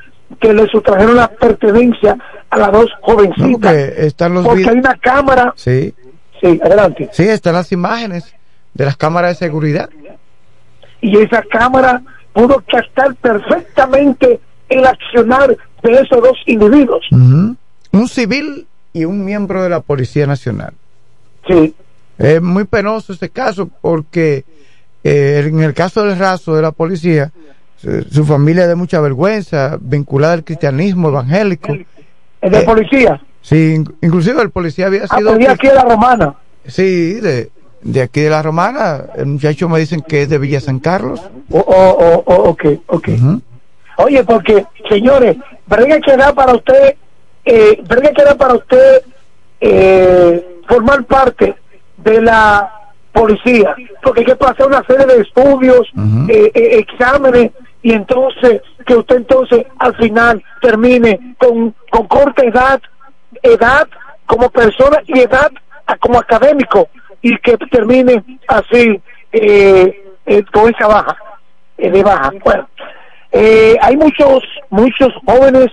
que 0.40 0.52
le 0.52 0.66
sustrajeron 0.68 1.16
la 1.16 1.28
pertenencia 1.28 2.16
a 2.50 2.58
las 2.58 2.72
dos 2.72 2.86
jovencitas, 3.02 3.72
Porque 3.72 3.94
están 4.06 4.34
los 4.34 4.44
porque 4.44 4.62
vid- 4.64 4.68
hay 4.70 4.78
una 4.78 4.96
cámara, 4.98 5.52
Sí. 5.56 5.94
sí, 6.40 6.60
adelante, 6.64 7.08
Sí, 7.12 7.24
están 7.24 7.54
las 7.54 7.70
imágenes 7.72 8.34
de 8.74 8.84
las 8.84 8.96
cámaras 8.96 9.38
de 9.38 9.46
seguridad. 9.46 9.88
y 11.00 11.18
esa 11.18 11.42
cámara 11.42 12.00
pudo 12.32 12.62
captar 12.70 13.14
perfectamente 13.16 14.40
el 14.68 14.86
accionar 14.86 15.56
de 15.82 15.92
esos 15.92 16.22
dos 16.22 16.38
individuos. 16.46 17.04
Un 17.10 18.08
civil 18.08 18.66
y 18.92 19.04
un 19.04 19.24
miembro 19.24 19.62
de 19.62 19.68
la 19.68 19.80
Policía 19.80 20.26
Nacional. 20.26 20.72
Sí. 21.48 21.74
Es 22.18 22.40
muy 22.40 22.64
penoso 22.64 23.12
este 23.12 23.30
caso 23.30 23.68
porque 23.80 24.44
eh, 25.04 25.42
en 25.44 25.60
el 25.60 25.74
caso 25.74 26.04
del 26.04 26.16
raso 26.18 26.54
de 26.54 26.62
la 26.62 26.70
policía, 26.70 27.32
su, 27.82 28.02
su 28.10 28.24
familia 28.24 28.62
es 28.62 28.68
de 28.68 28.74
mucha 28.76 29.00
vergüenza, 29.00 29.76
vinculada 29.80 30.34
al 30.34 30.44
cristianismo 30.44 31.08
evangélico. 31.08 31.72
¿El 32.40 32.50
de 32.52 32.58
Eh, 32.58 32.62
policía? 32.62 33.20
Sí, 33.40 33.74
in- 33.74 33.92
inclusive 34.00 34.40
el 34.40 34.50
policía 34.50 34.86
había 34.86 35.02
Ah, 35.10 35.16
sido... 35.18 35.30
pues 35.30 35.40
de 35.46 35.52
aquí 35.52 35.66
a 35.68 35.74
la 35.74 35.82
romana. 35.84 36.34
Sí, 36.66 37.14
de, 37.14 37.50
de 37.82 38.02
aquí 38.02 38.20
de 38.20 38.30
la 38.30 38.40
Romana. 38.42 39.06
El 39.16 39.26
muchacho 39.26 39.68
me 39.68 39.80
dicen 39.80 40.00
que 40.00 40.22
es 40.22 40.28
de 40.28 40.38
Villa 40.38 40.60
San 40.60 40.78
Carlos. 40.78 41.20
O, 41.50 41.58
o, 41.58 41.90
o, 41.90 42.22
o- 42.24 42.50
ok, 42.50 42.64
ok. 42.86 43.08
Oye, 43.98 44.22
porque, 44.24 44.64
señores, 44.88 45.36
¿verdad 45.66 45.98
que 46.04 46.16
da 46.16 46.32
para 46.32 46.54
usted, 46.54 46.94
eh, 47.44 47.82
verdad 47.88 48.12
que 48.16 48.22
da 48.24 48.34
para 48.36 48.54
usted 48.54 49.02
eh, 49.60 50.60
formar 50.68 51.04
parte 51.04 51.54
de 51.98 52.20
la 52.22 52.70
policía? 53.12 53.74
Porque 54.02 54.20
hay 54.20 54.26
que 54.26 54.36
pasar 54.36 54.66
una 54.68 54.84
serie 54.84 55.06
de 55.06 55.20
estudios, 55.22 55.88
eh, 56.28 56.50
eh, 56.54 56.78
exámenes, 56.88 57.50
y 57.82 57.92
entonces, 57.92 58.62
que 58.86 58.94
usted 58.94 59.16
entonces 59.16 59.66
al 59.78 59.94
final 59.96 60.42
termine 60.60 61.34
con, 61.38 61.74
con 61.90 62.06
corta 62.06 62.44
edad, 62.44 62.80
edad 63.42 63.88
como 64.26 64.48
persona 64.50 64.98
y 65.06 65.18
edad 65.18 65.50
como 66.00 66.18
académico, 66.18 66.88
y 67.20 67.36
que 67.38 67.56
termine 67.70 68.22
así 68.48 69.00
eh, 69.32 70.04
eh, 70.26 70.44
con 70.52 70.72
esa 70.72 70.86
baja, 70.86 71.16
eh, 71.76 71.90
de 71.90 72.02
baja. 72.02 72.30
Bueno, 72.44 72.68
eh, 73.32 73.76
hay 73.80 73.96
muchos, 73.96 74.44
muchos 74.70 75.12
jóvenes 75.26 75.70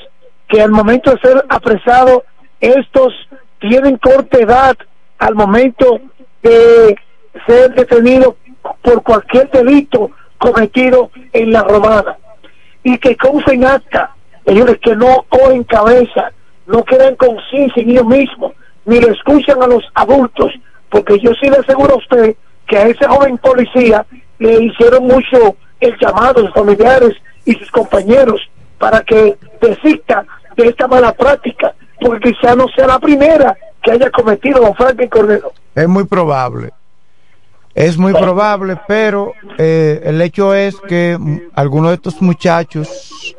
que 0.47 0.61
al 0.61 0.71
momento 0.71 1.11
de 1.11 1.19
ser 1.19 1.45
apresados, 1.49 2.23
estos 2.59 3.13
tienen 3.59 3.97
corta 3.97 4.39
edad 4.39 4.75
al 5.19 5.35
momento 5.35 5.99
de 6.41 6.97
ser 7.45 7.73
detenidos 7.75 8.35
por 8.81 9.03
cualquier 9.03 9.49
delito 9.51 10.11
cometido 10.39 11.11
en 11.33 11.51
la 11.51 11.63
romana 11.63 12.17
y 12.83 12.97
que 12.97 13.15
consten 13.15 13.65
acta, 13.65 14.15
señores, 14.45 14.77
que 14.81 14.95
no 14.95 15.25
cogen 15.29 15.63
cabeza, 15.63 16.31
no 16.65 16.83
quedan 16.83 17.15
conciencia 17.15 17.83
en 17.83 17.91
ellos 17.91 18.05
mismos, 18.05 18.53
ni 18.85 18.99
le 18.99 19.11
escuchan 19.11 19.61
a 19.61 19.67
los 19.67 19.83
adultos, 19.93 20.51
porque 20.89 21.19
yo 21.19 21.31
sí 21.39 21.49
le 21.49 21.57
aseguro 21.57 21.93
a 21.93 21.97
usted 21.97 22.35
que 22.67 22.77
a 22.77 22.87
ese 22.87 23.05
joven 23.07 23.37
policía 23.37 24.05
le 24.39 24.63
hicieron 24.63 25.05
mucho 25.05 25.55
el 25.79 25.95
llamado, 25.99 26.41
sus 26.41 26.53
familiares 26.53 27.13
y 27.45 27.53
sus 27.53 27.69
compañeros, 27.71 28.41
para 28.77 29.01
que 29.01 29.37
desista 29.61 30.25
de 30.55 30.67
esta 30.67 30.87
mala 30.87 31.11
práctica, 31.13 31.73
porque 31.99 32.31
quizá 32.31 32.55
no 32.55 32.67
sea 32.75 32.87
la 32.87 32.99
primera 32.99 33.55
que 33.83 33.91
haya 33.91 34.09
cometido 34.09 34.61
don 34.61 34.75
Franklin 34.75 35.09
Cordero. 35.09 35.51
Es 35.75 35.87
muy 35.87 36.05
probable. 36.05 36.71
Es 37.79 37.97
muy 37.97 38.11
probable, 38.11 38.77
pero 38.89 39.31
eh, 39.57 40.01
el 40.03 40.21
hecho 40.21 40.53
es 40.53 40.75
que 40.85 41.17
algunos 41.53 41.91
de 41.91 41.95
estos 41.95 42.21
muchachos 42.21 43.37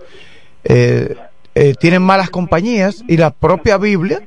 eh, 0.65 1.15
eh, 1.55 1.75
tienen 1.79 2.01
malas 2.01 2.31
compañías 2.31 3.05
y 3.07 3.19
la 3.19 3.33
propia 3.33 3.77
Biblia 3.77 4.23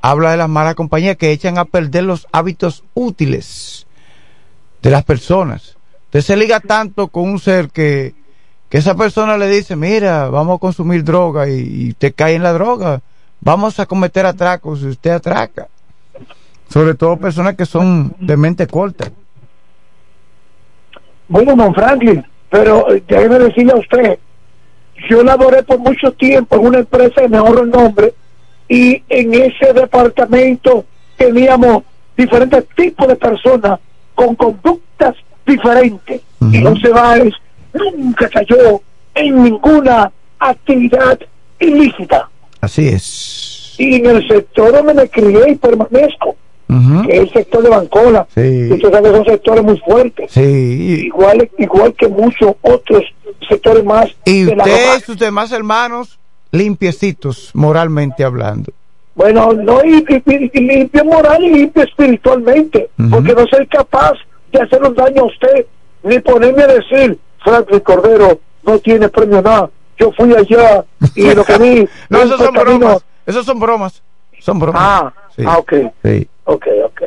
habla 0.00 0.30
de 0.30 0.36
las 0.36 0.48
malas 0.48 0.76
compañías 0.76 1.16
que 1.16 1.32
echan 1.32 1.58
a 1.58 1.64
perder 1.64 2.04
los 2.04 2.28
hábitos 2.30 2.84
útiles 2.94 3.88
de 4.80 4.90
las 4.92 5.02
personas. 5.02 5.76
Usted 6.04 6.20
se 6.20 6.36
liga 6.36 6.60
tanto 6.60 7.08
con 7.08 7.28
un 7.28 7.40
ser 7.40 7.70
que, 7.70 8.14
que 8.68 8.78
esa 8.78 8.94
persona 8.94 9.36
le 9.36 9.48
dice, 9.48 9.74
mira, 9.74 10.28
vamos 10.28 10.58
a 10.58 10.60
consumir 10.60 11.02
droga 11.02 11.48
y, 11.48 11.86
y 11.86 11.90
usted 11.90 12.14
cae 12.14 12.36
en 12.36 12.44
la 12.44 12.52
droga, 12.52 13.00
vamos 13.40 13.80
a 13.80 13.86
cometer 13.86 14.24
atracos 14.24 14.82
y 14.82 14.86
usted 14.86 15.10
atraca. 15.10 15.66
Sobre 16.72 16.94
todo 16.94 17.16
personas 17.16 17.56
que 17.56 17.66
son 17.66 18.14
de 18.20 18.36
mente 18.36 18.68
corta. 18.68 19.10
Bueno, 21.28 21.54
don 21.54 21.74
Franklin, 21.74 22.24
pero 22.50 22.92
eh, 22.92 23.02
déjeme 23.06 23.38
decirle 23.38 23.72
a 23.72 23.76
usted, 23.76 24.18
yo 25.08 25.22
laboré 25.22 25.62
por 25.62 25.78
mucho 25.78 26.12
tiempo 26.12 26.56
en 26.56 26.66
una 26.66 26.78
empresa 26.78 27.20
de 27.20 27.28
mejor 27.28 27.66
nombre 27.66 28.14
y 28.68 29.02
en 29.08 29.34
ese 29.34 29.72
departamento 29.72 30.84
teníamos 31.16 31.84
diferentes 32.16 32.66
tipos 32.76 33.06
de 33.08 33.16
personas 33.16 33.78
con 34.14 34.34
conductas 34.34 35.14
diferentes. 35.46 36.20
Y 36.52 36.62
José 36.62 36.88
Báez 36.88 37.34
nunca 37.72 38.28
cayó 38.28 38.80
en 39.14 39.42
ninguna 39.42 40.10
actividad 40.38 41.18
ilícita. 41.58 42.28
Así 42.60 42.88
es. 42.88 43.74
Y 43.78 43.96
en 43.96 44.06
el 44.06 44.28
sector 44.28 44.72
donde 44.72 44.94
me 44.94 45.08
crié 45.08 45.50
y 45.50 45.54
permanezco, 45.54 46.36
que 46.68 47.12
es 47.16 47.20
el 47.22 47.32
sector 47.32 47.62
de 47.62 47.70
Bancola, 47.70 48.26
Sí. 48.34 48.68
usted 48.72 48.90
sabe 48.92 49.10
que 49.10 49.16
son 49.16 49.24
sectores 49.24 49.64
muy 49.64 49.78
fuertes. 49.78 50.30
Sí. 50.32 51.02
Igual, 51.06 51.50
igual 51.58 51.94
que 51.94 52.08
muchos 52.08 52.54
otros 52.62 53.02
sectores 53.48 53.84
más 53.84 54.08
Y 54.24 54.44
de 54.44 54.54
usted 54.54 55.00
sus 55.04 55.18
demás 55.18 55.50
hermanos 55.52 56.18
limpiecitos, 56.50 57.50
moralmente 57.54 58.22
hablando. 58.24 58.72
Bueno, 59.14 59.52
no, 59.52 59.84
y, 59.84 59.96
y- 60.08 60.22
y- 60.34 60.50
y 60.54 60.60
limpio 60.60 61.04
moral 61.04 61.42
y 61.42 61.50
limpio 61.52 61.82
espiritualmente, 61.82 62.90
porque 63.10 63.34
no 63.34 63.46
soy 63.48 63.66
capaz 63.66 64.12
de 64.52 64.60
hacer 64.60 64.82
un 64.82 64.94
daño 64.94 65.22
a 65.22 65.26
usted, 65.26 65.66
ni 66.04 66.18
ponerme 66.20 66.62
a 66.62 66.66
decir, 66.68 67.18
Franklin 67.42 67.80
Cordero 67.80 68.38
no 68.62 68.78
tiene 68.78 69.08
premio 69.08 69.42
nada. 69.42 69.70
Yo 69.98 70.12
fui 70.12 70.32
allá 70.34 70.84
y 71.16 71.34
lo 71.34 71.44
que 71.44 71.58
vi. 71.58 71.88
No, 72.08 72.18
es 72.18 72.26
esos 72.26 72.38
son 72.40 72.54
bromas. 72.54 73.04
Esos 73.26 73.44
son 73.44 73.58
bromas. 73.58 74.02
Son 74.40 74.58
bromas. 74.58 74.80
Ah, 74.82 75.12
Sí. 75.34 75.42
ah, 75.46 75.58
ok, 75.58 75.72
Sí. 76.04 76.28
Ok, 76.52 76.66
ok. 76.86 77.02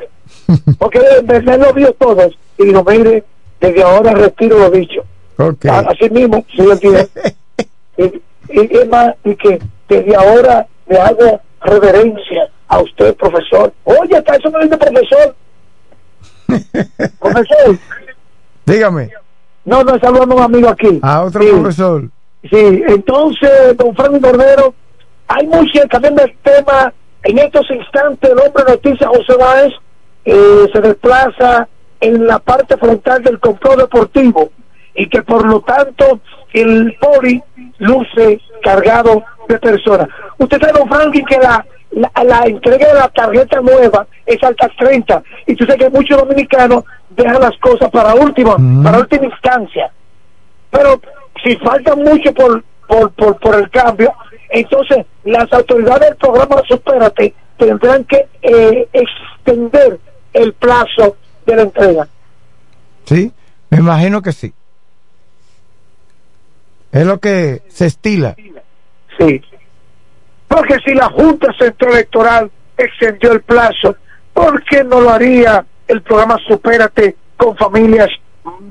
Porque 0.77 0.99
me, 1.27 1.39
me 1.41 1.57
lo 1.57 1.73
vio 1.73 1.93
todos 1.93 2.37
y 2.57 2.65
digo, 2.65 2.83
mire, 2.87 3.23
desde 3.59 3.83
ahora 3.83 4.11
retiro 4.13 4.57
lo 4.59 4.69
dicho. 4.69 5.01
Ok. 5.37 5.65
A- 5.65 5.79
Así 5.91 6.09
mismo, 6.09 6.45
sí, 6.49 6.57
yo 6.57 6.71
entiendo. 6.73 6.99
y, 7.97 8.03
y, 8.49 8.77
es 8.77 8.87
más, 8.87 9.15
y 9.23 9.35
que 9.35 9.59
desde 9.89 10.15
ahora 10.15 10.67
le 10.87 10.97
hago 10.99 11.41
reverencia 11.61 12.49
a 12.67 12.79
usted, 12.81 13.15
profesor. 13.15 13.73
Oye, 13.83 14.17
hasta 14.17 14.35
eso 14.35 14.49
me 14.51 14.63
dice 14.63 14.77
profesor. 14.77 15.35
profesor. 17.19 17.77
Dígame. 18.65 19.09
No, 19.65 19.83
no, 19.83 19.95
está 19.95 20.07
hablando 20.07 20.35
un 20.35 20.41
amigo 20.43 20.69
aquí. 20.69 20.99
A 21.01 21.23
otro 21.23 21.41
Sí. 21.41 21.49
profesor. 21.49 22.03
Sí, 22.49 22.83
entonces, 22.87 23.77
don 23.77 23.95
Franklin 23.95 24.21
Cordero, 24.21 24.73
hay 25.27 25.45
mucha, 25.47 25.87
cambiando 25.87 26.23
el 26.23 26.35
tema, 26.43 26.91
en 27.24 27.38
estos 27.39 27.69
instantes 27.72 28.30
el 28.30 28.39
hombre 28.39 28.63
noticia 28.67 29.07
José 29.07 29.36
Báez 29.38 29.74
eh, 30.26 30.69
se 30.74 30.82
desplaza 30.82 31.67
en 31.99 32.26
la 32.26 32.39
parte 32.39 32.78
frontal 32.78 33.24
del 33.24 33.39
complot 33.39 33.80
deportivo 33.80 34.51
y 34.95 35.07
que 35.07 35.22
por 35.22 35.45
lo 35.45 35.61
tanto 35.61 36.19
el 36.53 36.95
poli 36.99 37.41
luce 37.78 38.41
cargado 38.61 39.24
de 39.47 39.57
personas. 39.59 40.07
Usted 40.38 40.59
sabe, 40.59 40.80
don 40.80 40.89
Franklin, 40.89 41.26
que 41.26 41.38
la, 41.38 41.65
la, 41.91 42.11
la 42.24 42.45
entrega 42.45 42.88
de 42.88 42.93
la 42.95 43.07
tarjeta 43.09 43.61
nueva 43.61 44.05
es 44.26 44.43
hasta 44.43 44.67
30 44.69 45.24
y 45.47 45.55
tú 45.55 45.65
sabes 45.65 45.84
que 45.84 45.89
muchos 45.89 46.17
dominicanos 46.17 46.84
dejan 47.09 47.41
las 47.41 47.57
cosas 47.57 47.89
para 47.89 48.15
última, 48.15 48.57
para 48.84 48.99
última 48.99 49.26
instancia 49.26 49.91
pero 50.72 50.99
si 51.43 51.55
falta 51.57 51.95
mucho 51.95 52.34
por, 52.34 52.63
por, 52.88 53.11
por, 53.11 53.38
por 53.38 53.55
el 53.55 53.69
cambio, 53.69 54.13
entonces 54.52 55.06
las 55.24 55.52
autoridades 55.54 56.10
del 56.10 56.18
programa 56.18 56.62
Supérate 56.68 57.34
tendrán 57.58 58.04
que 58.06 58.28
eh, 58.41 58.88
extender 58.91 59.99
el 60.34 60.54
plazo 60.54 61.18
de 61.45 61.56
la 61.56 61.62
entrega. 61.64 62.08
Sí, 63.06 63.32
me 63.70 63.80
imagino 63.80 64.22
que 64.22 64.32
sí. 64.32 64.54
Es 66.91 67.06
lo 67.06 67.20
que 67.20 67.62
se 67.70 67.86
estila. 67.86 68.36
Sí. 69.18 69.41
Porque 70.47 70.78
si 70.86 70.93
la 70.93 71.10
Junta 71.10 71.54
Central 71.58 71.93
Electoral 71.93 72.52
extendió 72.78 73.32
el 73.32 73.41
plazo, 73.41 73.95
¿por 74.34 74.64
qué 74.66 74.84
no 74.84 74.99
lo 74.99 75.10
haría 75.12 75.66
el 75.88 76.02
programa 76.02 76.38
Supérate 76.47 77.16
con 77.38 77.56
familias 77.56 78.10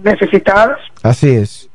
necesitadas? 0.03 0.79
Así 1.03 1.31
es. 1.31 1.69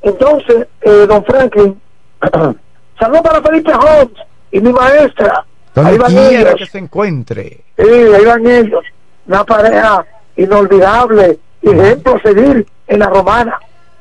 Entonces, 0.00 0.66
eh, 0.82 1.06
don 1.06 1.24
Franklin, 1.24 1.80
saludos 2.98 3.22
para 3.22 3.42
Felipe 3.42 3.72
Holmes 3.72 4.18
y 4.50 4.60
mi 4.60 4.72
maestra. 4.72 5.44
Ahí 5.74 5.82
Donde 5.84 5.98
van 5.98 6.12
quiera 6.12 6.40
ellos. 6.40 6.54
que 6.56 6.66
se 6.66 6.78
encuentre. 6.78 7.60
Sí, 7.76 7.84
ahí 7.84 8.24
van 8.24 8.46
ellos. 8.46 8.84
Una 9.26 9.44
pareja 9.44 10.04
inolvidable, 10.36 11.38
ejemplo 11.62 12.16
a 12.16 12.22
seguir 12.22 12.66
en 12.86 12.98
la 12.98 13.06
romana. 13.08 13.58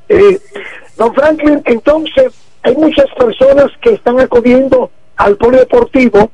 Eh, 0.10 0.40
don 0.98 1.14
Franklin, 1.14 1.62
entonces, 1.66 2.34
hay 2.62 2.76
muchas 2.76 3.08
personas 3.18 3.72
que 3.82 3.94
están 3.94 4.20
acudiendo 4.20 4.92
al 5.18 5.36
polideportivo. 5.38 6.30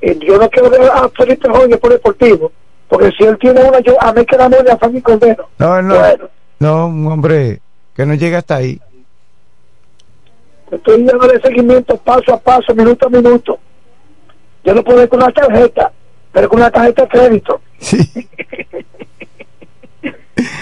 Eh, 0.00 0.18
yo 0.20 0.38
no 0.38 0.48
quiero 0.50 0.70
ver 0.70 0.82
a 0.82 1.08
Felipe 1.08 1.48
Holmes 1.48 1.64
en 1.66 1.72
el 1.72 1.78
polideportivo, 1.78 2.52
porque 2.88 3.10
si 3.16 3.24
él 3.24 3.38
tiene 3.38 3.62
una, 3.62 3.80
yo 3.80 4.00
a 4.02 4.12
mí 4.12 4.24
que 4.26 4.36
la 4.36 4.46
a 4.46 4.76
Franklin 4.78 5.00
Cordero. 5.00 5.48
No, 5.58 5.80
no. 5.80 5.98
Bueno. 5.98 6.28
No, 6.58 6.86
un 6.86 7.06
hombre 7.06 7.60
que 7.94 8.04
no 8.04 8.14
llega 8.14 8.38
hasta 8.38 8.56
ahí. 8.56 8.80
Estoy 10.74 11.02
dándole 11.04 11.40
seguimiento 11.40 11.96
paso 11.98 12.34
a 12.34 12.40
paso, 12.40 12.74
minuto 12.74 13.06
a 13.06 13.10
minuto. 13.10 13.58
Yo 14.64 14.74
lo 14.74 14.82
puedo 14.82 14.98
ver 14.98 15.08
con 15.08 15.22
una 15.22 15.32
tarjeta, 15.32 15.92
pero 16.32 16.48
con 16.48 16.58
una 16.60 16.70
tarjeta 16.70 17.02
de 17.02 17.08
crédito. 17.08 17.60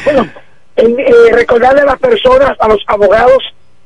bueno, 0.05 0.29
en- 0.77 1.01
eh, 1.01 1.13
recordarle 1.33 1.83
a 1.83 1.87
las 1.87 1.99
personas, 1.99 2.57
a 2.61 2.69
los 2.69 2.83
abogados, 2.87 3.43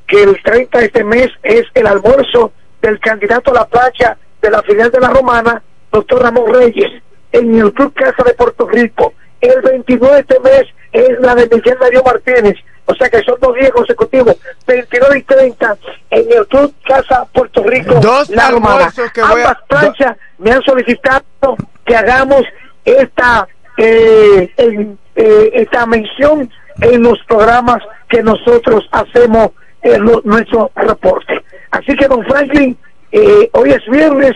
que 0.06 0.22
el 0.22 0.40
30 0.42 0.78
de 0.78 0.84
este 0.86 1.04
mes 1.04 1.28
es 1.42 1.64
el 1.74 1.86
almuerzo 1.86 2.52
del 2.80 2.98
candidato 3.00 3.50
a 3.50 3.54
la 3.54 3.66
plancha 3.66 4.16
de 4.40 4.50
la 4.50 4.62
filial 4.62 4.90
de 4.90 5.00
la 5.00 5.08
Romana, 5.10 5.62
doctor 5.92 6.22
Ramón 6.22 6.52
Reyes, 6.54 7.02
en 7.32 7.58
el 7.58 7.72
Club 7.72 7.92
Casa 7.94 8.22
de 8.24 8.34
Puerto 8.34 8.68
Rico. 8.68 9.14
El 9.40 9.60
29 9.62 10.14
de 10.14 10.20
este 10.20 10.40
mes 10.40 10.64
es 10.92 11.20
la 11.20 11.34
de 11.34 11.48
Miguel 11.52 11.76
Darío 11.80 12.02
Martínez, 12.04 12.56
o 12.86 12.94
sea 12.94 13.08
que 13.10 13.20
son 13.22 13.36
dos 13.40 13.54
días 13.56 13.70
consecutivos, 13.72 14.36
29 14.66 15.18
y 15.18 15.22
30 15.22 15.76
en 16.10 16.32
el 16.32 16.46
Club 16.46 16.72
Casa 16.84 17.26
Puerto 17.32 17.62
Rico. 17.64 17.94
Dos 18.00 18.30
la 18.30 18.50
Romana. 18.50 18.74
almuerzos 18.76 19.12
que 19.12 19.20
voy 19.22 19.30
a- 19.30 19.34
Ambas 19.48 19.58
planchas 19.68 20.16
me 20.38 20.52
han 20.52 20.62
solicitado 20.62 21.24
que 21.84 21.96
hagamos 21.96 22.42
esta 22.84 23.46
eh, 23.78 24.50
en- 24.56 24.98
eh, 25.16 25.50
esta 25.52 25.84
mención 25.84 26.50
en 26.80 27.02
los 27.02 27.18
programas 27.28 27.82
que 28.08 28.22
nosotros 28.22 28.88
hacemos 28.90 29.50
en 29.82 30.02
lo- 30.02 30.22
nuestro 30.24 30.70
reporte. 30.74 31.42
Así 31.72 31.94
que, 31.94 32.08
don 32.08 32.24
Franklin, 32.24 32.76
eh, 33.12 33.50
hoy 33.52 33.70
es 33.72 33.84
viernes, 33.90 34.32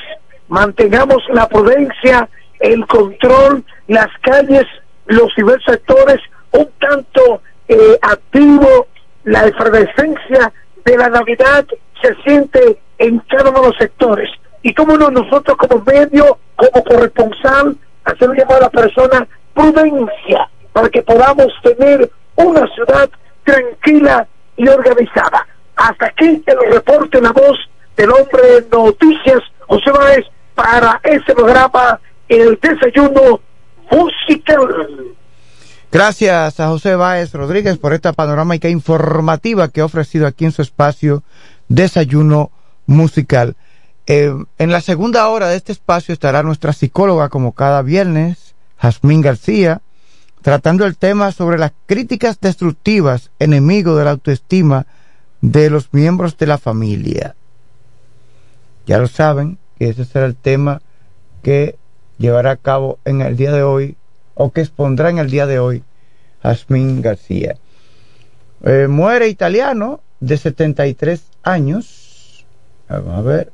mantengamos 0.48 1.22
la 1.30 1.48
prudencia, 1.48 2.28
el 2.58 2.86
control, 2.86 3.64
las 3.88 4.08
calles, 4.20 4.66
los 5.06 5.34
diversos 5.36 5.74
sectores, 5.74 6.18
un 6.52 6.68
tanto 6.78 7.40
eh, 7.70 7.98
activo, 8.02 8.88
la 9.22 9.46
efervescencia 9.46 10.52
de 10.84 10.96
la 10.96 11.08
Navidad 11.08 11.64
se 12.02 12.14
siente 12.24 12.80
en 12.98 13.20
cada 13.20 13.50
uno 13.50 13.60
de 13.60 13.66
los 13.68 13.76
sectores. 13.76 14.28
Y 14.62 14.74
como 14.74 14.96
no, 14.96 15.08
nosotros 15.08 15.56
como 15.56 15.80
medio, 15.84 16.38
como 16.56 16.84
corresponsal, 16.84 17.76
hacer 18.04 18.28
un 18.28 18.36
llamado 18.36 18.56
a 18.56 18.62
la 18.62 18.70
persona 18.70 19.28
prudencia 19.54 20.48
para 20.72 20.88
que 20.88 21.02
podamos 21.02 21.46
tener 21.62 22.10
una 22.34 22.66
ciudad 22.74 23.08
tranquila 23.44 24.26
y 24.56 24.66
organizada. 24.66 25.46
Hasta 25.76 26.06
aquí 26.06 26.42
el 26.44 26.72
reporte 26.72 27.20
la 27.20 27.30
voz 27.30 27.56
del 27.96 28.10
hombre 28.10 28.42
de 28.42 28.68
noticias, 28.76 29.40
José 29.68 29.92
Báez, 29.92 30.26
para 30.56 31.00
ese 31.04 31.34
programa, 31.34 32.00
el 32.28 32.58
desayuno 32.60 33.40
musical. 33.90 35.14
Gracias 35.92 36.60
a 36.60 36.68
José 36.68 36.94
Báez 36.94 37.32
Rodríguez 37.32 37.76
por 37.76 37.92
esta 37.92 38.12
panorámica 38.12 38.68
informativa 38.68 39.66
que 39.66 39.80
ha 39.80 39.84
ofrecido 39.84 40.28
aquí 40.28 40.44
en 40.44 40.52
su 40.52 40.62
espacio 40.62 41.24
Desayuno 41.68 42.52
Musical. 42.86 43.56
Eh, 44.06 44.32
en 44.58 44.70
la 44.70 44.82
segunda 44.82 45.28
hora 45.28 45.48
de 45.48 45.56
este 45.56 45.72
espacio 45.72 46.12
estará 46.12 46.44
nuestra 46.44 46.72
psicóloga 46.72 47.28
como 47.28 47.52
cada 47.52 47.82
viernes, 47.82 48.54
Jazmín 48.78 49.20
García, 49.20 49.82
tratando 50.42 50.86
el 50.86 50.96
tema 50.96 51.32
sobre 51.32 51.58
las 51.58 51.72
críticas 51.86 52.38
destructivas, 52.40 53.32
enemigo 53.40 53.96
de 53.96 54.04
la 54.04 54.12
autoestima 54.12 54.86
de 55.40 55.70
los 55.70 55.92
miembros 55.92 56.38
de 56.38 56.46
la 56.46 56.58
familia. 56.58 57.34
Ya 58.86 58.98
lo 58.98 59.08
saben, 59.08 59.58
que 59.76 59.88
ese 59.88 60.04
será 60.04 60.26
el 60.26 60.36
tema 60.36 60.82
que 61.42 61.76
llevará 62.18 62.52
a 62.52 62.56
cabo 62.56 63.00
en 63.04 63.22
el 63.22 63.36
día 63.36 63.50
de 63.50 63.64
hoy, 63.64 63.96
o 64.40 64.52
que 64.52 64.62
expondrá 64.62 65.10
en 65.10 65.18
el 65.18 65.30
día 65.30 65.46
de 65.46 65.58
hoy, 65.58 65.84
Jazmín 66.42 67.02
García. 67.02 67.56
Eh, 68.64 68.86
muere 68.88 69.28
italiano 69.28 70.00
de 70.18 70.38
73 70.38 71.22
años. 71.42 72.46
Vamos 72.88 73.18
a 73.18 73.20
ver. 73.20 73.52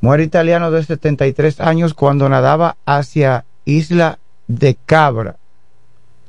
Muere 0.00 0.22
italiano 0.22 0.70
de 0.70 0.82
73 0.82 1.60
años 1.60 1.92
cuando 1.92 2.30
nadaba 2.30 2.78
hacia 2.86 3.44
isla 3.66 4.18
de 4.46 4.78
Cabra. 4.86 5.36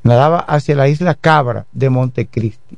Nadaba 0.03 0.39
hacia 0.39 0.75
la 0.75 0.89
isla 0.89 1.15
Cabra 1.15 1.65
de 1.71 1.89
Montecristi. 1.89 2.77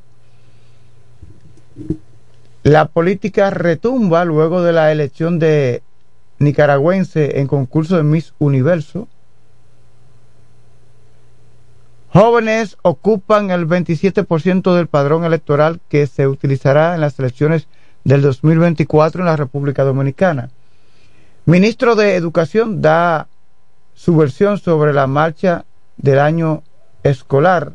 La 2.61 2.85
política 2.85 3.49
retumba 3.49 4.25
luego 4.25 4.61
de 4.61 4.73
la 4.73 4.91
elección 4.91 5.39
de 5.39 5.81
nicaragüense 6.41 7.39
en 7.39 7.47
concurso 7.47 7.97
de 7.97 8.03
Miss 8.03 8.33
Universo. 8.39 9.07
Jóvenes 12.13 12.77
ocupan 12.81 13.51
el 13.51 13.67
27% 13.67 14.75
del 14.75 14.87
padrón 14.87 15.23
electoral 15.23 15.79
que 15.87 16.07
se 16.07 16.27
utilizará 16.27 16.93
en 16.93 17.01
las 17.01 17.17
elecciones 17.19 17.67
del 18.03 18.21
2024 18.21 19.21
en 19.21 19.27
la 19.27 19.37
República 19.37 19.83
Dominicana. 19.83 20.49
Ministro 21.45 21.95
de 21.95 22.15
Educación 22.15 22.81
da 22.81 23.27
su 23.93 24.15
versión 24.17 24.57
sobre 24.57 24.93
la 24.93 25.07
marcha 25.07 25.65
del 25.97 26.19
año 26.19 26.63
escolar. 27.03 27.73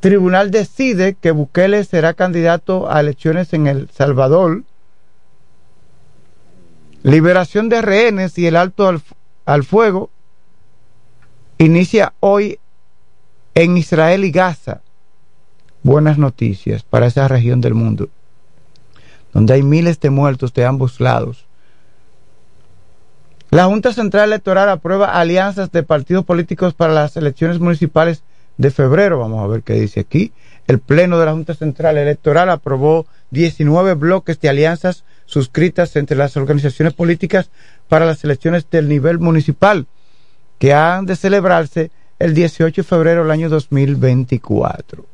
Tribunal 0.00 0.50
decide 0.50 1.14
que 1.14 1.30
Bukele 1.30 1.84
será 1.84 2.14
candidato 2.14 2.90
a 2.90 3.00
elecciones 3.00 3.52
en 3.52 3.66
El 3.66 3.90
Salvador. 3.90 4.62
Liberación 7.02 7.68
de 7.68 7.80
rehenes 7.80 8.36
y 8.36 8.46
el 8.46 8.56
alto 8.56 8.86
al, 8.86 9.00
al 9.46 9.64
fuego 9.64 10.10
inicia 11.56 12.12
hoy 12.20 12.58
en 13.54 13.76
Israel 13.76 14.24
y 14.24 14.30
Gaza. 14.30 14.82
Buenas 15.82 16.18
noticias 16.18 16.82
para 16.82 17.06
esa 17.06 17.26
región 17.26 17.62
del 17.62 17.74
mundo, 17.74 18.10
donde 19.32 19.54
hay 19.54 19.62
miles 19.62 19.98
de 20.00 20.10
muertos 20.10 20.52
de 20.52 20.66
ambos 20.66 21.00
lados. 21.00 21.46
La 23.50 23.64
Junta 23.64 23.92
Central 23.92 24.28
Electoral 24.28 24.68
aprueba 24.68 25.18
alianzas 25.18 25.72
de 25.72 25.82
partidos 25.82 26.24
políticos 26.24 26.74
para 26.74 26.92
las 26.92 27.16
elecciones 27.16 27.60
municipales 27.60 28.22
de 28.58 28.70
febrero. 28.70 29.18
Vamos 29.18 29.42
a 29.42 29.46
ver 29.46 29.62
qué 29.62 29.72
dice 29.72 30.00
aquí. 30.00 30.32
El 30.66 30.78
Pleno 30.78 31.18
de 31.18 31.24
la 31.24 31.32
Junta 31.32 31.54
Central 31.54 31.96
Electoral 31.96 32.50
aprobó 32.50 33.06
19 33.30 33.94
bloques 33.94 34.38
de 34.38 34.50
alianzas 34.50 35.04
suscritas 35.30 35.96
entre 35.96 36.16
las 36.16 36.36
organizaciones 36.36 36.92
políticas 36.94 37.50
para 37.88 38.04
las 38.04 38.22
elecciones 38.24 38.68
del 38.70 38.88
nivel 38.88 39.18
municipal 39.18 39.86
que 40.58 40.74
han 40.74 41.06
de 41.06 41.16
celebrarse 41.16 41.90
el 42.18 42.34
18 42.34 42.82
de 42.82 42.86
febrero 42.86 43.22
del 43.22 43.30
año 43.30 43.48
2024. 43.48 45.06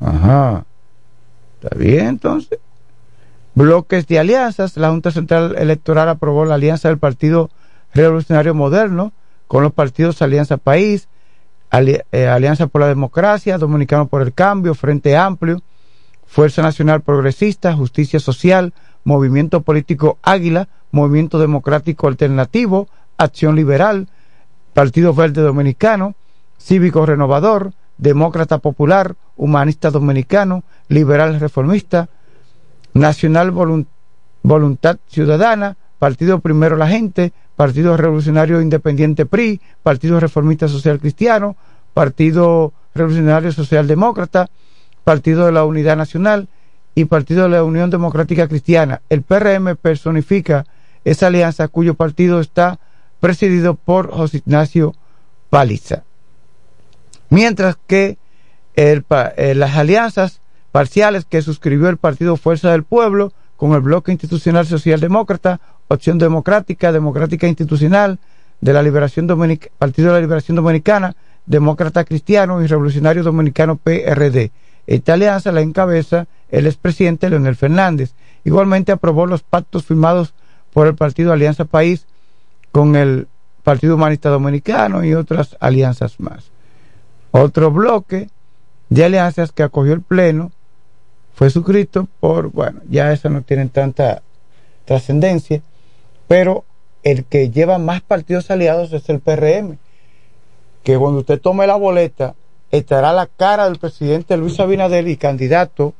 Ajá. 0.00 0.64
¿Está 1.60 1.76
bien 1.76 2.06
entonces? 2.06 2.58
bloques 3.54 4.06
de 4.06 4.18
alianzas. 4.18 4.76
La 4.76 4.90
Junta 4.90 5.10
Central 5.10 5.54
Electoral 5.56 6.08
aprobó 6.08 6.44
la 6.44 6.54
alianza 6.56 6.88
del 6.88 6.98
Partido 6.98 7.50
Revolucionario 7.92 8.54
Moderno 8.54 9.12
con 9.46 9.62
los 9.62 9.72
partidos 9.72 10.20
Alianza 10.22 10.56
País, 10.56 11.08
eh, 11.72 12.26
Alianza 12.26 12.66
por 12.66 12.80
la 12.80 12.88
Democracia, 12.88 13.58
Dominicano 13.58 14.08
por 14.08 14.22
el 14.22 14.32
Cambio, 14.32 14.74
Frente 14.74 15.16
Amplio, 15.16 15.62
Fuerza 16.34 16.62
Nacional 16.62 17.00
Progresista, 17.02 17.76
Justicia 17.76 18.18
Social, 18.18 18.74
Movimiento 19.04 19.60
Político 19.60 20.18
Águila, 20.20 20.66
Movimiento 20.90 21.38
Democrático 21.38 22.08
Alternativo, 22.08 22.88
Acción 23.16 23.54
Liberal, 23.54 24.08
Partido 24.72 25.14
Verde 25.14 25.42
Dominicano, 25.42 26.16
Cívico 26.58 27.06
Renovador, 27.06 27.72
Demócrata 27.98 28.58
Popular, 28.58 29.14
Humanista 29.36 29.92
Dominicano, 29.92 30.64
Liberal 30.88 31.38
Reformista, 31.38 32.08
Nacional 32.94 33.52
Voluntad 34.42 34.98
Ciudadana, 35.06 35.76
Partido 36.00 36.40
Primero 36.40 36.76
la 36.76 36.88
Gente, 36.88 37.32
Partido 37.54 37.96
Revolucionario 37.96 38.60
Independiente 38.60 39.24
PRI, 39.24 39.60
Partido 39.84 40.18
Reformista 40.18 40.66
Social 40.66 40.98
Cristiano, 40.98 41.54
Partido 41.92 42.72
Revolucionario 42.92 43.52
Social 43.52 43.86
Demócrata, 43.86 44.50
Partido 45.04 45.46
de 45.46 45.52
la 45.52 45.64
Unidad 45.64 45.96
Nacional 45.96 46.48
y 46.94 47.04
Partido 47.06 47.44
de 47.44 47.50
la 47.50 47.64
Unión 47.64 47.90
Democrática 47.90 48.48
Cristiana. 48.48 49.02
El 49.08 49.22
PRM 49.22 49.76
personifica 49.76 50.66
esa 51.04 51.26
alianza 51.26 51.68
cuyo 51.68 51.94
partido 51.94 52.40
está 52.40 52.78
presidido 53.20 53.74
por 53.74 54.10
José 54.10 54.38
Ignacio 54.38 54.94
Paliza. 55.50 56.04
Mientras 57.30 57.76
que 57.86 58.18
eh, 58.76 59.02
las 59.54 59.76
alianzas 59.76 60.40
parciales 60.72 61.24
que 61.24 61.42
suscribió 61.42 61.88
el 61.88 61.96
Partido 61.96 62.36
Fuerza 62.36 62.72
del 62.72 62.84
Pueblo 62.84 63.32
con 63.56 63.72
el 63.72 63.80
Bloque 63.80 64.12
Institucional 64.12 64.66
Socialdemócrata, 64.66 65.60
Opción 65.88 66.18
Democrática, 66.18 66.90
Democrática 66.92 67.46
Institucional, 67.46 68.18
de 68.60 68.72
la 68.72 68.82
Liberación 68.82 69.26
Partido 69.78 70.08
de 70.08 70.14
la 70.14 70.20
Liberación 70.20 70.56
Dominicana, 70.56 71.14
Demócrata 71.44 72.04
Cristiano 72.04 72.62
y 72.62 72.66
Revolucionario 72.66 73.22
Dominicano 73.22 73.76
PRD. 73.76 74.50
Esta 74.86 75.14
alianza 75.14 75.52
la 75.52 75.60
encabeza 75.60 76.26
el 76.50 76.66
expresidente 76.66 77.30
Leonel 77.30 77.56
Fernández. 77.56 78.14
Igualmente 78.44 78.92
aprobó 78.92 79.26
los 79.26 79.42
pactos 79.42 79.84
firmados 79.84 80.34
por 80.72 80.86
el 80.86 80.94
Partido 80.94 81.32
Alianza 81.32 81.64
País 81.64 82.06
con 82.72 82.96
el 82.96 83.28
Partido 83.62 83.94
Humanista 83.94 84.28
Dominicano 84.28 85.04
y 85.04 85.14
otras 85.14 85.56
alianzas 85.60 86.20
más. 86.20 86.50
Otro 87.30 87.70
bloque 87.70 88.28
de 88.90 89.04
alianzas 89.04 89.52
que 89.52 89.62
acogió 89.62 89.94
el 89.94 90.02
Pleno 90.02 90.52
fue 91.34 91.50
suscrito 91.50 92.06
por, 92.20 92.50
bueno, 92.50 92.80
ya 92.88 93.12
eso 93.12 93.28
no 93.30 93.42
tiene 93.42 93.66
tanta 93.66 94.22
trascendencia, 94.84 95.62
pero 96.28 96.64
el 97.02 97.24
que 97.24 97.50
lleva 97.50 97.78
más 97.78 98.02
partidos 98.02 98.50
aliados 98.50 98.92
es 98.92 99.08
el 99.08 99.20
PRM, 99.20 99.78
que 100.82 100.96
cuando 100.96 101.20
usted 101.20 101.40
tome 101.40 101.66
la 101.66 101.76
boleta 101.76 102.34
estará 102.78 103.12
la 103.12 103.26
cara 103.26 103.64
del 103.64 103.78
presidente 103.78 104.36
Luis 104.36 104.58
Abinader 104.58 105.06
y 105.08 105.16
candidato 105.16 105.94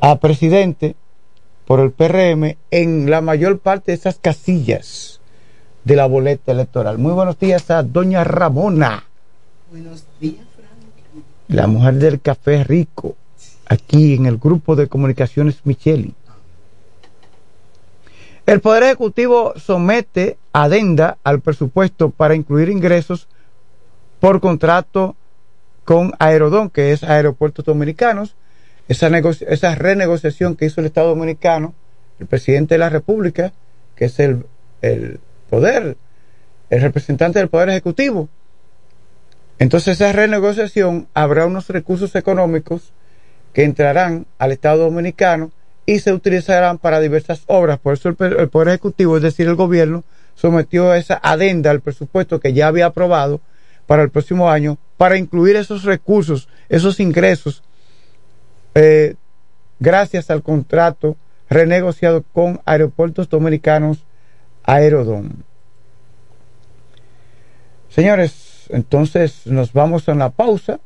a 0.00 0.18
presidente 0.18 0.94
por 1.66 1.80
el 1.80 1.92
PRM 1.92 2.56
en 2.70 3.10
la 3.10 3.20
mayor 3.20 3.58
parte 3.58 3.92
de 3.92 3.96
esas 3.96 4.18
casillas 4.18 5.20
de 5.84 5.96
la 5.96 6.06
boleta 6.06 6.52
electoral. 6.52 6.98
Muy 6.98 7.12
buenos 7.12 7.38
días 7.38 7.70
a 7.70 7.82
doña 7.82 8.24
Ramona. 8.24 9.04
Buenos 9.70 10.04
días, 10.20 10.44
Frank. 10.54 11.24
La 11.48 11.66
mujer 11.66 11.94
del 11.94 12.20
café 12.20 12.64
rico 12.64 13.16
aquí 13.66 14.14
en 14.14 14.26
el 14.26 14.38
grupo 14.38 14.76
de 14.76 14.88
comunicaciones 14.88 15.60
Micheli. 15.64 16.14
El 18.46 18.60
Poder 18.60 18.82
Ejecutivo 18.82 19.54
somete 19.56 20.36
adenda 20.52 21.18
al 21.22 21.40
presupuesto 21.40 22.10
para 22.10 22.34
incluir 22.34 22.68
ingresos 22.68 23.28
por 24.18 24.40
contrato 24.40 25.14
con 25.84 26.12
Aerodón, 26.18 26.70
que 26.70 26.92
es 26.92 27.02
Aeropuertos 27.02 27.64
Dominicanos. 27.64 28.36
Esa, 28.88 29.74
renegociación 29.76 30.56
que 30.56 30.66
hizo 30.66 30.80
el 30.80 30.86
Estado 30.86 31.08
Dominicano, 31.10 31.74
el 32.18 32.26
presidente 32.26 32.74
de 32.74 32.78
la 32.78 32.88
República, 32.88 33.52
que 33.94 34.06
es 34.06 34.18
el, 34.18 34.46
el 34.82 35.20
poder, 35.48 35.96
el 36.70 36.80
representante 36.80 37.38
del 37.38 37.48
Poder 37.48 37.68
Ejecutivo. 37.68 38.28
Entonces 39.60 40.00
esa 40.00 40.12
renegociación 40.12 41.06
habrá 41.14 41.46
unos 41.46 41.68
recursos 41.68 42.14
económicos 42.16 42.92
que 43.52 43.64
entrarán 43.64 44.26
al 44.38 44.52
Estado 44.52 44.84
Dominicano 44.84 45.52
y 45.86 45.98
se 45.98 46.12
utilizarán 46.12 46.78
para 46.78 47.00
diversas 47.00 47.42
obras. 47.46 47.78
Por 47.78 47.94
eso 47.94 48.08
el, 48.08 48.48
Poder 48.48 48.68
Ejecutivo, 48.68 49.16
es 49.16 49.22
decir, 49.22 49.48
el 49.48 49.56
gobierno, 49.56 50.04
sometió 50.34 50.94
esa 50.94 51.20
adenda 51.22 51.70
al 51.70 51.80
presupuesto 51.80 52.40
que 52.40 52.52
ya 52.52 52.68
había 52.68 52.86
aprobado 52.86 53.40
para 53.90 54.04
el 54.04 54.10
próximo 54.10 54.48
año 54.48 54.78
para 54.96 55.18
incluir 55.18 55.56
esos 55.56 55.82
recursos, 55.82 56.46
esos 56.68 57.00
ingresos, 57.00 57.64
eh, 58.76 59.16
gracias 59.80 60.30
al 60.30 60.44
contrato 60.44 61.16
renegociado 61.48 62.22
con 62.32 62.60
Aeropuertos 62.66 63.28
Dominicanos 63.28 64.04
Aerodom. 64.62 65.30
Señores, 67.88 68.68
entonces 68.68 69.44
nos 69.46 69.72
vamos 69.72 70.08
a 70.08 70.12
una 70.12 70.30
pausa. 70.30 70.78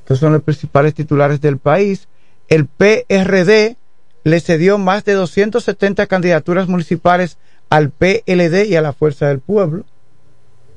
Estos 0.00 0.18
son 0.18 0.34
los 0.34 0.42
principales 0.42 0.92
titulares 0.92 1.40
del 1.40 1.56
país. 1.56 2.06
El 2.48 2.66
PRD 2.66 3.78
le 4.24 4.40
cedió 4.40 4.76
más 4.76 5.06
de 5.06 5.14
270 5.14 6.06
candidaturas 6.06 6.68
municipales 6.68 7.38
al 7.70 7.88
PLD 7.88 8.66
y 8.66 8.76
a 8.76 8.82
la 8.82 8.92
Fuerza 8.92 9.28
del 9.28 9.40
Pueblo. 9.40 9.86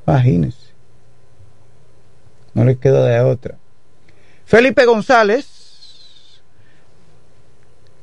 Imagínense. 0.09 0.57
No 2.55 2.65
le 2.65 2.77
queda 2.77 3.05
de 3.05 3.19
otra. 3.21 3.57
Felipe 4.45 4.85
González 4.85 6.41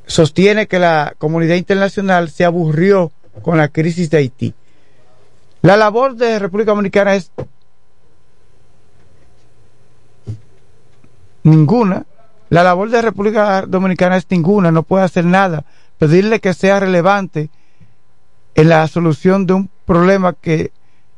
sostiene 0.06 0.68
que 0.68 0.78
la 0.78 1.14
comunidad 1.18 1.56
internacional 1.56 2.30
se 2.30 2.44
aburrió 2.44 3.10
con 3.42 3.58
la 3.58 3.68
crisis 3.68 4.08
de 4.10 4.18
Haití. 4.18 4.54
La 5.62 5.76
labor 5.76 6.14
de 6.14 6.38
República 6.38 6.70
Dominicana 6.70 7.16
es 7.16 7.32
ninguna. 11.42 12.06
La 12.50 12.62
labor 12.62 12.90
de 12.90 13.02
República 13.02 13.62
Dominicana 13.66 14.16
es 14.16 14.30
ninguna, 14.30 14.70
no 14.70 14.84
puede 14.84 15.04
hacer 15.04 15.24
nada. 15.24 15.64
Pedirle 15.98 16.38
que 16.38 16.54
sea 16.54 16.78
relevante 16.78 17.50
en 18.54 18.68
la 18.68 18.86
solución 18.86 19.44
de 19.46 19.54
un 19.54 19.70
problema 19.84 20.34
que 20.34 20.70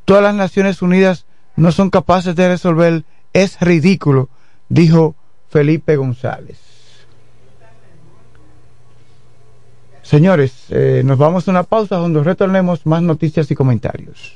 todas 0.09 0.23
las 0.23 0.35
Naciones 0.35 0.81
Unidas 0.81 1.27
no 1.55 1.71
son 1.71 1.91
capaces 1.91 2.35
de 2.35 2.49
resolver 2.49 3.05
es 3.35 3.61
ridículo, 3.61 4.31
dijo 4.71 5.15
Felipe 5.51 5.97
González. 5.97 6.57
Señores, 10.01 10.65
eh, 10.71 11.03
nos 11.05 11.19
vamos 11.19 11.47
a 11.47 11.51
una 11.51 11.63
pausa 11.65 11.97
donde 11.97 12.25
retornemos 12.25 12.87
más 12.87 13.03
noticias 13.03 13.51
y 13.51 13.55
comentarios. 13.55 14.33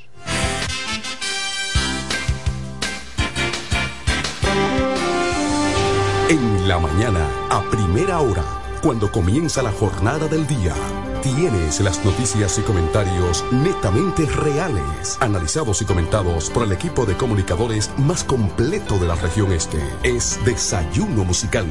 En 6.28 6.68
la 6.68 6.78
mañana, 6.78 7.26
a 7.48 7.62
primera 7.70 8.20
hora, 8.20 8.44
cuando 8.82 9.10
comienza 9.10 9.62
la 9.62 9.72
jornada 9.72 10.28
del 10.28 10.46
día, 10.46 10.74
tienes 11.22 11.80
las 11.80 12.04
noticias 12.04 12.58
y 12.58 12.62
comentarios 12.62 13.44
netamente 13.52 14.26
reales, 14.26 15.16
analizados 15.20 15.80
y 15.80 15.84
comentados 15.84 16.50
por 16.50 16.64
el 16.64 16.72
equipo 16.72 17.06
de 17.06 17.16
comunicadores 17.16 17.90
más 17.96 18.24
completo 18.24 18.98
de 18.98 19.06
la 19.06 19.14
región 19.14 19.52
este. 19.52 19.78
Es 20.02 20.40
Desayuno 20.44 21.24
Musical, 21.24 21.66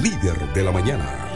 líder 0.00 0.52
de 0.54 0.62
la 0.62 0.70
mañana. 0.70 1.28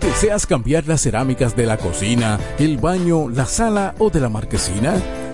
¿Deseas 0.00 0.46
cambiar 0.46 0.86
las 0.86 1.02
cerámicas 1.02 1.54
de 1.54 1.66
la 1.66 1.76
cocina, 1.76 2.40
el 2.58 2.78
baño, 2.78 3.28
la 3.28 3.44
sala 3.44 3.94
o 3.98 4.10
de 4.10 4.20
la 4.20 4.30
marquesina? 4.30 4.94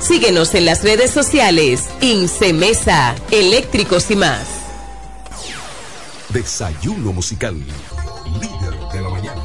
Síguenos 0.00 0.54
en 0.54 0.64
las 0.64 0.82
redes 0.82 1.10
sociales. 1.10 1.88
Incemesa, 2.00 3.14
eléctricos 3.30 4.10
y 4.10 4.16
más. 4.16 4.46
Desayuno 6.30 7.12
musical. 7.12 7.54
Líder 8.40 8.78
de 8.92 9.00
la 9.02 9.08
mañana. 9.10 9.42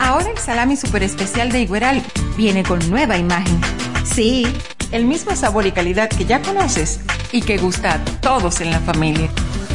Ahora 0.00 0.30
el 0.30 0.38
salami 0.38 0.76
super 0.76 1.02
especial 1.04 1.52
de 1.52 1.60
Igueral 1.60 2.02
viene 2.36 2.64
con 2.64 2.78
nueva 2.90 3.18
imagen. 3.18 3.60
Sí, 4.04 4.46
el 4.90 5.04
mismo 5.04 5.36
sabor 5.36 5.66
y 5.66 5.72
calidad 5.72 6.08
que 6.08 6.24
ya 6.24 6.42
conoces 6.42 7.00
y 7.30 7.42
que 7.42 7.58
gusta 7.58 7.94
a 7.94 8.04
todos 8.20 8.60
en 8.60 8.70
la 8.70 8.80
familia. 8.80 9.30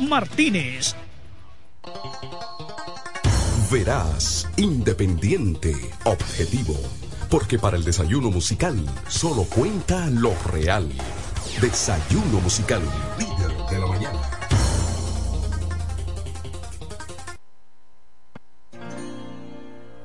Martínez. 0.00 0.96
Verás, 3.70 4.48
independiente, 4.56 5.74
objetivo. 6.04 6.74
Porque 7.30 7.58
para 7.58 7.76
el 7.76 7.84
desayuno 7.84 8.30
musical 8.30 8.76
solo 9.08 9.44
cuenta 9.44 10.06
lo 10.06 10.32
real. 10.44 10.88
Desayuno 11.60 12.40
musical, 12.40 12.82
líder 13.18 13.52
de 13.70 13.78
la 13.78 13.86
mañana. 13.86 14.20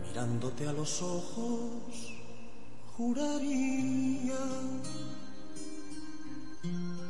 Mirándote 0.07 0.67
a 0.67 0.73
los 0.73 1.01
ojos, 1.01 2.19
juraría 2.97 4.39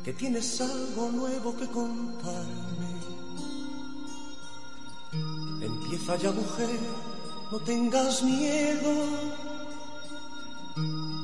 que 0.04 0.12
tienes 0.12 0.60
algo 0.60 1.10
nuevo 1.12 1.56
que 1.56 1.66
contarme. 1.68 2.92
Empieza 5.60 6.16
ya 6.16 6.32
mujer, 6.32 6.80
no 7.52 7.58
tengas 7.60 8.22
miedo. 8.22 8.92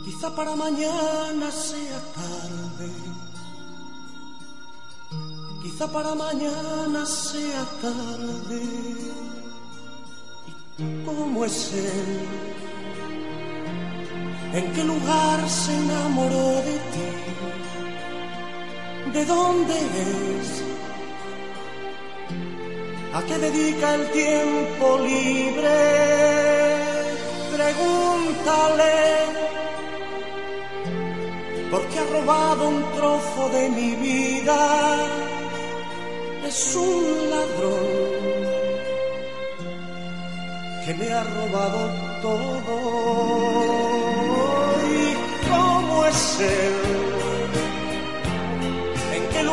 Quizá 0.05 0.35
para 0.35 0.55
mañana 0.55 1.51
sea 1.51 2.01
tarde. 2.15 2.93
Quizá 5.63 5.91
para 5.91 6.15
mañana 6.15 7.05
sea 7.05 7.65
tarde. 7.83 8.63
¿Y 10.79 11.05
cómo 11.05 11.45
es 11.45 11.73
él? 11.73 12.29
¿En 14.53 14.73
qué 14.73 14.85
lugar 14.85 15.51
se 15.51 15.77
enamoró 15.77 16.63
de 16.63 16.79
ti? 16.93 17.68
¿De 19.13 19.25
dónde 19.25 19.75
es? 19.75 20.63
¿A 23.15 23.23
qué 23.23 23.39
dedica 23.39 23.95
el 23.95 24.11
tiempo 24.11 24.99
libre? 24.99 25.79
Pregúntale, 27.57 28.97
porque 31.71 31.99
ha 31.99 32.05
robado 32.13 32.69
un 32.69 32.85
trozo 32.97 33.49
de 33.51 33.69
mi 33.71 33.95
vida. 33.97 34.61
Es 36.47 36.77
un 36.77 37.31
ladrón 37.31 38.29
que 40.85 40.95
me 40.95 41.13
ha 41.13 41.25
robado 41.25 41.81
todo. 42.23 42.77
¿Y 45.01 45.17
cómo 45.49 46.05
es 46.07 46.41
él? 46.41 46.88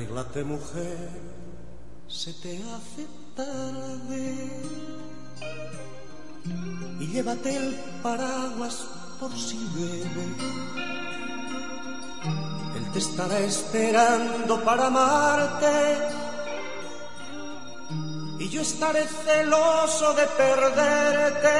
Arréglate 0.00 0.44
mujer, 0.44 1.10
se 2.08 2.32
te 2.32 2.56
hace 2.72 3.06
tarde 3.36 4.34
y 7.00 7.06
llévate 7.08 7.54
el 7.54 7.74
paraguas 8.02 8.86
por 9.20 9.30
si 9.36 9.58
llueve. 9.58 10.24
Él 12.78 12.90
te 12.94 12.98
estará 12.98 13.40
esperando 13.40 14.64
para 14.64 14.86
amarte 14.86 15.98
y 18.38 18.48
yo 18.48 18.62
estaré 18.62 19.04
celoso 19.06 20.14
de 20.14 20.26
perderte 20.28 21.56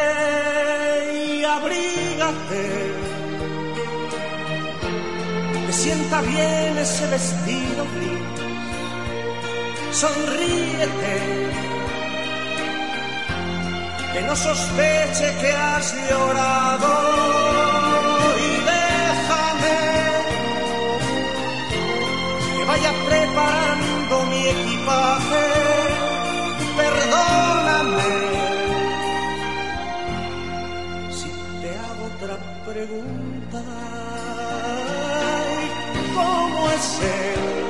y 1.27 1.45
abrígate. 1.45 2.95
Que 5.67 5.73
sienta 5.75 6.23
bien 6.23 6.79
ese 6.79 7.07
vestido 7.07 7.60
sonríete 9.93 11.17
que 14.13 14.21
no 14.23 14.35
sospeche 14.35 15.27
que 15.41 15.53
has 15.53 15.95
llorado 16.09 16.93
y 18.47 18.51
déjame 18.73 19.79
que 22.57 22.65
vaya 22.65 22.93
preparando 23.09 24.15
mi 24.31 24.47
equipaje. 24.57 25.47
Perdóname 26.81 28.13
si 31.19 31.31
te 31.61 31.71
hago 31.83 32.03
otra 32.15 32.37
pregunta. 32.65 33.63
¿Cómo 36.15 36.71
es 36.71 37.01
él? 37.03 37.70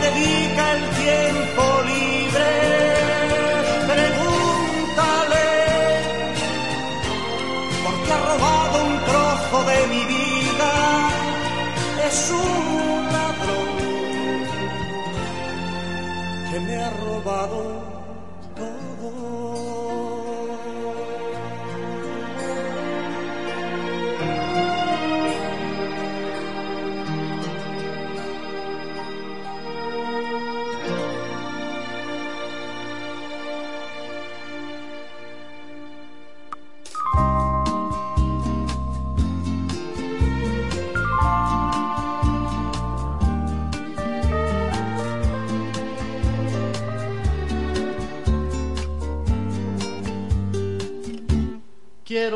Dedica 0.00 0.72
el 0.72 0.82
tiempo 1.04 1.62
libre? 1.92 2.50
Pregúntale, 3.92 5.48
porque 7.84 8.12
ha 8.12 8.20
robado 8.30 8.84
un 8.84 8.94
trozo 9.08 9.58
de 9.70 9.86
mi 9.92 10.04
vida. 10.14 10.72
Es 12.08 12.30
un 12.30 13.12
ladrón 13.16 13.70
que 16.50 16.60
me 16.60 16.76
ha 16.82 16.90
robado 16.90 17.99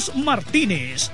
Martínez. 0.15 1.11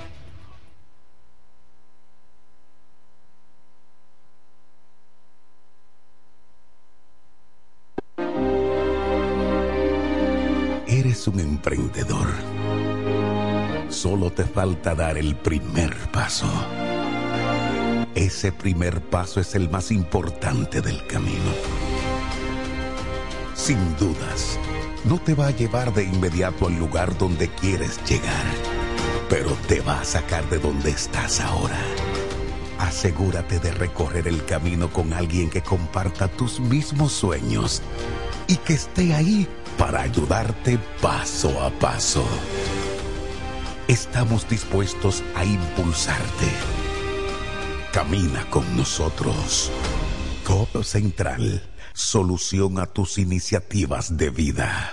Eres 10.86 11.28
un 11.28 11.40
emprendedor. 11.40 12.28
Solo 13.90 14.30
te 14.30 14.44
falta 14.44 14.94
dar 14.94 15.18
el 15.18 15.36
primer 15.36 15.94
paso. 16.10 16.46
Ese 18.14 18.52
primer 18.52 19.00
paso 19.02 19.40
es 19.40 19.54
el 19.54 19.68
más 19.70 19.90
importante 19.90 20.80
del 20.80 21.06
camino. 21.06 21.52
Sin 23.54 23.78
dudas, 23.96 24.58
no 25.04 25.18
te 25.18 25.34
va 25.34 25.48
a 25.48 25.50
llevar 25.50 25.92
de 25.94 26.04
inmediato 26.04 26.66
al 26.66 26.78
lugar 26.78 27.16
donde 27.16 27.48
quieres 27.48 28.00
llegar, 28.08 28.44
pero 29.28 29.52
te 29.68 29.80
va 29.80 30.00
a 30.00 30.04
sacar 30.04 30.48
de 30.48 30.58
donde 30.58 30.90
estás 30.90 31.40
ahora. 31.40 31.78
Asegúrate 32.78 33.58
de 33.58 33.72
recorrer 33.72 34.28
el 34.28 34.44
camino 34.44 34.92
con 34.92 35.12
alguien 35.12 35.50
que 35.50 35.62
comparta 35.62 36.28
tus 36.28 36.60
mismos 36.60 37.12
sueños 37.12 37.82
y 38.46 38.56
que 38.56 38.74
esté 38.74 39.14
ahí 39.14 39.48
para 39.76 40.02
ayudarte 40.02 40.78
paso 41.00 41.60
a 41.62 41.70
paso. 41.70 42.24
Estamos 43.88 44.48
dispuestos 44.48 45.22
a 45.34 45.44
impulsarte. 45.44 46.46
Camina 47.92 48.48
con 48.50 48.76
nosotros. 48.76 49.72
Codo 50.44 50.82
Central, 50.82 51.62
solución 51.94 52.78
a 52.78 52.86
tus 52.86 53.18
iniciativas 53.18 54.16
de 54.16 54.30
vida. 54.30 54.92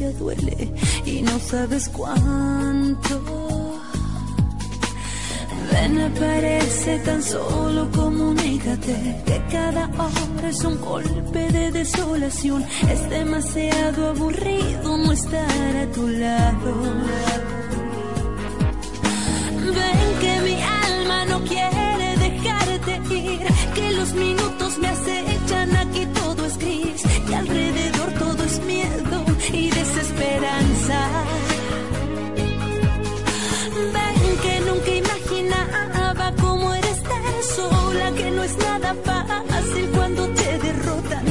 Ausencia 0.00 0.10
duele 0.12 0.72
y 1.04 1.22
no 1.22 1.38
sabes 1.38 1.88
cuánto. 1.88 3.22
Ven, 5.72 6.00
aparece 6.00 6.98
tan 7.00 7.22
solo 7.22 7.88
comunícate 7.92 9.22
que 9.24 9.42
cada 9.50 9.86
hora 9.86 10.48
es 10.48 10.64
un 10.64 10.80
golpe 10.80 11.52
de 11.52 11.70
desolación. 11.70 12.64
Es 12.90 13.08
demasiado 13.08 14.10
aburrido 14.10 14.96
no 14.96 15.12
estar 15.12 15.76
a 15.76 15.86
tu 15.92 16.06
lado. 16.08 16.74
Ven 19.78 20.20
que 20.20 20.40
mi 20.44 20.62
alma 20.62 21.24
no 21.26 21.44
quiere 21.44 22.16
dejarte 22.16 23.00
ir, 23.14 23.40
que 23.74 23.92
los 23.92 24.12
minutos 24.12 24.78
me 24.78 24.88
acechan, 24.88 25.76
aquí 25.76 26.06
todo 26.06 26.29
desesperanza. 30.30 31.00
Ven 33.94 34.36
que 34.42 34.60
nunca 34.60 34.90
imaginaba 34.90 36.32
cómo 36.40 36.74
eres 36.74 37.02
tan 37.02 37.34
sola, 37.56 38.12
que 38.16 38.30
no 38.30 38.42
es 38.44 38.56
nada 38.58 38.94
fácil 39.04 39.88
cuando 39.94 40.28
te 40.28 40.58
derrotan, 40.58 41.24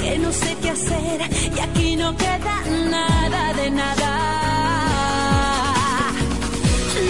que 0.00 0.18
no 0.18 0.32
sé 0.32 0.56
qué 0.62 0.70
hacer 0.70 1.20
y 1.56 1.60
aquí 1.60 1.96
no 1.96 2.16
queda 2.16 2.62
nada 2.90 3.52
de 3.54 3.70
nada. 3.70 4.12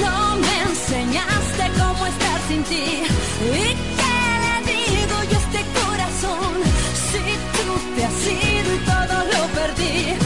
No 0.03 0.37
me 0.37 0.63
enseñaste 0.71 1.65
cómo 1.79 2.07
estar 2.07 2.41
sin 2.49 2.63
ti. 2.65 2.87
¿Y 3.65 3.69
qué 3.99 4.19
le 4.45 4.57
digo 4.73 5.17
yo 5.31 5.39
este 5.39 5.63
corazón? 5.81 6.55
Te 7.97 8.05
has 8.05 8.27
ido 8.27 8.73
todo 8.85 9.17
lo 9.33 9.41
perdí. 9.55 10.26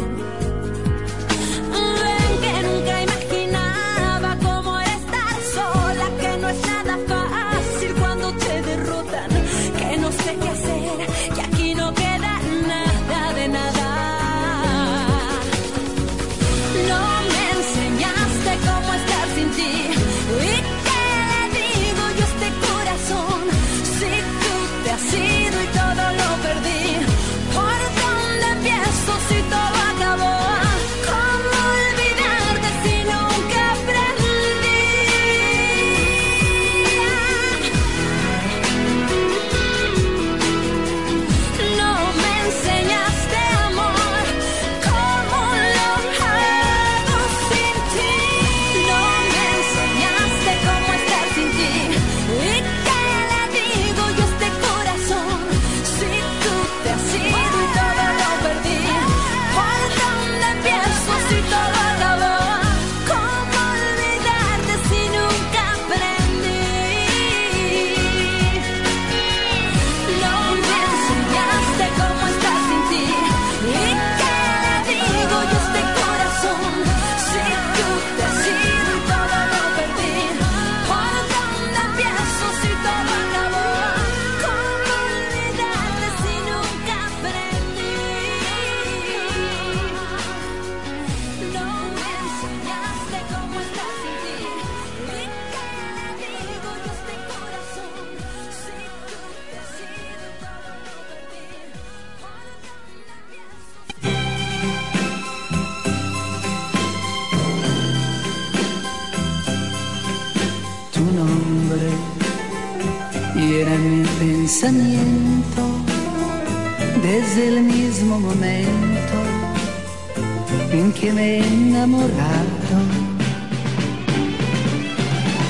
Que 121.01 121.11
me 121.11 121.39
he 121.39 121.47
enamorado. 121.47 122.77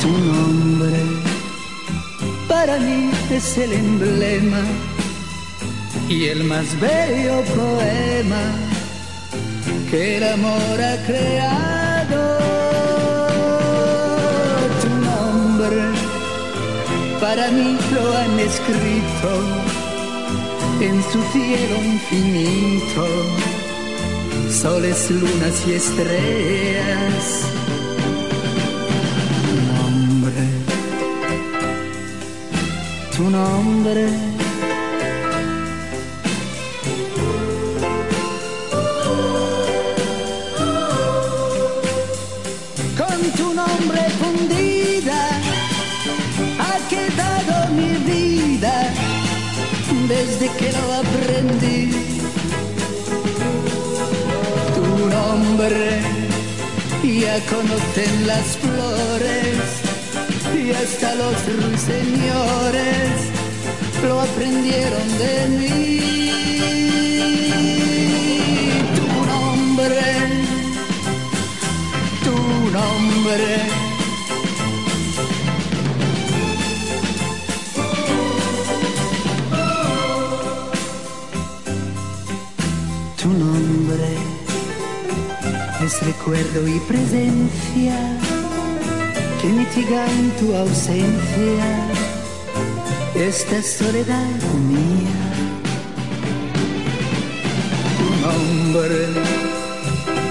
Tu 0.02 0.11
nombre 0.32 0.99
para 2.48 2.80
mí 2.80 3.11
es 3.30 3.57
el 3.57 3.73
emblema 3.73 4.61
y 6.07 6.26
el 6.34 6.45
más 6.45 6.68
bello 6.80 7.44
poema 7.56 8.44
que 9.90 10.18
el 10.18 10.23
amor 10.23 10.76
ha 10.90 10.95
creado. 11.06 12.22
Tu 14.82 14.90
nombre 15.10 15.82
para 17.19 17.52
mí 17.52 17.78
lo 17.94 18.18
han 18.18 18.40
escrito 18.40 19.32
en 20.80 21.03
su 21.11 21.22
cielo 21.34 21.76
infinito, 21.84 23.06
soles, 24.52 25.10
lunas 25.10 25.64
y 25.68 25.73
estrellas. 25.73 27.26
Tu 29.48 29.56
nombre, 29.72 30.44
tu 33.15 33.30
nombre. 33.30 34.06
Con 42.98 43.19
tu 43.38 43.53
nombre 43.53 44.02
fundida 44.22 45.30
ha 46.60 46.76
quedado 46.90 47.73
mi 47.73 47.94
vida 48.11 48.94
desde 50.07 50.48
que 50.57 50.72
lo 50.73 50.94
aprendí. 50.94 51.30
Nombre 55.61 57.19
ya 57.21 57.39
conocen 57.45 58.27
las 58.27 58.57
flores 58.57 59.57
y 60.57 60.71
hasta 60.71 61.13
los 61.15 61.35
ruiseñores 61.55 63.11
lo 64.03 64.21
aprendieron 64.21 65.07
de 65.19 65.47
mí. 65.59 66.01
Tu 68.95 69.07
nombre, 69.31 70.01
tu 72.23 72.38
nombre. 72.71 73.80
Recuerdo 86.22 86.68
y 86.68 86.80
presencia 86.81 87.98
que 89.41 89.48
mitiga 89.48 90.06
tu 90.39 90.56
ausencia 90.56 91.65
esta 93.15 93.61
soledad 93.64 94.39
mía. 94.69 95.18
Tu 97.98 98.07
nombre 98.27 99.07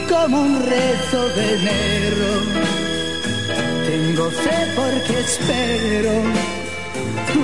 como 0.08 0.42
un 0.42 0.62
rezo 0.62 1.28
de. 1.30 1.50
Tengo 3.86 4.30
fe 4.30 4.58
porque 4.76 5.20
espero 5.20 6.12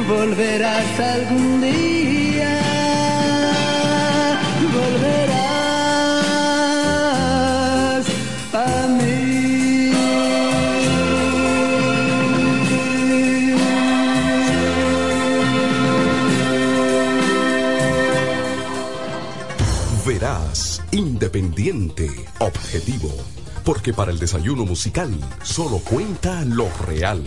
volverás 0.09 1.01
algún 1.01 1.61
día. 1.63 2.66
Independiente, 21.37 22.11
objetivo. 22.39 23.11
Porque 23.65 23.93
para 23.93 24.11
el 24.11 24.19
desayuno 24.19 24.65
musical 24.65 25.13
solo 25.43 25.79
cuenta 25.79 26.43
lo 26.45 26.69
real. 26.87 27.23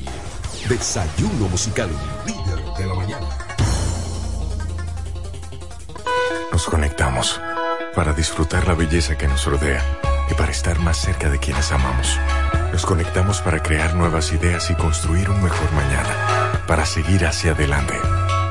Desayuno 0.68 1.48
musical, 1.50 1.90
líder 2.26 2.64
de 2.78 2.86
la 2.86 2.94
mañana. 2.96 3.28
Nos 6.52 6.66
conectamos 6.66 7.40
para 7.96 8.14
disfrutar 8.14 8.68
la 8.68 8.74
belleza 8.74 9.18
que 9.18 9.28
nos 9.28 9.46
rodea 9.46 9.84
y 10.30 10.34
para 10.34 10.52
estar 10.52 10.80
más 10.80 10.98
cerca 10.98 11.30
de 11.30 11.40
quienes 11.40 11.72
amamos. 11.72 12.18
Nos 12.72 12.86
conectamos 12.86 13.42
para 13.42 13.62
crear 13.62 13.96
nuevas 13.96 14.32
ideas 14.32 14.70
y 14.70 14.76
construir 14.76 15.30
un 15.30 15.44
mejor 15.44 15.72
mañana, 15.74 16.64
para 16.68 16.86
seguir 16.86 17.26
hacia 17.26 17.52
adelante. 17.52 17.96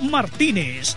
Martínez. 0.00 0.96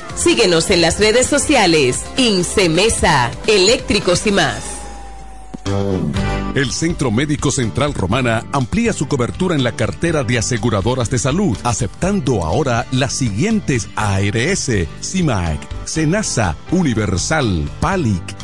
Síguenos 0.15 0.69
en 0.69 0.81
las 0.81 0.99
redes 0.99 1.27
sociales. 1.27 2.01
Incemesa, 2.17 3.31
eléctricos 3.47 4.25
y 4.27 4.31
más. 4.31 4.81
El 6.53 6.71
Centro 6.71 7.11
Médico 7.11 7.49
Central 7.49 7.93
Romana 7.93 8.43
amplía 8.51 8.91
su 8.91 9.07
cobertura 9.07 9.55
en 9.55 9.63
la 9.63 9.71
cartera 9.71 10.25
de 10.25 10.37
aseguradoras 10.37 11.09
de 11.09 11.17
salud, 11.17 11.57
aceptando 11.63 12.43
ahora 12.43 12.85
las 12.91 13.13
siguientes 13.13 13.87
ARS, 13.95 14.69
CIMAC, 15.01 15.59
SENASA, 15.85 16.57
Universal, 16.71 17.69
PALIC, 17.79 18.40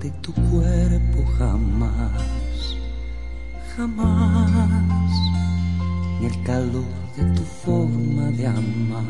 Falte 0.00 0.10
tu 0.22 0.32
cuerpo 0.32 1.24
jamás, 1.38 2.76
jamás, 3.76 5.12
ni 6.20 6.26
el 6.26 6.42
calor 6.42 6.84
de 7.16 7.24
tu 7.34 7.42
forma 7.42 8.30
de 8.30 8.46
amar, 8.46 9.04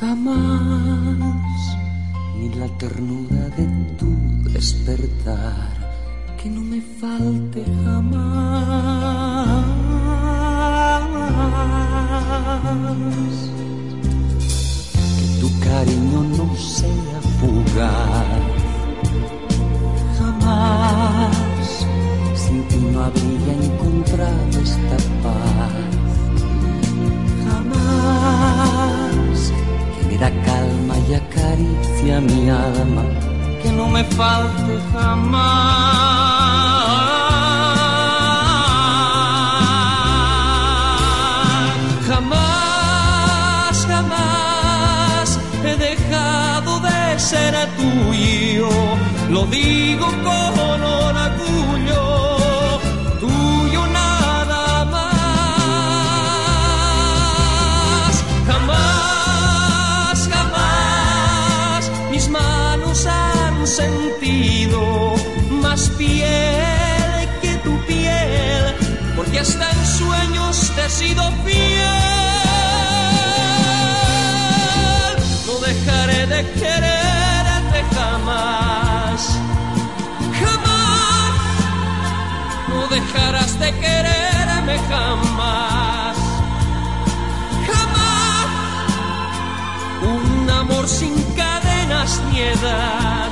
jamás, 0.00 1.76
ni 2.38 2.48
la 2.54 2.68
ternura 2.78 3.48
de 3.58 3.66
tu 3.98 4.10
despertar, 4.50 5.68
que 6.42 6.48
no 6.48 6.62
me 6.62 6.80
falte 6.80 7.62
jamás 7.84 8.54
que 15.18 15.26
tu 15.40 15.60
cariño 15.60 16.22
no 16.22 16.56
sea 16.56 17.20
fugaz. 17.38 18.53
Jamás 20.64 21.68
sin 22.34 22.62
ti 22.68 22.78
no 22.92 22.98
habría 23.04 23.52
encontrado 23.68 24.54
esta 24.68 24.98
paz. 25.22 25.90
Jamás 27.44 29.40
que 29.94 30.02
me 30.08 30.16
da 30.22 30.30
calma 30.48 30.94
y 31.08 31.14
acaricia 31.22 32.14
mi 32.20 32.48
alma, 32.48 33.04
que 33.62 33.70
no 33.72 33.88
me 33.88 34.04
falte 34.04 34.74
jamás. 34.92 35.44
Jamás, 42.08 43.76
jamás 43.92 45.38
he 45.62 45.76
dejado 45.76 46.80
de 46.80 47.18
ser 47.18 47.54
tuyo, 47.76 48.70
lo 49.30 49.44
digo 49.46 50.06
con 50.24 50.53
porque 69.34 69.40
hasta 69.40 69.68
en 69.68 69.86
sueños 69.86 70.70
te 70.76 70.86
he 70.86 70.90
sido 70.90 71.22
fiel. 71.44 71.54
No 75.46 75.54
dejaré 75.58 76.26
de 76.26 76.52
quererte 76.52 77.84
jamás, 77.94 79.38
jamás. 80.40 81.32
No 82.68 82.86
dejarás 82.86 83.58
de 83.58 83.72
quererme 83.72 84.78
jamás, 84.88 86.16
jamás. 87.66 88.48
Un 90.14 90.50
amor 90.50 90.86
sin 90.86 91.14
cadenas 91.34 92.20
ni 92.30 92.40
edad, 92.40 93.30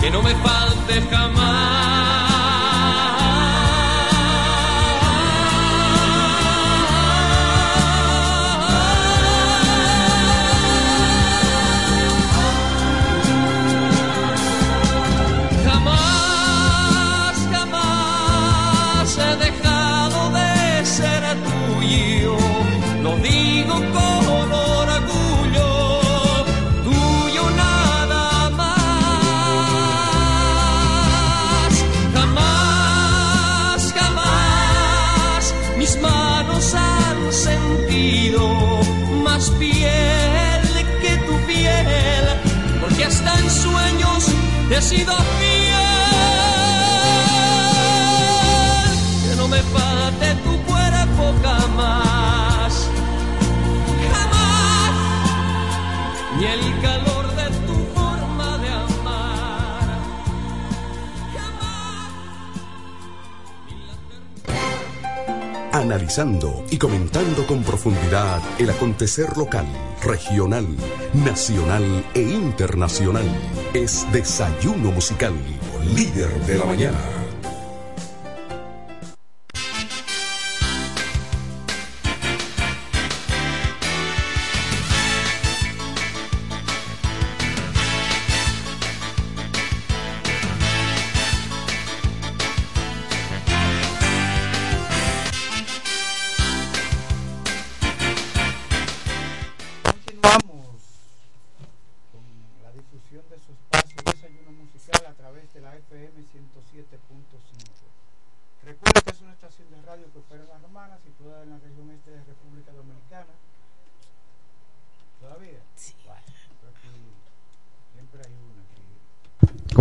que 0.00 0.10
no 0.10 0.22
me 0.22 0.34
falte 0.36 0.74
Jamás, 1.10 2.13
sido 44.84 45.14
fiel. 45.38 45.78
Que 49.24 49.36
no 49.36 49.48
me 49.48 49.60
falte 49.74 50.34
tu 50.44 50.52
cuerpo 50.70 51.24
jamás, 51.42 52.72
jamás, 54.12 54.92
ni 56.38 56.44
el 56.44 56.80
calor 56.82 57.26
de 57.40 57.48
tu 57.66 57.76
forma 57.96 58.58
de 58.58 58.68
amar, 58.68 59.88
jamás. 61.34 62.10
Analizando 65.72 66.62
y 66.70 66.76
comentando 66.76 67.46
con 67.46 67.62
profundidad 67.64 68.42
el 68.58 68.68
acontecer 68.68 69.34
local, 69.38 69.66
regional, 70.02 70.66
nacional 71.14 72.04
e 72.12 72.20
internacional. 72.20 73.24
Es 73.74 74.06
Desayuno 74.12 74.92
Musical, 74.92 75.34
líder 75.96 76.30
de 76.46 76.58
la 76.58 76.64
mañana. 76.64 77.13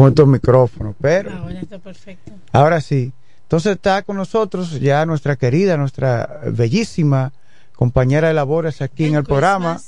Con 0.04 0.10
estos 0.12 0.28
micrófonos, 0.28 0.96
pero... 1.00 1.32
Ahora 1.32 1.62
está 1.62 1.80
perfecto. 1.80 2.32
Ahora 2.52 2.82
sí. 2.82 3.14
Entonces 3.44 3.74
está 3.74 4.02
con 4.02 4.18
nosotros 4.18 4.80
ya 4.82 5.06
nuestra 5.06 5.38
querida, 5.38 5.78
nuestra 5.78 6.42
bellísima 6.48 7.32
compañera 7.74 8.28
de 8.28 8.34
labores 8.34 8.82
aquí 8.82 9.06
en 9.06 9.16
el 9.16 9.24
programa. 9.24 9.80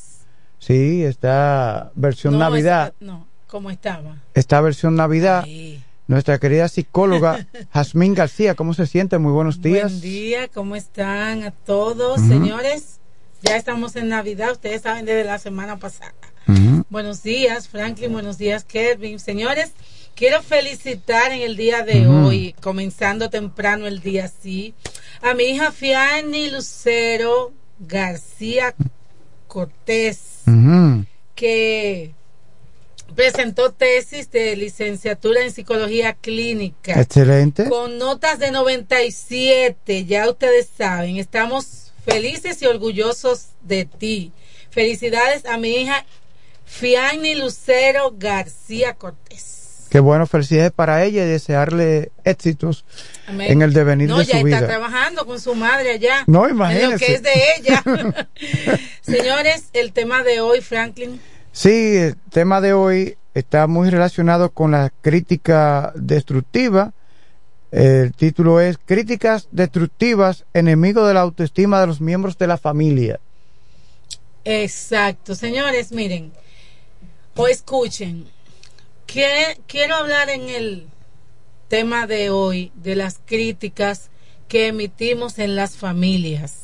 Sí, 0.59 1.03
está 1.03 1.91
versión 1.95 2.33
No, 2.33 2.39
Navidad. 2.39 2.93
no, 3.01 3.27
¿cómo 3.47 3.69
estaba? 3.71 4.15
Esta 4.33 4.61
versión 4.61 4.95
Navidad. 4.95 5.45
Nuestra 6.07 6.37
querida 6.37 6.69
psicóloga 6.69 7.45
Jazmín 7.73 8.13
García, 8.13 8.55
¿cómo 8.55 8.73
se 8.73 8.85
siente? 8.85 9.17
Muy 9.17 9.33
buenos 9.33 9.61
días. 9.61 9.91
Buen 9.91 10.01
día, 10.01 10.47
¿cómo 10.47 10.75
están 10.75 11.43
a 11.43 11.51
todos, 11.51 12.21
señores? 12.21 12.99
Ya 13.41 13.57
estamos 13.57 13.95
en 13.95 14.09
Navidad, 14.09 14.53
ustedes 14.53 14.83
saben 14.83 15.05
desde 15.05 15.25
la 15.25 15.39
semana 15.39 15.77
pasada. 15.77 16.13
Buenos 16.89 17.23
días, 17.23 17.67
Franklin, 17.67 18.13
buenos 18.13 18.37
días, 18.37 18.63
Kevin. 18.63 19.19
Señores, 19.19 19.71
quiero 20.15 20.41
felicitar 20.41 21.31
en 21.31 21.41
el 21.41 21.55
día 21.57 21.83
de 21.83 22.07
hoy, 22.07 22.55
comenzando 22.61 23.29
temprano 23.29 23.85
el 23.85 24.01
día 24.01 24.25
así, 24.25 24.73
a 25.21 25.33
mi 25.33 25.43
hija 25.43 25.71
Fiani 25.71 26.49
Lucero 26.49 27.51
García 27.79 28.73
Cortés, 29.47 30.43
que 31.35 32.13
presentó 33.13 33.71
tesis 33.71 34.31
de 34.31 34.55
licenciatura 34.55 35.43
en 35.43 35.51
psicología 35.51 36.13
clínica. 36.13 36.99
Excelente. 36.99 37.69
Con 37.69 37.97
notas 37.97 38.39
de 38.39 38.51
97, 38.51 40.05
ya 40.05 40.29
ustedes 40.29 40.69
saben, 40.77 41.17
estamos 41.17 41.91
felices 42.05 42.61
y 42.61 42.65
orgullosos 42.65 43.47
de 43.61 43.85
ti. 43.85 44.31
Felicidades 44.69 45.45
a 45.45 45.57
mi 45.57 45.69
hija 45.69 46.05
Fiani 46.65 47.35
Lucero 47.35 48.13
García 48.17 48.95
Cortés. 48.95 49.54
Qué 49.89 49.99
bueno, 49.99 50.25
felicidades 50.25 50.71
para 50.71 51.03
ella 51.03 51.23
y 51.23 51.27
desearle 51.27 52.11
éxitos 52.23 52.83
Amén. 53.27 53.51
en 53.51 53.61
el 53.61 53.71
devenir 53.73 54.09
no, 54.09 54.17
de 54.19 54.25
ya 54.25 54.31
su 54.41 54.47
está 54.47 54.59
vida. 54.59 54.67
trabajando 54.67 55.25
con 55.25 55.39
su 55.39 55.55
madre 55.55 55.91
allá. 55.91 56.23
No, 56.27 56.47
En 56.47 56.57
lo 56.57 56.65
imagínese. 56.65 57.05
que 57.05 57.13
es 57.13 57.23
de 57.23 57.31
ella. 57.57 57.83
Señores, 59.01 59.65
el 59.73 59.93
tema 59.93 60.23
de 60.23 60.41
hoy, 60.41 60.61
Franklin. 60.61 61.21
Sí, 61.51 61.95
el 61.97 62.15
tema 62.31 62.59
de 62.61 62.73
hoy 62.73 63.17
está 63.33 63.67
muy 63.67 63.89
relacionado 63.89 64.49
con 64.51 64.71
la 64.71 64.91
crítica 65.01 65.93
destructiva. 65.95 66.91
El 67.71 68.13
título 68.13 68.59
es 68.61 68.77
Críticas 68.85 69.47
destructivas, 69.51 70.45
enemigo 70.53 71.05
de 71.07 71.13
la 71.13 71.21
autoestima 71.21 71.79
de 71.79 71.87
los 71.87 72.01
miembros 72.01 72.37
de 72.37 72.47
la 72.47 72.57
familia. 72.57 73.19
Exacto, 74.43 75.35
señores, 75.35 75.91
miren, 75.91 76.31
o 77.35 77.47
escuchen, 77.47 78.27
que, 79.05 79.59
quiero 79.67 79.95
hablar 79.95 80.29
en 80.29 80.49
el 80.49 80.87
tema 81.67 82.07
de 82.07 82.29
hoy 82.29 82.71
de 82.75 82.95
las 82.95 83.19
críticas 83.25 84.09
que 84.47 84.67
emitimos 84.67 85.39
en 85.39 85.55
las 85.55 85.75
familias. 85.77 86.61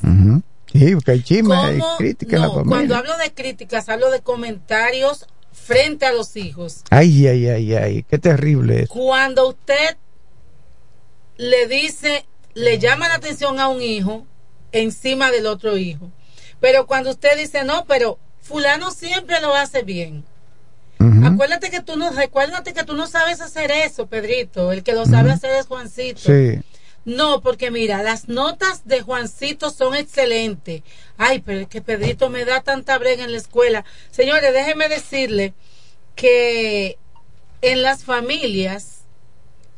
Sí, 0.72 0.94
porque 0.94 1.10
hay 1.10 1.22
chisme, 1.22 1.54
hay 1.54 1.80
crítica 1.98 2.36
en 2.36 2.42
la 2.42 2.48
No, 2.48 2.54
familia. 2.54 2.76
cuando 2.76 2.96
hablo 2.96 3.16
de 3.18 3.32
críticas, 3.34 3.88
hablo 3.88 4.10
de 4.10 4.20
comentarios 4.20 5.26
frente 5.52 6.06
a 6.06 6.12
los 6.12 6.36
hijos. 6.36 6.82
Ay, 6.90 7.26
ay, 7.26 7.48
ay, 7.48 7.74
ay, 7.74 8.02
qué 8.04 8.18
terrible 8.18 8.82
es. 8.82 8.88
Cuando 8.88 9.48
usted 9.48 9.96
le 11.36 11.66
dice, 11.66 12.24
le 12.54 12.78
llama 12.78 13.08
la 13.08 13.14
atención 13.14 13.60
a 13.60 13.68
un 13.68 13.82
hijo 13.82 14.26
encima 14.72 15.30
del 15.30 15.46
otro 15.46 15.76
hijo. 15.76 16.10
Pero 16.60 16.86
cuando 16.86 17.10
usted 17.10 17.36
dice, 17.36 17.64
no, 17.64 17.84
pero 17.86 18.18
fulano 18.40 18.90
siempre 18.90 19.40
lo 19.40 19.54
hace 19.54 19.82
bien. 19.82 20.24
Acuérdate 21.24 21.70
que 21.70 21.80
tú 21.80 21.96
no, 21.96 22.10
recuérdate 22.10 22.72
que 22.72 22.84
tú 22.84 22.94
no 22.94 23.06
sabes 23.06 23.40
hacer 23.40 23.70
eso, 23.70 24.06
Pedrito. 24.06 24.72
El 24.72 24.82
que 24.82 24.92
lo 24.92 25.06
sabe 25.06 25.30
hacer 25.32 25.52
es 25.52 25.66
Juancito. 25.66 26.20
Sí. 26.20 26.60
No, 27.04 27.40
porque 27.40 27.70
mira, 27.70 28.02
las 28.02 28.28
notas 28.28 28.84
de 28.84 29.00
Juancito 29.00 29.70
son 29.70 29.94
excelentes. 29.94 30.82
Ay, 31.16 31.40
pero 31.40 31.60
es 31.60 31.68
que 31.68 31.82
Pedrito 31.82 32.30
me 32.30 32.44
da 32.44 32.60
tanta 32.60 32.96
brega 32.98 33.24
en 33.24 33.32
la 33.32 33.38
escuela. 33.38 33.84
Señores, 34.10 34.52
déjenme 34.52 34.88
decirle 34.88 35.54
que 36.14 36.98
en 37.60 37.82
las 37.82 38.04
familias 38.04 39.02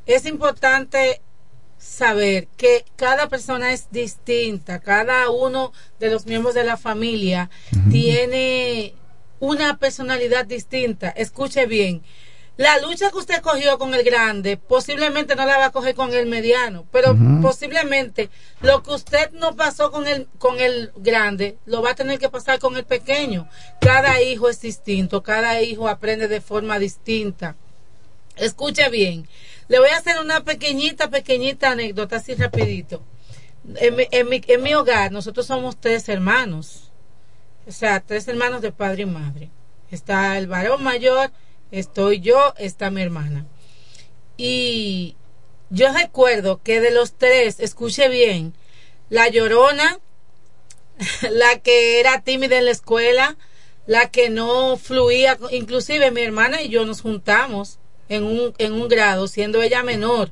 es 0.06 0.26
importante 0.26 1.22
saber 1.78 2.48
que 2.56 2.84
cada 2.96 3.28
persona 3.28 3.72
es 3.72 3.90
distinta, 3.90 4.80
cada 4.80 5.30
uno 5.30 5.72
de 6.00 6.10
los 6.10 6.26
miembros 6.26 6.54
de 6.54 6.64
la 6.64 6.76
familia 6.76 7.50
tiene 7.90 8.94
una 9.40 9.78
personalidad 9.78 10.46
distinta. 10.46 11.10
Escuche 11.10 11.66
bien, 11.66 12.02
la 12.56 12.78
lucha 12.78 13.10
que 13.10 13.18
usted 13.18 13.42
cogió 13.42 13.78
con 13.78 13.94
el 13.94 14.04
grande 14.04 14.56
posiblemente 14.56 15.34
no 15.34 15.44
la 15.44 15.58
va 15.58 15.66
a 15.66 15.72
coger 15.72 15.96
con 15.96 16.14
el 16.14 16.26
mediano, 16.26 16.86
pero 16.92 17.16
posiblemente 17.42 18.30
lo 18.60 18.80
que 18.84 18.92
usted 18.92 19.32
no 19.32 19.56
pasó 19.56 19.90
con 19.90 20.06
el 20.06 20.28
con 20.38 20.60
el 20.60 20.92
grande 20.94 21.58
lo 21.66 21.82
va 21.82 21.90
a 21.90 21.94
tener 21.96 22.20
que 22.20 22.28
pasar 22.28 22.60
con 22.60 22.76
el 22.76 22.84
pequeño. 22.84 23.48
Cada 23.80 24.22
hijo 24.22 24.48
es 24.48 24.60
distinto, 24.60 25.24
cada 25.24 25.62
hijo 25.62 25.88
aprende 25.88 26.28
de 26.28 26.40
forma 26.40 26.78
distinta. 26.78 27.56
Escuche 28.36 28.88
bien, 28.88 29.26
le 29.66 29.80
voy 29.80 29.88
a 29.88 29.96
hacer 29.96 30.20
una 30.20 30.44
pequeñita, 30.44 31.10
pequeñita 31.10 31.72
anécdota 31.72 32.16
así 32.16 32.34
rapidito. 32.34 33.02
En 33.76 33.96
mi, 33.96 34.06
en 34.12 34.28
mi, 34.28 34.40
en 34.46 34.62
mi 34.62 34.74
hogar 34.74 35.10
nosotros 35.10 35.46
somos 35.46 35.80
tres 35.80 36.08
hermanos, 36.08 36.92
o 37.66 37.72
sea, 37.72 38.00
tres 38.00 38.28
hermanos 38.28 38.62
de 38.62 38.72
padre 38.72 39.02
y 39.02 39.06
madre. 39.06 39.50
Está 39.90 40.38
el 40.38 40.46
varón 40.46 40.82
mayor, 40.82 41.30
estoy 41.70 42.20
yo, 42.20 42.54
está 42.58 42.90
mi 42.90 43.02
hermana. 43.02 43.46
Y 44.36 45.16
yo 45.70 45.92
recuerdo 45.92 46.62
que 46.62 46.80
de 46.80 46.90
los 46.90 47.14
tres, 47.14 47.60
escuche 47.60 48.08
bien, 48.08 48.54
la 49.08 49.28
llorona, 49.28 50.00
la 51.30 51.58
que 51.58 52.00
era 52.00 52.22
tímida 52.22 52.58
en 52.58 52.66
la 52.66 52.70
escuela, 52.70 53.36
la 53.86 54.10
que 54.10 54.30
no 54.30 54.76
fluía, 54.76 55.38
inclusive 55.50 56.10
mi 56.10 56.22
hermana 56.22 56.62
y 56.62 56.68
yo 56.68 56.84
nos 56.84 57.02
juntamos 57.02 57.78
en 58.08 58.24
un, 58.24 58.54
en 58.58 58.72
un 58.72 58.88
grado, 58.88 59.28
siendo 59.28 59.62
ella 59.62 59.82
menor. 59.82 60.30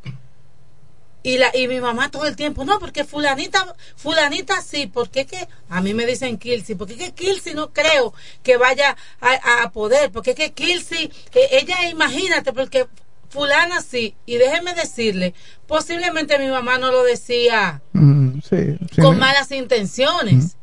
Y, 1.22 1.38
la, 1.38 1.50
y 1.54 1.68
mi 1.68 1.80
mamá 1.80 2.10
todo 2.10 2.26
el 2.26 2.34
tiempo, 2.34 2.64
no, 2.64 2.78
porque 2.80 3.04
fulanita, 3.04 3.74
fulanita 3.96 4.60
sí, 4.60 4.88
porque 4.88 5.24
que 5.24 5.48
a 5.68 5.80
mí 5.80 5.94
me 5.94 6.04
dicen 6.04 6.36
Kilsi, 6.36 6.74
porque 6.74 6.96
que 6.96 7.12
Kilsi 7.12 7.54
no 7.54 7.72
creo 7.72 8.12
que 8.42 8.56
vaya 8.56 8.96
a, 9.20 9.62
a 9.62 9.70
poder, 9.70 10.10
porque 10.10 10.34
que 10.34 10.52
Kilsi, 10.52 11.12
ella 11.32 11.88
imagínate, 11.88 12.52
porque 12.52 12.88
fulana 13.28 13.80
sí, 13.80 14.14
y 14.26 14.36
déjeme 14.36 14.74
decirle, 14.74 15.32
posiblemente 15.66 16.38
mi 16.38 16.48
mamá 16.48 16.78
no 16.78 16.90
lo 16.90 17.02
decía 17.04 17.80
Mm, 17.92 18.40
sí, 18.40 18.78
sí, 18.94 19.00
con 19.00 19.18
malas 19.18 19.50
intenciones. 19.52 20.56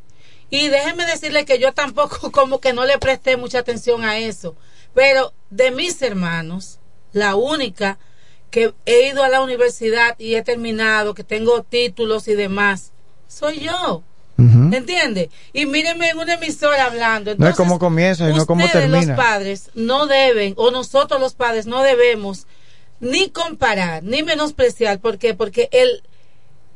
Y 0.50 0.68
déjenme 0.68 1.06
decirle 1.06 1.44
que 1.44 1.58
yo 1.58 1.72
tampoco 1.72 2.30
como 2.32 2.60
que 2.60 2.72
no 2.72 2.84
le 2.84 2.98
presté 2.98 3.36
mucha 3.36 3.60
atención 3.60 4.04
a 4.04 4.18
eso. 4.18 4.56
Pero 4.94 5.32
de 5.48 5.70
mis 5.70 6.02
hermanos, 6.02 6.80
la 7.12 7.36
única 7.36 7.98
que 8.50 8.72
he 8.86 9.08
ido 9.08 9.22
a 9.22 9.28
la 9.28 9.42
universidad 9.42 10.16
y 10.18 10.34
he 10.34 10.42
terminado, 10.42 11.14
que 11.14 11.24
tengo 11.24 11.62
títulos 11.62 12.28
y 12.28 12.34
demás, 12.34 12.92
soy 13.28 13.60
yo. 13.60 14.02
Ujú. 14.38 14.74
¿Entiende? 14.74 15.30
Y 15.52 15.66
mírenme 15.66 16.08
en 16.10 16.18
una 16.18 16.34
emisora 16.34 16.86
hablando. 16.86 17.30
No 17.30 17.32
es 17.32 17.50
Entonces, 17.50 17.56
cómo 17.56 17.78
comienza, 17.78 18.26
sino 18.26 18.42
ustedes, 18.42 18.72
termina. 18.72 19.00
los 19.06 19.16
padres 19.16 19.70
no 19.74 20.06
deben, 20.06 20.54
o 20.56 20.70
nosotros 20.70 21.20
los 21.20 21.34
padres 21.34 21.66
no 21.66 21.82
debemos 21.82 22.46
ni 23.00 23.28
comparar, 23.28 24.02
ni 24.02 24.22
menospreciar. 24.22 24.98
¿Por 25.00 25.18
qué? 25.18 25.34
Porque 25.34 25.68
el, 25.72 26.02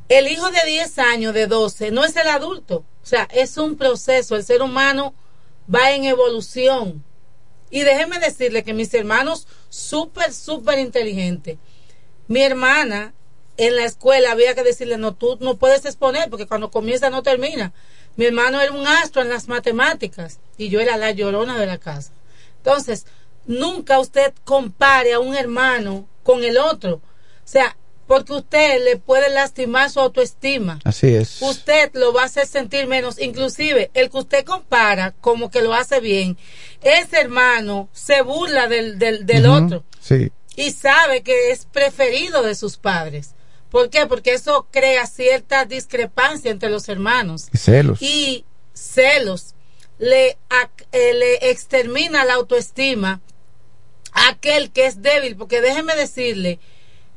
El 0.07 0.27
hijo 0.27 0.49
de 0.51 0.59
10 0.67 0.99
años, 0.99 1.33
de 1.33 1.47
12, 1.47 1.89
no 1.89 2.03
es 2.05 2.15
el 2.15 2.27
adulto. 2.27 2.83
O 3.03 3.07
sea, 3.07 3.27
es 3.31 3.57
un 3.57 3.75
proceso. 3.75 4.35
El 4.35 4.43
ser 4.43 4.61
humano 4.61 5.15
va 5.73 5.91
en 5.93 6.03
evolución. 6.03 7.03
Y 7.75 7.83
déjeme 7.83 8.19
decirle 8.19 8.63
que 8.63 8.73
mis 8.73 8.93
hermanos, 8.93 9.49
súper, 9.67 10.31
súper 10.31 10.79
inteligentes. 10.79 11.57
Mi 12.29 12.41
hermana 12.41 13.13
en 13.57 13.75
la 13.75 13.83
escuela 13.83 14.31
había 14.31 14.55
que 14.55 14.63
decirle, 14.63 14.97
no, 14.97 15.13
tú 15.13 15.37
no 15.41 15.57
puedes 15.57 15.83
exponer 15.83 16.29
porque 16.29 16.47
cuando 16.47 16.71
comienza 16.71 17.09
no 17.09 17.21
termina. 17.21 17.73
Mi 18.15 18.23
hermano 18.23 18.61
era 18.61 18.71
un 18.71 18.87
astro 18.87 19.23
en 19.23 19.27
las 19.27 19.49
matemáticas 19.49 20.39
y 20.57 20.69
yo 20.69 20.79
era 20.79 20.95
la 20.95 21.11
llorona 21.11 21.59
de 21.59 21.65
la 21.65 21.77
casa. 21.77 22.13
Entonces, 22.59 23.07
nunca 23.45 23.99
usted 23.99 24.33
compare 24.45 25.11
a 25.11 25.19
un 25.19 25.35
hermano 25.35 26.07
con 26.23 26.45
el 26.45 26.57
otro. 26.57 26.93
O 26.93 27.01
sea, 27.43 27.75
porque 28.07 28.33
usted 28.33 28.83
le 28.83 28.97
puede 28.97 29.29
lastimar 29.29 29.89
su 29.89 29.99
autoestima. 29.99 30.79
Así 30.83 31.07
es. 31.15 31.41
Usted 31.41 31.91
lo 31.93 32.13
va 32.13 32.23
a 32.23 32.25
hacer 32.25 32.45
sentir 32.45 32.87
menos. 32.87 33.19
Inclusive, 33.19 33.89
el 33.93 34.09
que 34.09 34.17
usted 34.17 34.45
compara 34.45 35.13
como 35.21 35.49
que 35.49 35.61
lo 35.61 35.73
hace 35.73 35.99
bien, 35.99 36.37
ese 36.81 37.19
hermano 37.19 37.89
se 37.93 38.21
burla 38.21 38.67
del, 38.67 38.99
del, 38.99 39.45
otro 39.47 39.83
Sí. 39.99 40.31
y 40.55 40.71
sabe 40.71 41.23
que 41.23 41.51
es 41.51 41.65
preferido 41.65 42.43
de 42.43 42.53
sus 42.55 42.77
padres. 42.77 43.31
¿Por 43.71 43.89
qué? 43.89 44.05
Porque 44.05 44.33
eso 44.33 44.67
crea 44.71 45.07
cierta 45.07 45.65
discrepancia 45.65 46.51
entre 46.51 46.69
los 46.69 46.87
hermanos. 46.87 47.47
Y 47.51 47.57
celos. 47.57 48.01
Y 48.01 48.45
celos 48.73 49.55
le, 49.97 50.37
eh, 50.91 51.13
le 51.13 51.49
extermina 51.49 52.23
la 52.23 52.35
autoestima 52.35 53.21
a 54.11 54.29
aquel 54.29 54.71
que 54.71 54.85
es 54.85 55.01
débil. 55.01 55.35
Porque 55.35 55.59
déjeme 55.61 55.95
decirle 55.95 56.59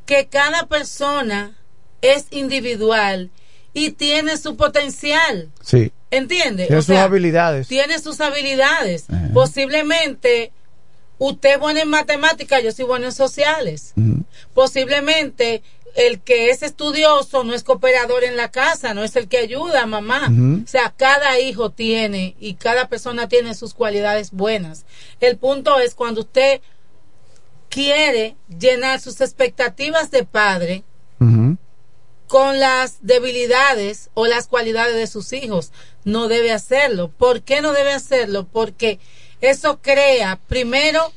que 0.08 0.26
cada 0.26 0.66
persona 0.68 1.54
es 2.00 2.28
individual 2.30 3.30
y 3.74 3.90
tiene 3.90 4.38
su 4.38 4.56
potencial. 4.56 5.50
Sí. 5.60 5.92
¿Entiende? 6.10 6.64
Tiene 6.64 6.78
O 6.78 6.82
sus 6.82 6.94
sea, 6.94 7.04
habilidades. 7.04 7.68
Tiene 7.68 7.98
sus 7.98 8.18
habilidades. 8.22 9.04
Posiblemente 9.34 10.50
usted 11.18 11.50
es 11.50 11.58
bueno 11.58 11.80
en 11.80 11.90
matemáticas, 11.90 12.64
yo 12.64 12.72
soy 12.72 12.86
bueno 12.86 13.04
en 13.04 13.12
sociales. 13.12 13.92
Posiblemente 14.54 15.62
el 15.94 16.20
que 16.20 16.48
es 16.48 16.62
estudioso 16.62 17.44
no 17.44 17.52
es 17.52 17.62
cooperador 17.62 18.24
en 18.24 18.38
la 18.38 18.50
casa, 18.50 18.94
no 18.94 19.04
es 19.04 19.14
el 19.14 19.28
que 19.28 19.36
ayuda 19.36 19.82
a 19.82 19.86
mamá. 19.86 20.32
O 20.64 20.66
sea, 20.66 20.94
cada 20.96 21.38
hijo 21.38 21.68
tiene 21.68 22.34
y 22.40 22.54
cada 22.54 22.88
persona 22.88 23.28
tiene 23.28 23.54
sus 23.54 23.74
cualidades 23.74 24.30
buenas. 24.30 24.86
El 25.20 25.36
punto 25.36 25.78
es 25.78 25.94
cuando 25.94 26.22
usted 26.22 26.62
quiere 27.68 28.36
llenar 28.58 29.00
sus 29.00 29.20
expectativas 29.20 30.10
de 30.10 30.24
padre 30.24 30.84
con 32.26 32.60
las 32.60 32.98
debilidades 33.00 34.10
o 34.14 34.26
las 34.26 34.46
cualidades 34.48 34.94
de 34.94 35.06
sus 35.06 35.32
hijos. 35.32 35.72
No 36.04 36.28
debe 36.28 36.52
hacerlo. 36.52 37.10
¿Por 37.10 37.42
qué 37.42 37.62
no 37.62 37.72
debe 37.72 37.92
hacerlo? 37.92 38.46
Porque 38.50 38.98
eso 39.40 39.80
crea, 39.80 40.38
primero, 40.46 41.12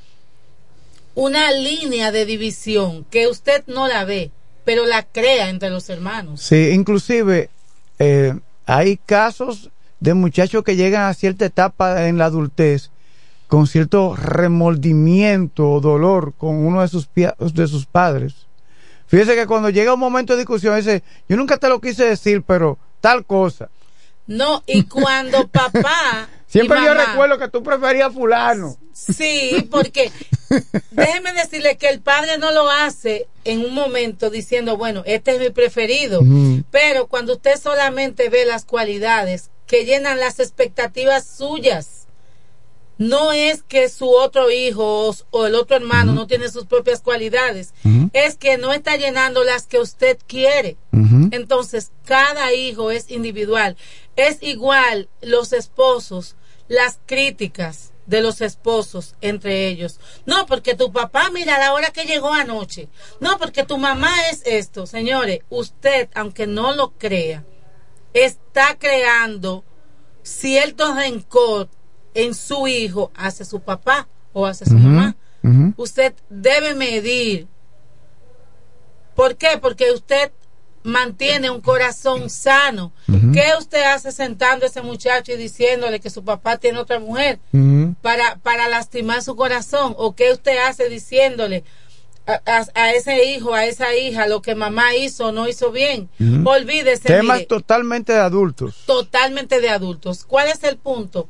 una 1.15 1.51
línea 1.51 2.11
de 2.11 2.25
división 2.25 3.05
que 3.09 3.27
usted 3.27 3.63
no 3.67 3.87
la 3.87 4.05
ve, 4.05 4.31
pero 4.63 4.85
la 4.85 5.03
crea 5.03 5.49
entre 5.49 5.69
los 5.69 5.89
hermanos. 5.89 6.41
Sí, 6.41 6.69
inclusive 6.69 7.49
eh, 7.99 8.33
hay 8.65 8.97
casos 8.97 9.69
de 9.99 10.13
muchachos 10.13 10.63
que 10.63 10.75
llegan 10.75 11.03
a 11.03 11.13
cierta 11.13 11.45
etapa 11.45 12.07
en 12.07 12.17
la 12.17 12.25
adultez 12.25 12.90
con 13.51 13.67
cierto 13.67 14.15
remordimiento 14.15 15.69
o 15.69 15.81
dolor 15.81 16.33
con 16.37 16.65
uno 16.65 16.83
de 16.83 16.87
sus, 16.87 17.09
de 17.13 17.67
sus 17.67 17.85
padres. 17.85 18.47
Fíjese 19.07 19.35
que 19.35 19.45
cuando 19.45 19.69
llega 19.69 19.93
un 19.93 19.99
momento 19.99 20.31
de 20.31 20.39
discusión, 20.39 20.77
dice, 20.77 21.03
yo 21.27 21.35
nunca 21.35 21.57
te 21.57 21.67
lo 21.67 21.81
quise 21.81 22.05
decir, 22.05 22.43
pero 22.43 22.79
tal 23.01 23.25
cosa. 23.25 23.69
No, 24.25 24.63
y 24.65 24.83
cuando 24.87 25.49
papá... 25.49 26.29
Siempre 26.47 26.81
yo 26.81 26.93
recuerdo 26.93 27.37
que 27.37 27.49
tú 27.49 27.61
preferías 27.61 28.07
a 28.07 28.11
fulano. 28.11 28.77
Sí, 28.93 29.67
porque 29.69 30.13
déjeme 30.91 31.33
decirle 31.33 31.75
que 31.75 31.89
el 31.89 31.99
padre 31.99 32.37
no 32.37 32.53
lo 32.53 32.69
hace 32.69 33.27
en 33.43 33.65
un 33.65 33.73
momento 33.73 34.29
diciendo, 34.29 34.77
bueno, 34.77 35.03
este 35.05 35.31
es 35.31 35.39
mi 35.41 35.49
preferido. 35.49 36.21
Pero 36.71 37.07
cuando 37.07 37.33
usted 37.33 37.59
solamente 37.61 38.29
ve 38.29 38.45
las 38.45 38.63
cualidades 38.63 39.49
que 39.67 39.83
llenan 39.83 40.21
las 40.21 40.39
expectativas 40.39 41.25
suyas, 41.25 42.00
no 43.01 43.31
es 43.31 43.63
que 43.63 43.89
su 43.89 44.11
otro 44.11 44.51
hijo 44.51 45.11
o, 45.31 45.45
el 45.47 45.55
otro 45.55 45.75
hermano 45.75 46.13
no 46.13 46.27
tiene 46.27 46.49
sus 46.49 46.67
propias 46.67 47.01
cualidades, 47.01 47.73
es 48.13 48.35
que 48.35 48.59
no 48.59 48.73
está 48.73 48.95
llenando 48.95 49.43
las 49.43 49.65
que 49.65 49.79
usted 49.79 50.19
quiere. 50.27 50.77
Entonces, 51.31 51.91
cada 52.05 52.53
hijo 52.53 52.91
es 52.91 53.09
individual. 53.09 53.75
Es 54.15 54.37
igual 54.43 55.09
los 55.19 55.51
esposos, 55.51 56.35
las 56.67 56.99
críticas 57.07 57.91
de 58.05 58.21
los 58.21 58.39
esposos 58.39 59.15
entre 59.19 59.67
ellos. 59.67 59.99
No, 60.27 60.45
porque 60.45 60.75
tu 60.75 60.91
papá, 60.91 61.31
mira 61.31 61.57
la 61.57 61.73
hora 61.73 61.89
que 61.89 62.05
llegó 62.05 62.31
anoche. 62.31 62.87
No, 63.19 63.39
porque 63.39 63.63
tu 63.63 63.79
mamá 63.79 64.13
es 64.29 64.43
esto. 64.45 64.85
Señores, 64.85 65.39
usted, 65.49 66.07
aunque 66.13 66.45
no 66.45 66.75
lo 66.75 66.91
crea, 66.91 67.43
está 68.13 68.77
creando 68.77 69.63
cierto 70.21 70.93
rencor 70.93 71.67
en 72.13 72.33
su 72.33 72.67
hijo 72.67 73.11
hacia 73.15 73.45
su 73.45 73.59
papá 73.61 74.07
o 74.33 74.45
hacia 74.45 74.67
su 74.67 74.75
mamá. 74.75 75.15
Usted 75.77 76.13
debe 76.29 76.75
medir. 76.75 77.47
¿Por 79.15 79.35
qué? 79.35 79.57
Porque 79.61 79.91
usted 79.91 80.31
mantiene 80.83 81.49
un 81.51 81.61
corazón 81.61 82.29
sano. 82.29 82.91
Ujú. 83.07 83.31
¿Qué 83.33 83.43
usted 83.59 83.83
hace 83.83 84.11
sentando 84.11 84.65
a 84.65 84.69
ese 84.69 84.81
muchacho 84.81 85.31
y 85.33 85.37
diciéndole 85.37 85.99
que 85.99 86.09
su 86.09 86.23
papá 86.23 86.57
tiene 86.57 86.79
otra 86.79 86.99
mujer 86.99 87.39
para, 88.01 88.37
para 88.37 88.67
lastimar 88.67 89.21
su 89.21 89.35
corazón? 89.35 89.93
¿O 89.97 90.15
qué 90.15 90.31
usted 90.31 90.57
hace 90.57 90.89
diciéndole 90.89 91.63
a, 92.25 92.41
a- 92.45 92.67
a 92.73 92.91
ese 92.93 93.25
hijo, 93.25 93.53
a 93.53 93.65
esa 93.65 93.95
hija, 93.95 94.27
lo 94.27 94.41
que 94.41 94.55
mamá 94.55 94.95
hizo 94.95 95.27
o 95.27 95.31
no 95.31 95.47
hizo 95.47 95.71
bien? 95.71 96.09
Ujú. 96.19 96.49
Olvídese. 96.49 97.03
Temas 97.09 97.37
mire, 97.37 97.47
totalmente 97.47 98.13
de 98.13 98.19
adultos. 98.19 98.83
totalmente 98.85 99.59
de 99.61 99.69
adultos. 99.69 100.23
¿Cuál 100.25 100.47
es 100.47 100.63
el 100.63 100.77
punto? 100.77 101.27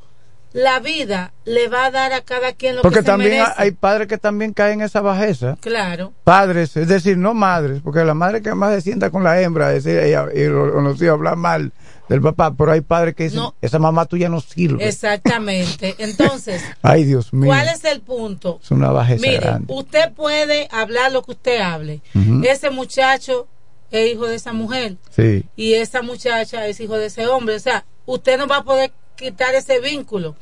La 0.53 0.79
vida 0.79 1.33
le 1.45 1.69
va 1.69 1.85
a 1.85 1.91
dar 1.91 2.11
a 2.11 2.21
cada 2.21 2.51
quien 2.51 2.75
lo 2.75 2.81
Porque 2.81 2.99
que 2.99 3.01
se 3.03 3.07
también 3.07 3.31
merece. 3.31 3.51
hay 3.55 3.71
padres 3.71 4.07
que 4.07 4.17
también 4.17 4.51
caen 4.53 4.79
en 4.81 4.85
esa 4.85 4.99
bajeza. 4.99 5.57
Claro. 5.61 6.11
Padres, 6.25 6.75
es 6.75 6.89
decir, 6.89 7.17
no 7.17 7.33
madres, 7.33 7.81
porque 7.81 8.03
la 8.03 8.13
madre 8.13 8.41
que 8.41 8.53
más 8.53 8.73
se 8.75 8.81
sienta 8.81 9.09
con 9.11 9.23
la 9.23 9.39
hembra 9.41 9.73
es 9.73 9.85
ella, 9.85 10.25
y 10.35 10.43
lo- 10.47 10.77
o 10.77 10.81
nos 10.81 11.01
iba 11.01 11.11
a 11.11 11.15
hablar 11.15 11.37
mal 11.37 11.71
del 12.09 12.21
papá, 12.21 12.53
pero 12.53 12.73
hay 12.73 12.81
padres 12.81 13.15
que 13.15 13.23
dicen, 13.23 13.39
No. 13.39 13.55
esa 13.61 13.79
mamá 13.79 14.05
tuya 14.05 14.27
no 14.27 14.41
sirve. 14.41 14.85
Exactamente. 14.85 15.95
Entonces, 15.99 16.61
Ay, 16.81 17.05
Dios 17.05 17.31
mío. 17.33 17.47
¿cuál 17.47 17.69
es 17.69 17.85
el 17.85 18.01
punto? 18.01 18.59
Es 18.61 18.71
una 18.71 18.91
bajeza 18.91 19.21
Mire, 19.25 19.39
grande. 19.39 19.73
usted 19.73 20.11
puede 20.13 20.67
hablar 20.71 21.13
lo 21.13 21.21
que 21.23 21.31
usted 21.31 21.61
hable. 21.61 22.01
Ese 22.43 22.69
muchacho 22.71 23.47
es 23.89 24.11
hijo 24.11 24.27
de 24.27 24.35
esa 24.35 24.51
mujer 24.51 24.97
Sí. 25.11 25.45
y 25.55 25.73
esa 25.75 26.01
muchacha 26.01 26.67
es 26.67 26.79
hijo 26.81 26.97
de 26.97 27.05
ese 27.05 27.27
hombre. 27.27 27.55
O 27.55 27.59
sea, 27.59 27.85
usted 28.05 28.37
no 28.37 28.47
va 28.47 28.57
a 28.57 28.63
poder 28.63 28.91
quitar 29.21 29.55
ese 29.55 29.79
vínculo. 29.79 30.35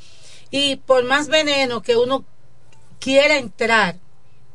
Y 0.50 0.78
por 0.78 1.04
más 1.04 1.28
veneno 1.28 1.82
que 1.82 1.96
uno 1.96 2.26
quiera 3.00 3.38
entrar 3.38 3.98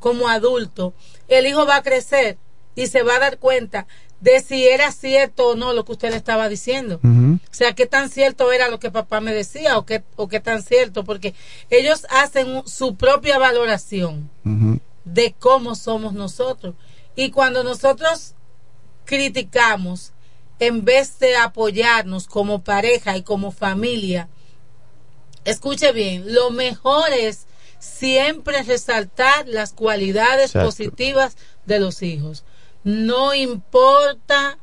como 0.01 0.29
adulto, 0.29 0.95
el 1.29 1.47
hijo 1.47 1.67
va 1.67 1.77
a 1.77 1.83
crecer 1.83 2.37
y 2.75 2.89
se 2.89 3.03
va 3.03 3.17
a 3.17 3.21
dar 3.21 3.39
cuenta 3.39 3.87
de 4.21 4.41
si 4.41 4.67
era 4.67 4.91
cierto 4.91 5.51
o 5.51 5.55
no 5.55 5.75
lo 5.75 5.85
que 5.85 5.93
usted 5.93 6.11
le 6.11 6.17
estaba 6.17 6.49
diciendo. 6.49 6.99
O 7.05 7.55
sea, 7.55 7.75
qué 7.75 7.87
tan 7.87 8.09
cierto 8.09 8.51
era 8.51 8.69
lo 8.69 8.81
que 8.81 8.91
papá 8.91 9.21
me 9.21 9.35
decía 9.35 9.77
o 9.77 9.85
qué, 9.85 10.03
o 10.17 10.29
qué 10.29 10.41
tan 10.41 10.63
cierto, 10.63 11.05
porque 11.05 11.35
ellos 11.69 12.07
hacen 12.09 12.67
su 12.67 12.97
propia 12.97 13.39
valoración 13.39 14.31
de 15.05 15.35
cómo 15.39 15.75
somos 15.75 16.15
nosotros. 16.15 16.75
Y 17.15 17.31
cuando 17.31 17.63
nosotros 17.63 18.35
criticamos, 19.05 20.14
en 20.59 20.85
vez 20.85 21.19
de 21.19 21.37
apoyarnos 21.37 22.27
como 22.27 22.63
pareja 22.63 23.17
y 23.17 23.23
como 23.23 23.51
familia, 23.51 24.29
escuche 25.45 25.93
bien, 25.93 26.33
lo 26.33 26.51
mejor 26.51 27.11
es 27.13 27.47
siempre 27.79 28.63
resaltar 28.63 29.47
las 29.47 29.73
cualidades 29.73 30.47
Exacto. 30.47 30.69
positivas 30.69 31.37
de 31.67 31.81
los 31.81 32.03
hijos. 32.03 32.45
No 32.83 33.35
importa 33.35 34.59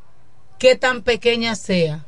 qué 0.59 0.75
tan 0.75 1.01
pequeña 1.03 1.55
sea, 1.55 2.05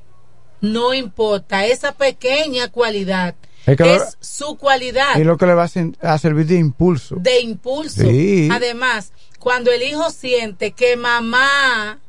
no 0.61 0.93
importa, 0.93 1.65
esa 1.65 1.91
pequeña 1.93 2.71
cualidad 2.71 3.35
Es 3.65 3.77
que 3.77 3.83
lo- 3.83 3.95
es 3.95 4.17
su 4.21 4.57
cualidad 4.57 5.17
Y 5.17 5.23
lo 5.23 5.37
que 5.37 5.45
le 5.45 5.53
va 5.53 5.65
a, 5.65 6.13
a 6.13 6.17
servir 6.17 6.45
de 6.47 6.55
impulso. 6.55 7.15
de 7.19 7.41
impulso. 7.41 8.01
Sí. 8.03 8.47
Además, 8.51 9.11
cuando 9.39 9.71
el 9.71 9.81
hijo 9.83 10.09
siente 10.09 10.71
que 10.71 10.95
mamá, 10.95 11.99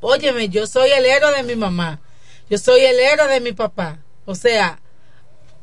óyeme, 0.00 0.48
yo 0.48 0.66
soy 0.66 0.90
el 0.90 1.04
héroe 1.04 1.34
de 1.34 1.42
mi 1.42 1.56
mamá, 1.56 2.00
yo 2.48 2.58
soy 2.58 2.80
el 2.82 2.98
héroe 2.98 3.28
de 3.28 3.40
mi 3.40 3.52
papá. 3.52 3.98
O 4.24 4.34
sea, 4.34 4.80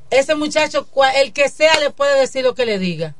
ese 0.10 0.36
muchacho, 0.36 0.88
el 1.16 1.34
que 1.34 1.50
sea, 1.50 1.80
le 1.80 1.90
puede 1.90 2.20
decir 2.20 2.44
lo 2.44 2.54
que 2.54 2.66
le 2.66 2.78
diga. 2.80 3.16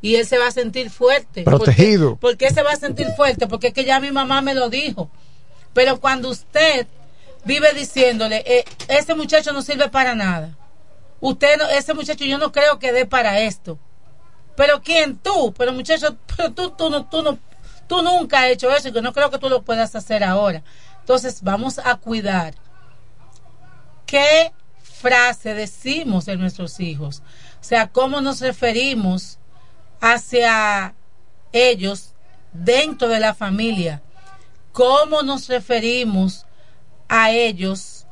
Y 0.00 0.14
él 0.14 0.26
se 0.26 0.38
va 0.38 0.46
a 0.46 0.52
sentir 0.52 0.90
fuerte. 0.90 1.42
Protegido. 1.42 2.16
¿Por 2.16 2.36
qué, 2.36 2.46
por 2.46 2.48
qué 2.48 2.54
se 2.54 2.62
va 2.62 2.72
a 2.72 2.76
sentir 2.76 3.08
fuerte? 3.16 3.46
Porque 3.46 3.68
es 3.68 3.74
que 3.74 3.84
ya 3.84 4.00
mi 4.00 4.10
mamá 4.10 4.40
me 4.40 4.54
lo 4.54 4.70
dijo. 4.70 5.10
Pero 5.74 6.00
cuando 6.00 6.30
usted 6.30 6.86
vive 7.44 7.72
diciéndole, 7.74 8.42
eh, 8.46 8.64
ese 8.88 9.14
muchacho 9.14 9.52
no 9.52 9.62
sirve 9.62 9.88
para 9.88 10.14
nada. 10.14 10.56
Usted 11.20 11.58
no, 11.58 11.68
ese 11.68 11.94
muchacho 11.94 12.24
yo 12.24 12.38
no 12.38 12.52
creo 12.52 12.78
que 12.78 12.92
dé 12.92 13.06
para 13.06 13.40
esto. 13.40 13.78
Pero 14.56 14.82
quién 14.82 15.16
tú, 15.16 15.54
pero 15.56 15.72
muchacho, 15.72 16.16
pero 16.36 16.52
tú, 16.52 16.70
tú 16.70 16.90
no, 16.90 17.06
tú 17.06 17.22
no, 17.22 17.38
tú 17.90 18.02
nunca 18.02 18.42
has 18.44 18.50
hecho 18.50 18.70
eso 18.70 18.88
y 18.88 18.92
que 18.92 19.02
no 19.02 19.12
creo 19.12 19.32
que 19.32 19.38
tú 19.40 19.48
lo 19.48 19.62
puedas 19.62 19.96
hacer 19.96 20.22
ahora. 20.22 20.62
Entonces 21.00 21.42
vamos 21.42 21.80
a 21.80 21.96
cuidar 21.96 22.54
qué 24.06 24.52
frase 24.80 25.54
decimos 25.54 26.26
de 26.26 26.36
nuestros 26.36 26.78
hijos. 26.78 27.20
O 27.60 27.64
sea, 27.64 27.88
cómo 27.88 28.20
nos 28.20 28.40
referimos 28.40 29.40
hacia 30.00 30.94
ellos 31.50 32.14
dentro 32.52 33.08
de 33.08 33.18
la 33.18 33.34
familia. 33.34 34.02
Cómo 34.70 35.22
nos 35.22 35.48
referimos 35.48 36.46
a 37.08 37.32
ellos 37.32 38.06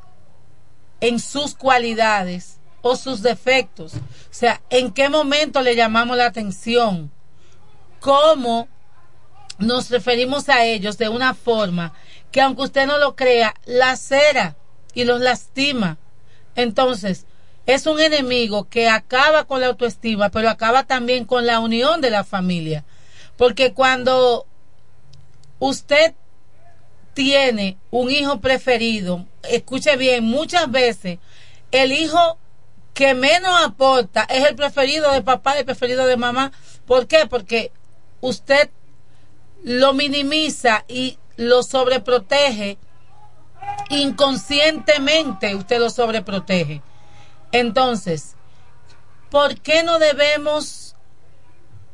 en 1.01 1.21
sus 1.21 1.55
cualidades 1.55 2.59
o 2.83 2.97
sus 2.97 3.23
defectos. 3.23 3.95
O 3.95 3.99
sea, 4.33 4.61
en 4.71 4.91
qué 4.91 5.09
momento 5.09 5.63
le 5.63 5.77
llamamos 5.77 6.17
la 6.17 6.27
atención. 6.27 7.13
Cómo 8.01 8.67
nos 9.59 9.91
referimos 9.91 10.49
a 10.49 10.65
ellos 10.65 10.99
de 10.99 11.09
una 11.09 11.35
forma 11.35 11.93
que 12.31 12.41
aunque 12.41 12.63
usted 12.63 12.87
no 12.87 12.99
lo 12.99 13.17
crea, 13.17 13.55
lacera 13.67 14.57
y 14.95 15.05
los 15.05 15.21
lastima. 15.21 15.99
Entonces, 16.55 17.27
es 17.67 17.87
un 17.87 18.01
enemigo 18.01 18.69
que 18.69 18.89
acaba 18.89 19.45
con 19.45 19.61
la 19.61 19.67
autoestima, 19.67 20.31
pero 20.31 20.49
acaba 20.49 20.85
también 20.85 21.25
con 21.25 21.47
la 21.47 21.61
unión 21.61 22.01
de 22.01 22.11
la 22.11 22.25
familia. 22.25 22.85
Porque 23.37 23.73
cuando 23.73 24.47
usted 25.59 26.15
tiene 27.15 27.77
un 27.91 28.11
hijo 28.11 28.41
preferido, 28.41 29.27
escuche 29.43 29.97
bien, 29.97 30.25
muchas 30.25 30.71
veces 30.71 31.19
el 31.71 31.93
hijo 31.93 32.39
que 32.95 33.15
menos 33.15 33.53
aporta 33.65 34.23
es 34.31 34.45
el 34.45 34.57
preferido 34.57 35.13
de 35.13 35.23
papá 35.23 35.59
el 35.59 35.65
preferido 35.65 36.07
de 36.07 36.17
mamá. 36.17 36.53
¿Por 36.87 37.07
qué? 37.07 37.27
Porque 37.29 37.71
usted 38.21 38.71
lo 39.65 39.93
minimiza 39.93 40.85
y 40.89 41.19
lo 41.37 41.63
sobreprotege 41.63 42.79
inconscientemente 43.91 45.55
usted 45.55 45.79
lo 45.79 45.91
sobreprotege. 45.91 46.83
Entonces, 47.53 48.35
¿por 49.31 49.61
qué 49.61 49.83
no 49.83 49.99
debemos 49.99 50.95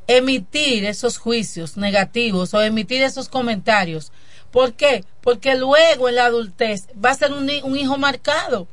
emitir 0.06 0.84
esos 0.84 1.18
juicios 1.18 1.76
negativos 1.76 2.54
o 2.54 2.62
emitir 2.62 3.02
esos 3.02 3.28
comentarios? 3.28 4.12
¿Por 4.50 4.74
qué? 4.74 5.04
Porque 5.20 5.54
luego 5.56 6.08
en 6.08 6.16
la 6.16 6.26
adultez 6.26 6.88
va 7.02 7.10
a 7.10 7.16
ser 7.16 7.32
un, 7.32 7.48
un 7.62 7.76
hijo 7.76 7.98
marcado. 7.98 8.68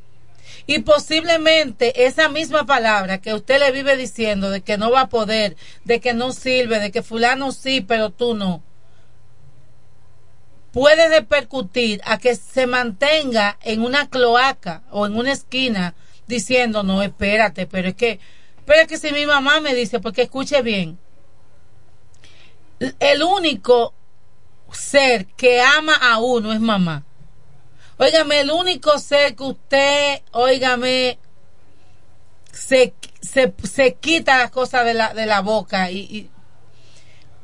Y 0.66 0.80
posiblemente 0.80 2.06
esa 2.06 2.28
misma 2.28 2.66
palabra 2.66 3.18
que 3.18 3.34
usted 3.34 3.58
le 3.58 3.72
vive 3.72 3.96
diciendo 3.96 4.50
de 4.50 4.60
que 4.60 4.78
no 4.78 4.90
va 4.90 5.02
a 5.02 5.08
poder, 5.08 5.56
de 5.84 6.00
que 6.00 6.14
no 6.14 6.32
sirve, 6.32 6.78
de 6.78 6.92
que 6.92 7.02
fulano 7.02 7.50
sí, 7.50 7.80
pero 7.80 8.10
tú 8.10 8.34
no, 8.34 8.62
puede 10.72 11.08
repercutir 11.08 12.00
a 12.04 12.18
que 12.18 12.34
se 12.34 12.66
mantenga 12.66 13.58
en 13.62 13.82
una 13.82 14.08
cloaca 14.08 14.82
o 14.90 15.06
en 15.06 15.16
una 15.16 15.32
esquina 15.32 15.94
diciendo, 16.26 16.82
no, 16.82 17.02
espérate, 17.02 17.66
pero 17.66 17.88
es 17.88 17.94
que, 17.94 18.20
pero 18.64 18.80
es 18.80 18.88
que 18.88 18.98
si 18.98 19.12
mi 19.12 19.26
mamá 19.26 19.60
me 19.60 19.74
dice, 19.74 20.00
porque 20.00 20.22
escuche 20.22 20.62
bien, 20.62 20.98
el 22.98 23.22
único 23.22 23.94
ser 24.72 25.26
que 25.26 25.60
ama 25.60 25.94
a 25.94 26.18
uno 26.18 26.52
es 26.52 26.60
mamá. 26.60 27.04
Óigame, 27.98 28.40
el 28.40 28.50
único 28.50 28.98
ser 28.98 29.36
que 29.36 29.44
usted, 29.44 30.22
óigame, 30.32 31.18
se, 32.50 32.94
se, 33.20 33.52
se 33.62 33.94
quita 33.94 34.38
las 34.38 34.50
cosas 34.50 34.84
de 34.86 34.94
la, 34.94 35.12
de 35.12 35.26
la 35.26 35.40
boca 35.40 35.90
y, 35.90 35.98
y 35.98 36.30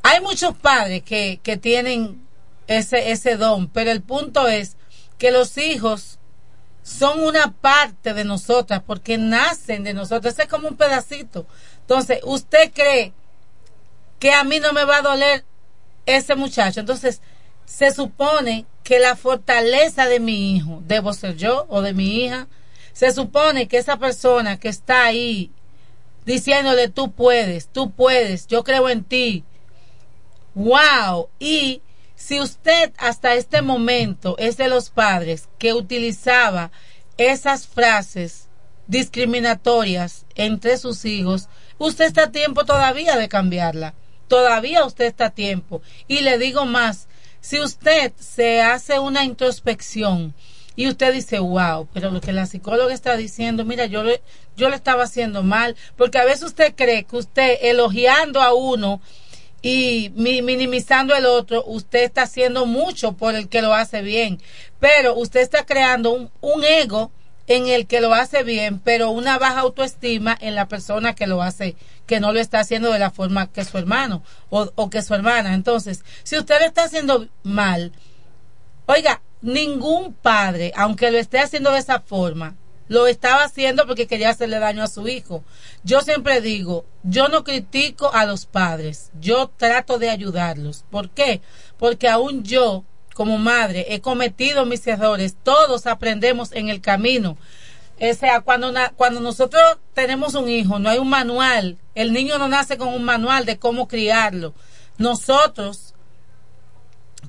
hay 0.02 0.20
muchos 0.20 0.56
padres 0.56 1.02
que, 1.02 1.40
que 1.42 1.58
tienen 1.58 2.27
ese, 2.68 3.10
ese 3.10 3.36
don. 3.36 3.68
Pero 3.68 3.90
el 3.90 4.02
punto 4.02 4.46
es 4.46 4.76
que 5.18 5.32
los 5.32 5.58
hijos 5.58 6.18
son 6.82 7.22
una 7.22 7.52
parte 7.52 8.14
de 8.14 8.24
nosotras 8.24 8.82
porque 8.86 9.18
nacen 9.18 9.82
de 9.82 9.94
nosotros. 9.94 10.38
es 10.38 10.46
como 10.46 10.68
un 10.68 10.76
pedacito. 10.76 11.46
Entonces, 11.80 12.20
usted 12.22 12.72
cree 12.72 13.12
que 14.18 14.32
a 14.32 14.44
mí 14.44 14.60
no 14.60 14.72
me 14.72 14.84
va 14.84 14.98
a 14.98 15.02
doler 15.02 15.44
ese 16.06 16.34
muchacho. 16.34 16.80
Entonces, 16.80 17.20
se 17.64 17.92
supone 17.92 18.64
que 18.82 18.98
la 18.98 19.16
fortaleza 19.16 20.06
de 20.06 20.20
mi 20.20 20.56
hijo 20.56 20.82
debo 20.86 21.12
ser 21.12 21.36
yo 21.36 21.66
o 21.68 21.82
de 21.82 21.92
mi 21.92 22.24
hija. 22.24 22.48
Se 22.92 23.12
supone 23.12 23.68
que 23.68 23.76
esa 23.78 23.98
persona 23.98 24.58
que 24.58 24.68
está 24.68 25.04
ahí 25.04 25.52
diciéndole 26.24 26.88
tú 26.88 27.12
puedes, 27.12 27.68
tú 27.68 27.90
puedes, 27.90 28.46
yo 28.46 28.64
creo 28.64 28.88
en 28.88 29.04
ti. 29.04 29.44
Wow. 30.54 31.28
Y 31.38 31.82
si 32.18 32.40
usted 32.40 32.92
hasta 32.98 33.34
este 33.34 33.62
momento 33.62 34.34
es 34.38 34.56
de 34.56 34.68
los 34.68 34.90
padres 34.90 35.48
que 35.56 35.72
utilizaba 35.72 36.72
esas 37.16 37.68
frases 37.68 38.48
discriminatorias 38.88 40.26
entre 40.34 40.78
sus 40.78 41.04
hijos, 41.04 41.48
usted 41.78 42.06
está 42.06 42.24
a 42.24 42.32
tiempo 42.32 42.64
todavía 42.64 43.16
de 43.16 43.28
cambiarla. 43.28 43.94
Todavía 44.26 44.84
usted 44.84 45.04
está 45.04 45.26
a 45.26 45.30
tiempo. 45.30 45.80
Y 46.08 46.22
le 46.22 46.38
digo 46.38 46.66
más, 46.66 47.06
si 47.40 47.60
usted 47.60 48.12
se 48.18 48.62
hace 48.62 48.98
una 48.98 49.24
introspección 49.24 50.34
y 50.74 50.88
usted 50.88 51.12
dice, 51.14 51.38
wow, 51.38 51.88
pero 51.94 52.10
lo 52.10 52.20
que 52.20 52.32
la 52.32 52.46
psicóloga 52.46 52.92
está 52.92 53.16
diciendo, 53.16 53.64
mira, 53.64 53.86
yo, 53.86 54.02
yo 54.56 54.68
lo 54.68 54.74
estaba 54.74 55.04
haciendo 55.04 55.44
mal, 55.44 55.76
porque 55.96 56.18
a 56.18 56.24
veces 56.24 56.42
usted 56.42 56.74
cree 56.74 57.04
que 57.04 57.16
usted 57.16 57.58
elogiando 57.62 58.42
a 58.42 58.52
uno, 58.54 59.00
y 59.60 60.10
minimizando 60.14 61.14
el 61.14 61.26
otro, 61.26 61.64
usted 61.66 62.04
está 62.04 62.22
haciendo 62.22 62.66
mucho 62.66 63.12
por 63.12 63.34
el 63.34 63.48
que 63.48 63.62
lo 63.62 63.74
hace 63.74 64.02
bien, 64.02 64.40
pero 64.78 65.14
usted 65.14 65.40
está 65.40 65.66
creando 65.66 66.12
un, 66.12 66.30
un, 66.40 66.64
ego 66.64 67.10
en 67.48 67.66
el 67.66 67.86
que 67.86 68.00
lo 68.00 68.14
hace 68.14 68.44
bien, 68.44 68.78
pero 68.78 69.10
una 69.10 69.38
baja 69.38 69.60
autoestima 69.60 70.36
en 70.40 70.54
la 70.54 70.68
persona 70.68 71.14
que 71.14 71.26
lo 71.26 71.42
hace, 71.42 71.76
que 72.06 72.20
no 72.20 72.32
lo 72.32 72.38
está 72.38 72.60
haciendo 72.60 72.92
de 72.92 72.98
la 73.00 73.10
forma 73.10 73.50
que 73.50 73.64
su 73.64 73.78
hermano 73.78 74.22
o, 74.50 74.70
o 74.76 74.90
que 74.90 75.02
su 75.02 75.14
hermana. 75.14 75.54
Entonces, 75.54 76.04
si 76.22 76.38
usted 76.38 76.60
lo 76.60 76.66
está 76.66 76.84
haciendo 76.84 77.26
mal, 77.42 77.92
oiga, 78.86 79.22
ningún 79.40 80.14
padre, 80.14 80.72
aunque 80.76 81.10
lo 81.10 81.18
esté 81.18 81.40
haciendo 81.40 81.72
de 81.72 81.80
esa 81.80 82.00
forma, 82.00 82.54
lo 82.88 83.06
estaba 83.06 83.44
haciendo 83.44 83.86
porque 83.86 84.06
quería 84.06 84.30
hacerle 84.30 84.58
daño 84.58 84.82
a 84.82 84.88
su 84.88 85.06
hijo. 85.08 85.44
Yo 85.84 86.00
siempre 86.00 86.40
digo, 86.40 86.84
yo 87.02 87.28
no 87.28 87.44
critico 87.44 88.12
a 88.12 88.24
los 88.24 88.46
padres, 88.46 89.10
yo 89.20 89.50
trato 89.56 89.98
de 89.98 90.10
ayudarlos. 90.10 90.84
¿Por 90.90 91.10
qué? 91.10 91.40
Porque 91.78 92.08
aún 92.08 92.42
yo, 92.42 92.84
como 93.14 93.38
madre, 93.38 93.86
he 93.90 94.00
cometido 94.00 94.64
mis 94.64 94.86
errores, 94.86 95.36
todos 95.42 95.86
aprendemos 95.86 96.52
en 96.52 96.68
el 96.68 96.80
camino. 96.80 97.36
O 98.00 98.14
sea, 98.14 98.40
cuando, 98.40 98.72
cuando 98.96 99.20
nosotros 99.20 99.62
tenemos 99.92 100.34
un 100.34 100.48
hijo, 100.48 100.78
no 100.78 100.88
hay 100.88 100.98
un 100.98 101.08
manual, 101.08 101.78
el 101.94 102.12
niño 102.12 102.38
no 102.38 102.48
nace 102.48 102.78
con 102.78 102.88
un 102.88 103.02
manual 103.02 103.44
de 103.44 103.58
cómo 103.58 103.88
criarlo. 103.88 104.54
Nosotros 104.98 105.87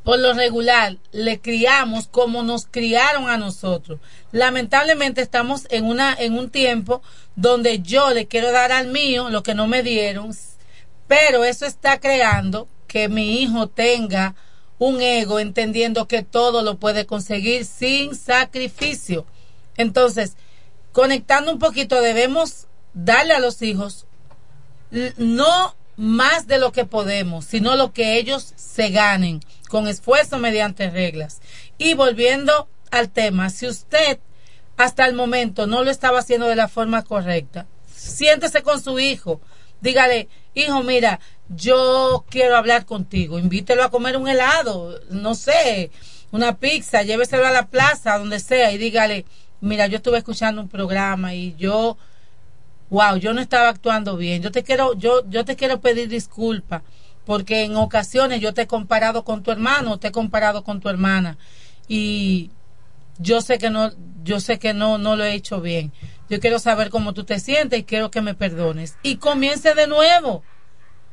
por 0.10 0.18
lo 0.18 0.34
regular 0.34 0.98
le 1.12 1.40
criamos 1.40 2.08
como 2.08 2.42
nos 2.42 2.66
criaron 2.66 3.30
a 3.30 3.38
nosotros. 3.38 4.00
Lamentablemente 4.32 5.22
estamos 5.22 5.68
en 5.70 5.86
una 5.86 6.16
en 6.18 6.36
un 6.36 6.50
tiempo 6.50 7.04
donde 7.36 7.82
yo 7.82 8.10
le 8.10 8.26
quiero 8.26 8.52
dar 8.52 8.72
al 8.72 8.88
mío 8.88 9.30
lo 9.30 9.44
que 9.44 9.54
no 9.54 9.68
me 9.68 9.84
dieron, 9.84 10.36
pero 11.08 11.44
eso 11.44 11.68
está 11.68 12.00
creando 12.00 12.68
que 12.88 13.08
mi 13.08 13.40
hijo 13.44 13.68
tenga 13.68 14.34
un 14.80 15.00
ego 15.00 15.40
entendiendo 15.40 16.08
que 16.08 16.24
todo 16.24 16.64
lo 16.64 16.80
puede 16.80 17.06
conseguir 17.06 17.64
sin 17.64 18.16
sacrificio. 18.16 19.28
Entonces, 19.78 20.38
conectando 20.92 21.52
un 21.52 21.60
poquito, 21.60 22.02
debemos 22.02 22.66
darle 22.96 23.36
a 23.36 23.40
los 23.40 23.62
hijos 23.62 24.08
no 25.18 25.76
más 26.00 26.48
de 26.48 26.60
lo 26.60 26.72
que 26.72 26.86
podemos, 26.86 27.44
sino 27.44 27.76
lo 27.76 27.92
que 27.92 28.18
ellos 28.18 28.54
se 28.56 28.90
ganen 28.90 29.42
con 29.68 29.86
esfuerzo 29.86 30.38
mediante 30.38 30.90
reglas. 30.90 31.42
Y 31.78 31.94
volviendo 31.94 32.70
al 32.90 33.10
tema, 33.10 33.50
si 33.50 33.68
usted 33.68 34.20
hasta 34.78 35.06
el 35.06 35.14
momento 35.14 35.68
no 35.68 35.84
lo 35.84 35.92
estaba 35.92 36.20
haciendo 36.20 36.48
de 36.48 36.56
la 36.56 36.70
forma 36.70 37.04
correcta, 37.04 37.68
siéntese 37.94 38.64
con 38.64 38.82
su 38.82 38.98
hijo, 38.98 39.42
dígale, 39.82 40.30
hijo, 40.54 40.84
mira, 40.84 41.20
yo 41.50 42.24
quiero 42.30 42.56
hablar 42.56 42.86
contigo, 42.86 43.38
invítelo 43.38 43.84
a 43.84 43.92
comer 43.92 44.16
un 44.16 44.30
helado, 44.30 45.02
no 45.10 45.36
sé, 45.36 45.92
una 46.32 46.60
pizza, 46.60 47.04
lléveselo 47.04 47.46
a 47.46 47.52
la 47.52 47.68
plaza, 47.68 48.18
donde 48.18 48.40
sea, 48.40 48.72
y 48.72 48.78
dígale, 48.78 49.26
mira, 49.60 49.88
yo 49.88 49.98
estuve 49.98 50.20
escuchando 50.20 50.62
un 50.62 50.70
programa 50.70 51.34
y 51.34 51.56
yo, 51.58 51.98
wow, 52.90 53.18
yo 53.18 53.34
no 53.34 53.42
estaba 53.42 53.70
actuando 53.70 54.18
bien, 54.18 54.42
yo 54.42 54.52
te 54.52 54.64
quiero, 54.64 54.94
yo, 54.94 55.28
yo 55.30 55.46
te 55.46 55.56
quiero 55.56 55.80
pedir 55.82 56.10
disculpas 56.10 56.82
porque 57.26 57.64
en 57.64 57.76
ocasiones 57.76 58.42
yo 58.42 58.54
te 58.54 58.64
he 58.64 58.68
comparado 58.68 59.24
con 59.24 59.44
tu 59.44 59.52
hermano, 59.52 60.00
te 60.00 60.08
he 60.08 60.12
comparado 60.12 60.64
con 60.64 60.80
tu 60.80 60.90
hermana. 60.90 61.38
y 61.88 62.52
yo 63.20 63.42
sé 63.42 63.58
que 63.58 63.70
no, 63.70 63.92
yo 64.24 64.40
sé 64.40 64.60
que 64.60 64.74
no, 64.74 64.98
no 64.98 65.16
lo 65.16 65.24
he 65.24 65.34
hecho 65.34 65.62
bien. 65.62 65.92
Yo 66.30 66.40
quiero 66.40 66.58
saber 66.58 66.90
cómo 66.90 67.14
tú 67.14 67.26
te 67.26 67.40
sientes 67.40 67.80
y 67.80 67.84
quiero 67.84 68.10
que 68.10 68.22
me 68.22 68.34
perdones. 68.34 68.96
Y 69.04 69.18
comience 69.18 69.76
de 69.76 69.88
nuevo. 69.88 70.44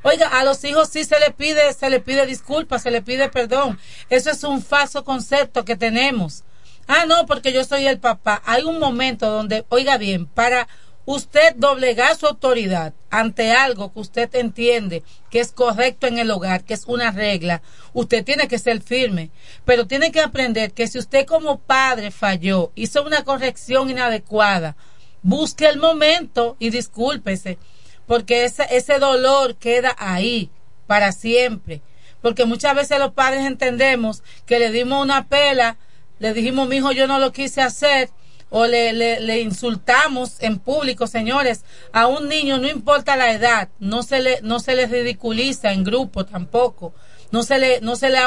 Oiga, 0.03 0.29
a 0.29 0.45
los 0.45 0.63
hijos 0.65 0.89
sí 0.89 1.05
se 1.05 1.19
le 1.19 1.33
pide, 1.33 1.73
se 1.73 1.91
le 1.91 2.01
pide 2.01 2.27
disculpas, 2.27 2.83
se 2.83 2.93
le 2.93 3.03
pide 3.03 3.29
perdón. 3.29 3.79
Eso 4.09 4.31
es 4.31 4.45
un 4.45 4.63
falso 4.63 5.05
concepto 5.05 5.65
que 5.65 5.75
tenemos. 5.75 6.45
Ah, 6.87 7.07
no, 7.07 7.27
porque 7.27 7.53
yo 7.53 7.65
soy 7.65 7.87
el 7.87 7.99
papá. 7.99 8.41
Hay 8.47 8.63
un 8.63 8.79
momento 8.79 9.29
donde, 9.29 9.65
oiga 9.69 9.99
bien, 9.99 10.27
para 10.27 10.69
usted 11.07 11.55
doblegar 11.57 12.17
su 12.17 12.27
autoridad 12.27 12.93
ante 13.11 13.53
algo 13.53 13.93
que 13.93 14.01
usted 14.01 14.35
entiende 14.35 15.03
que 15.31 15.41
es 15.41 15.53
correcto 15.53 16.07
en 16.07 16.19
el 16.19 16.31
hogar, 16.31 16.65
que 16.65 16.75
es 16.75 16.85
una 16.87 17.13
regla, 17.13 17.63
usted 17.95 18.25
tiene 18.25 18.49
que 18.49 18.59
ser 18.59 18.83
firme, 18.83 19.31
pero 19.65 19.87
tiene 19.87 20.13
que 20.13 20.21
aprender 20.21 20.73
que 20.73 20.89
si 20.89 20.99
usted 20.99 21.25
como 21.25 21.59
padre 21.59 22.11
falló, 22.11 22.73
hizo 22.75 23.03
una 23.05 23.25
corrección 23.25 23.89
inadecuada, 23.89 24.77
busque 25.23 25.67
el 25.67 25.79
momento 25.79 26.57
y 26.59 26.71
discúlpese, 26.71 27.59
porque 28.07 28.45
ese, 28.45 28.99
dolor 28.99 29.57
queda 29.57 29.95
ahí 29.99 30.51
para 30.87 31.13
siempre. 31.13 31.83
Porque 32.23 32.45
muchas 32.45 32.75
veces 32.75 32.99
los 32.99 33.13
padres 33.13 33.45
entendemos 33.45 34.23
que 34.47 34.59
le 34.59 34.71
dimos 34.71 35.03
una 35.03 35.27
pela, 35.29 35.77
le 36.19 36.33
dijimos, 36.33 36.69
mi 36.69 36.77
hijo, 36.77 36.93
yo 36.93 37.07
no 37.07 37.19
lo 37.19 37.33
quise 37.33 37.61
hacer, 37.61 38.11
o 38.51 38.67
le, 38.67 38.93
le, 38.93 39.21
le, 39.21 39.41
insultamos 39.41 40.37
en 40.41 40.59
público, 40.59 41.07
señores, 41.07 41.65
a 41.93 42.07
un 42.07 42.29
niño, 42.29 42.59
no 42.59 42.69
importa 42.69 43.17
la 43.17 43.33
edad, 43.33 43.69
no 43.81 44.03
se 44.03 44.21
le, 44.21 44.41
no 44.43 44.61
se 44.61 44.87
ridiculiza 44.87 45.73
en 45.73 45.83
grupo 45.83 46.25
tampoco, 46.25 46.95
no 47.33 47.43
se 47.43 47.59
le, 47.59 47.81
no 47.81 47.97
se 47.97 48.09
le. 48.11 48.19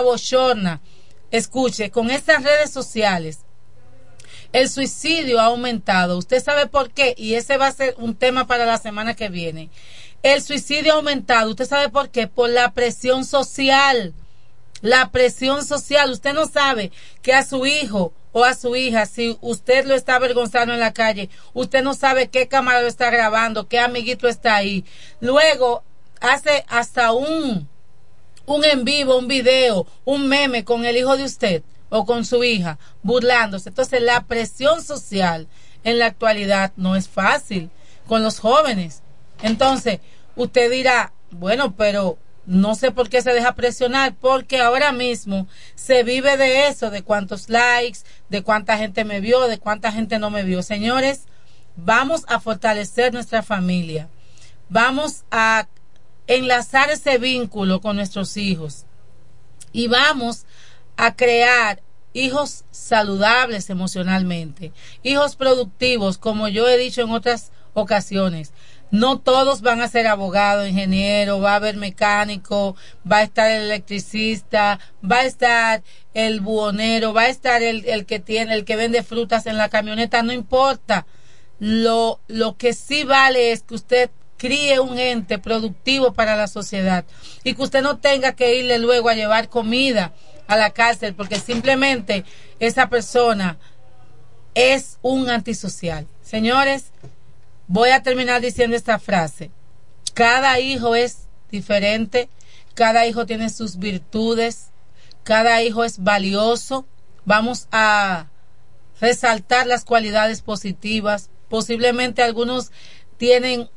Escuche, 1.32 1.92
con 1.92 2.10
estas 2.10 2.44
redes 2.44 2.72
sociales, 2.72 3.40
el 4.52 4.68
suicidio 4.68 5.40
ha 5.40 5.46
aumentado. 5.46 6.18
¿Usted 6.18 6.44
sabe 6.44 6.66
por 6.66 6.92
qué? 6.92 7.14
Y 7.18 7.36
ese 7.36 7.58
va 7.58 7.68
a 7.68 7.72
ser 7.72 7.96
un 8.00 8.16
tema 8.16 8.48
para 8.48 8.66
la 8.66 8.80
semana 8.80 9.16
que 9.16 9.30
viene. 9.30 9.70
El 10.24 10.42
suicidio 10.42 10.94
ha 10.94 10.96
aumentado. 10.98 11.52
¿Usted 11.52 11.68
sabe 11.68 11.90
por 11.90 12.10
qué? 12.10 12.28
Por 12.28 12.50
la 12.50 12.74
presión 12.74 13.26
social. 13.26 14.16
La 14.82 15.12
presión 15.12 15.64
social. 15.64 16.10
Usted 16.10 16.34
no 16.34 16.48
sabe 16.48 16.92
que 17.22 17.34
a 17.34 17.46
su 17.46 17.68
hijo 17.68 18.12
a 18.44 18.56
su 18.56 18.76
hija, 18.76 19.06
si 19.06 19.38
usted 19.42 19.86
lo 19.86 19.96
está 19.96 20.16
avergonzando 20.16 20.74
en 20.74 20.80
la 20.80 20.94
calle, 20.94 21.30
usted 21.54 21.84
no 21.84 21.94
sabe 21.94 22.30
qué 22.30 22.48
cámara 22.48 22.82
lo 22.82 22.88
está 22.88 23.10
grabando, 23.10 23.68
qué 23.68 23.80
amiguito 23.80 24.28
está 24.28 24.56
ahí. 24.56 24.86
Luego 25.20 25.84
hace 26.22 26.66
hasta 26.68 27.12
un, 27.12 27.68
un 28.46 28.66
en 28.66 28.84
vivo, 28.84 29.18
un 29.18 29.28
video, 29.28 29.88
un 30.06 30.28
meme 30.28 30.64
con 30.64 30.86
el 30.86 30.98
hijo 30.98 31.18
de 31.18 31.24
usted 31.24 31.64
o 31.90 32.06
con 32.06 32.26
su 32.26 32.44
hija, 32.44 32.78
burlándose. 33.04 33.70
Entonces 33.70 34.02
la 34.02 34.24
presión 34.26 34.84
social 34.84 35.48
en 35.84 36.00
la 36.00 36.08
actualidad 36.08 36.72
no 36.76 36.96
es 36.96 37.08
fácil 37.08 37.70
con 38.08 38.24
los 38.24 38.40
jóvenes. 38.40 39.02
Entonces, 39.42 40.00
usted 40.36 40.70
dirá, 40.72 41.14
bueno, 41.32 41.76
pero 41.76 42.18
no 42.50 42.74
sé 42.74 42.92
por 42.92 43.10
qué 43.10 43.22
se 43.22 43.32
deja 43.32 43.54
presionar, 43.54 44.16
porque 44.16 44.60
ahora 44.60 44.92
mismo 44.92 45.48
se 45.76 46.02
vive 46.02 46.36
de 46.36 46.68
eso, 46.68 46.90
de 46.90 47.04
cuántos 47.04 47.48
likes, 47.48 48.00
de 48.30 48.42
cuánta 48.42 48.76
gente 48.76 49.06
me 49.06 49.20
vio, 49.20 49.48
de 49.48 49.60
cuánta 49.60 49.92
gente 49.92 50.18
no 50.18 50.32
me 50.32 50.42
vio. 50.42 50.64
Señores, 50.64 51.26
vamos 51.76 52.26
a 52.28 52.40
fortalecer 52.40 53.14
nuestra 53.14 53.44
familia. 53.44 54.10
Vamos 54.68 55.26
a 55.30 55.68
enlazar 56.26 56.90
ese 56.90 57.20
vínculo 57.20 57.82
con 57.82 57.98
nuestros 57.98 58.36
hijos. 58.36 58.88
Y 59.72 59.88
vamos 59.88 60.48
a 60.98 61.16
crear 61.16 61.84
hijos 62.14 62.66
saludables 62.72 63.70
emocionalmente, 63.70 64.72
hijos 65.04 65.36
productivos, 65.36 66.18
como 66.18 66.48
yo 66.48 66.68
he 66.68 66.80
dicho 66.80 67.02
en 67.02 67.12
otras 67.12 67.52
ocasiones 67.76 68.54
no 68.92 69.20
todos 69.20 69.62
van 69.62 69.82
a 69.82 69.88
ser 69.88 70.08
abogado, 70.08 70.66
ingeniero, 70.66 71.40
va 71.40 71.54
a 71.54 71.56
haber 71.56 71.78
mecánico, 71.78 72.76
va 73.10 73.18
a 73.18 73.24
estar 73.24 73.50
el 73.52 73.64
electricista, 73.64 74.80
va 75.04 75.18
a 75.18 75.26
estar 75.26 75.84
el 76.14 76.42
buhonero, 76.42 77.14
va 77.14 77.24
a 77.24 77.30
estar 77.30 77.62
el, 77.62 77.86
el 77.86 78.06
que 78.06 78.20
tiene, 78.20 78.54
el 78.54 78.66
que 78.66 78.76
vende 78.76 79.04
frutas 79.04 79.46
en 79.46 79.58
la 79.58 79.70
camioneta, 79.70 80.24
no 80.24 80.34
importa. 80.34 81.06
Lo, 81.60 82.22
lo 82.28 82.58
que 82.58 82.74
sí 82.74 83.04
vale 83.04 83.52
es 83.52 83.64
que 83.64 83.76
usted 83.76 84.10
críe 84.38 84.80
un 84.80 84.98
ente 84.98 85.38
productivo 85.38 86.14
para 86.14 86.36
la 86.36 86.48
sociedad 86.48 87.06
y 87.44 87.54
que 87.54 87.62
usted 87.62 87.84
no 87.84 87.98
tenga 87.98 88.34
que 88.34 88.56
irle 88.56 88.80
luego 88.80 89.10
a 89.10 89.14
llevar 89.14 89.50
comida 89.50 90.14
a 90.48 90.56
la 90.56 90.72
cárcel 90.72 91.14
porque 91.14 91.38
simplemente 91.40 92.24
esa 92.60 92.90
persona 92.90 93.58
es 94.56 94.98
un 95.02 95.30
antisocial. 95.30 96.08
Señores, 96.24 96.92
voy 97.70 97.92
a 97.92 98.04
terminar 98.04 98.42
diciendo 98.42 98.76
esta 98.76 99.00
frase. 99.00 99.52
Cada 100.14 100.60
hijo 100.60 100.96
es 100.96 101.30
diferente, 101.50 102.28
cada 102.74 103.06
hijo 103.06 103.26
tiene 103.26 103.50
sus 103.50 103.78
virtudes, 103.78 104.72
cada 105.24 105.64
hijo 105.64 105.86
es 105.86 106.04
valioso. 106.04 106.86
Vamos 107.24 107.68
a 107.72 108.28
resaltar 109.00 109.68
las 109.68 109.86
cualidades 109.86 110.42
positivas. 110.42 111.30
Posiblemente 111.48 112.24
algunos 112.24 112.72
tienen 113.18 113.70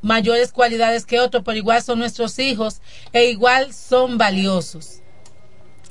mayores 0.00 0.50
cualidades 0.50 1.04
que 1.04 1.20
otros, 1.20 1.42
pero 1.44 1.58
igual 1.58 1.82
son 1.82 1.98
nuestros 1.98 2.38
hijos 2.38 2.80
e 3.12 3.26
igual 3.26 3.74
son 3.74 4.16
valiosos. 4.16 5.02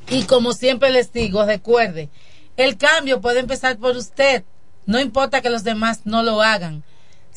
Y 0.10 0.24
como 0.24 0.54
siempre 0.54 0.90
les 0.90 1.14
digo, 1.14 1.46
recuerde, 1.46 2.10
el 2.56 2.78
cambio 2.78 3.22
puede 3.22 3.42
empezar 3.42 3.78
por 3.78 3.96
usted. 3.96 4.44
No 4.86 5.00
importa 5.00 5.42
que 5.42 5.50
los 5.50 5.64
demás 5.64 6.02
no 6.06 6.24
lo 6.24 6.42
hagan. 6.42 6.84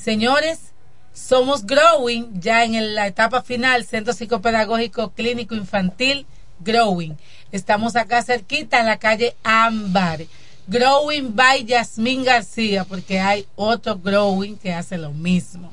Señores, 0.03 0.73
somos 1.13 1.67
Growing, 1.67 2.41
ya 2.41 2.65
en 2.65 2.95
la 2.95 3.07
etapa 3.07 3.43
final, 3.43 3.85
Centro 3.85 4.15
Psicopedagógico 4.15 5.11
Clínico 5.11 5.55
Infantil 5.55 6.25
Growing. 6.61 7.19
Estamos 7.53 7.97
acá 7.97 8.23
cerquita 8.23 8.81
en 8.81 8.87
la 8.87 8.99
calle 8.99 9.37
Ámbar. 9.45 10.21
Growing 10.67 11.37
by 11.37 11.67
Yasmín 11.67 12.25
García, 12.25 12.85
porque 12.85 13.21
hay 13.21 13.47
otro 13.57 13.99
Growing 13.99 14.57
que 14.57 14.73
hace 14.73 14.97
lo 14.97 15.11
mismo. 15.11 15.71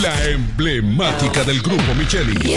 La 0.00 0.24
emblemática 0.24 1.44
del 1.44 1.60
grupo 1.62 1.94
Micheli. 1.94 2.56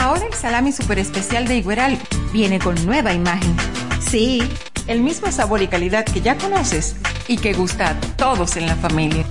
Ahora 0.00 0.24
el 0.26 0.32
salami 0.32 0.72
super 0.72 0.98
especial 0.98 1.46
de 1.46 1.58
Igueral 1.58 1.98
viene 2.32 2.58
con 2.58 2.74
nueva 2.86 3.12
imagen. 3.12 3.54
Sí, 4.00 4.42
el 4.86 5.02
mismo 5.02 5.30
sabor 5.30 5.60
y 5.60 5.68
calidad 5.68 6.06
que 6.06 6.22
ya 6.22 6.38
conoces 6.38 6.96
y 7.28 7.36
que 7.36 7.52
gusta 7.52 7.90
a 7.90 8.00
todos 8.16 8.56
en 8.56 8.66
la 8.66 8.76
familia. 8.76 9.26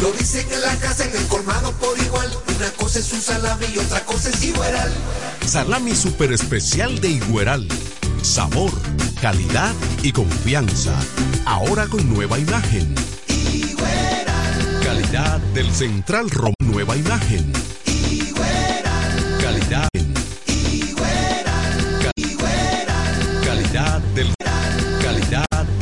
Lo 0.00 0.12
dicen 0.12 0.46
en 0.52 0.60
la 0.60 0.76
casa, 0.76 1.04
en 1.04 1.16
el 1.16 1.26
colmado 1.26 1.72
por 1.72 1.98
igual. 1.98 2.30
Una 2.56 2.70
cosa 2.70 3.00
es 3.00 3.12
un 3.12 3.20
salami 3.20 3.66
y 3.74 3.78
otra 3.78 3.98
cosa 4.04 4.30
es 4.30 4.44
Igueral. 4.44 4.92
Salami 5.44 5.96
super 5.96 6.32
especial 6.32 7.00
de 7.00 7.08
Igueral. 7.08 7.66
Sabor, 8.22 8.70
calidad 9.20 9.74
y 10.04 10.12
confianza. 10.12 10.94
Ahora 11.46 11.88
con 11.88 12.08
nueva 12.08 12.38
imagen. 12.38 12.94
Calidad 14.84 15.40
del 15.52 15.68
Central 15.72 16.30
Rom. 16.30 16.54
Nueva 16.60 16.96
imagen. 16.96 17.52